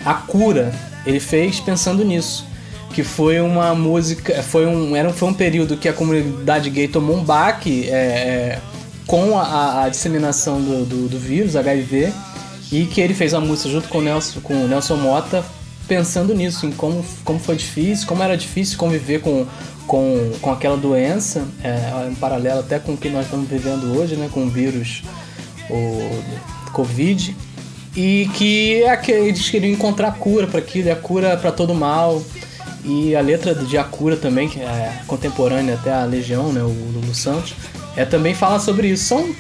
a 0.05 0.15
cura 0.15 0.73
ele 1.05 1.19
fez 1.19 1.59
pensando 1.59 2.05
nisso. 2.05 2.47
Que 2.95 3.01
que 3.01 3.05
foi 3.05 3.41
uma 3.41 3.75
música, 3.75 4.43
foi 4.43 4.67
um, 4.67 4.95
era, 4.95 5.11
foi 5.13 5.29
um 5.29 5.35
período 5.35 5.77
que 5.77 5.89
a 5.89 5.93
comunidade 5.93 6.69
gay 6.69 6.87
tomou 6.87 7.17
um 7.17 7.25
baque 7.25 7.89
é, 7.89 7.95
é, 7.95 8.59
com 9.11 9.37
a, 9.37 9.83
a 9.83 9.89
disseminação 9.89 10.63
do, 10.63 10.85
do, 10.85 11.09
do, 11.09 11.19
vírus, 11.19 11.57
HIV, 11.57 12.13
e 12.71 12.85
que 12.85 13.01
ele 13.01 13.13
fez 13.13 13.35
a 13.35 13.41
música 13.41 13.69
junto 13.69 13.89
com 13.89 13.99
o 13.99 14.01
Nelson, 14.01 14.41
com 14.41 14.55
o 14.55 14.69
Nelson 14.69 14.95
Mota, 14.95 15.45
pensando 15.89 16.33
nisso, 16.33 16.65
em 16.65 16.71
como, 16.71 17.05
como 17.25 17.41
foi 17.41 17.57
difícil, 17.57 18.07
como 18.07 18.23
era 18.23 18.37
difícil 18.37 18.79
conviver 18.79 19.21
com, 19.21 19.45
com, 19.85 20.31
com 20.41 20.53
aquela 20.53 20.77
doença, 20.77 21.45
é, 21.65 22.09
um 22.09 22.15
paralelo 22.15 22.61
até 22.61 22.79
com 22.79 22.93
o 22.93 22.97
que 22.97 23.09
nós 23.09 23.25
estamos 23.25 23.49
vivendo 23.49 23.99
hoje, 23.99 24.15
né, 24.15 24.31
com 24.33 24.45
o 24.45 24.49
vírus, 24.49 25.03
o 25.69 26.71
Covid, 26.71 27.37
e 27.97 28.31
que 28.35 28.85
é 28.85 29.11
eles 29.11 29.51
queriam 29.51 29.73
encontrar 29.73 30.13
cura 30.13 30.47
para 30.47 30.61
aquilo, 30.61 30.89
é 30.89 30.93
a 30.93 30.97
cura 30.97 31.37
para 31.37 31.51
todo 31.51 31.75
mal. 31.75 32.23
E 32.83 33.15
a 33.15 33.21
letra 33.21 33.55
de 33.55 33.77
Akura 33.77 34.17
também, 34.17 34.49
que 34.49 34.59
é 34.59 35.03
contemporânea 35.07 35.75
até 35.75 35.93
a 35.93 36.05
Legião, 36.05 36.51
né, 36.51 36.63
o 36.63 36.69
Lulu 36.69 37.15
Santos, 37.15 37.55
é, 37.97 38.05
também 38.05 38.35
fala 38.35 38.59
sobre 38.59 38.89
isso. 38.89 39.05
São 39.05 39.35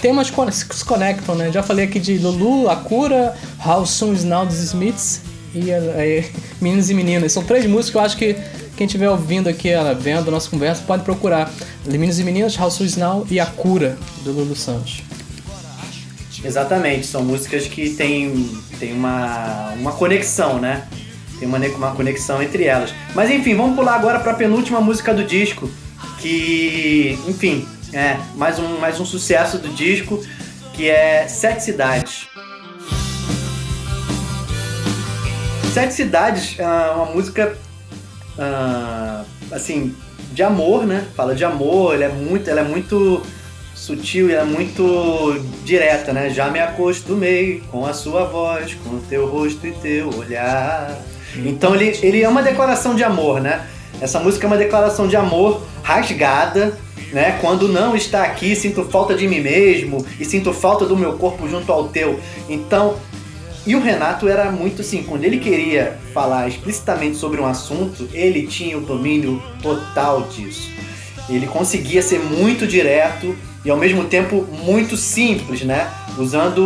temas 0.00 0.30
que 0.30 0.74
se 0.74 0.84
conectam, 0.84 1.34
né? 1.34 1.50
Já 1.52 1.62
falei 1.62 1.84
aqui 1.84 2.00
de 2.00 2.18
Lulu, 2.18 2.68
Akura, 2.68 3.34
How 3.64 3.86
Soon 3.86 4.12
Is 4.12 4.24
Now 4.24 4.44
dos 4.44 4.58
Smiths 4.58 5.20
e 5.54 5.70
é, 5.70 6.28
Meninos 6.60 6.90
e 6.90 6.94
Meninas. 6.94 7.32
São 7.32 7.42
três 7.44 7.66
músicas 7.66 7.90
que 7.90 7.96
eu 7.96 8.02
acho 8.02 8.16
que 8.16 8.36
quem 8.76 8.86
estiver 8.86 9.08
ouvindo 9.08 9.48
aqui, 9.48 9.68
vendo 10.00 10.28
a 10.28 10.30
nossa 10.30 10.48
conversa, 10.48 10.82
pode 10.86 11.04
procurar. 11.04 11.50
Meninos 11.86 12.18
e 12.18 12.24
Meninas, 12.24 12.58
How 12.58 12.70
Soon 12.70 12.86
Is 12.86 12.96
Now 12.96 13.26
e 13.30 13.38
Akura, 13.38 13.98
do 14.24 14.32
Lulu 14.32 14.56
Santos. 14.56 15.02
Exatamente, 16.44 17.06
são 17.06 17.22
músicas 17.22 17.68
que 17.68 17.90
têm, 17.90 18.50
têm 18.80 18.92
uma, 18.92 19.74
uma 19.78 19.92
conexão, 19.92 20.58
né? 20.58 20.88
Tem 21.38 21.46
uma, 21.46 21.58
uma 21.58 21.92
conexão 21.92 22.42
entre 22.42 22.64
elas. 22.64 22.92
Mas 23.14 23.30
enfim, 23.30 23.54
vamos 23.54 23.76
pular 23.76 23.94
agora 23.94 24.18
para 24.18 24.32
a 24.32 24.34
penúltima 24.34 24.80
música 24.80 25.14
do 25.14 25.22
disco, 25.22 25.70
que, 26.22 27.18
enfim, 27.26 27.66
é 27.92 28.16
mais 28.36 28.58
um, 28.60 28.78
mais 28.78 29.00
um 29.00 29.04
sucesso 29.04 29.58
do 29.58 29.68
disco, 29.70 30.24
que 30.72 30.88
é 30.88 31.26
Sete 31.26 31.64
Cidades. 31.64 32.28
Sete 35.74 35.92
Cidades 35.92 36.54
é 36.58 36.64
uma 36.64 37.06
música, 37.06 37.58
uh, 38.38 39.26
assim, 39.50 39.96
de 40.32 40.44
amor, 40.44 40.86
né? 40.86 41.04
Fala 41.16 41.34
de 41.34 41.44
amor, 41.44 41.94
ela 41.94 42.04
é 42.04 42.08
muito, 42.08 42.48
ela 42.48 42.60
é 42.60 42.64
muito 42.64 43.20
sutil 43.74 44.30
e 44.30 44.34
é 44.34 44.44
muito 44.44 45.44
direta, 45.64 46.12
né? 46.12 46.30
Já 46.30 46.50
me 46.50 46.60
acostumei 46.60 47.64
com 47.68 47.84
a 47.84 47.92
sua 47.92 48.24
voz, 48.24 48.74
com 48.74 48.90
o 48.90 49.00
teu 49.08 49.26
rosto 49.26 49.66
e 49.66 49.72
teu 49.72 50.08
olhar. 50.16 50.96
Então 51.34 51.74
ele, 51.74 51.98
ele 52.00 52.22
é 52.22 52.28
uma 52.28 52.42
declaração 52.42 52.94
de 52.94 53.02
amor, 53.02 53.40
né? 53.40 53.66
Essa 54.02 54.18
música 54.18 54.44
é 54.44 54.48
uma 54.48 54.56
declaração 54.56 55.06
de 55.06 55.14
amor 55.14 55.62
rasgada, 55.80 56.76
né? 57.12 57.38
Quando 57.40 57.68
não 57.68 57.94
está 57.94 58.24
aqui, 58.24 58.56
sinto 58.56 58.84
falta 58.86 59.14
de 59.14 59.28
mim 59.28 59.38
mesmo 59.38 60.04
e 60.18 60.24
sinto 60.24 60.52
falta 60.52 60.84
do 60.84 60.96
meu 60.96 61.12
corpo 61.12 61.48
junto 61.48 61.70
ao 61.70 61.86
teu. 61.86 62.18
Então, 62.48 62.96
e 63.64 63.76
o 63.76 63.80
Renato 63.80 64.28
era 64.28 64.50
muito 64.50 64.82
assim, 64.82 65.04
quando 65.04 65.22
ele 65.22 65.38
queria 65.38 65.96
falar 66.12 66.48
explicitamente 66.48 67.16
sobre 67.16 67.40
um 67.40 67.46
assunto, 67.46 68.08
ele 68.12 68.48
tinha 68.48 68.76
o 68.76 68.80
domínio 68.80 69.40
total 69.62 70.22
disso. 70.22 70.68
Ele 71.28 71.46
conseguia 71.46 72.02
ser 72.02 72.18
muito 72.18 72.66
direto, 72.66 73.36
e 73.64 73.70
ao 73.70 73.76
mesmo 73.76 74.02
tempo 74.06 74.44
muito 74.64 74.96
simples, 74.96 75.62
né? 75.62 75.88
Usando 76.18 76.60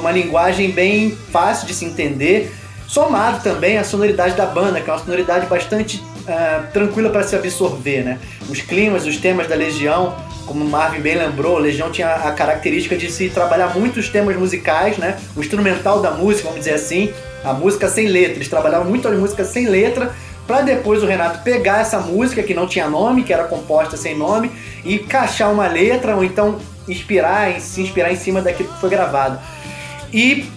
uma 0.00 0.10
linguagem 0.10 0.70
bem 0.70 1.10
fácil 1.30 1.66
de 1.66 1.74
se 1.74 1.84
entender, 1.84 2.50
somado 2.88 3.42
também 3.42 3.76
à 3.76 3.84
sonoridade 3.84 4.34
da 4.34 4.46
banda, 4.46 4.80
que 4.80 4.88
é 4.88 4.92
uma 4.94 4.98
sonoridade 4.98 5.44
bastante 5.44 6.02
uh, 6.28 6.72
tranquila 6.72 7.10
para 7.10 7.22
se 7.22 7.34
absorver, 7.34 8.02
né? 8.02 8.18
Os 8.48 8.60
climas, 8.60 9.06
os 9.06 9.16
temas 9.16 9.48
da 9.48 9.54
Legião, 9.54 10.16
como 10.46 10.64
o 10.64 10.68
Marvin 10.68 11.00
bem 11.00 11.16
lembrou, 11.16 11.58
Legião 11.58 11.90
tinha 11.90 12.14
a 12.14 12.32
característica 12.32 12.96
de 12.96 13.10
se 13.10 13.28
trabalhar 13.30 13.74
muitos 13.74 14.08
temas 14.08 14.36
musicais, 14.36 14.98
né? 14.98 15.18
O 15.36 15.40
instrumental 15.40 16.00
da 16.00 16.12
música, 16.12 16.48
vamos 16.48 16.60
dizer 16.60 16.74
assim, 16.74 17.12
a 17.44 17.52
música 17.52 17.88
sem 17.88 18.08
letra. 18.08 18.34
Eles 18.34 18.48
trabalhavam 18.48 18.88
muito 18.88 19.08
a 19.08 19.10
música 19.10 19.44
sem 19.44 19.66
letra 19.66 20.14
para 20.46 20.60
depois 20.60 21.02
o 21.02 21.06
Renato 21.06 21.42
pegar 21.42 21.80
essa 21.80 21.98
música 21.98 22.42
que 22.42 22.54
não 22.54 22.68
tinha 22.68 22.88
nome, 22.88 23.24
que 23.24 23.32
era 23.32 23.44
composta 23.44 23.96
sem 23.96 24.16
nome, 24.16 24.50
e 24.84 24.94
encaixar 24.94 25.52
uma 25.52 25.66
letra 25.66 26.14
ou 26.14 26.22
então 26.22 26.58
inspirar, 26.88 27.60
se 27.60 27.82
inspirar 27.82 28.12
em 28.12 28.16
cima 28.16 28.40
daquilo 28.40 28.68
que 28.68 28.80
foi 28.80 28.88
gravado. 28.88 29.40
E 30.12 30.48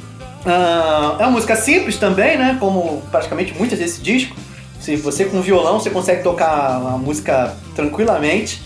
uh, 0.45 1.19
é 1.19 1.23
uma 1.23 1.31
música 1.31 1.55
simples 1.55 1.97
também, 1.97 2.37
né? 2.37 2.57
Como 2.59 3.01
praticamente 3.09 3.53
muitas 3.57 3.79
desse 3.79 3.99
disco. 4.01 4.35
Se 4.79 4.95
você 4.95 5.25
com 5.25 5.41
violão 5.41 5.79
você 5.79 5.89
consegue 5.89 6.23
tocar 6.23 6.75
a 6.75 6.97
música 6.97 7.55
tranquilamente. 7.75 8.61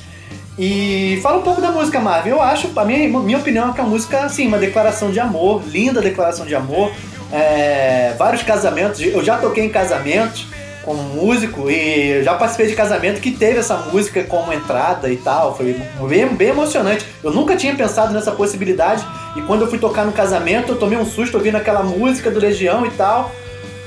E 0.58 1.20
fala 1.24 1.40
um 1.40 1.42
pouco 1.42 1.60
da 1.60 1.72
música, 1.72 2.00
Marvin. 2.00 2.30
Eu 2.30 2.42
acho, 2.42 2.72
a 2.76 2.86
minha, 2.86 3.08
minha 3.20 3.38
opinião 3.40 3.72
é 3.72 3.74
que 3.74 3.82
a 3.82 3.84
música, 3.84 4.26
assim, 4.26 4.48
uma 4.48 4.60
declaração 4.60 5.10
de 5.10 5.20
amor, 5.20 5.64
linda 5.66 6.00
declaração 6.00 6.46
de 6.46 6.54
amor. 6.54 6.92
É, 7.32 8.14
vários 8.18 8.44
casamentos, 8.44 9.02
eu 9.02 9.24
já 9.24 9.38
toquei 9.38 9.66
em 9.66 9.70
casamentos 9.70 10.46
como 10.84 11.02
músico 11.02 11.72
e 11.72 12.22
já 12.24 12.36
participei 12.36 12.68
de 12.68 12.76
casamento 12.76 13.22
que 13.22 13.32
teve 13.32 13.58
essa 13.58 13.78
música 13.78 14.24
como 14.24 14.54
entrada 14.54 15.10
e 15.10 15.18
tal. 15.18 15.56
Foi 15.56 15.76
bem, 16.08 16.28
bem 16.28 16.50
emocionante. 16.50 17.06
Eu 17.24 17.32
nunca 17.32 17.56
tinha 17.56 17.74
pensado 17.74 18.14
nessa 18.14 18.32
possibilidade 18.32 19.04
e 19.36 19.42
quando 19.42 19.62
eu 19.62 19.68
fui 19.68 19.80
tocar 19.80 20.06
no 20.06 20.12
casamento 20.12 20.74
eu 20.74 20.76
tomei 20.76 20.98
um 20.98 21.06
susto 21.06 21.38
ouvindo 21.38 21.56
aquela 21.56 21.82
música 21.82 22.30
do 22.30 22.40
Legião 22.40 22.86
e 22.86 22.92
tal. 22.92 23.32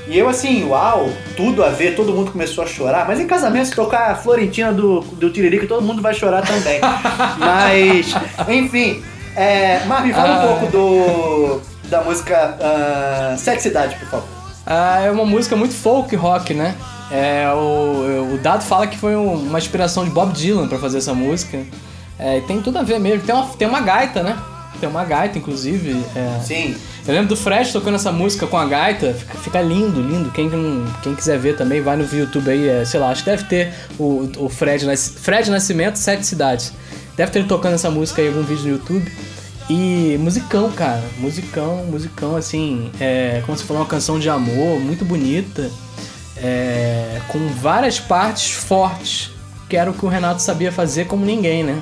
E 0.09 0.17
eu 0.17 0.29
assim, 0.29 0.63
uau, 0.65 1.09
tudo 1.35 1.63
a 1.63 1.69
ver, 1.69 1.95
todo 1.95 2.13
mundo 2.13 2.31
começou 2.31 2.63
a 2.63 2.67
chorar. 2.67 3.05
Mas 3.05 3.19
em 3.19 3.27
casamento, 3.27 3.67
se 3.67 3.75
tocar 3.75 4.11
a 4.11 4.15
Florentina 4.15 4.71
do, 4.71 5.01
do 5.01 5.29
Tiririca, 5.29 5.67
todo 5.67 5.81
mundo 5.83 6.01
vai 6.01 6.13
chorar 6.13 6.41
também. 6.45 6.79
Mas, 7.37 8.15
enfim. 8.47 9.03
É, 9.35 9.83
Marvin, 9.85 10.13
fala 10.13 10.29
ah. 10.29 10.45
um 10.45 10.47
pouco 10.47 10.71
do, 10.71 11.61
da 11.89 12.01
música 12.01 12.57
uh, 12.57 13.37
Sexidade, 13.37 13.95
por 13.97 14.07
favor. 14.07 14.27
Ah, 14.65 15.01
é 15.01 15.11
uma 15.11 15.25
música 15.25 15.55
muito 15.55 15.73
folk 15.73 16.15
rock, 16.15 16.53
né? 16.53 16.75
É, 17.11 17.47
o, 17.53 18.33
o 18.33 18.37
Dado 18.37 18.63
fala 18.63 18.87
que 18.87 18.97
foi 18.97 19.15
uma 19.15 19.57
inspiração 19.57 20.03
de 20.03 20.09
Bob 20.09 20.33
Dylan 20.33 20.67
para 20.67 20.77
fazer 20.77 20.97
essa 20.97 21.13
música. 21.13 21.63
É, 22.17 22.41
tem 22.41 22.61
tudo 22.61 22.79
a 22.79 22.83
ver 22.83 22.99
mesmo. 22.99 23.25
Tem 23.25 23.35
uma, 23.35 23.45
tem 23.47 23.67
uma 23.67 23.81
gaita, 23.81 24.23
né? 24.23 24.37
Tem 24.79 24.87
uma 24.87 25.03
gaita, 25.03 25.37
inclusive. 25.37 26.03
É. 26.15 26.39
Sim. 26.41 26.75
Eu 27.07 27.13
lembro 27.13 27.29
do 27.29 27.35
Fred 27.35 27.71
tocando 27.71 27.95
essa 27.95 28.11
música 28.11 28.45
com 28.45 28.57
a 28.57 28.65
gaita. 28.65 29.13
Fica, 29.13 29.37
fica 29.37 29.61
lindo, 29.61 30.01
lindo. 30.01 30.31
Quem, 30.31 30.49
quem 31.01 31.15
quiser 31.15 31.39
ver 31.39 31.55
também, 31.55 31.81
vai 31.81 31.95
no 31.95 32.03
YouTube 32.03 32.49
aí. 32.49 32.67
É, 32.67 32.85
sei 32.85 32.99
lá, 32.99 33.09
acho 33.09 33.23
que 33.23 33.29
deve 33.29 33.43
ter 33.45 33.73
o, 33.97 34.29
o 34.37 34.49
Fred, 34.49 34.85
Fred 34.97 35.49
Nascimento, 35.49 35.97
Sete 35.97 36.25
Cidades. 36.25 36.73
Deve 37.15 37.31
ter 37.31 37.39
ele 37.39 37.47
tocando 37.47 37.73
essa 37.73 37.89
música 37.89 38.21
aí 38.21 38.27
em 38.27 38.31
algum 38.31 38.43
vídeo 38.43 38.63
no 38.65 38.69
YouTube. 38.71 39.11
E 39.69 40.17
musicão, 40.19 40.71
cara. 40.71 41.03
Musicão, 41.17 41.85
musicão, 41.85 42.35
assim. 42.35 42.91
É, 42.99 43.41
como 43.45 43.57
você 43.57 43.63
falou, 43.63 43.81
uma 43.81 43.89
canção 43.89 44.19
de 44.19 44.29
amor 44.29 44.79
muito 44.79 45.03
bonita. 45.03 45.69
É, 46.37 47.19
com 47.27 47.47
várias 47.49 47.99
partes 47.99 48.51
fortes. 48.51 49.31
Que 49.69 49.75
era 49.75 49.91
o 49.91 49.93
que 49.93 50.05
o 50.05 50.07
Renato 50.07 50.41
sabia 50.41 50.71
fazer 50.71 51.07
como 51.07 51.25
ninguém, 51.25 51.63
né? 51.63 51.81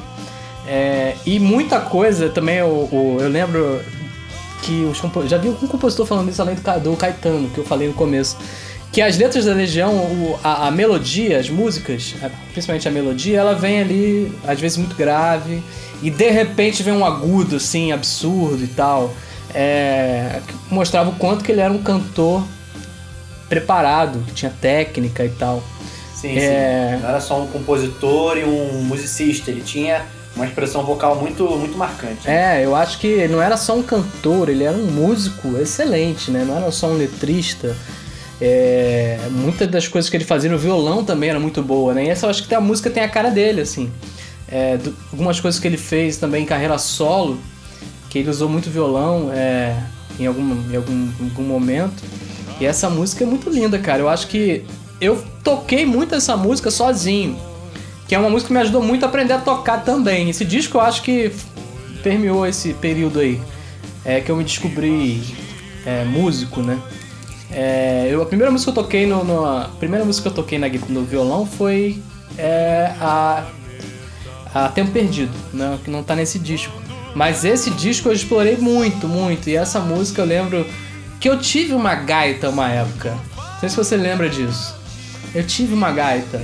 É, 0.67 1.15
e 1.25 1.39
muita 1.39 1.79
coisa 1.79 2.29
também, 2.29 2.57
eu, 2.57 2.89
eu, 3.19 3.29
lembro 3.29 3.81
que 4.63 4.83
os 4.85 4.99
já 5.29 5.37
vi 5.37 5.49
um 5.49 5.67
compositor 5.67 6.05
falando 6.05 6.29
isso 6.29 6.41
além 6.41 6.55
do, 6.55 6.79
do 6.79 6.97
Caetano, 6.97 7.49
que 7.49 7.59
eu 7.59 7.65
falei 7.65 7.87
no 7.87 7.93
começo 7.93 8.35
que 8.95 9.01
as 9.01 9.17
letras 9.17 9.43
da 9.43 9.53
Legião, 9.53 9.93
o, 9.93 10.39
a, 10.41 10.67
a, 10.67 10.71
melodia, 10.71 11.37
as 11.37 11.49
músicas, 11.49 12.15
principalmente 12.53 12.87
a 12.87 12.91
melodia, 12.91 13.39
ela 13.39 13.53
vem 13.53 13.81
ali, 13.81 14.31
às 14.47 14.57
vezes 14.57 14.77
muito 14.77 14.95
grave, 14.95 15.61
e 16.01 16.09
de 16.09 16.29
repente 16.29 16.81
vem 16.81 16.93
um 16.93 17.05
agudo, 17.05 17.57
assim, 17.57 17.91
absurdo 17.91 18.63
e 18.63 18.67
tal. 18.67 19.13
É, 19.53 20.39
mostrava 20.71 21.09
o 21.09 21.15
quanto 21.15 21.43
que 21.43 21.51
ele 21.51 21.59
era 21.59 21.73
um 21.73 21.83
cantor 21.83 22.41
preparado, 23.49 24.23
que 24.27 24.33
tinha 24.33 24.53
técnica 24.61 25.25
e 25.25 25.29
tal. 25.29 25.61
Sim, 26.13 26.37
é... 26.37 26.93
sim. 26.95 27.01
Não 27.01 27.09
era 27.09 27.19
só 27.19 27.41
um 27.41 27.47
compositor 27.47 28.37
e 28.37 28.45
um 28.45 28.81
musicista, 28.81 29.51
ele 29.51 29.61
tinha 29.61 30.05
uma 30.35 30.45
expressão 30.45 30.83
vocal 30.83 31.15
muito, 31.15 31.45
muito 31.57 31.77
marcante. 31.77 32.27
Né? 32.27 32.61
É, 32.61 32.65
eu 32.65 32.75
acho 32.75 32.99
que 32.99 33.27
não 33.27 33.41
era 33.41 33.55
só 33.55 33.75
um 33.75 33.83
cantor, 33.83 34.49
ele 34.49 34.63
era 34.63 34.75
um 34.75 34.85
músico 34.85 35.57
excelente, 35.57 36.29
né? 36.29 36.43
Não 36.45 36.57
era 36.57 36.69
só 36.71 36.87
um 36.87 36.97
letrista. 36.97 37.75
É, 38.41 39.17
muitas 39.31 39.67
das 39.69 39.87
coisas 39.87 40.09
que 40.09 40.17
ele 40.17 40.25
fazia 40.25 40.49
no 40.49 40.57
violão 40.57 41.05
também 41.05 41.29
era 41.29 41.39
muito 41.39 41.61
boa, 41.63 41.93
né? 41.93 42.05
E 42.05 42.09
essa 42.09 42.25
eu 42.25 42.29
acho 42.29 42.45
que 42.47 42.53
a 42.53 42.59
música 42.59 42.89
tem 42.89 43.01
a 43.01 43.09
cara 43.09 43.29
dele, 43.29 43.61
assim. 43.61 43.89
É, 44.47 44.75
do, 44.77 44.93
algumas 45.11 45.39
coisas 45.39 45.59
que 45.59 45.67
ele 45.67 45.77
fez 45.77 46.17
também 46.17 46.43
em 46.43 46.45
carreira 46.45 46.77
solo, 46.77 47.39
que 48.09 48.19
ele 48.19 48.29
usou 48.29 48.49
muito 48.49 48.69
violão 48.69 49.31
é, 49.33 49.75
em, 50.19 50.27
algum, 50.27 50.71
em 50.71 50.75
algum, 50.75 51.09
algum 51.23 51.43
momento. 51.43 52.03
E 52.59 52.65
essa 52.65 52.89
música 52.89 53.23
é 53.23 53.27
muito 53.27 53.49
linda, 53.49 53.79
cara. 53.79 53.99
Eu 53.99 54.09
acho 54.09 54.27
que 54.27 54.65
eu 54.99 55.23
toquei 55.43 55.85
muito 55.85 56.13
essa 56.13 56.35
música 56.35 56.69
sozinho. 56.69 57.37
Que 58.07 58.15
é 58.15 58.19
uma 58.19 58.29
música 58.29 58.47
que 58.47 58.53
me 58.53 58.59
ajudou 58.59 58.81
muito 58.81 59.03
a 59.03 59.07
aprender 59.07 59.33
a 59.33 59.39
tocar 59.39 59.83
também. 59.83 60.29
Esse 60.29 60.45
disco 60.45 60.77
eu 60.77 60.81
acho 60.81 61.01
que 61.01 61.31
permeou 62.03 62.45
esse 62.45 62.73
período 62.73 63.19
aí. 63.19 63.41
É 64.03 64.21
que 64.21 64.29
eu 64.29 64.35
me 64.35 64.43
descobri 64.43 65.23
é, 65.85 66.03
músico, 66.03 66.61
né? 66.61 66.79
É, 67.51 68.07
eu, 68.09 68.21
a 68.21 68.25
primeira 68.25 68.51
música 68.51 68.71
que 68.71 68.77
eu 68.77 68.83
toquei 68.83 69.05
no, 69.05 69.23
no 69.23 69.45
a 69.45 69.69
primeira 69.79 70.03
música 70.03 70.29
que 70.29 70.39
eu 70.39 70.43
toquei 70.43 70.59
na, 70.59 70.67
no 70.89 71.03
violão 71.05 71.45
foi 71.45 72.01
é, 72.37 72.91
a, 72.99 73.45
a 74.53 74.69
Tempo 74.69 74.91
Perdido, 74.91 75.33
né, 75.53 75.77
que 75.83 75.89
não 75.89 76.03
tá 76.03 76.15
nesse 76.15 76.39
disco. 76.39 76.73
Mas 77.15 77.45
esse 77.45 77.69
disco 77.71 78.09
eu 78.09 78.13
explorei 78.13 78.57
muito, 78.57 79.07
muito. 79.07 79.49
E 79.49 79.55
essa 79.55 79.79
música 79.79 80.21
eu 80.21 80.25
lembro 80.25 80.67
que 81.19 81.29
eu 81.29 81.39
tive 81.39 81.73
uma 81.73 81.95
gaita 81.95 82.49
uma 82.49 82.69
época. 82.69 83.17
Não 83.37 83.59
sei 83.61 83.69
se 83.69 83.77
você 83.77 83.95
lembra 83.95 84.29
disso. 84.29 84.75
Eu 85.33 85.45
tive 85.45 85.73
uma 85.73 85.91
gaita. 85.91 86.41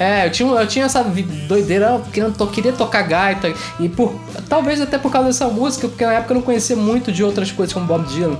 É, 0.00 0.26
eu 0.26 0.30
tinha, 0.30 0.50
eu 0.50 0.66
tinha 0.66 0.86
essa 0.86 1.04
doideira, 1.04 2.00
eu 2.38 2.46
queria 2.46 2.72
tocar 2.72 3.02
gaita. 3.02 3.52
E 3.78 3.86
por 3.86 4.14
talvez 4.48 4.80
até 4.80 4.96
por 4.96 5.12
causa 5.12 5.28
dessa 5.28 5.46
música, 5.48 5.86
porque 5.88 6.06
na 6.06 6.14
época 6.14 6.32
eu 6.32 6.36
não 6.36 6.42
conhecia 6.42 6.74
muito 6.74 7.12
de 7.12 7.22
outras 7.22 7.52
coisas 7.52 7.74
como 7.74 7.84
Bob 7.84 8.06
Dylan. 8.06 8.38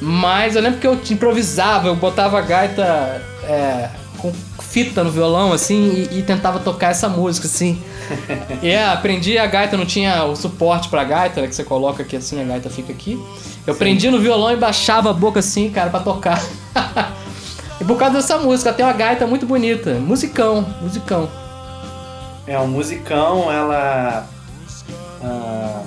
Mas 0.00 0.54
eu 0.54 0.62
lembro 0.62 0.78
que 0.78 0.86
eu 0.86 0.96
improvisava, 1.10 1.88
eu 1.88 1.96
botava 1.96 2.38
a 2.38 2.42
gaita 2.42 3.20
é, 3.42 3.88
com 4.18 4.32
fita 4.60 5.02
no 5.02 5.10
violão, 5.10 5.52
assim, 5.52 6.08
e, 6.12 6.20
e, 6.20 6.22
tentava 6.22 6.60
tocar 6.60 6.90
essa 6.92 7.08
música, 7.08 7.48
assim. 7.48 7.82
e 8.62 8.70
é, 8.70 8.84
aprendi 8.84 9.36
a 9.38 9.46
gaita, 9.46 9.76
não 9.76 9.84
tinha 9.84 10.24
o 10.24 10.36
suporte 10.36 10.88
pra 10.88 11.02
gaita, 11.02 11.42
né, 11.42 11.48
que 11.48 11.54
você 11.54 11.64
coloca 11.64 12.02
aqui 12.02 12.16
assim, 12.16 12.40
a 12.40 12.44
gaita 12.44 12.70
fica 12.70 12.92
aqui. 12.92 13.20
Eu 13.66 13.74
Sim. 13.74 13.78
prendi 13.78 14.08
no 14.08 14.20
violão 14.20 14.52
e 14.52 14.56
baixava 14.56 15.10
a 15.10 15.12
boca 15.12 15.40
assim, 15.40 15.68
cara, 15.68 15.90
para 15.90 16.00
tocar. 16.00 16.42
e 17.82 17.84
por 17.84 17.98
causa 17.98 18.14
dessa 18.14 18.38
música, 18.38 18.72
tem 18.72 18.86
uma 18.86 18.92
gaita 18.92 19.26
muito 19.26 19.44
bonita. 19.44 19.94
Musicão, 19.94 20.64
musicão. 20.80 21.28
É, 22.46 22.56
um 22.56 22.68
musicão, 22.68 23.52
ela. 23.52 24.24
Uh, 25.20 25.84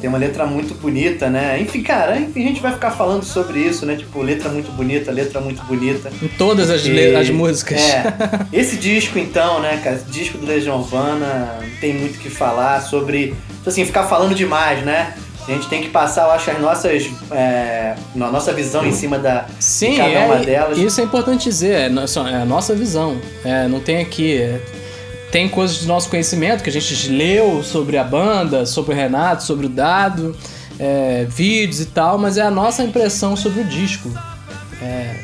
tem 0.00 0.08
uma 0.08 0.18
letra 0.18 0.46
muito 0.46 0.74
bonita, 0.74 1.28
né? 1.28 1.60
Enfim, 1.60 1.82
cara, 1.82 2.16
enfim, 2.16 2.44
a 2.44 2.46
gente 2.46 2.60
vai 2.60 2.72
ficar 2.72 2.92
falando 2.92 3.24
sobre 3.24 3.58
isso, 3.58 3.84
né? 3.84 3.96
Tipo, 3.96 4.22
letra 4.22 4.50
muito 4.50 4.70
bonita, 4.70 5.10
letra 5.10 5.40
muito 5.40 5.64
bonita. 5.64 6.12
Em 6.22 6.28
todas 6.28 6.70
as, 6.70 6.86
e, 6.86 7.16
as 7.16 7.28
músicas. 7.28 7.80
É. 7.80 8.04
Esse 8.56 8.76
disco, 8.76 9.18
então, 9.18 9.60
né, 9.60 9.80
cara? 9.82 9.96
Esse 9.96 10.08
disco 10.08 10.38
do 10.38 10.46
Legião 10.46 10.78
Urbana, 10.78 11.58
tem 11.80 11.92
muito 11.92 12.18
o 12.18 12.20
que 12.20 12.30
falar 12.30 12.82
sobre. 12.82 13.34
Assim, 13.66 13.84
ficar 13.84 14.04
falando 14.04 14.32
demais, 14.32 14.84
né? 14.84 15.12
A 15.48 15.52
gente 15.52 15.68
tem 15.68 15.80
que 15.80 15.90
passar, 15.90 16.24
eu 16.24 16.32
acho, 16.32 16.50
as 16.50 16.60
nossas. 16.60 17.08
É, 17.30 17.94
a 18.14 18.30
nossa 18.30 18.52
visão 18.52 18.84
em 18.84 18.90
cima 18.90 19.16
da, 19.16 19.46
Sim, 19.60 19.92
de 19.92 19.96
cada 19.98 20.10
é, 20.10 20.26
uma 20.26 20.36
delas. 20.36 20.76
Isso 20.76 21.00
é 21.00 21.04
importante 21.04 21.44
dizer, 21.44 21.74
é, 21.74 21.84
é 21.86 22.34
a 22.34 22.44
nossa 22.44 22.74
visão. 22.74 23.20
É, 23.44 23.68
não 23.68 23.78
tem 23.78 24.00
aqui. 24.00 24.38
É, 24.38 24.60
tem 25.30 25.48
coisas 25.48 25.78
do 25.78 25.86
nosso 25.86 26.08
conhecimento 26.08 26.64
que 26.64 26.70
a 26.70 26.72
gente 26.72 27.08
leu 27.10 27.62
sobre 27.62 27.96
a 27.96 28.02
banda, 28.02 28.66
sobre 28.66 28.92
o 28.92 28.96
Renato, 28.96 29.44
sobre 29.44 29.66
o 29.66 29.68
Dado, 29.68 30.36
é, 30.80 31.26
vídeos 31.28 31.80
e 31.80 31.86
tal, 31.86 32.18
mas 32.18 32.38
é 32.38 32.42
a 32.42 32.50
nossa 32.50 32.82
impressão 32.82 33.36
sobre 33.36 33.60
o 33.60 33.64
disco. 33.64 34.10
É, 34.82 35.22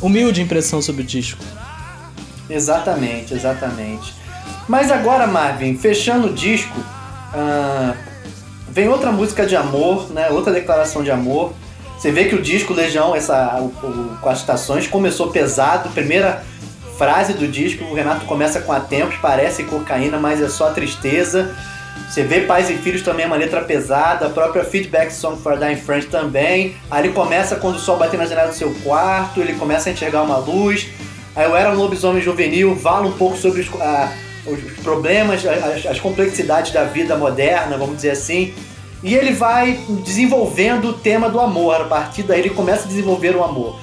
humilde 0.00 0.42
impressão 0.42 0.80
sobre 0.80 1.02
o 1.02 1.04
disco. 1.04 1.42
Exatamente, 2.48 3.34
exatamente. 3.34 4.14
Mas 4.68 4.92
agora, 4.92 5.26
Marvin, 5.26 5.76
fechando 5.76 6.28
o 6.28 6.32
disco. 6.32 6.78
Uh 7.34 8.03
Vem 8.74 8.88
outra 8.88 9.12
música 9.12 9.46
de 9.46 9.54
amor, 9.54 10.10
né? 10.10 10.30
Outra 10.30 10.52
declaração 10.52 11.04
de 11.04 11.10
amor. 11.12 11.52
Você 11.96 12.10
vê 12.10 12.24
que 12.24 12.34
o 12.34 12.42
disco 12.42 12.74
Legião, 12.74 13.14
essa, 13.14 13.60
o, 13.60 13.66
o, 13.66 14.18
com 14.20 14.28
as 14.28 14.40
estações, 14.40 14.88
começou 14.88 15.30
pesado. 15.30 15.90
Primeira 15.90 16.44
frase 16.98 17.34
do 17.34 17.46
disco, 17.46 17.84
o 17.84 17.94
Renato 17.94 18.26
começa 18.26 18.60
com 18.60 18.72
a 18.72 18.80
tempos, 18.80 19.16
parece 19.22 19.62
cocaína, 19.62 20.18
mas 20.18 20.42
é 20.42 20.48
só 20.48 20.70
tristeza. 20.70 21.54
Você 22.08 22.24
vê 22.24 22.40
Pais 22.40 22.68
e 22.68 22.74
Filhos 22.74 23.02
também 23.02 23.22
é 23.22 23.26
uma 23.28 23.36
letra 23.36 23.60
pesada, 23.60 24.26
a 24.26 24.30
própria 24.30 24.64
Feedback 24.64 25.12
Song 25.12 25.40
for 25.40 25.56
Dying 25.56 25.76
Friends 25.76 26.10
também. 26.10 26.74
Aí 26.90 27.04
ele 27.04 27.12
começa 27.12 27.54
quando 27.54 27.76
o 27.76 27.78
sol 27.78 27.96
bate 27.96 28.16
na 28.16 28.26
janela 28.26 28.48
do 28.48 28.54
seu 28.56 28.74
quarto, 28.82 29.40
ele 29.40 29.54
começa 29.54 29.88
a 29.88 29.92
enxergar 29.92 30.22
uma 30.22 30.38
luz. 30.38 30.88
Aí 31.36 31.44
eu 31.44 31.56
era 31.56 31.70
um 31.70 31.76
lobisomem 31.76 32.20
juvenil, 32.20 32.76
fala 32.76 33.06
um 33.06 33.12
pouco 33.12 33.36
sobre 33.36 33.64
a, 33.80 34.12
os 34.46 34.60
problemas, 34.82 35.44
as, 35.46 35.86
as 35.86 36.00
complexidades 36.00 36.72
da 36.72 36.84
vida 36.84 37.16
moderna, 37.16 37.76
vamos 37.76 37.96
dizer 37.96 38.10
assim. 38.10 38.54
E 39.02 39.14
ele 39.14 39.32
vai 39.32 39.78
desenvolvendo 40.04 40.88
o 40.88 40.92
tema 40.94 41.28
do 41.28 41.40
amor. 41.40 41.82
A 41.82 41.84
partir 41.84 42.22
daí 42.22 42.40
ele 42.40 42.50
começa 42.50 42.84
a 42.84 42.88
desenvolver 42.88 43.36
o 43.36 43.44
amor. 43.44 43.78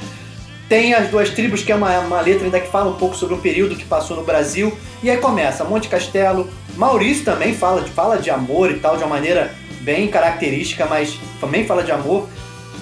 Tem 0.68 0.94
as 0.94 1.10
duas 1.10 1.30
tribos, 1.30 1.62
que 1.62 1.72
é 1.72 1.76
uma, 1.76 2.00
uma 2.00 2.22
letra 2.22 2.46
ainda 2.46 2.60
que 2.60 2.72
fala 2.72 2.90
um 2.90 2.96
pouco 2.96 3.16
sobre 3.16 3.36
o 3.36 3.38
período 3.38 3.76
que 3.76 3.84
passou 3.84 4.16
no 4.16 4.24
Brasil. 4.24 4.76
E 5.04 5.10
aí 5.10 5.18
começa 5.18 5.64
Monte 5.64 5.90
Castelo. 5.90 6.50
Maurício 6.76 7.26
também 7.26 7.54
fala, 7.54 7.86
fala 7.88 8.18
de 8.18 8.30
amor 8.30 8.72
e 8.72 8.80
tal, 8.80 8.96
de 8.96 9.04
uma 9.04 9.10
maneira 9.10 9.54
bem 9.82 10.08
característica, 10.08 10.86
mas 10.86 11.20
também 11.40 11.66
fala 11.66 11.84
de 11.84 11.92
amor. 11.92 12.28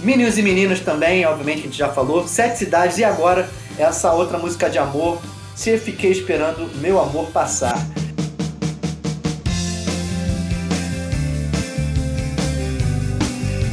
Meninos 0.02 0.38
e 0.38 0.42
meninas 0.42 0.80
também, 0.80 1.26
obviamente, 1.26 1.60
a 1.60 1.64
gente 1.64 1.78
já 1.78 1.90
falou. 1.90 2.26
Sete 2.28 2.60
cidades 2.60 3.00
e 3.00 3.04
agora 3.04 3.50
essa 3.78 4.14
outra 4.14 4.38
música 4.38 4.70
de 4.70 4.78
amor 4.78 5.20
se 5.60 5.78
fiquei 5.78 6.10
esperando 6.10 6.72
meu 6.80 7.02
amor 7.02 7.32
passar. 7.32 7.78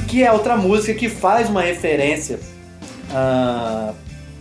Que 0.08 0.24
é 0.24 0.32
outra 0.32 0.56
música 0.56 0.98
que 0.98 1.08
faz 1.08 1.48
uma 1.48 1.62
referência 1.62 2.40
uh, 3.12 3.94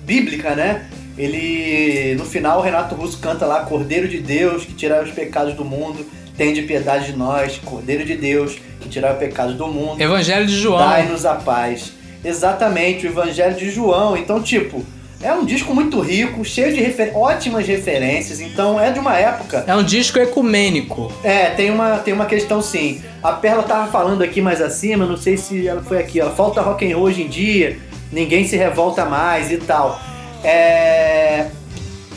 bíblica, 0.03 0.55
né? 0.55 0.89
Ele, 1.15 2.15
no 2.15 2.25
final, 2.25 2.57
o 2.57 2.61
Renato 2.63 2.95
Russo 2.95 3.19
canta 3.19 3.45
lá 3.45 3.63
Cordeiro 3.63 4.07
de 4.07 4.19
Deus 4.19 4.65
que 4.65 4.73
tirar 4.73 5.03
os 5.03 5.11
pecados 5.11 5.53
do 5.53 5.63
mundo, 5.63 6.03
tem 6.35 6.51
de 6.51 6.63
piedade 6.63 7.11
de 7.11 7.13
nós, 7.15 7.59
Cordeiro 7.63 8.03
de 8.03 8.15
Deus 8.15 8.57
que 8.81 8.89
tirar 8.89 9.13
os 9.13 9.19
pecados 9.19 9.53
do 9.53 9.67
mundo. 9.67 10.01
Evangelho 10.01 10.47
de 10.47 10.57
João. 10.57 10.79
Dai-nos 10.79 11.27
a 11.27 11.35
paz. 11.35 11.93
Exatamente, 12.23 13.05
o 13.05 13.09
Evangelho 13.09 13.55
de 13.55 13.69
João. 13.69 14.17
Então, 14.17 14.41
tipo, 14.41 14.83
é 15.21 15.33
um 15.33 15.45
disco 15.45 15.73
muito 15.73 15.99
rico, 16.01 16.43
cheio 16.43 16.73
de 16.73 16.81
refer 16.81 17.11
ótimas 17.15 17.67
referências, 17.67 18.39
então 18.39 18.79
é 18.79 18.91
de 18.91 18.99
uma 18.99 19.15
época. 19.17 19.63
É 19.67 19.75
um 19.75 19.83
disco 19.83 20.19
ecumênico. 20.19 21.11
É, 21.23 21.49
tem 21.51 21.71
uma, 21.71 21.97
tem 21.97 22.13
uma 22.13 22.25
questão 22.25 22.61
sim. 22.61 23.01
A 23.23 23.31
Perla 23.31 23.63
tava 23.63 23.91
falando 23.91 24.21
aqui 24.21 24.41
mais 24.41 24.61
acima, 24.61 25.05
não 25.05 25.17
sei 25.17 25.37
se 25.37 25.67
ela 25.67 25.81
foi 25.81 25.97
aqui, 25.97 26.21
ó. 26.21 26.29
Falta 26.29 26.61
rock 26.61 26.85
and 26.85 26.95
roll 26.95 27.05
hoje 27.05 27.23
em 27.23 27.27
dia, 27.27 27.77
ninguém 28.11 28.45
se 28.45 28.55
revolta 28.55 29.05
mais 29.05 29.51
e 29.51 29.57
tal. 29.57 29.99
É. 30.43 31.47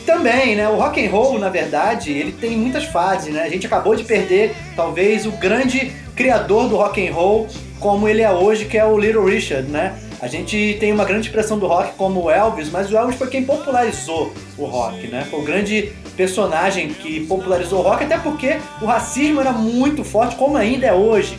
Também, 0.04 0.56
né? 0.56 0.68
O 0.68 0.76
rock 0.76 1.04
and 1.04 1.10
roll, 1.10 1.38
na 1.38 1.50
verdade, 1.50 2.10
ele 2.10 2.32
tem 2.32 2.56
muitas 2.56 2.84
fases, 2.84 3.32
né? 3.32 3.42
A 3.42 3.48
gente 3.48 3.66
acabou 3.66 3.94
de 3.94 4.04
perder, 4.04 4.54
talvez, 4.74 5.26
o 5.26 5.32
grande 5.32 5.92
criador 6.16 6.68
do 6.68 6.76
rock 6.76 7.06
and 7.06 7.12
roll 7.12 7.46
como 7.78 8.08
ele 8.08 8.22
é 8.22 8.30
hoje, 8.30 8.64
que 8.64 8.76
é 8.76 8.84
o 8.84 8.98
Little 8.98 9.24
Richard, 9.24 9.70
né? 9.70 9.94
A 10.20 10.26
gente 10.26 10.76
tem 10.80 10.92
uma 10.92 11.04
grande 11.04 11.28
expressão 11.28 11.58
do 11.58 11.66
rock 11.66 11.94
como 11.96 12.24
o 12.24 12.30
Elvis, 12.30 12.70
mas 12.70 12.90
o 12.90 12.96
Elvis 12.96 13.16
foi 13.16 13.28
quem 13.28 13.44
popularizou 13.44 14.32
o 14.56 14.64
rock, 14.64 15.06
né? 15.06 15.24
Foi 15.30 15.40
o 15.40 15.44
grande 15.44 15.92
personagem 16.16 16.88
que 16.88 17.24
popularizou 17.26 17.78
o 17.78 17.82
rock, 17.82 18.02
até 18.02 18.18
porque 18.18 18.56
o 18.82 18.86
racismo 18.86 19.40
era 19.40 19.52
muito 19.52 20.02
forte, 20.02 20.34
como 20.34 20.56
ainda 20.56 20.86
é 20.86 20.92
hoje. 20.92 21.36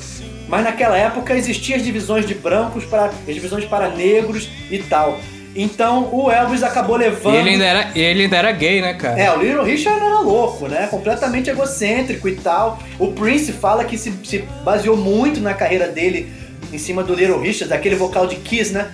Mas 0.48 0.64
naquela 0.64 0.98
época 0.98 1.36
existiam 1.36 1.78
as 1.78 1.84
divisões 1.84 2.26
de 2.26 2.34
brancos 2.34 2.86
para 2.86 3.08
as 3.28 3.34
divisões 3.34 3.66
para 3.66 3.90
negros 3.90 4.50
e 4.72 4.80
tal. 4.80 5.20
Então 5.54 6.10
o 6.14 6.32
Elvis 6.32 6.64
acabou 6.64 6.96
levando. 6.96 7.36
E 7.36 7.38
ele 7.38 7.50
ainda 7.50 7.66
era, 7.66 7.92
ele 7.94 8.24
ainda 8.24 8.38
era 8.38 8.52
gay, 8.52 8.82
né, 8.82 8.94
cara? 8.94 9.20
É, 9.20 9.32
o 9.36 9.42
Little 9.42 9.64
Richard 9.64 10.00
era 10.00 10.20
louco, 10.20 10.68
né? 10.68 10.88
Completamente 10.88 11.50
egocêntrico 11.50 12.30
e 12.30 12.36
tal. 12.36 12.80
O 12.98 13.12
Prince 13.12 13.52
fala 13.52 13.84
que 13.84 13.98
se, 13.98 14.14
se 14.24 14.40
baseou 14.64 14.96
muito 14.96 15.42
na 15.42 15.54
carreira 15.54 15.88
dele 15.88 16.32
em 16.72 16.78
cima 16.78 17.04
do 17.04 17.14
Little 17.14 17.40
Richard, 17.40 17.70
daquele 17.70 17.96
vocal 17.96 18.28
de 18.28 18.36
Kiss, 18.38 18.72
né? 18.74 18.92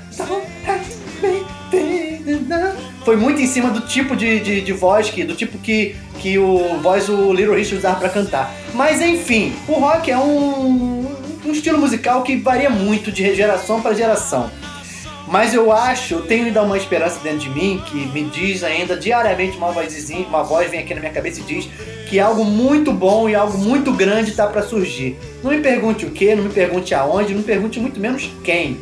Foi 3.04 3.16
muito 3.16 3.40
em 3.40 3.46
cima 3.46 3.70
do 3.70 3.82
tipo 3.82 4.16
de, 4.16 4.40
de, 4.40 4.62
de 4.62 4.74
voz, 4.74 5.10
que, 5.10 5.24
do 5.24 5.36
tipo 5.36 5.58
que, 5.60 5.96
que 6.20 6.40
o 6.40 6.80
voz 6.82 7.08
o 7.08 7.32
Little 7.32 7.54
Richard 7.56 7.78
usava 7.78 8.00
pra 8.00 8.10
cantar. 8.10 8.54
Mas 8.74 9.02
enfim, 9.02 9.54
o 9.68 9.74
rock 9.74 10.10
é 10.10 10.18
um, 10.18 11.06
um 11.46 11.52
estilo 11.52 11.78
musical 11.78 12.24
que 12.24 12.36
varia 12.38 12.70
muito 12.70 13.12
de 13.12 13.36
geração 13.36 13.82
para 13.82 13.94
geração. 13.94 14.50
Mas 15.28 15.54
eu 15.54 15.72
acho, 15.72 16.14
eu 16.14 16.22
tenho 16.22 16.46
ainda 16.46 16.62
uma 16.62 16.78
esperança 16.78 17.20
dentro 17.24 17.40
de 17.40 17.50
mim 17.50 17.82
que 17.88 17.98
me 18.08 18.24
diz 18.26 18.64
ainda 18.64 18.96
diariamente 18.96 19.58
uma 19.58 19.72
vozinha, 19.72 20.28
uma 20.28 20.44
voz 20.44 20.70
vem 20.70 20.80
aqui 20.80 20.94
na 20.94 21.00
minha 21.00 21.12
cabeça 21.12 21.40
e 21.40 21.44
diz 21.44 21.68
que 22.08 22.20
algo 22.20 22.46
muito 22.46 22.94
bom 22.94 23.28
e 23.28 23.34
algo 23.34 23.58
muito 23.58 23.92
grande 23.92 24.30
está 24.30 24.46
para 24.46 24.62
surgir. 24.62 25.18
Não 25.44 25.50
me 25.50 25.62
pergunte 25.62 26.06
o 26.06 26.12
que, 26.12 26.36
não 26.36 26.44
me 26.44 26.52
pergunte 26.52 26.94
aonde, 26.94 27.34
não 27.34 27.40
me 27.40 27.46
pergunte 27.46 27.80
muito 27.80 28.00
menos 28.00 28.30
quem. 28.44 28.78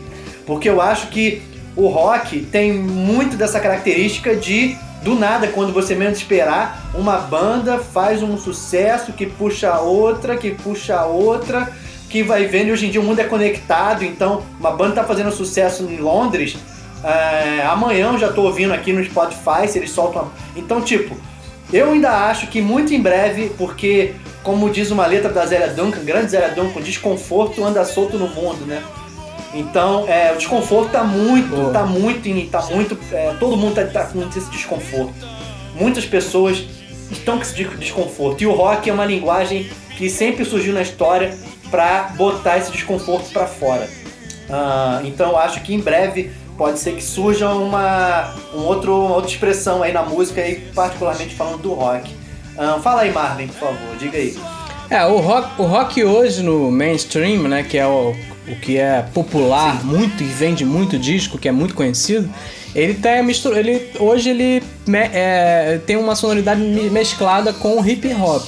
Porque 0.46 0.70
eu 0.70 0.82
acho 0.82 1.08
que 1.08 1.42
o 1.76 1.88
rock 1.88 2.42
tem 2.42 2.74
muito 2.74 3.38
dessa 3.38 3.60
característica 3.60 4.36
de 4.36 4.76
do 5.02 5.16
nada, 5.16 5.48
quando 5.48 5.74
você 5.74 5.96
menos 5.96 6.18
esperar, 6.18 6.90
uma 6.96 7.18
banda 7.18 7.78
faz 7.78 8.24
um 8.24 8.38
sucesso 8.38 9.12
que 9.12 9.26
puxa 9.26 9.78
outra, 9.80 10.38
que 10.38 10.52
puxa 10.52 11.04
outra 11.04 11.70
que 12.14 12.22
vai 12.22 12.46
vendo, 12.46 12.68
e 12.68 12.72
hoje 12.72 12.86
em 12.86 12.92
dia 12.92 13.02
o 13.02 13.04
mundo 13.04 13.18
é 13.22 13.24
conectado, 13.24 14.06
então 14.06 14.44
uma 14.60 14.70
banda 14.70 14.94
tá 14.94 15.04
fazendo 15.04 15.32
sucesso 15.32 15.82
em 15.82 15.98
Londres, 15.98 16.56
é, 17.04 17.66
amanhã 17.66 18.12
eu 18.14 18.20
já 18.20 18.32
tô 18.32 18.44
ouvindo 18.44 18.72
aqui 18.72 18.94
no 18.94 19.04
Spotify, 19.04 19.68
se 19.68 19.80
eles 19.80 19.90
soltam. 19.90 20.32
Então, 20.56 20.80
tipo, 20.80 21.18
eu 21.74 21.92
ainda 21.92 22.12
acho 22.28 22.46
que 22.48 22.62
muito 22.62 22.94
em 22.94 23.02
breve, 23.02 23.52
porque, 23.58 24.14
como 24.44 24.70
diz 24.70 24.92
uma 24.92 25.08
letra 25.08 25.34
da 25.34 25.44
Zélia 25.44 25.70
Duncan, 25.70 26.06
grande 26.06 26.30
Zélia 26.30 26.50
Duncan, 26.50 26.82
desconforto 26.82 27.66
anda 27.66 27.84
solto 27.84 28.16
no 28.16 28.28
mundo, 28.28 28.64
né? 28.68 28.84
Então, 29.52 30.08
é, 30.08 30.34
o 30.34 30.38
desconforto 30.38 30.92
tá 30.92 31.04
muito, 31.04 31.60
oh. 31.60 31.72
tá 31.72 31.84
muito, 31.84 32.30
tá 32.52 32.62
muito, 32.68 32.96
é, 33.12 33.34
todo 33.40 33.58
mundo 33.58 33.74
tá, 33.74 33.86
tá 33.86 34.06
com 34.06 34.22
esse 34.30 34.52
desconforto. 34.52 35.16
Muitas 35.74 36.06
pessoas 36.06 36.64
estão 37.10 37.38
com 37.38 37.42
esse 37.42 37.56
desconforto. 37.56 38.44
E 38.44 38.46
o 38.46 38.54
rock 38.54 38.88
é 38.88 38.94
uma 38.94 39.06
linguagem 39.06 39.68
que 39.98 40.12
sempre 40.12 40.46
surgiu 40.46 40.76
na 40.76 40.84
história 40.84 41.36
para 41.74 42.14
botar 42.16 42.60
esse 42.60 42.72
desconforto 42.72 43.32
para 43.32 43.48
fora. 43.48 43.90
Uh, 44.48 45.08
então, 45.08 45.36
acho 45.36 45.60
que 45.64 45.74
em 45.74 45.80
breve 45.80 46.30
pode 46.56 46.78
ser 46.78 46.92
que 46.92 47.04
surja 47.04 47.50
uma, 47.50 48.36
um 48.54 48.60
outro, 48.60 48.96
uma 48.96 49.16
outra 49.16 49.32
expressão 49.32 49.82
aí 49.82 49.92
na 49.92 50.04
música, 50.04 50.40
aí, 50.40 50.62
particularmente 50.76 51.34
falando 51.34 51.64
do 51.64 51.74
rock. 51.74 52.12
Uh, 52.56 52.80
fala 52.84 53.02
aí, 53.02 53.12
Marvin, 53.12 53.48
por 53.48 53.56
favor, 53.56 53.98
diga 53.98 54.20
aí. 54.20 54.38
É, 54.88 55.04
o 55.08 55.18
rock, 55.18 55.60
o 55.60 55.66
rock 55.66 56.04
hoje 56.04 56.44
no 56.44 56.70
mainstream, 56.70 57.48
né, 57.48 57.64
que 57.64 57.80
é 57.80 57.88
o, 57.88 58.14
o 58.48 58.56
que 58.58 58.78
é 58.78 59.04
popular 59.12 59.82
Sim. 59.82 59.88
muito 59.88 60.22
e 60.22 60.28
vende 60.28 60.64
muito 60.64 61.00
disco, 61.00 61.40
que 61.40 61.50
é 61.50 61.52
muito 61.52 61.74
conhecido, 61.74 62.30
ele 62.76 62.94
tá 62.94 63.24
mistura, 63.24 63.60
ele 63.60 63.90
hoje 64.00 64.30
ele 64.30 64.62
é, 64.94 65.80
tem 65.88 65.98
uma 65.98 66.16
sonoridade 66.16 66.62
mesclada 66.62 67.52
com 67.52 67.80
o 67.80 67.88
hip 67.90 68.14
hop. 68.14 68.44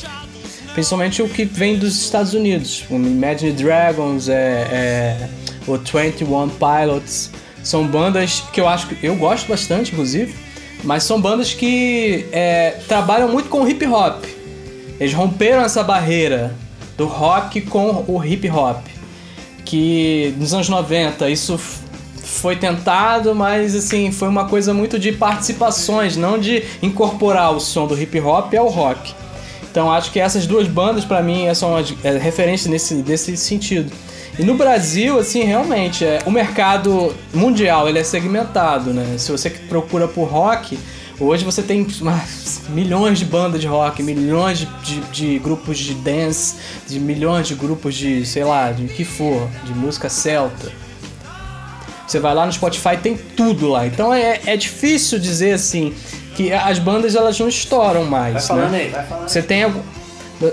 Principalmente 0.76 1.22
o 1.22 1.30
que 1.30 1.46
vem 1.46 1.78
dos 1.78 1.98
Estados 1.98 2.34
Unidos. 2.34 2.84
O 2.90 2.96
Imagine 2.96 3.54
Dragons, 3.54 4.28
é, 4.28 4.68
é, 4.70 5.30
o 5.66 5.78
21 5.78 6.50
Pilots. 6.50 7.32
São 7.64 7.88
bandas 7.88 8.44
que 8.52 8.60
eu 8.60 8.68
acho 8.68 8.88
que 8.88 9.08
eu 9.08 9.16
gosto 9.16 9.48
bastante, 9.48 9.94
inclusive. 9.94 10.36
Mas 10.84 11.04
são 11.04 11.20
bandas 11.20 11.54
que 11.54 12.26
é, 12.30 12.72
trabalham 12.90 13.30
muito 13.30 13.48
com 13.48 13.66
hip 13.66 13.88
hop. 13.88 14.26
Eles 15.00 15.14
romperam 15.14 15.62
essa 15.62 15.82
barreira 15.82 16.54
do 16.98 17.06
rock 17.06 17.62
com 17.62 18.04
o 18.06 18.22
hip 18.24 18.50
hop. 18.50 18.86
Que 19.64 20.36
nos 20.38 20.54
anos 20.54 20.68
90 20.68 21.30
isso 21.30 21.58
foi 21.58 22.58
tentado, 22.58 23.34
mas 23.34 23.74
assim, 23.74 24.12
foi 24.12 24.28
uma 24.28 24.50
coisa 24.50 24.74
muito 24.74 25.00
de 25.00 25.14
participações, 25.14 26.18
não 26.18 26.38
de 26.38 26.64
incorporar 26.84 27.56
o 27.56 27.62
som 27.62 27.88
do 27.88 27.98
hip 27.98 28.20
hop 28.20 28.54
ao 28.56 28.68
rock. 28.68 29.16
Então 29.76 29.92
acho 29.92 30.10
que 30.10 30.22
essas 30.22 30.48
duas 30.48 30.70
bandas 30.70 31.04
para 31.04 31.22
mim 31.22 31.54
são 31.54 31.76
as 31.76 31.94
é, 32.02 32.18
referências 32.18 32.72
nesse, 32.72 32.94
nesse 32.94 33.36
sentido. 33.36 33.92
E 34.40 34.42
no 34.42 34.56
Brasil, 34.56 35.20
assim, 35.20 35.44
realmente, 35.44 36.06
é, 36.06 36.22
o 36.26 36.32
mercado 36.32 37.14
mundial 37.34 37.90
ele 37.90 38.00
é 38.00 38.04
segmentado, 38.06 38.94
né? 38.94 39.18
Se 39.18 39.34
você 39.34 39.50
procura 39.50 40.08
por 40.08 40.30
rock, 40.30 40.80
hoje 41.20 41.44
você 41.44 41.62
tem 41.62 41.86
milhões 42.70 43.20
de 43.20 43.26
bandas 43.26 43.60
de 43.60 43.68
rock, 43.68 44.02
milhões 44.02 44.60
de, 44.60 44.66
de, 44.82 45.02
de, 45.12 45.40
grupos 45.40 45.78
de 45.78 45.94
dance, 45.94 46.56
de 46.88 46.98
milhões 46.98 47.46
de 47.46 47.54
grupos 47.54 47.96
de, 47.96 48.26
sei 48.26 48.46
lá, 48.46 48.72
de 48.72 48.86
que 48.86 49.04
for, 49.04 49.46
de 49.66 49.74
música 49.74 50.08
celta. 50.08 50.72
Você 52.08 52.18
vai 52.18 52.34
lá 52.34 52.46
no 52.46 52.54
Spotify, 52.54 52.96
tem 52.96 53.18
tudo 53.18 53.68
lá. 53.68 53.86
Então 53.86 54.14
é, 54.14 54.40
é 54.46 54.56
difícil 54.56 55.20
dizer 55.20 55.52
assim 55.52 55.94
que 56.36 56.52
as 56.54 56.78
bandas 56.78 57.16
elas 57.16 57.40
não 57.40 57.48
estouram 57.48 58.04
mais. 58.04 58.34
Vai 58.34 58.42
falando 58.42 58.72
né? 58.72 58.78
aí, 58.78 58.90
vai 58.90 59.06
falando. 59.06 59.30
Você 59.30 59.42
tem 59.42 59.64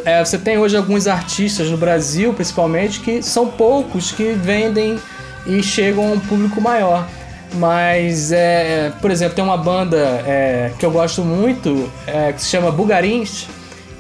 é, 0.05 0.25
você 0.25 0.39
tem 0.39 0.59
hoje 0.59 0.77
alguns 0.77 1.09
artistas 1.09 1.69
no 1.69 1.77
Brasil, 1.77 2.33
principalmente, 2.33 3.01
que 3.01 3.21
são 3.21 3.49
poucos 3.49 4.13
que 4.13 4.33
vendem 4.33 4.99
e 5.45 5.63
chegam 5.63 6.09
a 6.09 6.13
um 6.13 6.21
público 6.21 6.61
maior. 6.61 7.07
Mas, 7.55 8.33
é, 8.33 8.93
por 9.01 9.11
exemplo, 9.11 9.35
tem 9.35 9.45
uma 9.45 9.57
banda 9.57 9.99
é, 10.25 10.73
que 10.79 10.87
eu 10.87 10.91
gosto 10.91 11.23
muito 11.23 11.91
é, 12.07 12.33
que 12.33 12.41
se 12.41 12.49
chama 12.49 12.71
Bugarins, 12.71 13.47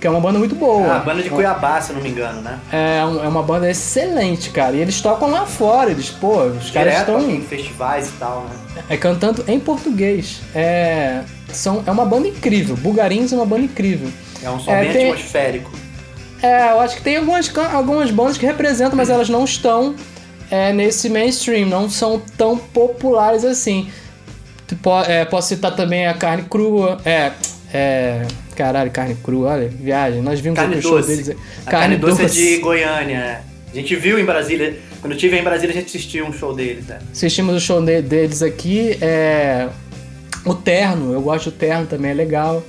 que 0.03 0.07
é 0.09 0.11
uma 0.11 0.21
banda 0.21 0.37
muito 0.37 0.57
boa. 0.57 0.97
Ah, 0.97 0.99
banda 0.99 1.23
de 1.23 1.31
Cuiabá, 1.31 1.81
se 1.81 1.93
não 1.93 2.03
me 2.03 2.11
engano, 2.11 2.43
né? 2.43 2.59
É, 2.73 2.99
é 2.99 3.29
uma 3.29 3.43
banda 3.43 3.71
excelente, 3.71 4.51
cara. 4.51 4.75
E 4.75 4.81
eles 4.81 5.01
tocam 5.01 5.31
lá 5.31 5.47
fora, 5.47 5.93
eles, 5.93 6.11
pô, 6.11 6.43
os 6.43 6.73
Direto 6.73 6.73
caras 6.73 6.99
estão. 6.99 7.31
em 7.31 7.41
festivais 7.41 8.09
e 8.09 8.13
tal, 8.15 8.49
né? 8.75 8.83
É 8.91 8.97
cantando 8.97 9.45
em 9.47 9.61
português. 9.61 10.41
É, 10.57 11.23
são, 11.53 11.85
é 11.87 11.91
uma 11.93 12.05
banda 12.05 12.27
incrível. 12.27 12.77
Bugarins 12.77 13.33
é 13.33 13.37
uma 13.37 13.47
banda 13.47 13.63
incrível. 13.63 14.11
É 14.43 14.51
um 14.51 14.59
som 14.59 14.73
é, 14.73 14.81
bem 14.81 14.93
tem, 14.93 15.11
atmosférico. 15.13 15.71
É, 16.43 16.73
eu 16.73 16.81
acho 16.81 16.97
que 16.97 17.03
tem 17.03 17.19
algumas, 17.19 17.57
algumas 17.73 18.11
bandas 18.11 18.37
que 18.37 18.45
representam, 18.45 18.97
mas 18.97 19.09
elas 19.09 19.29
não 19.29 19.45
estão 19.45 19.95
é, 20.51 20.73
nesse 20.73 21.09
mainstream, 21.09 21.69
não 21.69 21.89
são 21.89 22.21
tão 22.37 22.59
populares 22.59 23.45
assim. 23.45 23.89
É, 25.07 25.25
posso 25.27 25.47
citar 25.49 25.77
também 25.77 26.09
a 26.09 26.15
Carne 26.15 26.43
Crua. 26.43 26.99
É. 27.05 27.31
É. 27.73 28.27
Caralho, 28.57 28.91
carne 28.91 29.17
crua, 29.23 29.53
olha, 29.53 29.69
viagem. 29.69 30.21
Nós 30.21 30.41
vimos 30.41 30.59
carne 30.59 30.77
o 30.77 30.83
show 30.83 31.01
deles. 31.01 31.31
A 31.31 31.71
carne, 31.71 31.97
carne 31.97 31.97
doce, 31.97 32.23
doce 32.23 32.55
é 32.55 32.57
de 32.57 32.63
Goiânia. 32.63 33.41
A 33.73 33.77
gente 33.77 33.97
viu 33.97 34.19
em 34.19 34.25
Brasília. 34.25 34.79
Quando 35.01 35.13
eu 35.13 35.17
estive 35.17 35.39
em 35.39 35.43
Brasília, 35.43 35.75
a 35.75 35.79
gente 35.79 35.87
assistiu 35.87 36.27
um 36.27 36.33
show 36.33 36.55
deles. 36.55 36.87
Né? 36.87 36.99
Assistimos 37.11 37.57
o 37.57 37.61
show 37.61 37.81
deles 37.83 38.43
aqui. 38.43 38.99
É... 39.01 39.69
O 40.45 40.55
Terno, 40.55 41.13
eu 41.13 41.23
gosto 41.23 41.51
do 41.51 41.57
Terno 41.57 41.87
também, 41.87 42.11
é 42.11 42.15
legal. 42.15 42.63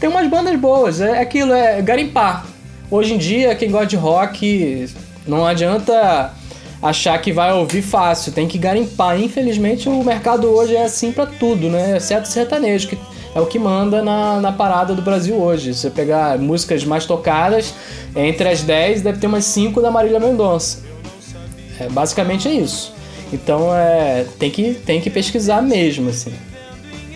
Tem 0.00 0.08
umas 0.08 0.28
bandas 0.28 0.58
boas, 0.58 1.00
é 1.00 1.20
aquilo, 1.20 1.52
é 1.52 1.80
garimpar. 1.80 2.46
Hoje 2.90 3.14
em 3.14 3.18
dia, 3.18 3.54
quem 3.54 3.70
gosta 3.70 3.86
de 3.86 3.96
rock, 3.96 4.88
não 5.26 5.46
adianta 5.46 6.32
achar 6.82 7.16
que 7.18 7.32
vai 7.32 7.52
ouvir 7.52 7.82
fácil, 7.82 8.32
tem 8.32 8.46
que 8.48 8.58
garimpar. 8.58 9.18
Infelizmente, 9.20 9.88
o 9.88 10.02
mercado 10.02 10.48
hoje 10.48 10.74
é 10.76 10.84
assim 10.84 11.12
para 11.12 11.26
tudo, 11.26 11.70
né? 11.70 11.96
Exceto 11.96 12.28
sertanejo, 12.28 12.88
que 12.88 12.98
é 13.34 13.40
o 13.40 13.46
que 13.46 13.58
manda 13.58 14.02
na, 14.02 14.40
na 14.40 14.52
parada 14.52 14.94
do 14.94 15.02
Brasil 15.02 15.34
hoje. 15.36 15.74
Se 15.74 15.80
você 15.80 15.90
pegar 15.90 16.38
músicas 16.38 16.84
mais 16.84 17.04
tocadas, 17.04 17.74
entre 18.14 18.48
as 18.48 18.62
10 18.62 19.02
deve 19.02 19.18
ter 19.18 19.26
umas 19.26 19.44
5 19.44 19.80
da 19.82 19.90
Marília 19.90 20.20
Mendonça. 20.20 20.82
É, 21.80 21.88
basicamente 21.88 22.46
é 22.48 22.52
isso. 22.52 22.94
Então 23.32 23.74
é, 23.74 24.24
tem, 24.38 24.50
que, 24.50 24.74
tem 24.74 25.00
que 25.00 25.10
pesquisar 25.10 25.60
mesmo, 25.60 26.10
assim. 26.10 26.32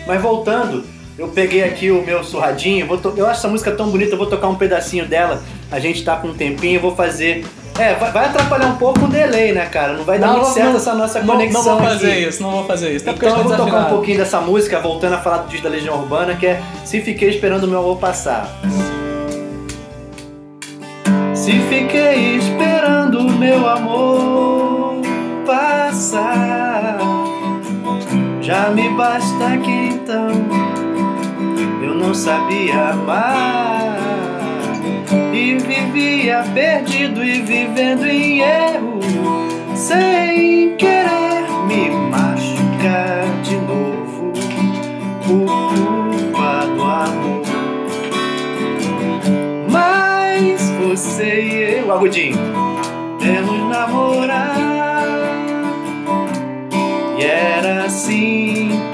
Mas 0.05 0.21
voltando, 0.21 0.83
eu 1.17 1.29
peguei 1.29 1.63
aqui 1.63 1.91
o 1.91 2.03
meu 2.03 2.23
surradinho, 2.23 2.87
eu 3.15 3.25
acho 3.25 3.39
essa 3.39 3.47
música 3.47 3.71
tão 3.71 3.89
bonita, 3.89 4.13
eu 4.13 4.17
vou 4.17 4.27
tocar 4.27 4.49
um 4.49 4.55
pedacinho 4.55 5.05
dela. 5.05 5.41
A 5.71 5.79
gente 5.79 6.03
tá 6.03 6.17
com 6.17 6.29
um 6.29 6.33
tempinho, 6.33 6.77
eu 6.77 6.81
vou 6.81 6.95
fazer. 6.95 7.45
É, 7.79 7.95
vai 7.95 8.25
atrapalhar 8.25 8.67
um 8.67 8.75
pouco 8.75 9.05
o 9.05 9.07
delay, 9.07 9.53
né, 9.53 9.65
cara? 9.67 9.93
Não 9.93 10.03
vai 10.03 10.19
dar 10.19 10.27
não, 10.27 10.37
muito 10.37 10.53
certo 10.53 10.69
não, 10.69 10.75
essa 10.75 10.93
nossa 10.93 11.21
conexão. 11.21 11.63
Não, 11.63 11.71
não 11.71 11.79
vou 11.79 11.89
fazer 11.89 12.11
aqui. 12.11 12.27
isso, 12.27 12.43
não 12.43 12.51
vou 12.51 12.65
fazer 12.65 12.91
isso. 12.91 13.09
Até 13.09 13.25
então 13.25 13.37
eu 13.37 13.43
vou 13.43 13.57
tocar 13.57 13.79
um 13.79 13.89
pouquinho 13.89 14.17
dessa 14.17 14.41
música, 14.41 14.79
voltando 14.79 15.13
a 15.13 15.19
falar 15.19 15.37
do 15.37 15.47
disco 15.47 15.63
da 15.63 15.69
Legião 15.69 15.95
Urbana, 15.95 16.35
que 16.35 16.45
é 16.45 16.61
Se 16.83 17.01
Fiquei 17.01 17.29
Esperando 17.29 17.63
o 17.63 17.67
Meu 17.67 17.79
Amor 17.79 17.97
Passar. 17.97 18.49
Se 21.49 21.57
fiquei 21.61 22.35
esperando 22.35 23.21
o 23.21 23.31
meu 23.31 23.67
amor 23.67 25.01
passar, 25.47 26.99
já 28.39 28.69
me 28.69 28.87
basta 28.89 29.57
que 29.57 29.71
então 29.71 30.29
eu 31.81 31.95
não 31.95 32.13
sabia 32.13 32.89
amar 32.89 33.97
vivia 35.57 36.43
perdido 36.53 37.23
e 37.23 37.41
vivendo 37.41 38.05
em 38.05 38.41
erro, 38.41 38.99
sem 39.75 40.75
querer 40.75 41.49
me 41.67 41.89
machucar 42.09 43.25
de 43.43 43.55
novo 43.55 44.31
por 45.25 45.45
culpa 45.45 46.65
do 46.75 46.83
amor. 46.83 47.43
Mas 49.69 50.69
você 50.81 51.41
e 51.41 51.79
eu, 51.79 51.91
agudinho, 51.91 52.37
temos 53.19 53.69
namorar 53.69 54.59
e 57.19 57.23
era 57.23 57.89
simples, 57.89 58.88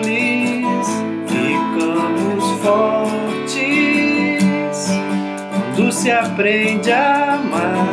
se 5.96 6.12
aprende 6.12 6.92
a 6.92 7.36
amar, 7.36 7.88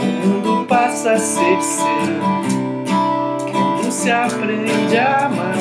o 0.00 0.26
mundo 0.26 0.64
passa 0.66 1.12
a 1.12 1.18
ser 1.18 1.60
seu. 1.60 1.84
Quando 3.50 3.90
se 3.90 4.08
aprende 4.08 4.96
a 4.96 5.26
amar, 5.26 5.56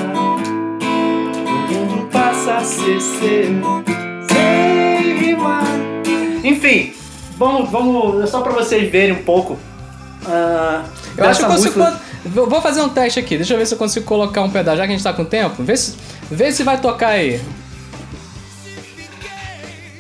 o 0.82 1.74
mundo 1.74 2.08
passa 2.12 2.58
a 2.58 2.64
ser 2.64 3.02
seu. 3.02 3.84
Sem 4.30 5.18
rimar. 5.18 5.66
Enfim, 6.44 6.94
vamos, 7.38 7.72
vamos 7.72 8.30
só 8.30 8.42
para 8.42 8.54
vocês 8.54 8.92
verem 8.92 9.14
um 9.14 9.24
pouco. 9.24 9.54
Uh, 10.26 10.86
eu 11.18 11.26
acho 11.26 11.40
que 11.40 11.46
eu 11.46 11.50
consigo. 11.50 11.80
Música... 11.80 12.02
Vou 12.24 12.62
fazer 12.62 12.82
um 12.82 12.90
teste 12.90 13.20
aqui, 13.20 13.36
deixa 13.36 13.56
eu 13.56 13.58
ver 13.58 13.66
se 13.66 13.74
eu 13.74 13.80
consigo 13.80 14.06
colocar 14.06 14.44
um 14.44 14.52
pedaço, 14.52 14.78
já 14.78 14.86
que 14.86 14.94
a 14.94 14.96
gente 14.96 15.04
tá 15.04 15.12
com 15.12 15.26
tempo. 15.26 15.64
Vê 15.64 15.76
se, 15.76 15.96
vê 16.30 16.52
se 16.52 16.62
vai 16.62 16.80
tocar 16.80 17.10
aí. 17.10 17.42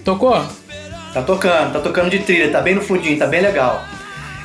Tocou? 0.03 0.45
Tá 1.15 1.21
tocando, 1.21 1.71
tá 1.71 1.79
tocando 1.79 2.09
de 2.09 2.19
trilha, 2.19 2.51
tá 2.51 2.59
bem 2.59 2.75
no 2.75 2.81
fundinho, 2.81 3.17
tá 3.17 3.25
bem 3.25 3.39
legal. 3.39 3.85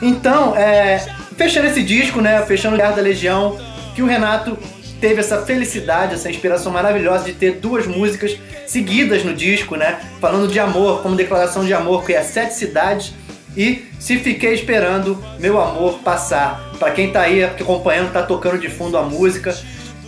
Então, 0.01 0.57
é, 0.57 1.05
fechando 1.37 1.67
esse 1.67 1.83
disco, 1.83 2.21
né? 2.21 2.41
Fechando 2.47 2.77
o 2.77 2.79
Guerra 2.79 2.93
da 2.93 3.03
Legião, 3.03 3.59
que 3.93 4.01
o 4.01 4.07
Renato 4.07 4.57
teve 5.01 5.19
essa 5.19 5.43
felicidade, 5.43 6.15
essa 6.15 6.31
inspiração 6.31 6.71
maravilhosa 6.71 7.25
de 7.25 7.33
ter 7.33 7.57
duas 7.57 7.89
músicas 7.89 8.39
seguidas 8.69 9.25
no 9.25 9.35
disco, 9.35 9.75
né? 9.75 9.99
Falando 10.21 10.47
de 10.47 10.61
amor, 10.61 11.03
como 11.03 11.17
declaração 11.17 11.65
de 11.65 11.75
amor, 11.75 12.05
que 12.05 12.13
é 12.13 12.23
Sete 12.23 12.55
Cidades 12.55 13.15
e 13.57 13.87
Se 13.99 14.17
Fiquei 14.19 14.55
Esperando 14.55 15.21
Meu 15.41 15.61
Amor 15.61 15.99
Passar. 16.05 16.71
Para 16.79 16.93
quem 16.93 17.11
tá 17.11 17.23
aí 17.23 17.43
acompanhando, 17.43 18.13
tá 18.13 18.23
tocando 18.23 18.61
de 18.61 18.69
fundo 18.69 18.97
a 18.97 19.03
música. 19.03 19.53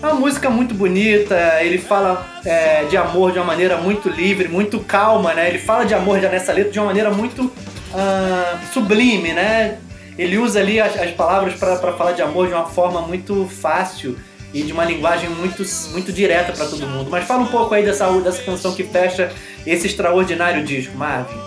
É 0.03 0.07
uma 0.07 0.15
música 0.15 0.51
muito 0.51 0.75
bonita, 0.75 1.63
ele 1.63 1.79
fala 1.79 2.27
é, 2.45 2.83
de 2.87 2.97
amor 2.97 3.31
de 3.31 3.39
uma 3.39 3.45
maneira 3.45 3.77
muito 3.77 4.09
livre, 4.09 4.49
muito 4.49 4.81
calma, 4.81 5.33
né? 5.33 5.49
Ele 5.49 5.61
fala 5.61 5.85
de 5.85 5.95
amor 5.95 6.21
já 6.21 6.29
nessa 6.29 6.53
letra 6.53 6.73
de 6.73 6.79
uma 6.81 6.87
maneira 6.87 7.09
muito 7.13 7.45
uh, 7.45 8.73
sublime, 8.73 9.33
né? 9.33 9.79
Ele 10.19 10.39
usa 10.39 10.59
ali 10.59 10.81
as, 10.81 10.99
as 10.99 11.13
palavras 11.13 11.55
para 11.55 11.93
falar 11.93 12.13
de 12.13 12.21
amor 12.21 12.49
de 12.49 12.53
uma 12.53 12.67
forma 12.67 13.01
muito 13.03 13.47
fácil 13.47 14.19
e 14.53 14.65
de 14.65 14.73
uma 14.73 14.85
linguagem 14.85 15.31
muito, 15.31 15.65
muito 15.93 16.13
direta 16.13 16.51
para 16.51 16.67
todo 16.67 16.85
mundo. 16.85 17.09
Mas 17.09 17.25
fala 17.25 17.43
um 17.43 17.47
pouco 17.47 17.73
aí 17.73 17.85
dessa, 17.85 18.11
dessa 18.21 18.43
canção 18.43 18.75
que 18.75 18.83
fecha 18.83 19.31
esse 19.65 19.87
extraordinário 19.87 20.65
disco, 20.65 20.97
Marvin. 20.97 21.39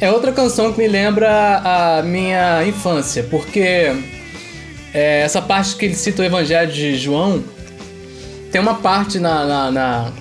É 0.00 0.08
outra 0.12 0.30
canção 0.30 0.72
que 0.72 0.78
me 0.78 0.86
lembra 0.86 1.62
a 1.64 2.02
minha 2.04 2.64
infância, 2.64 3.24
porque 3.24 3.92
é, 4.94 5.22
essa 5.22 5.42
parte 5.42 5.74
que 5.74 5.84
ele 5.84 5.94
cita 5.94 6.22
o 6.22 6.24
Evangelho 6.24 6.70
de 6.70 6.94
João, 6.94 7.42
tem 8.50 8.60
uma 8.60 8.74
parte 8.76 9.18
na, 9.18 9.44
na, 9.44 9.70
na, 9.70 10.12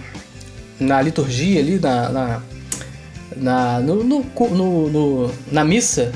na 0.80 1.02
liturgia 1.02 1.60
ali, 1.60 1.80
na, 1.80 2.10
na, 2.10 2.42
na 3.36 3.80
no, 3.80 4.04
no, 4.04 4.26
no, 4.50 4.90
no, 4.90 5.32
na 5.52 5.64
missa 5.64 6.12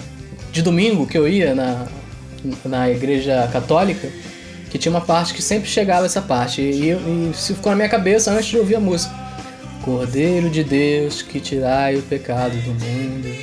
de 0.51 0.61
domingo 0.61 1.05
que 1.05 1.17
eu 1.17 1.27
ia 1.27 1.53
na, 1.53 1.87
na 2.65 2.89
igreja 2.89 3.47
católica, 3.51 4.09
que 4.69 4.77
tinha 4.77 4.91
uma 4.91 5.01
parte 5.01 5.33
que 5.33 5.41
sempre 5.41 5.69
chegava 5.69 6.05
essa 6.05 6.21
parte. 6.21 6.61
E, 6.61 6.91
e 6.91 7.31
ficou 7.33 7.71
na 7.71 7.75
minha 7.75 7.89
cabeça 7.89 8.31
antes 8.31 8.47
de 8.47 8.57
ouvir 8.57 8.75
a 8.75 8.79
música. 8.79 9.13
Cordeiro 9.83 10.49
de 10.49 10.63
Deus, 10.63 11.21
que 11.21 11.39
tirai 11.39 11.95
o 11.95 12.01
pecado 12.01 12.55
do 12.57 12.71
mundo, 12.71 13.33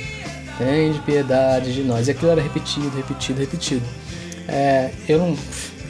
tem 0.57 0.93
de 0.93 0.99
piedade 0.99 1.73
de 1.73 1.81
nós. 1.81 2.07
E 2.07 2.11
aquilo 2.11 2.31
era 2.31 2.41
repetido, 2.41 2.89
repetido, 2.95 3.39
repetido. 3.39 3.85
É, 4.47 4.91
eu 5.09 5.19
não. 5.19 5.37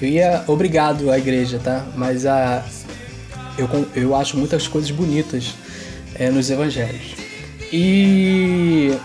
Eu 0.01 0.07
ia 0.07 0.43
obrigado 0.47 1.11
à 1.11 1.17
igreja, 1.17 1.59
tá? 1.63 1.85
Mas 1.95 2.25
a, 2.25 2.63
eu, 3.57 3.67
eu 3.95 4.15
acho 4.15 4.37
muitas 4.37 4.67
coisas 4.67 4.91
bonitas 4.91 5.53
é, 6.15 6.29
nos 6.29 6.49
evangelhos. 6.49 7.15
E 7.71 8.95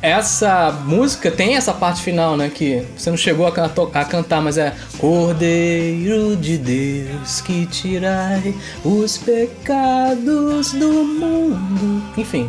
essa 0.00 0.70
música 0.86 1.30
tem 1.30 1.56
essa 1.56 1.72
parte 1.72 2.02
final, 2.02 2.36
né? 2.36 2.50
Que 2.52 2.86
você 2.96 3.10
não 3.10 3.16
chegou 3.16 3.46
a, 3.46 3.50
a, 3.50 4.04
cantar, 4.04 4.40
mas 4.40 4.56
é 4.56 4.74
Cordeiro 4.98 6.36
de 6.36 6.56
Deus 6.58 7.40
que 7.40 7.66
tirai 7.66 8.54
os 8.84 9.18
pecados 9.18 10.72
do 10.72 10.88
mundo. 10.88 12.02
Enfim, 12.16 12.48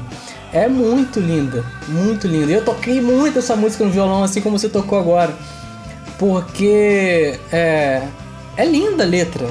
é 0.54 0.68
muito 0.68 1.20
linda, 1.20 1.66
muito 1.88 2.28
linda. 2.28 2.52
Eu 2.52 2.64
toquei 2.64 3.02
muito 3.02 3.40
essa 3.40 3.56
música 3.56 3.84
no 3.84 3.92
violão, 3.92 4.24
assim 4.24 4.40
como 4.40 4.58
você 4.58 4.70
tocou 4.70 5.00
agora, 5.00 5.36
porque 6.18 7.40
é, 7.52 8.04
é 8.56 8.66
linda 8.66 9.04
a 9.04 9.08
letra. 9.08 9.48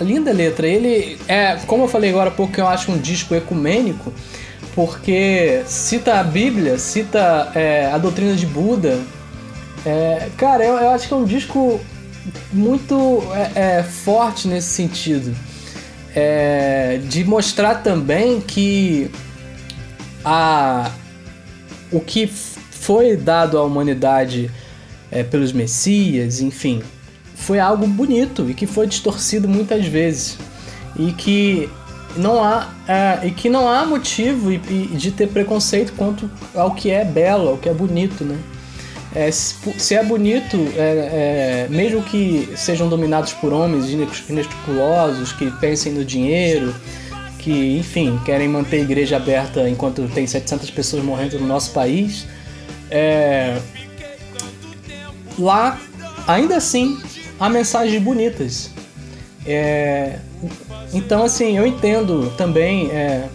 A 0.00 0.04
linda 0.04 0.32
letra. 0.32 0.66
Ele 0.66 1.18
é, 1.26 1.56
como 1.66 1.84
eu 1.84 1.88
falei 1.88 2.10
agora 2.10 2.28
há 2.28 2.32
pouco, 2.32 2.58
eu 2.58 2.66
acho 2.66 2.90
um 2.92 2.98
disco 2.98 3.34
ecumênico 3.34 4.12
porque 4.74 5.62
cita 5.66 6.20
a 6.20 6.22
Bíblia, 6.22 6.78
cita 6.78 7.50
é, 7.52 7.86
a 7.86 7.98
doutrina 7.98 8.34
de 8.34 8.46
Buda. 8.46 9.00
É, 9.84 10.28
cara, 10.36 10.64
eu, 10.64 10.76
eu, 10.76 10.90
acho 10.90 11.08
que 11.08 11.14
é 11.14 11.16
um 11.16 11.24
disco 11.24 11.80
muito 12.52 13.22
é, 13.54 13.78
é 13.78 13.82
forte 13.82 14.46
nesse 14.46 14.68
sentido. 14.68 15.34
É, 16.14 17.00
de 17.04 17.24
mostrar 17.24 17.76
também 17.76 18.40
que 18.40 19.10
a, 20.24 20.92
o 21.90 21.98
que 21.98 22.26
foi 22.26 23.16
dado 23.16 23.58
à 23.58 23.64
humanidade 23.64 24.48
é, 25.10 25.22
pelos 25.22 25.52
Messias, 25.52 26.40
enfim, 26.40 26.82
foi 27.34 27.58
algo 27.58 27.86
bonito 27.86 28.48
e 28.50 28.54
que 28.54 28.66
foi 28.66 28.86
distorcido 28.86 29.48
muitas 29.48 29.86
vezes. 29.86 30.36
E 30.96 31.12
que 31.12 31.68
não 32.16 32.42
há 32.42 32.72
é, 32.86 33.26
e 33.26 33.30
que 33.30 33.48
não 33.48 33.68
há 33.68 33.86
motivo 33.86 34.56
de 34.58 35.10
ter 35.12 35.28
preconceito 35.28 35.92
quanto 35.96 36.30
ao 36.54 36.74
que 36.74 36.90
é 36.90 37.04
belo, 37.04 37.48
ao 37.50 37.58
que 37.58 37.68
é 37.68 37.74
bonito, 37.74 38.24
né? 38.24 38.38
É, 39.14 39.30
se 39.30 39.94
é 39.94 40.04
bonito, 40.04 40.56
é, 40.76 41.66
é, 41.66 41.66
mesmo 41.70 42.02
que 42.02 42.50
sejam 42.56 42.88
dominados 42.88 43.32
por 43.32 43.52
homens 43.52 43.90
inescrupulosos, 44.28 45.32
que 45.32 45.50
pensem 45.52 45.92
no 45.92 46.04
dinheiro, 46.04 46.74
que, 47.38 47.78
enfim, 47.78 48.20
querem 48.24 48.48
manter 48.48 48.76
a 48.76 48.80
igreja 48.80 49.16
aberta 49.16 49.68
enquanto 49.68 50.06
tem 50.08 50.26
700 50.26 50.70
pessoas 50.70 51.02
morrendo 51.02 51.38
no 51.38 51.46
nosso 51.46 51.72
país, 51.72 52.26
é, 52.90 53.58
lá, 55.38 55.78
ainda 56.26 56.56
assim, 56.56 57.00
há 57.38 57.48
mensagens 57.48 58.02
bonitas. 58.02 58.70
É, 59.46 60.18
então, 60.92 61.22
assim, 61.22 61.56
eu 61.56 61.66
entendo 61.66 62.32
também 62.36 62.90
é, 62.90 63.28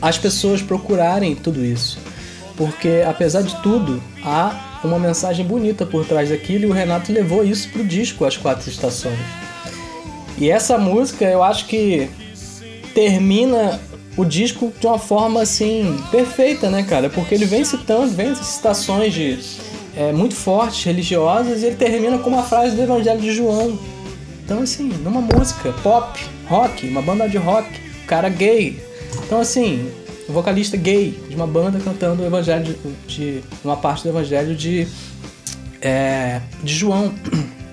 as 0.00 0.18
pessoas 0.18 0.62
procurarem 0.62 1.34
tudo 1.34 1.64
isso. 1.64 1.98
Porque, 2.56 3.02
apesar 3.06 3.42
de 3.42 3.54
tudo, 3.62 4.02
há 4.24 4.80
uma 4.84 4.98
mensagem 4.98 5.44
bonita 5.44 5.86
por 5.86 6.04
trás 6.04 6.28
daquilo 6.30 6.64
e 6.64 6.66
o 6.68 6.72
Renato 6.72 7.12
levou 7.12 7.44
isso 7.44 7.68
pro 7.70 7.84
disco 7.84 8.24
As 8.24 8.36
Quatro 8.36 8.68
Estações. 8.68 9.18
E 10.38 10.50
essa 10.50 10.76
música, 10.78 11.24
eu 11.24 11.42
acho 11.42 11.66
que 11.66 12.10
termina 12.94 13.80
o 14.16 14.24
disco 14.24 14.72
de 14.78 14.86
uma 14.86 14.98
forma 14.98 15.40
assim 15.40 16.02
perfeita, 16.10 16.68
né, 16.68 16.82
cara? 16.82 17.08
Porque 17.08 17.34
ele 17.34 17.46
vem 17.46 17.64
citando, 17.64 18.08
vem 18.08 18.34
citações 18.34 19.14
de 19.14 19.38
é, 19.96 20.12
muito 20.12 20.34
fortes, 20.34 20.84
religiosas, 20.84 21.62
e 21.62 21.66
ele 21.66 21.76
termina 21.76 22.18
com 22.18 22.30
uma 22.30 22.42
frase 22.42 22.76
do 22.76 22.82
Evangelho 22.82 23.20
de 23.20 23.32
João, 23.32 23.78
então, 24.44 24.60
assim, 24.62 24.88
numa 25.02 25.20
música 25.20 25.72
pop, 25.82 26.20
rock, 26.46 26.86
uma 26.86 27.00
banda 27.00 27.28
de 27.28 27.38
rock, 27.38 27.68
cara 28.06 28.28
gay. 28.28 28.78
Então, 29.24 29.40
assim, 29.40 29.90
um 30.28 30.32
vocalista 30.32 30.76
gay 30.76 31.18
de 31.28 31.34
uma 31.34 31.46
banda 31.46 31.80
cantando 31.80 32.22
o 32.22 32.26
evangelho 32.26 32.76
de, 33.06 33.40
de 33.40 33.44
uma 33.64 33.76
parte 33.76 34.02
do 34.02 34.08
evangelho 34.10 34.54
de, 34.54 34.86
é, 35.80 36.40
de 36.62 36.74
João. 36.74 37.14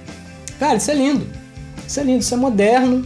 Cara, 0.60 0.78
isso 0.78 0.92
é 0.92 0.94
lindo. 0.94 1.28
Isso 1.86 2.00
é 2.00 2.04
lindo, 2.04 2.20
isso 2.20 2.34
é 2.34 2.38
moderno. 2.38 3.06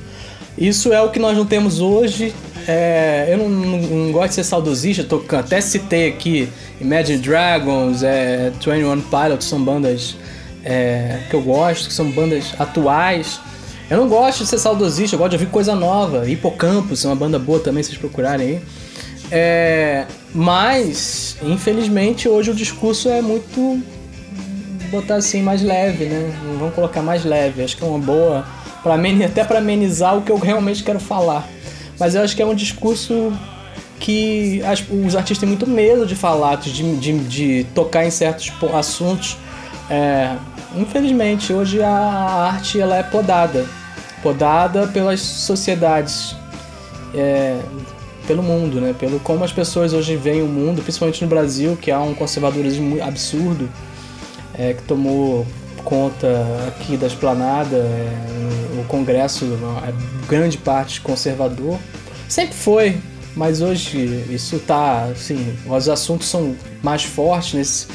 Isso 0.58 0.94
é 0.94 1.02
o 1.02 1.10
que 1.10 1.18
nós 1.18 1.36
não 1.36 1.46
temos 1.46 1.80
hoje. 1.80 2.34
É, 2.68 3.28
eu 3.30 3.38
não, 3.38 3.50
não, 3.50 3.78
não, 3.80 4.12
gosto 4.12 4.30
de 4.30 4.36
ser 4.36 4.44
saudosista, 4.44 5.04
tô, 5.04 5.22
até 5.36 5.60
citei 5.60 6.08
aqui 6.08 6.50
Imagine 6.80 7.18
Dragons, 7.18 8.04
é, 8.04 8.52
21 8.52 9.02
Pilots, 9.02 9.48
são 9.48 9.64
bandas 9.64 10.16
é, 10.64 11.20
que 11.30 11.36
eu 11.36 11.42
gosto, 11.42 11.88
que 11.88 11.94
são 11.94 12.10
bandas 12.12 12.54
atuais. 12.58 13.40
Eu 13.90 13.98
não 13.98 14.08
gosto 14.08 14.44
de 14.44 14.50
ser 14.50 14.60
saudosista, 14.60 15.16
eu 15.16 15.20
gosto 15.20 15.32
de 15.32 15.36
ouvir 15.36 15.52
coisa 15.52 15.76
nova. 15.76 16.28
Hipocampus 16.30 17.04
é 17.04 17.08
uma 17.08 17.16
banda 17.16 17.38
boa 17.38 17.60
também, 17.60 17.84
se 17.84 17.90
vocês 17.90 18.00
procurarem 18.00 18.48
aí. 18.48 18.62
É, 19.30 20.06
mas, 20.34 21.38
infelizmente, 21.42 22.28
hoje 22.30 22.52
o 22.52 22.56
discurso 22.56 23.10
é 23.10 23.22
muito. 23.22 23.82
botar 24.90 25.16
assim, 25.16 25.42
mais 25.42 25.62
leve, 25.62 26.06
né? 26.06 26.34
Vamos 26.58 26.74
colocar 26.74 27.02
mais 27.02 27.26
leve. 27.26 27.64
Acho 27.64 27.76
que 27.76 27.84
é 27.84 27.88
uma 27.88 28.00
boa. 28.00 28.46
Pra 28.82 28.96
até 29.26 29.44
para 29.44 29.60
amenizar 29.60 30.18
o 30.18 30.22
que 30.22 30.32
eu 30.32 30.38
realmente 30.38 30.84
quero 30.84 31.00
falar. 31.00 31.48
Mas 32.00 32.16
eu 32.16 32.22
acho 32.22 32.36
que 32.36 32.42
é 32.42 32.46
um 32.46 32.56
discurso 32.56 33.32
que 34.00 34.62
as, 34.64 34.84
os 34.90 35.16
artistas 35.16 35.38
têm 35.38 35.48
muito 35.48 35.68
medo 35.68 36.06
de 36.06 36.16
falar, 36.16 36.58
de, 36.58 36.98
de, 36.98 37.20
de 37.20 37.64
tocar 37.76 38.06
em 38.06 38.12
certos 38.12 38.52
assuntos. 38.74 39.38
É, 39.90 40.36
infelizmente, 40.76 41.54
hoje 41.54 41.82
a 41.82 41.90
arte 41.90 42.80
ela 42.80 42.98
é 42.98 43.04
podada 43.04 43.66
podada 44.24 44.88
pelas 44.88 45.20
sociedades, 45.20 46.34
é, 47.14 47.60
pelo 48.26 48.42
mundo, 48.42 48.80
né? 48.80 48.96
Pelo 48.98 49.20
como 49.20 49.44
as 49.44 49.52
pessoas 49.52 49.92
hoje 49.92 50.16
veem 50.16 50.42
o 50.42 50.48
mundo, 50.48 50.82
principalmente 50.82 51.22
no 51.22 51.28
Brasil, 51.28 51.78
que 51.80 51.92
há 51.92 52.00
um 52.00 52.16
conservadorismo 52.16 53.04
absurdo 53.04 53.70
é, 54.58 54.74
que 54.74 54.82
tomou 54.84 55.46
conta 55.84 56.28
aqui 56.68 56.98
da 56.98 57.08
esplanada, 57.08 57.78
é, 57.78 58.80
o 58.80 58.84
Congresso 58.86 59.46
é 59.88 60.28
grande 60.28 60.58
parte 60.58 61.02
conservador. 61.02 61.78
Sempre 62.28 62.56
foi, 62.56 62.98
mas 63.36 63.62
hoje 63.62 64.26
isso 64.30 64.60
tá, 64.60 65.06
assim, 65.06 65.56
os 65.66 65.90
assuntos 65.90 66.28
são 66.28 66.56
mais 66.82 67.04
fortes 67.04 67.54
nesse, 67.54 67.88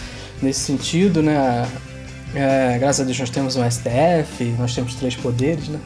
nesse 0.42 0.60
sentido, 0.60 1.22
né? 1.22 1.66
É, 2.34 2.76
graças 2.78 3.00
a 3.00 3.04
Deus 3.04 3.18
nós 3.18 3.30
temos 3.30 3.56
um 3.56 3.68
STF, 3.68 4.44
nós 4.58 4.74
temos 4.74 4.94
três 4.94 5.16
poderes, 5.16 5.68
né? 5.68 5.80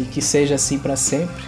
e 0.00 0.04
que 0.04 0.22
seja 0.22 0.54
assim 0.54 0.78
para 0.78 0.96
sempre. 0.96 1.44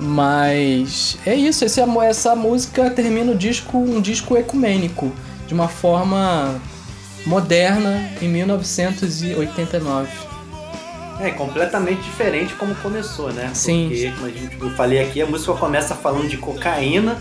Mas 0.00 1.18
é 1.26 1.34
isso, 1.34 1.64
esse, 1.64 1.80
essa 1.80 2.36
música 2.36 2.88
termina 2.90 3.32
o 3.32 3.34
disco, 3.34 3.76
um 3.78 4.00
disco 4.00 4.36
ecumênico, 4.36 5.12
de 5.46 5.54
uma 5.54 5.68
forma 5.68 6.60
moderna 7.28 8.10
em 8.22 8.28
1989. 8.28 10.08
É 11.20 11.30
completamente 11.30 12.00
diferente 12.00 12.54
como 12.54 12.74
começou, 12.76 13.30
né? 13.32 13.50
Sim. 13.52 13.88
Porque, 14.18 14.56
como 14.56 14.70
eu 14.70 14.76
falei 14.76 15.00
aqui, 15.00 15.20
a 15.20 15.26
música 15.26 15.52
começa 15.52 15.94
falando 15.94 16.28
de 16.28 16.38
cocaína, 16.38 17.20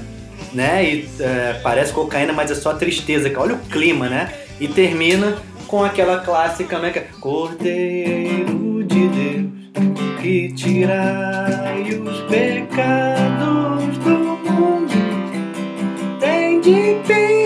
né? 0.53 0.85
E 0.85 1.09
é, 1.19 1.59
parece 1.61 1.91
cocaína, 1.91 2.31
mas 2.31 2.49
é 2.49 2.55
só 2.55 2.73
tristeza. 2.73 3.31
Olha 3.37 3.55
o 3.55 3.59
clima, 3.59 4.07
né? 4.07 4.31
E 4.59 4.67
termina 4.67 5.35
com 5.67 5.83
aquela 5.83 6.19
clássica, 6.19 6.79
né? 6.79 6.91
Cordeiro 7.19 8.83
de 8.85 9.07
Deus, 9.09 9.49
que 10.21 10.53
tirai 10.53 11.83
os 11.83 12.21
pecados 12.21 13.97
do 13.97 14.09
mundo, 14.09 14.93
tem 16.19 16.61
de 16.61 16.95
piedade 17.05 17.36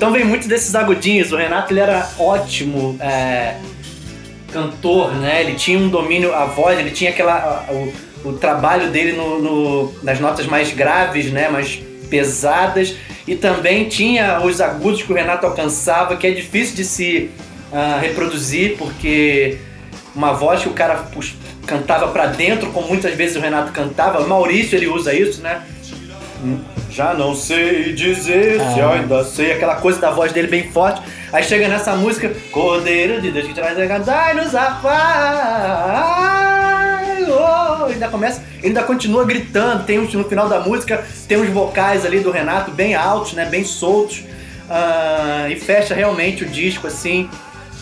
Então 0.00 0.10
vem 0.10 0.24
muito 0.24 0.48
desses 0.48 0.74
agudinhos. 0.74 1.30
O 1.30 1.36
Renato 1.36 1.74
ele 1.74 1.80
era 1.80 2.08
ótimo 2.18 2.96
é, 3.00 3.56
cantor, 4.50 5.14
né? 5.16 5.42
Ele 5.42 5.56
tinha 5.56 5.78
um 5.78 5.90
domínio, 5.90 6.34
a 6.34 6.46
voz, 6.46 6.78
ele 6.78 6.90
tinha 6.90 7.10
aquela. 7.10 7.66
O, 7.68 8.30
o 8.30 8.32
trabalho 8.32 8.88
dele 8.88 9.12
no, 9.12 9.38
no, 9.38 9.94
nas 10.02 10.18
notas 10.18 10.46
mais 10.46 10.72
graves, 10.72 11.30
né? 11.30 11.50
Mais 11.50 11.82
pesadas. 12.08 12.94
E 13.28 13.36
também 13.36 13.90
tinha 13.90 14.40
os 14.40 14.58
agudos 14.62 15.02
que 15.02 15.12
o 15.12 15.14
Renato 15.14 15.46
alcançava, 15.46 16.16
que 16.16 16.26
é 16.26 16.30
difícil 16.30 16.76
de 16.76 16.84
se 16.86 17.30
uh, 17.70 18.00
reproduzir, 18.00 18.78
porque 18.78 19.58
uma 20.14 20.32
voz 20.32 20.62
que 20.62 20.68
o 20.70 20.72
cara 20.72 21.10
cantava 21.66 22.08
para 22.08 22.24
dentro, 22.24 22.70
como 22.70 22.88
muitas 22.88 23.14
vezes 23.14 23.36
o 23.36 23.40
Renato 23.40 23.70
cantava. 23.70 24.26
Maurício 24.26 24.78
ele 24.78 24.86
usa 24.86 25.12
isso, 25.12 25.42
né? 25.42 25.60
Já 26.90 27.14
não 27.14 27.34
sei 27.34 27.92
dizer 27.92 28.60
se 28.60 28.80
Ah. 28.80 28.94
ainda 28.94 29.22
sei, 29.24 29.52
aquela 29.52 29.76
coisa 29.76 30.00
da 30.00 30.10
voz 30.10 30.32
dele 30.32 30.48
bem 30.48 30.70
forte. 30.70 31.00
Aí 31.32 31.42
chega 31.44 31.68
nessa 31.68 31.94
música, 31.94 32.32
Cordeiro 32.50 33.20
de 33.20 33.30
Deus 33.30 33.46
que 33.46 33.54
traz 33.54 33.78
a 33.78 33.98
dai-nos 33.98 34.52
a 34.54 34.72
paz. 34.82 36.40
Oh, 37.28 37.84
ainda 37.84 38.08
começa, 38.08 38.42
ele 38.58 38.68
ainda 38.68 38.82
continua 38.82 39.24
gritando. 39.24 39.84
Tem 39.84 39.98
uns, 40.00 40.12
no 40.12 40.24
final 40.24 40.48
da 40.48 40.58
música, 40.60 41.04
tem 41.28 41.38
uns 41.38 41.48
vocais 41.50 42.04
ali 42.04 42.18
do 42.20 42.30
Renato 42.32 42.72
bem 42.72 42.94
altos, 42.96 43.34
né, 43.34 43.44
bem 43.44 43.64
soltos. 43.64 44.24
Ah, 44.68 45.46
e 45.48 45.54
fecha 45.58 45.94
realmente 45.94 46.42
o 46.44 46.48
disco 46.48 46.86
assim 46.88 47.28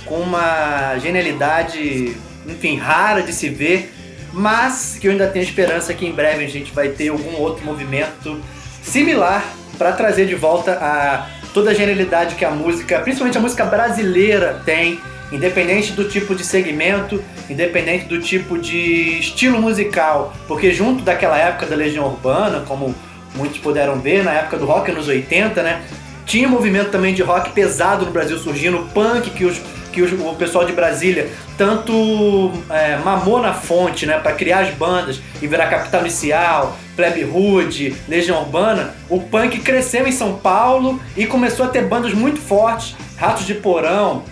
com 0.05 0.17
uma 0.17 0.97
genialidade, 0.99 2.15
enfim, 2.47 2.77
rara 2.79 3.23
de 3.23 3.33
se 3.33 3.49
ver, 3.51 3.93
mas 4.33 4.97
que 4.99 5.07
eu 5.07 5.13
ainda 5.13 5.27
tenho 5.27 5.43
esperança 5.43 5.93
que 5.93 6.07
em 6.07 6.13
breve 6.13 6.45
a 6.45 6.49
gente 6.49 6.73
vai 6.73 6.89
ter 6.89 7.09
algum 7.09 7.37
outro 7.37 7.63
movimento 7.65 8.41
similar 8.89 9.45
para 9.77 9.93
trazer 9.93 10.27
de 10.27 10.35
volta 10.35 10.73
a 10.73 11.27
toda 11.53 11.71
a 11.71 11.75
genialidade 11.75 12.35
que 12.35 12.45
a 12.45 12.51
música, 12.51 12.99
principalmente 13.01 13.39
a 13.39 13.41
música 13.41 13.65
brasileira 13.65 14.61
tem, 14.65 15.01
independente 15.31 15.93
do 15.93 16.05
tipo 16.09 16.35
de 16.35 16.45
segmento, 16.45 17.23
independente 17.49 18.07
do 18.07 18.21
tipo 18.21 18.59
de 18.59 19.19
estilo 19.19 19.61
musical, 19.61 20.33
porque 20.47 20.73
junto 20.73 21.03
daquela 21.03 21.39
época 21.39 21.67
da 21.67 21.77
Legião 21.77 22.07
Urbana, 22.07 22.65
como 22.67 22.95
muitos 23.35 23.59
puderam 23.59 24.01
ver, 24.01 24.25
na 24.25 24.33
época 24.33 24.57
do 24.57 24.67
rock 24.67 24.91
nos 24.91 25.09
80, 25.09 25.63
né? 25.63 25.83
Tinha 26.25 26.49
movimento 26.49 26.91
também 26.91 27.15
de 27.15 27.23
rock 27.23 27.51
pesado 27.51 28.07
no 28.07 28.11
Brasil 28.11 28.39
surgindo, 28.39 28.89
punk 28.93 29.31
que, 29.31 29.45
os, 29.45 29.61
que 30.07 30.15
o 30.15 30.35
pessoal 30.35 30.65
de 30.65 30.73
Brasília 30.73 31.29
tanto 31.57 32.53
é, 32.71 32.97
mamou 32.99 33.41
na 33.41 33.53
fonte, 33.53 34.07
né, 34.07 34.19
para 34.19 34.33
criar 34.33 34.61
as 34.61 34.75
bandas 34.75 35.21
e 35.41 35.47
virar 35.47 35.67
Capital 35.67 36.03
Inicial, 36.03 36.77
Plebe 36.95 37.25
Hood, 37.25 37.97
Legião 38.09 38.41
Urbana. 38.41 38.95
O 39.09 39.21
punk 39.21 39.59
cresceu 39.61 40.07
em 40.07 40.13
São 40.13 40.37
Paulo 40.37 41.01
e 41.17 41.27
começou 41.27 41.67
a 41.67 41.69
ter 41.69 41.85
bandas 41.85 42.15
muito 42.15 42.41
fortes, 42.41 42.95
Ratos 43.17 43.47
de 43.47 43.55
Porão, 43.55 44.23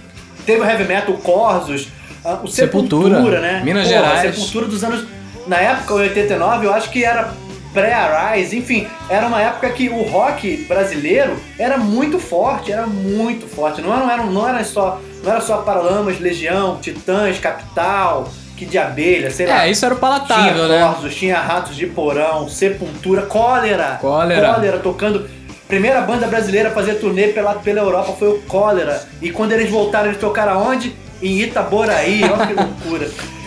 teve 0.44 0.60
o 0.60 0.64
heavy 0.64 0.84
metal 0.84 1.14
o 1.14 1.18
Corsos, 1.18 1.88
ah, 2.24 2.40
o 2.42 2.48
Sepultura, 2.48 3.16
Sepultura, 3.16 3.40
né? 3.40 3.62
Minas 3.64 3.88
Gerais. 3.88 4.34
Sepultura 4.34 4.66
dos 4.66 4.84
anos 4.84 5.06
na 5.46 5.56
época, 5.56 5.94
em 5.94 6.08
89, 6.08 6.66
eu 6.66 6.72
acho 6.72 6.90
que 6.90 7.04
era 7.04 7.30
pré-Arise, 7.76 8.56
enfim, 8.56 8.88
era 9.06 9.26
uma 9.26 9.38
época 9.42 9.68
que 9.68 9.90
o 9.90 10.02
rock 10.04 10.64
brasileiro 10.66 11.36
era 11.58 11.76
muito 11.76 12.18
forte, 12.18 12.72
era 12.72 12.86
muito 12.86 13.46
forte. 13.46 13.82
Não 13.82 14.10
era, 14.10 14.24
não 14.24 14.48
era, 14.48 14.64
só, 14.64 14.98
não 15.22 15.30
era 15.30 15.42
só 15.42 15.58
Paralamas, 15.58 16.18
Legião, 16.18 16.78
Titãs, 16.80 17.38
Capital, 17.38 18.30
que 18.56 18.64
de 18.64 18.78
abelha, 18.78 19.30
sei 19.30 19.46
lá. 19.46 19.66
É, 19.66 19.70
isso 19.70 19.84
era 19.84 19.94
o 19.94 19.98
Tinha 19.98 20.08
palatável, 20.08 20.68
né? 20.68 20.80
Corsos, 20.80 21.14
tinha 21.14 21.38
Ratos 21.38 21.76
de 21.76 21.86
Porão, 21.86 22.48
Sepultura, 22.48 23.22
Cólera. 23.22 23.98
Cólera. 24.00 24.54
Cólera 24.54 24.78
tocando. 24.78 25.28
Primeira 25.68 26.00
banda 26.00 26.26
brasileira 26.26 26.70
a 26.70 26.72
fazer 26.72 26.94
turnê 26.94 27.28
pela, 27.28 27.56
pela 27.56 27.80
Europa 27.80 28.14
foi 28.18 28.28
o 28.28 28.38
Cólera. 28.42 29.06
E 29.20 29.30
quando 29.30 29.52
eles 29.52 29.68
voltaram, 29.68 30.06
eles 30.06 30.18
tocaram 30.18 30.52
aonde? 30.52 30.96
Em 31.20 31.42
Itaboraí. 31.42 32.22
Olha 32.24 32.46
que 32.46 32.54
loucura. 32.54 33.10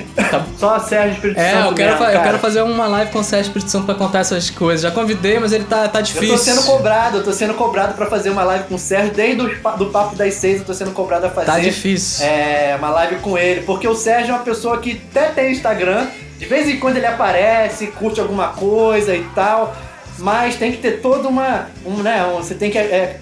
Só 0.58 0.80
Sérgio 0.80 1.14
Espírito 1.14 1.40
É, 1.40 1.52
Santo 1.52 1.68
eu 1.70 1.74
quero, 1.76 1.92
mesmo, 2.00 2.06
eu 2.06 2.22
quero 2.22 2.40
fazer 2.40 2.62
uma 2.62 2.88
live 2.88 3.12
com 3.12 3.20
o 3.20 3.24
Sérgio 3.24 3.48
Espírito 3.50 3.72
Santo 3.72 3.86
pra 3.86 3.96
contar 3.96 4.20
essas 4.20 4.50
coisas. 4.50 4.82
Já 4.82 4.92
convidei, 4.92 5.40
mas 5.40 5.52
ele 5.54 5.64
tá, 5.66 5.88
tá 5.88 6.00
Eu 6.00 6.04
difícil. 6.04 6.30
tô 6.30 6.38
sendo 6.38 6.64
cobrado, 6.64 7.18
eu 7.18 7.24
tô 7.24 7.32
sendo 7.32 7.54
cobrado 7.54 7.94
pra 7.94 8.06
fazer 8.08 8.30
uma 8.30 8.44
live 8.44 8.66
com 8.66 8.76
o 8.76 8.80
Sérgio. 8.80 9.14
Desde 9.14 9.42
o 9.42 9.48
do 9.78 9.86
Papo 9.88 10.16
das 10.16 10.34
Seis 10.36 10.60
eu 10.60 10.66
tô 10.66 10.74
sendo 10.74 10.92
cobrado 10.92 11.26
a 11.26 11.30
fazer 11.30 11.46
Tá 11.48 11.60
difícil. 11.60 12.26
é, 12.26 12.76
uma 12.78 12.90
live 12.90 13.16
com 13.18 13.38
ele. 13.38 13.62
Porque 13.62 13.88
o 13.88 13.96
Sérgio 13.96 14.32
é 14.32 14.36
uma 14.36 14.44
pessoa 14.44 14.78
que 14.80 15.02
até 15.12 15.28
tem 15.30 15.52
Instagram. 15.52 16.08
De 16.38 16.46
vez 16.46 16.68
em 16.70 16.80
quando 16.80 16.98
ele 16.98 17.06
aparece, 17.06 17.88
curte 17.88 18.20
alguma 18.22 18.48
coisa 18.50 19.14
e 19.16 19.24
tal. 19.36 19.76
Mas 20.18 20.56
tem 20.56 20.72
que 20.72 20.78
ter 20.80 21.02
toda 21.02 21.28
uma. 21.28 21.68
Um, 21.86 22.04
né, 22.04 22.26
um- 22.26 22.38
você 22.38 22.54
tem 22.54 22.70
que 22.70 22.78
é, 22.78 23.18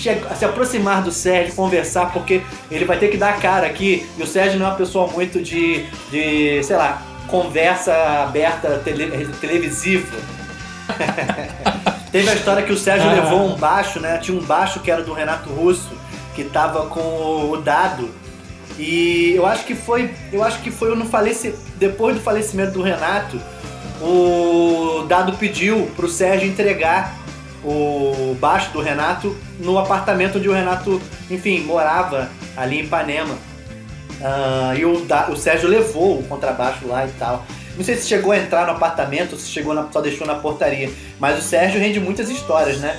se 0.00 0.44
aproximar 0.44 1.02
do 1.02 1.10
Sérgio, 1.12 1.54
conversar, 1.54 2.12
porque 2.12 2.42
ele 2.70 2.84
vai 2.84 2.98
ter 2.98 3.08
que 3.08 3.16
dar 3.16 3.30
a 3.30 3.36
cara 3.38 3.66
aqui. 3.66 4.06
E 4.16 4.22
o 4.22 4.26
Sérgio 4.26 4.58
não 4.58 4.66
é 4.66 4.68
uma 4.70 4.76
pessoa 4.76 5.06
muito 5.08 5.40
de, 5.42 5.84
de 6.10 6.62
sei 6.62 6.76
lá, 6.76 7.02
conversa 7.26 7.92
aberta 8.22 8.80
tele- 8.84 9.28
televisiva. 9.40 10.16
Teve 12.10 12.30
a 12.30 12.34
história 12.34 12.62
que 12.62 12.72
o 12.72 12.76
Sérgio 12.78 13.08
Ah. 13.10 13.12
levou 13.12 13.46
um 13.46 13.56
baixo, 13.56 14.00
né? 14.00 14.18
Tinha 14.18 14.38
um 14.38 14.42
baixo 14.42 14.80
que 14.80 14.90
era 14.90 15.02
do 15.02 15.12
Renato 15.12 15.50
Russo, 15.50 15.90
que 16.34 16.44
tava 16.44 16.86
com 16.86 17.50
o 17.50 17.56
dado. 17.62 18.08
E 18.78 19.32
eu 19.36 19.44
acho 19.44 19.64
que 19.64 19.74
foi. 19.74 20.10
Eu 20.32 20.42
acho 20.42 20.60
que 20.60 20.70
foi 20.70 20.94
no 20.96 21.04
faleci, 21.04 21.54
depois 21.76 22.14
do 22.14 22.22
falecimento 22.22 22.72
do 22.72 22.82
Renato, 22.82 23.38
o 24.00 25.04
Dado 25.08 25.32
pediu 25.34 25.90
pro 25.96 26.08
Sérgio 26.08 26.48
entregar 26.48 27.12
o 27.68 28.34
baixo 28.40 28.70
do 28.72 28.80
Renato 28.80 29.36
no 29.60 29.78
apartamento 29.78 30.38
onde 30.38 30.48
o 30.48 30.52
Renato, 30.52 31.00
enfim, 31.30 31.60
morava 31.60 32.28
ali 32.56 32.78
em 32.80 32.84
Ipanema. 32.84 33.36
Ah, 34.22 34.74
e 34.76 34.84
o, 34.84 35.00
Da- 35.04 35.28
o 35.30 35.36
Sérgio 35.36 35.68
levou 35.68 36.18
o 36.18 36.22
contrabaixo 36.24 36.86
lá 36.86 37.06
e 37.06 37.10
tal. 37.18 37.44
Não 37.76 37.84
sei 37.84 37.96
se 37.96 38.08
chegou 38.08 38.32
a 38.32 38.38
entrar 38.38 38.66
no 38.66 38.72
apartamento 38.72 39.32
ou 39.34 39.38
se 39.38 39.48
chegou 39.48 39.72
na- 39.74 39.86
só 39.92 40.00
deixou 40.00 40.26
na 40.26 40.34
portaria. 40.34 40.90
Mas 41.20 41.38
o 41.38 41.42
Sérgio 41.42 41.80
rende 41.80 42.00
muitas 42.00 42.28
histórias, 42.28 42.78
né? 42.80 42.98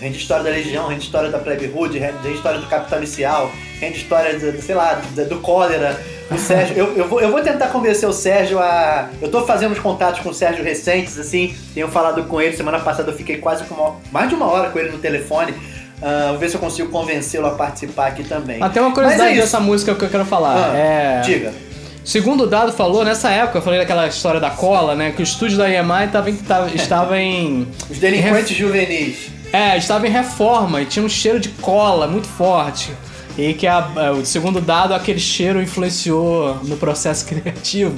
Rende 0.00 0.18
história 0.18 0.44
da 0.44 0.50
Legião, 0.50 0.88
rende 0.88 1.04
história 1.04 1.30
da 1.30 1.38
Plebe 1.38 1.70
Hood, 1.74 1.98
rende 1.98 2.32
história 2.34 2.58
do 2.58 2.66
Capital 2.66 2.98
Inicial, 2.98 3.50
rende 3.80 3.98
história, 3.98 4.38
do, 4.38 4.60
sei 4.62 4.74
lá, 4.74 5.00
do, 5.14 5.28
do 5.28 5.36
Cólera. 5.40 6.00
O 6.30 6.38
Sérgio, 6.38 6.76
eu, 6.76 6.96
eu, 6.96 7.08
vou, 7.08 7.20
eu 7.20 7.30
vou 7.30 7.40
tentar 7.40 7.68
convencer 7.68 8.08
o 8.08 8.12
Sérgio 8.12 8.58
a. 8.60 9.08
Eu 9.20 9.30
tô 9.30 9.44
fazendo 9.44 9.72
uns 9.72 9.80
contatos 9.80 10.20
com 10.20 10.28
o 10.28 10.34
Sérgio 10.34 10.62
recentes, 10.62 11.18
assim, 11.18 11.54
tenho 11.74 11.88
falado 11.88 12.22
com 12.24 12.40
ele. 12.40 12.56
Semana 12.56 12.78
passada 12.78 13.10
eu 13.10 13.16
fiquei 13.16 13.38
quase 13.38 13.64
com 13.64 13.74
uma, 13.74 13.96
mais 14.12 14.28
de 14.28 14.34
uma 14.36 14.46
hora 14.46 14.70
com 14.70 14.78
ele 14.78 14.90
no 14.90 14.98
telefone. 14.98 15.54
Ah, 16.02 16.28
vou 16.30 16.38
ver 16.38 16.48
se 16.48 16.54
eu 16.54 16.60
consigo 16.60 16.88
convencê-lo 16.90 17.46
a 17.46 17.50
participar 17.50 18.06
aqui 18.06 18.24
também. 18.24 18.60
Tem 18.70 18.82
uma 18.82 18.92
curiosidade 18.92 19.32
é 19.36 19.40
dessa 19.40 19.60
música 19.60 19.94
que 19.94 20.04
eu 20.04 20.08
quero 20.08 20.24
falar. 20.24 20.70
Ah, 20.72 20.76
é... 20.76 21.20
Diga. 21.22 21.52
Segundo 22.04 22.44
o 22.44 22.46
Dado 22.46 22.72
falou, 22.72 23.04
nessa 23.04 23.28
época, 23.30 23.58
eu 23.58 23.62
falei 23.62 23.78
daquela 23.78 24.06
história 24.06 24.40
da 24.40 24.50
cola, 24.50 24.94
né? 24.94 25.12
Que 25.14 25.20
o 25.20 25.24
estúdio 25.24 25.58
da 25.58 25.68
EMI 25.68 26.08
tava 26.10 26.30
em, 26.30 26.36
tava- 26.36 26.70
estava 26.74 27.18
em. 27.18 27.68
Os 27.90 27.98
delinquentes 27.98 28.56
juvenis. 28.56 29.30
É, 29.52 29.76
estava 29.76 30.06
em 30.06 30.10
reforma 30.10 30.80
e 30.80 30.86
tinha 30.86 31.04
um 31.04 31.08
cheiro 31.08 31.38
de 31.38 31.48
cola 31.50 32.06
muito 32.06 32.26
forte. 32.28 32.92
E 33.40 33.54
que 33.54 33.66
a, 33.66 33.90
é, 33.96 34.10
o 34.10 34.22
segundo 34.22 34.60
dado, 34.60 34.92
aquele 34.92 35.18
cheiro 35.18 35.62
influenciou 35.62 36.56
no 36.62 36.76
processo 36.76 37.24
criativo. 37.26 37.96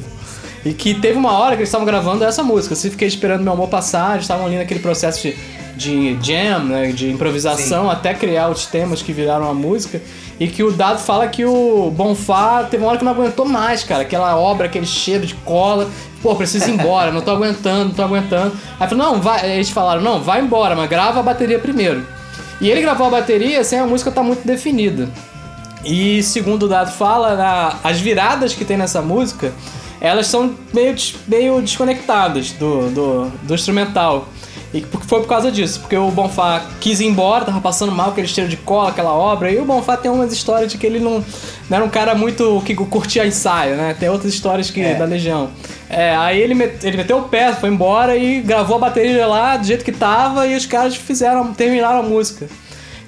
E 0.65 0.73
que 0.73 0.95
teve 0.95 1.19
uma 1.19 1.33
hora 1.33 1.57
que 1.57 1.63
eles 1.63 1.69
estavam 1.69 1.85
gravando 1.85 2.23
essa 2.23 2.45
música. 2.45 2.75
Eu 2.75 2.91
fiquei 2.93 3.09
esperando 3.09 3.43
meu 3.43 3.53
amor 3.53 3.69
passar, 3.69 4.13
eles 4.13 4.23
estavam 4.23 4.47
ali 4.47 4.57
naquele 4.57 4.79
processo 4.79 5.23
de, 5.23 5.35
de 5.77 6.17
jam, 6.25 6.65
né, 6.65 6.93
de 6.93 7.11
improvisação, 7.11 7.91
até 7.91 8.15
criar 8.15 8.51
os 8.51 8.67
temas 8.67 9.03
que 9.03 9.13
viraram 9.13 9.51
a 9.51 9.53
música. 9.53 10.01
E 10.39 10.47
que 10.47 10.63
o 10.63 10.71
Dado 10.71 11.01
fala 11.01 11.27
que 11.27 11.45
o 11.45 11.91
Bonfá 11.91 12.63
teve 12.71 12.85
uma 12.85 12.91
hora 12.91 12.99
que 12.99 13.05
não 13.05 13.11
aguentou 13.11 13.45
mais, 13.45 13.83
cara. 13.83 14.03
Aquela 14.03 14.37
obra, 14.37 14.67
aquele 14.67 14.87
cheiro 14.87 15.27
de 15.27 15.35
cola. 15.35 15.91
Pô, 16.23 16.37
preciso 16.37 16.71
ir 16.71 16.75
embora, 16.75 17.11
não 17.11 17.21
tô 17.21 17.33
aguentando, 17.35 17.87
não 17.87 17.95
tô 17.95 18.03
aguentando. 18.03 18.53
Aí 18.79 18.89
falou, 18.89 19.05
não, 19.05 19.21
vai. 19.21 19.51
Eles 19.51 19.71
falaram, 19.71 20.01
não, 20.01 20.23
vai 20.23 20.41
embora, 20.41 20.77
mas 20.77 20.89
grava 20.89 21.19
a 21.19 21.23
bateria 21.23 21.59
primeiro. 21.59 22.07
E 22.61 22.71
ele 22.71 22.81
gravou 22.81 23.09
a 23.09 23.11
bateria 23.11 23.65
sem 23.65 23.81
a 23.81 23.87
música 23.87 24.11
estar 24.11 24.23
muito 24.23 24.47
definida. 24.47 25.09
E 25.85 26.23
segundo 26.23 26.65
o 26.65 26.69
Dado 26.69 26.93
fala, 26.93 27.35
na- 27.37 27.77
as 27.83 28.01
viradas 28.01 28.55
que 28.55 28.65
tem 28.65 28.77
nessa 28.77 29.03
música 29.03 29.53
elas 30.01 30.27
são 30.27 30.55
meio, 30.75 30.97
meio 31.29 31.61
desconectadas 31.61 32.51
do, 32.51 32.91
do, 32.91 33.33
do 33.45 33.55
instrumental. 33.55 34.27
E 34.75 34.81
foi 35.07 35.21
por 35.21 35.29
causa 35.29 35.53
disso, 35.53 35.79
porque 35.81 35.97
o 35.97 36.11
Bonfá 36.11 36.63
quis 36.81 36.99
ir 36.99 37.07
embora, 37.07 37.45
tava 37.45 37.61
passando 37.61 37.93
mal 37.93 38.09
aquele 38.09 38.27
cheiro 38.27 38.51
de 38.51 38.57
cola, 38.57 38.89
aquela 38.89 39.13
obra, 39.13 39.53
e 39.53 39.59
o 39.59 39.65
Bonfá 39.65 39.97
tem 39.97 40.11
umas 40.11 40.33
histórias 40.33 40.73
de 40.73 40.79
que 40.79 40.87
ele 40.87 40.99
não, 40.99 41.23
não 41.71 41.77
era 41.77 41.85
um 41.85 41.91
cara 41.91 42.17
muito 42.17 42.61
que 42.65 42.75
curtia 42.75 43.25
ensaio, 43.25 43.77
né? 43.77 43.95
Tem 44.01 44.09
outras 44.09 44.33
histórias 44.33 44.71
que 44.71 44.81
é. 44.81 44.95
da 44.95 45.05
Legião. 45.05 45.51
É, 45.89 46.17
aí 46.17 46.41
ele, 46.41 46.55
met, 46.55 46.85
ele 46.85 46.97
meteu 46.97 47.19
o 47.19 47.25
pé, 47.25 47.53
foi 47.53 47.69
embora 47.69 48.17
e 48.17 48.41
gravou 48.41 48.77
a 48.77 48.81
bateria 48.81 49.27
lá 49.27 49.57
do 49.59 49.65
jeito 49.67 49.85
que 49.85 49.93
tava 49.93 50.47
e 50.49 50.57
os 50.57 50.67
caras 50.67 50.97
fizeram, 50.97 51.53
terminaram 51.53 52.01
a 52.01 52.03
música. 52.03 52.49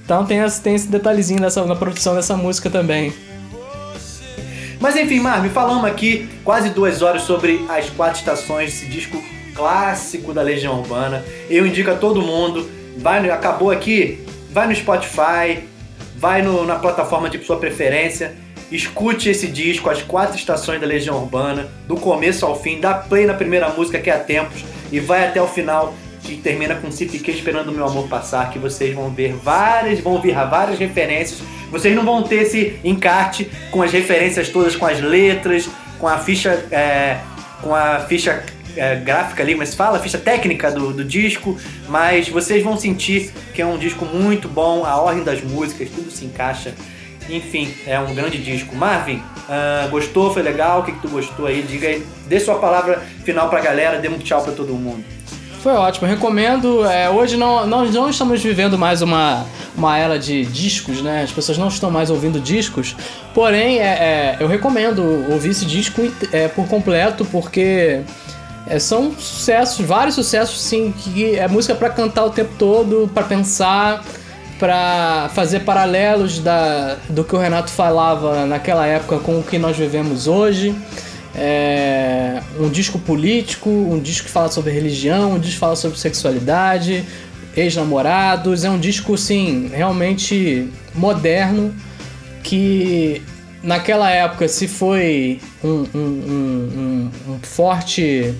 Então 0.05 0.26
tem 0.26 0.39
esse, 0.40 0.60
tem 0.60 0.74
esse 0.74 0.89
detalhezinho 0.89 1.40
na 1.40 1.76
produção 1.76 2.14
dessa 2.14 2.36
música 2.36 2.68
também. 2.68 3.12
Mas 4.78 4.97
enfim, 4.97 5.18
Marmi, 5.18 5.48
falamos 5.48 5.85
aqui 5.86 6.28
quase 6.44 6.68
duas 6.68 7.01
horas 7.01 7.22
sobre 7.22 7.64
as 7.70 7.89
quatro 7.89 8.18
estações 8.18 8.70
desse 8.70 8.86
disco 8.86 9.22
clássico 9.55 10.35
da 10.35 10.43
Legião 10.43 10.81
Urbana. 10.81 11.24
Eu 11.48 11.66
indico 11.66 11.90
a 11.90 11.94
todo 11.94 12.20
mundo, 12.20 12.68
vai, 12.98 13.31
acabou 13.31 13.70
aqui, 13.70 14.22
vai 14.51 14.66
no 14.66 14.74
Spotify, 14.74 15.64
vai 16.16 16.43
no, 16.43 16.66
na 16.66 16.76
plataforma 16.76 17.31
de 17.31 17.43
sua 17.43 17.56
preferência, 17.56 18.35
escute 18.70 19.31
esse 19.31 19.47
disco, 19.47 19.89
as 19.89 20.02
quatro 20.02 20.36
estações 20.36 20.81
da 20.81 20.86
Legião 20.86 21.16
Urbana, 21.16 21.68
do 21.86 21.97
começo 21.97 22.44
ao 22.44 22.60
fim, 22.60 22.78
dá 22.78 22.93
play 22.93 23.24
na 23.24 23.35
primeira 23.35 23.70
música 23.70 23.98
que 23.98 24.10
é 24.10 24.14
a 24.14 24.18
Tempos 24.18 24.64
e 24.93 25.01
vai 25.01 25.26
até 25.26 25.40
o 25.40 25.47
final 25.47 25.94
que 26.24 26.36
termina 26.36 26.74
com 26.74 26.90
Se 26.90 27.06
Fiquei 27.06 27.34
Esperando 27.34 27.68
o 27.68 27.72
Meu 27.72 27.86
Amor 27.86 28.09
Passar, 28.09 28.51
que 28.51 28.59
vocês 28.59 28.94
vão 28.94 29.10
ver 29.10 29.34
várias, 29.34 30.01
vão 30.01 30.14
ouvir 30.14 30.34
várias 30.34 30.78
referências. 30.78 31.42
Vocês 31.70 31.94
não 31.94 32.05
vão 32.05 32.22
ter 32.22 32.42
esse 32.42 32.80
encarte 32.82 33.51
com 33.70 33.82
as 33.82 33.92
referências 33.92 34.48
todas, 34.48 34.74
com 34.74 34.86
as 34.86 35.01
letras, 35.01 35.68
com 35.98 36.09
a 36.09 36.18
ficha, 36.18 36.51
é, 36.70 37.18
com 37.60 37.74
a 37.74 38.01
ficha 38.01 38.42
é, 38.76 38.96
gráfica 38.96 39.42
ali, 39.42 39.55
mas 39.55 39.74
fala, 39.74 39.98
ficha 39.98 40.18
técnica 40.18 40.70
do, 40.70 40.92
do 40.92 41.05
disco, 41.05 41.59
mas 41.88 42.28
vocês 42.28 42.62
vão 42.62 42.76
sentir 42.76 43.30
que 43.52 43.60
é 43.60 43.66
um 43.66 43.76
disco 43.76 44.05
muito 44.05 44.48
bom, 44.48 44.84
a 44.84 44.96
ordem 44.96 45.22
das 45.22 45.42
músicas, 45.42 45.90
tudo 45.90 46.10
se 46.10 46.24
encaixa. 46.24 46.74
Enfim, 47.28 47.74
é 47.86 47.98
um 47.98 48.14
grande 48.14 48.36
disco. 48.36 48.76
Marvin, 48.76 49.16
uh, 49.16 49.88
gostou? 49.90 50.32
Foi 50.32 50.42
legal? 50.42 50.80
O 50.80 50.84
que, 50.84 50.92
que 50.92 51.01
tu 51.01 51.09
gostou 51.09 51.46
aí? 51.46 51.62
Diga 51.62 51.88
aí, 51.88 52.05
dê 52.26 52.38
sua 52.38 52.59
palavra 52.59 53.02
final 53.24 53.48
pra 53.48 53.60
galera, 53.60 53.98
dê 53.98 54.09
um 54.09 54.18
tchau 54.18 54.42
pra 54.42 54.52
todo 54.52 54.74
mundo. 54.74 55.02
Foi 55.64 55.72
ótimo, 55.72 56.06
recomendo. 56.06 56.84
É, 56.84 57.08
hoje 57.08 57.38
não, 57.38 57.66
nós 57.66 57.90
não 57.90 58.10
estamos 58.10 58.42
vivendo 58.42 58.76
mais 58.76 59.00
uma, 59.00 59.46
uma 59.74 59.96
era 59.96 60.18
de 60.18 60.44
discos, 60.44 61.00
né? 61.00 61.22
As 61.22 61.32
pessoas 61.32 61.56
não 61.56 61.68
estão 61.68 61.90
mais 61.90 62.10
ouvindo 62.10 62.38
discos. 62.38 62.94
Porém, 63.32 63.78
é, 63.78 63.82
é, 63.82 64.36
eu 64.40 64.46
recomendo 64.46 65.02
ouvir 65.32 65.52
esse 65.52 65.64
disco 65.64 66.02
é, 66.30 66.48
por 66.48 66.68
completo, 66.68 67.24
porque 67.24 68.02
é, 68.66 68.78
são 68.78 69.12
sucessos, 69.12 69.86
vários 69.86 70.16
sucessos, 70.16 70.60
sim, 70.60 70.92
que 70.98 71.34
é 71.34 71.48
música 71.48 71.74
para 71.74 71.88
cantar 71.88 72.26
o 72.26 72.30
tempo 72.30 72.52
todo, 72.58 73.10
para 73.14 73.22
pensar, 73.22 74.04
para 74.58 75.30
fazer 75.32 75.60
paralelos 75.60 76.40
da, 76.40 76.98
do 77.08 77.24
que 77.24 77.34
o 77.34 77.38
Renato 77.38 77.70
falava 77.70 78.44
naquela 78.44 78.86
época 78.86 79.16
com 79.16 79.38
o 79.38 79.42
que 79.42 79.56
nós 79.56 79.74
vivemos 79.74 80.28
hoje. 80.28 80.76
É 81.36 82.40
um 82.59 82.69
disco 82.69 82.98
político, 82.98 83.69
um 83.69 83.98
disco 83.98 84.27
que 84.27 84.31
fala 84.31 84.48
sobre 84.48 84.70
religião, 84.70 85.32
um 85.32 85.39
disco 85.39 85.55
que 85.55 85.61
fala 85.61 85.77
sobre 85.77 85.98
sexualidade, 85.98 87.05
ex-namorados. 87.56 88.65
É 88.65 88.70
um 88.70 88.78
disco, 88.78 89.16
sim, 89.19 89.70
realmente 89.73 90.69
moderno 90.94 91.74
que 92.43 93.23
naquela 93.62 94.11
época, 94.11 94.47
se 94.47 94.69
foi 94.69 95.40
um, 95.62 95.86
um, 95.94 95.98
um, 95.98 97.11
um, 97.28 97.39
forte 97.43 98.35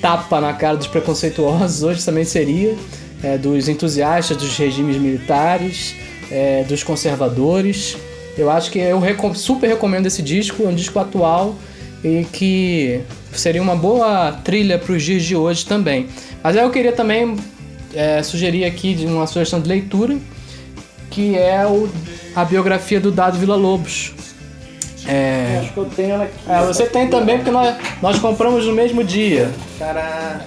tapa 0.00 0.40
na 0.40 0.52
cara 0.52 0.76
dos 0.76 0.88
preconceituosos, 0.88 1.82
hoje 1.82 2.04
também 2.04 2.24
seria. 2.24 2.76
É, 3.22 3.38
dos 3.38 3.68
entusiastas 3.70 4.36
dos 4.36 4.54
regimes 4.58 4.98
militares, 4.98 5.94
é, 6.30 6.62
dos 6.64 6.82
conservadores. 6.82 7.96
Eu 8.36 8.50
acho 8.50 8.70
que 8.70 8.78
eu 8.78 9.00
super 9.34 9.66
recomendo 9.66 10.04
esse 10.04 10.20
disco, 10.20 10.62
é 10.62 10.66
um 10.66 10.74
disco 10.74 10.98
atual 10.98 11.56
e 12.04 12.26
que 12.30 13.00
seria 13.32 13.62
uma 13.62 13.74
boa 13.74 14.32
trilha 14.44 14.78
para 14.78 14.92
os 14.92 15.02
dias 15.02 15.22
de 15.22 15.34
hoje 15.34 15.64
também. 15.64 16.06
Mas 16.42 16.54
eu 16.54 16.70
queria 16.70 16.92
também 16.92 17.34
é, 17.94 18.22
sugerir 18.22 18.66
aqui 18.66 18.94
de 18.94 19.06
uma 19.06 19.26
sugestão 19.26 19.58
de 19.60 19.68
leitura, 19.68 20.18
que 21.10 21.34
é 21.36 21.66
o, 21.66 21.88
a 22.36 22.44
biografia 22.44 23.00
do 23.00 23.10
Dado 23.10 23.38
Vila 23.38 23.56
Lobos. 23.56 24.12
É, 25.06 25.60
acho 25.60 25.72
que 25.72 25.78
eu 25.78 25.84
tenho 25.86 26.10
ela 26.10 26.24
aqui. 26.24 26.34
É, 26.46 26.60
você 26.66 26.86
tem 26.86 27.08
também, 27.08 27.36
porque 27.36 27.50
nós, 27.50 27.74
nós 28.02 28.18
compramos 28.18 28.66
no 28.66 28.72
mesmo 28.72 29.02
dia. 29.02 29.50
Cara. 29.78 30.44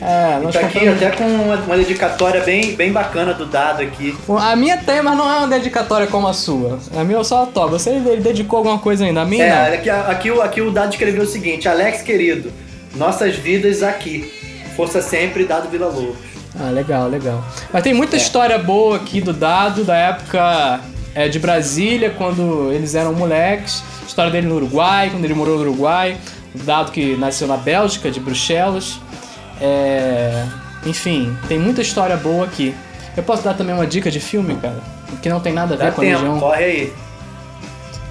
É, 0.00 0.38
nós 0.40 0.54
tá 0.54 0.60
aqui 0.60 0.86
até 0.86 1.10
com 1.10 1.24
uma, 1.24 1.56
uma, 1.56 1.76
dedicatória 1.76 2.42
bem, 2.42 2.76
bem 2.76 2.92
bacana 2.92 3.34
do 3.34 3.44
dado 3.44 3.82
aqui. 3.82 4.16
A 4.38 4.54
minha 4.54 4.76
tem, 4.76 5.02
mas 5.02 5.16
não 5.16 5.28
é 5.28 5.38
uma 5.38 5.48
dedicatória 5.48 6.06
como 6.06 6.28
a 6.28 6.32
sua. 6.32 6.78
A 6.96 7.02
minha 7.02 7.18
eu 7.18 7.24
só 7.24 7.46
toco. 7.46 7.70
Você 7.70 7.90
ele 7.90 8.20
dedicou 8.20 8.58
alguma 8.58 8.78
coisa 8.78 9.04
ainda? 9.04 9.22
A 9.22 9.24
minha 9.24 9.44
é, 9.44 9.70
não. 9.70 9.74
Aqui, 9.74 9.90
aqui, 9.90 10.40
aqui 10.40 10.60
o 10.60 10.70
dado 10.70 10.92
escreveu 10.92 11.24
o 11.24 11.26
seguinte: 11.26 11.68
Alex 11.68 12.02
querido, 12.02 12.52
nossas 12.94 13.34
vidas 13.36 13.82
aqui. 13.82 14.32
Força 14.76 15.02
sempre, 15.02 15.44
Dado 15.44 15.68
Vila 15.68 15.88
Lobos. 15.88 16.16
Ah, 16.60 16.70
legal, 16.70 17.08
legal. 17.08 17.44
Mas 17.72 17.82
tem 17.82 17.92
muita 17.92 18.14
é. 18.14 18.18
história 18.18 18.56
boa 18.56 18.96
aqui 18.96 19.20
do 19.20 19.32
Dado, 19.32 19.82
da 19.82 19.96
época 19.96 20.80
é, 21.16 21.28
de 21.28 21.38
Brasília, 21.40 22.10
quando 22.10 22.70
eles 22.72 22.94
eram 22.94 23.12
moleques. 23.12 23.82
História 24.06 24.30
dele 24.30 24.46
no 24.46 24.54
Uruguai, 24.54 25.10
quando 25.10 25.24
ele 25.24 25.34
morou 25.34 25.56
no 25.56 25.62
Uruguai. 25.62 26.16
O 26.54 26.58
Dado 26.58 26.92
que 26.92 27.16
nasceu 27.16 27.48
na 27.48 27.56
Bélgica, 27.56 28.08
de 28.08 28.20
Bruxelas. 28.20 29.00
É... 29.60 30.44
Enfim, 30.86 31.36
tem 31.48 31.58
muita 31.58 31.82
história 31.82 32.16
boa 32.16 32.44
aqui. 32.44 32.74
Eu 33.16 33.22
posso 33.22 33.42
dar 33.42 33.54
também 33.54 33.74
uma 33.74 33.86
dica 33.86 34.10
de 34.10 34.20
filme, 34.20 34.56
cara? 34.56 34.80
Que 35.22 35.28
não 35.28 35.40
tem 35.40 35.52
nada 35.52 35.74
a 35.74 35.76
ver 35.76 35.84
Dá 35.86 35.92
com 35.92 36.02
tempo, 36.02 36.16
a 36.16 36.18
região. 36.18 36.40
Corre 36.40 36.64
aí. 36.64 36.92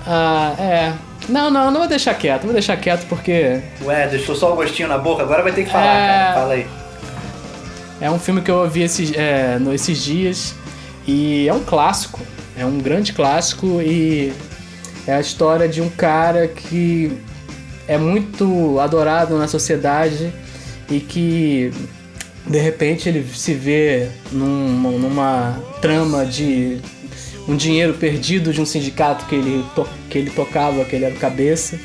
Ah, 0.05 0.53
é. 0.59 0.93
Não, 1.29 1.49
não, 1.49 1.71
não 1.71 1.79
vou 1.79 1.87
deixar 1.87 2.13
quieto, 2.13 2.43
vou 2.43 2.53
deixar 2.53 2.77
quieto 2.77 3.05
porque. 3.07 3.61
Ué, 3.83 4.07
deixou 4.07 4.35
só 4.35 4.53
o 4.53 4.55
gostinho 4.55 4.87
na 4.87 4.97
boca, 4.97 5.23
agora 5.23 5.43
vai 5.43 5.51
ter 5.51 5.65
que 5.65 5.71
falar, 5.71 5.85
é... 5.85 6.07
cara. 6.07 6.33
Fala 6.33 6.53
aí. 6.53 6.67
É 7.99 8.11
um 8.11 8.19
filme 8.19 8.41
que 8.41 8.51
eu 8.51 8.69
vi 8.69 8.83
esses, 8.83 9.11
é, 9.13 9.57
esses 9.73 10.03
dias 10.03 10.55
e 11.05 11.47
é 11.47 11.53
um 11.53 11.63
clássico. 11.63 12.19
É 12.57 12.65
um 12.65 12.77
grande 12.77 13.13
clássico 13.13 13.81
e 13.81 14.33
é 15.07 15.13
a 15.13 15.19
história 15.19 15.67
de 15.67 15.81
um 15.81 15.89
cara 15.89 16.47
que 16.47 17.17
é 17.87 17.97
muito 17.97 18.79
adorado 18.79 19.37
na 19.37 19.47
sociedade 19.47 20.33
e 20.89 20.99
que 20.99 21.71
de 22.45 22.59
repente 22.59 23.09
ele 23.09 23.25
se 23.33 23.53
vê 23.53 24.09
numa, 24.31 24.91
numa 24.91 25.63
trama 25.81 26.25
de 26.25 26.77
um 27.47 27.55
dinheiro 27.55 27.93
perdido 27.93 28.53
de 28.53 28.61
um 28.61 28.65
sindicato 28.65 29.25
que 29.25 29.35
ele, 29.35 29.65
que 30.09 30.17
ele 30.17 30.29
tocava, 30.29 30.83
que 30.85 30.95
ele 30.95 31.05
era 31.05 31.15
o 31.15 31.17
cabeça, 31.17 31.79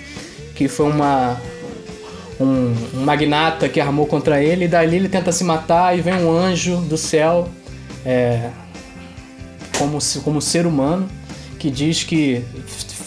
que 0.54 0.68
foi 0.68 0.90
uma 0.90 1.40
um, 2.40 2.74
um, 2.94 3.04
magnata 3.04 3.68
que 3.68 3.80
armou 3.80 4.06
contra 4.06 4.42
ele, 4.42 4.64
e 4.64 4.68
dali 4.68 4.96
ele 4.96 5.08
tenta 5.08 5.30
se 5.30 5.44
matar 5.44 5.96
e 5.96 6.00
vem 6.00 6.14
um 6.14 6.30
anjo 6.30 6.76
do 6.78 6.96
céu 6.96 7.48
é, 8.04 8.50
como, 9.78 9.98
como 10.24 10.40
ser 10.40 10.66
humano 10.66 11.08
que 11.58 11.70
diz 11.70 12.02
que 12.02 12.42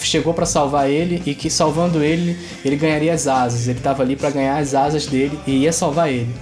chegou 0.06 0.34
para 0.34 0.46
salvar 0.46 0.90
ele 0.90 1.22
e 1.26 1.34
que 1.36 1.50
salvando 1.50 2.04
ele, 2.04 2.38
ele 2.64 2.76
ganharia 2.76 3.14
as 3.14 3.28
asas. 3.28 3.68
Ele 3.68 3.80
tava 3.80 4.04
ali 4.04 4.16
para 4.16 4.30
ganhar 4.30 4.58
as 4.58 4.74
asas 4.74 5.06
dele 5.06 5.40
e 5.46 5.64
ia 5.64 5.72
salvar 5.72 6.10
ele. 6.10 6.34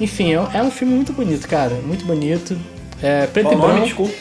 Enfim, 0.00 0.32
é 0.32 0.62
um 0.62 0.70
filme 0.70 0.94
muito 0.94 1.12
bonito, 1.12 1.46
cara. 1.48 1.74
Muito 1.86 2.04
bonito. 2.04 2.56
É, 3.02 3.26
preto 3.26 3.50
Qual 3.50 3.54
e 3.54 3.60
branco. 3.60 3.86
Desculpa. 3.86 4.14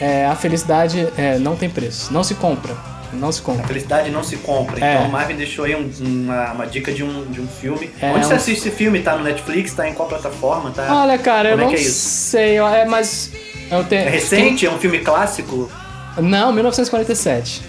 É, 0.00 0.26
a 0.26 0.34
felicidade 0.34 1.08
é, 1.16 1.38
não 1.38 1.56
tem 1.56 1.68
preço. 1.68 2.12
Não 2.12 2.24
se 2.24 2.34
compra. 2.34 2.74
Não 3.12 3.30
se 3.32 3.42
compra. 3.42 3.64
A 3.64 3.66
felicidade 3.66 4.10
não 4.10 4.22
se 4.22 4.36
compra. 4.36 4.84
É. 4.84 4.94
Então 4.94 5.08
o 5.08 5.12
Marvin 5.12 5.34
deixou 5.34 5.64
aí 5.64 5.74
um, 5.74 5.90
uma, 6.00 6.52
uma, 6.52 6.66
dica 6.66 6.92
de 6.92 7.02
um, 7.02 7.24
de 7.26 7.40
um 7.40 7.46
filme. 7.46 7.90
É, 8.00 8.10
Onde 8.12 8.24
você 8.24 8.34
um... 8.34 8.36
assiste 8.36 8.68
esse 8.68 8.70
filme? 8.70 9.00
Tá 9.00 9.16
no 9.16 9.24
Netflix? 9.24 9.74
Tá 9.74 9.88
em 9.88 9.94
qual 9.94 10.08
plataforma? 10.08 10.70
Tá... 10.70 11.02
Olha, 11.02 11.18
cara, 11.18 11.50
Como 11.50 11.62
eu 11.62 11.68
é 11.68 11.70
não 11.72 11.74
é 11.74 11.82
sei. 11.82 12.56
É, 12.56 12.84
mas... 12.86 13.32
Eu 13.70 13.84
tenho... 13.84 14.02
É 14.02 14.10
recente? 14.10 14.64
É 14.64 14.70
um 14.70 14.78
filme 14.78 15.00
clássico? 15.00 15.70
Não, 16.18 16.52
1947. 16.52 17.62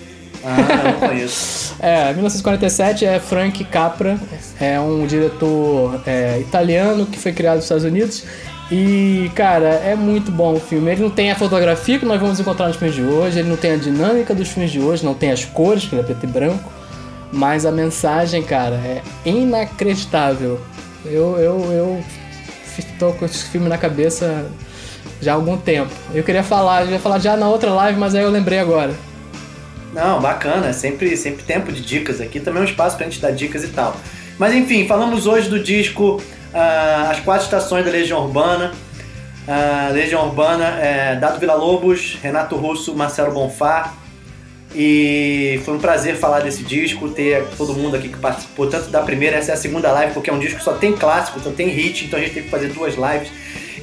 Ah, 0.44 1.08
conheço. 1.08 1.76
é, 1.80 2.12
1947 2.14 3.06
é 3.06 3.20
Frank 3.20 3.64
Capra, 3.66 4.20
é 4.60 4.80
um 4.80 5.06
diretor 5.06 6.02
é, 6.06 6.40
italiano 6.40 7.06
que 7.06 7.20
foi 7.20 7.32
criado 7.32 7.56
nos 7.56 7.66
Estados 7.66 7.84
Unidos. 7.84 8.24
E, 8.72 9.30
cara, 9.36 9.68
é 9.68 9.96
muito 9.96 10.32
bom 10.32 10.54
o 10.54 10.60
filme. 10.60 10.92
Ele 10.92 11.02
não 11.02 11.10
tem 11.10 11.30
a 11.30 11.36
fotografia 11.36 12.00
que 12.00 12.06
nós 12.06 12.22
vamos 12.22 12.40
encontrar 12.40 12.68
nos 12.68 12.78
filmes 12.78 12.96
de 12.96 13.04
hoje, 13.04 13.40
ele 13.40 13.50
não 13.50 13.58
tem 13.58 13.74
a 13.74 13.76
dinâmica 13.76 14.34
dos 14.34 14.48
filmes 14.48 14.72
de 14.72 14.80
hoje, 14.80 15.04
não 15.04 15.14
tem 15.14 15.30
as 15.30 15.44
cores, 15.44 15.86
que 15.86 15.94
ele 15.94 16.02
é 16.02 16.06
preto 16.06 16.24
e 16.24 16.28
branco. 16.28 16.72
Mas 17.34 17.66
a 17.66 17.72
mensagem, 17.72 18.42
cara, 18.42 18.76
é 18.76 19.02
inacreditável. 19.26 20.60
Eu, 21.06 21.38
eu, 21.38 21.72
eu 21.72 22.04
tô 22.98 23.12
com 23.14 23.26
esse 23.26 23.46
filme 23.46 23.68
na 23.68 23.78
cabeça 23.78 24.46
já 25.22 25.34
há 25.34 25.36
algum 25.36 25.58
tempo. 25.58 25.92
Eu 26.14 26.24
queria 26.24 26.44
falar, 26.44 26.86
eu 26.86 26.92
ia 26.92 27.00
falar 27.00 27.20
já 27.20 27.36
na 27.36 27.48
outra 27.50 27.72
live, 27.72 28.00
mas 28.00 28.16
aí 28.16 28.24
eu 28.24 28.30
lembrei 28.30 28.60
agora. 28.60 28.94
Não, 29.94 30.22
bacana, 30.22 30.72
sempre, 30.72 31.18
sempre 31.18 31.44
tempo 31.44 31.72
de 31.72 31.82
dicas 31.82 32.22
aqui, 32.22 32.40
também 32.40 32.62
é 32.62 32.66
um 32.66 32.70
espaço 32.70 32.96
pra 32.96 33.06
gente 33.06 33.20
dar 33.20 33.32
dicas 33.32 33.64
e 33.64 33.68
tal. 33.68 33.96
Mas 34.40 34.54
enfim, 34.54 34.88
falamos 34.88 35.28
hoje 35.28 35.50
do 35.50 35.60
disco 35.60 36.22
uh, 36.54 37.10
As 37.10 37.20
Quatro 37.20 37.44
Estações 37.44 37.86
da 37.86 37.92
Legião 37.92 38.24
Urbana. 38.24 38.72
Uh, 39.48 39.94
Legião 39.94 40.28
Urbana, 40.28 40.66
é, 40.80 41.16
Dado 41.16 41.40
Vila 41.40 41.56
Lobos, 41.56 42.18
Renato 42.22 42.56
Russo, 42.56 42.96
Marcelo 42.96 43.34
Bonfá. 43.34 43.94
E 44.74 45.60
foi 45.66 45.74
um 45.74 45.80
prazer 45.80 46.16
falar 46.16 46.40
desse 46.40 46.64
disco, 46.64 47.10
ter 47.10 47.46
todo 47.58 47.74
mundo 47.74 47.98
aqui 47.98 48.08
que 48.08 48.18
participou, 48.18 48.68
tanto 48.68 48.90
da 48.90 49.02
primeira, 49.02 49.36
essa 49.36 49.52
é 49.52 49.54
a 49.54 49.58
segunda 49.58 49.92
live, 49.92 50.14
porque 50.14 50.30
é 50.30 50.34
um 50.34 50.40
disco 50.40 50.60
que 50.60 50.64
só 50.64 50.74
tem 50.74 50.94
clássico, 50.94 51.42
só 51.42 51.52
tem 51.52 51.68
hit, 51.68 52.06
então 52.06 52.18
a 52.18 52.22
gente 52.22 52.34
teve 52.34 52.46
que 52.46 52.52
fazer 52.52 52.70
duas 52.70 52.96
lives. 52.96 53.30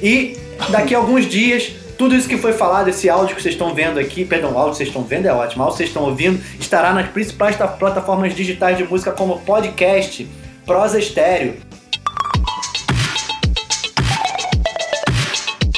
E 0.01 0.35
daqui 0.69 0.95
a 0.95 0.97
alguns 0.97 1.27
dias, 1.27 1.73
tudo 1.99 2.15
isso 2.15 2.29
que 2.29 2.37
foi 2.37 2.53
falado, 2.53 2.87
esse 2.87 3.09
áudio 3.09 3.35
que 3.35 3.41
vocês 3.41 3.53
estão 3.53 3.75
vendo 3.75 3.99
aqui, 3.99 4.23
perdão, 4.23 4.53
o 4.53 4.57
áudio 4.57 4.71
que 4.71 4.77
vocês 4.77 4.87
estão 4.87 5.03
vendo 5.03 5.25
é 5.25 5.33
ótimo, 5.33 5.61
o 5.61 5.65
áudio 5.65 5.73
que 5.73 5.77
vocês 5.79 5.89
estão 5.89 6.03
ouvindo, 6.03 6.41
estará 6.57 6.93
nas 6.93 7.09
principais 7.09 7.57
plataformas 7.57 8.33
digitais 8.33 8.77
de 8.77 8.85
música 8.85 9.11
como 9.11 9.41
podcast, 9.41 10.25
prosa 10.65 10.97
estéreo. 10.97 11.55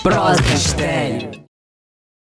Prosa 0.04 0.44
estéreo. 0.54 1.41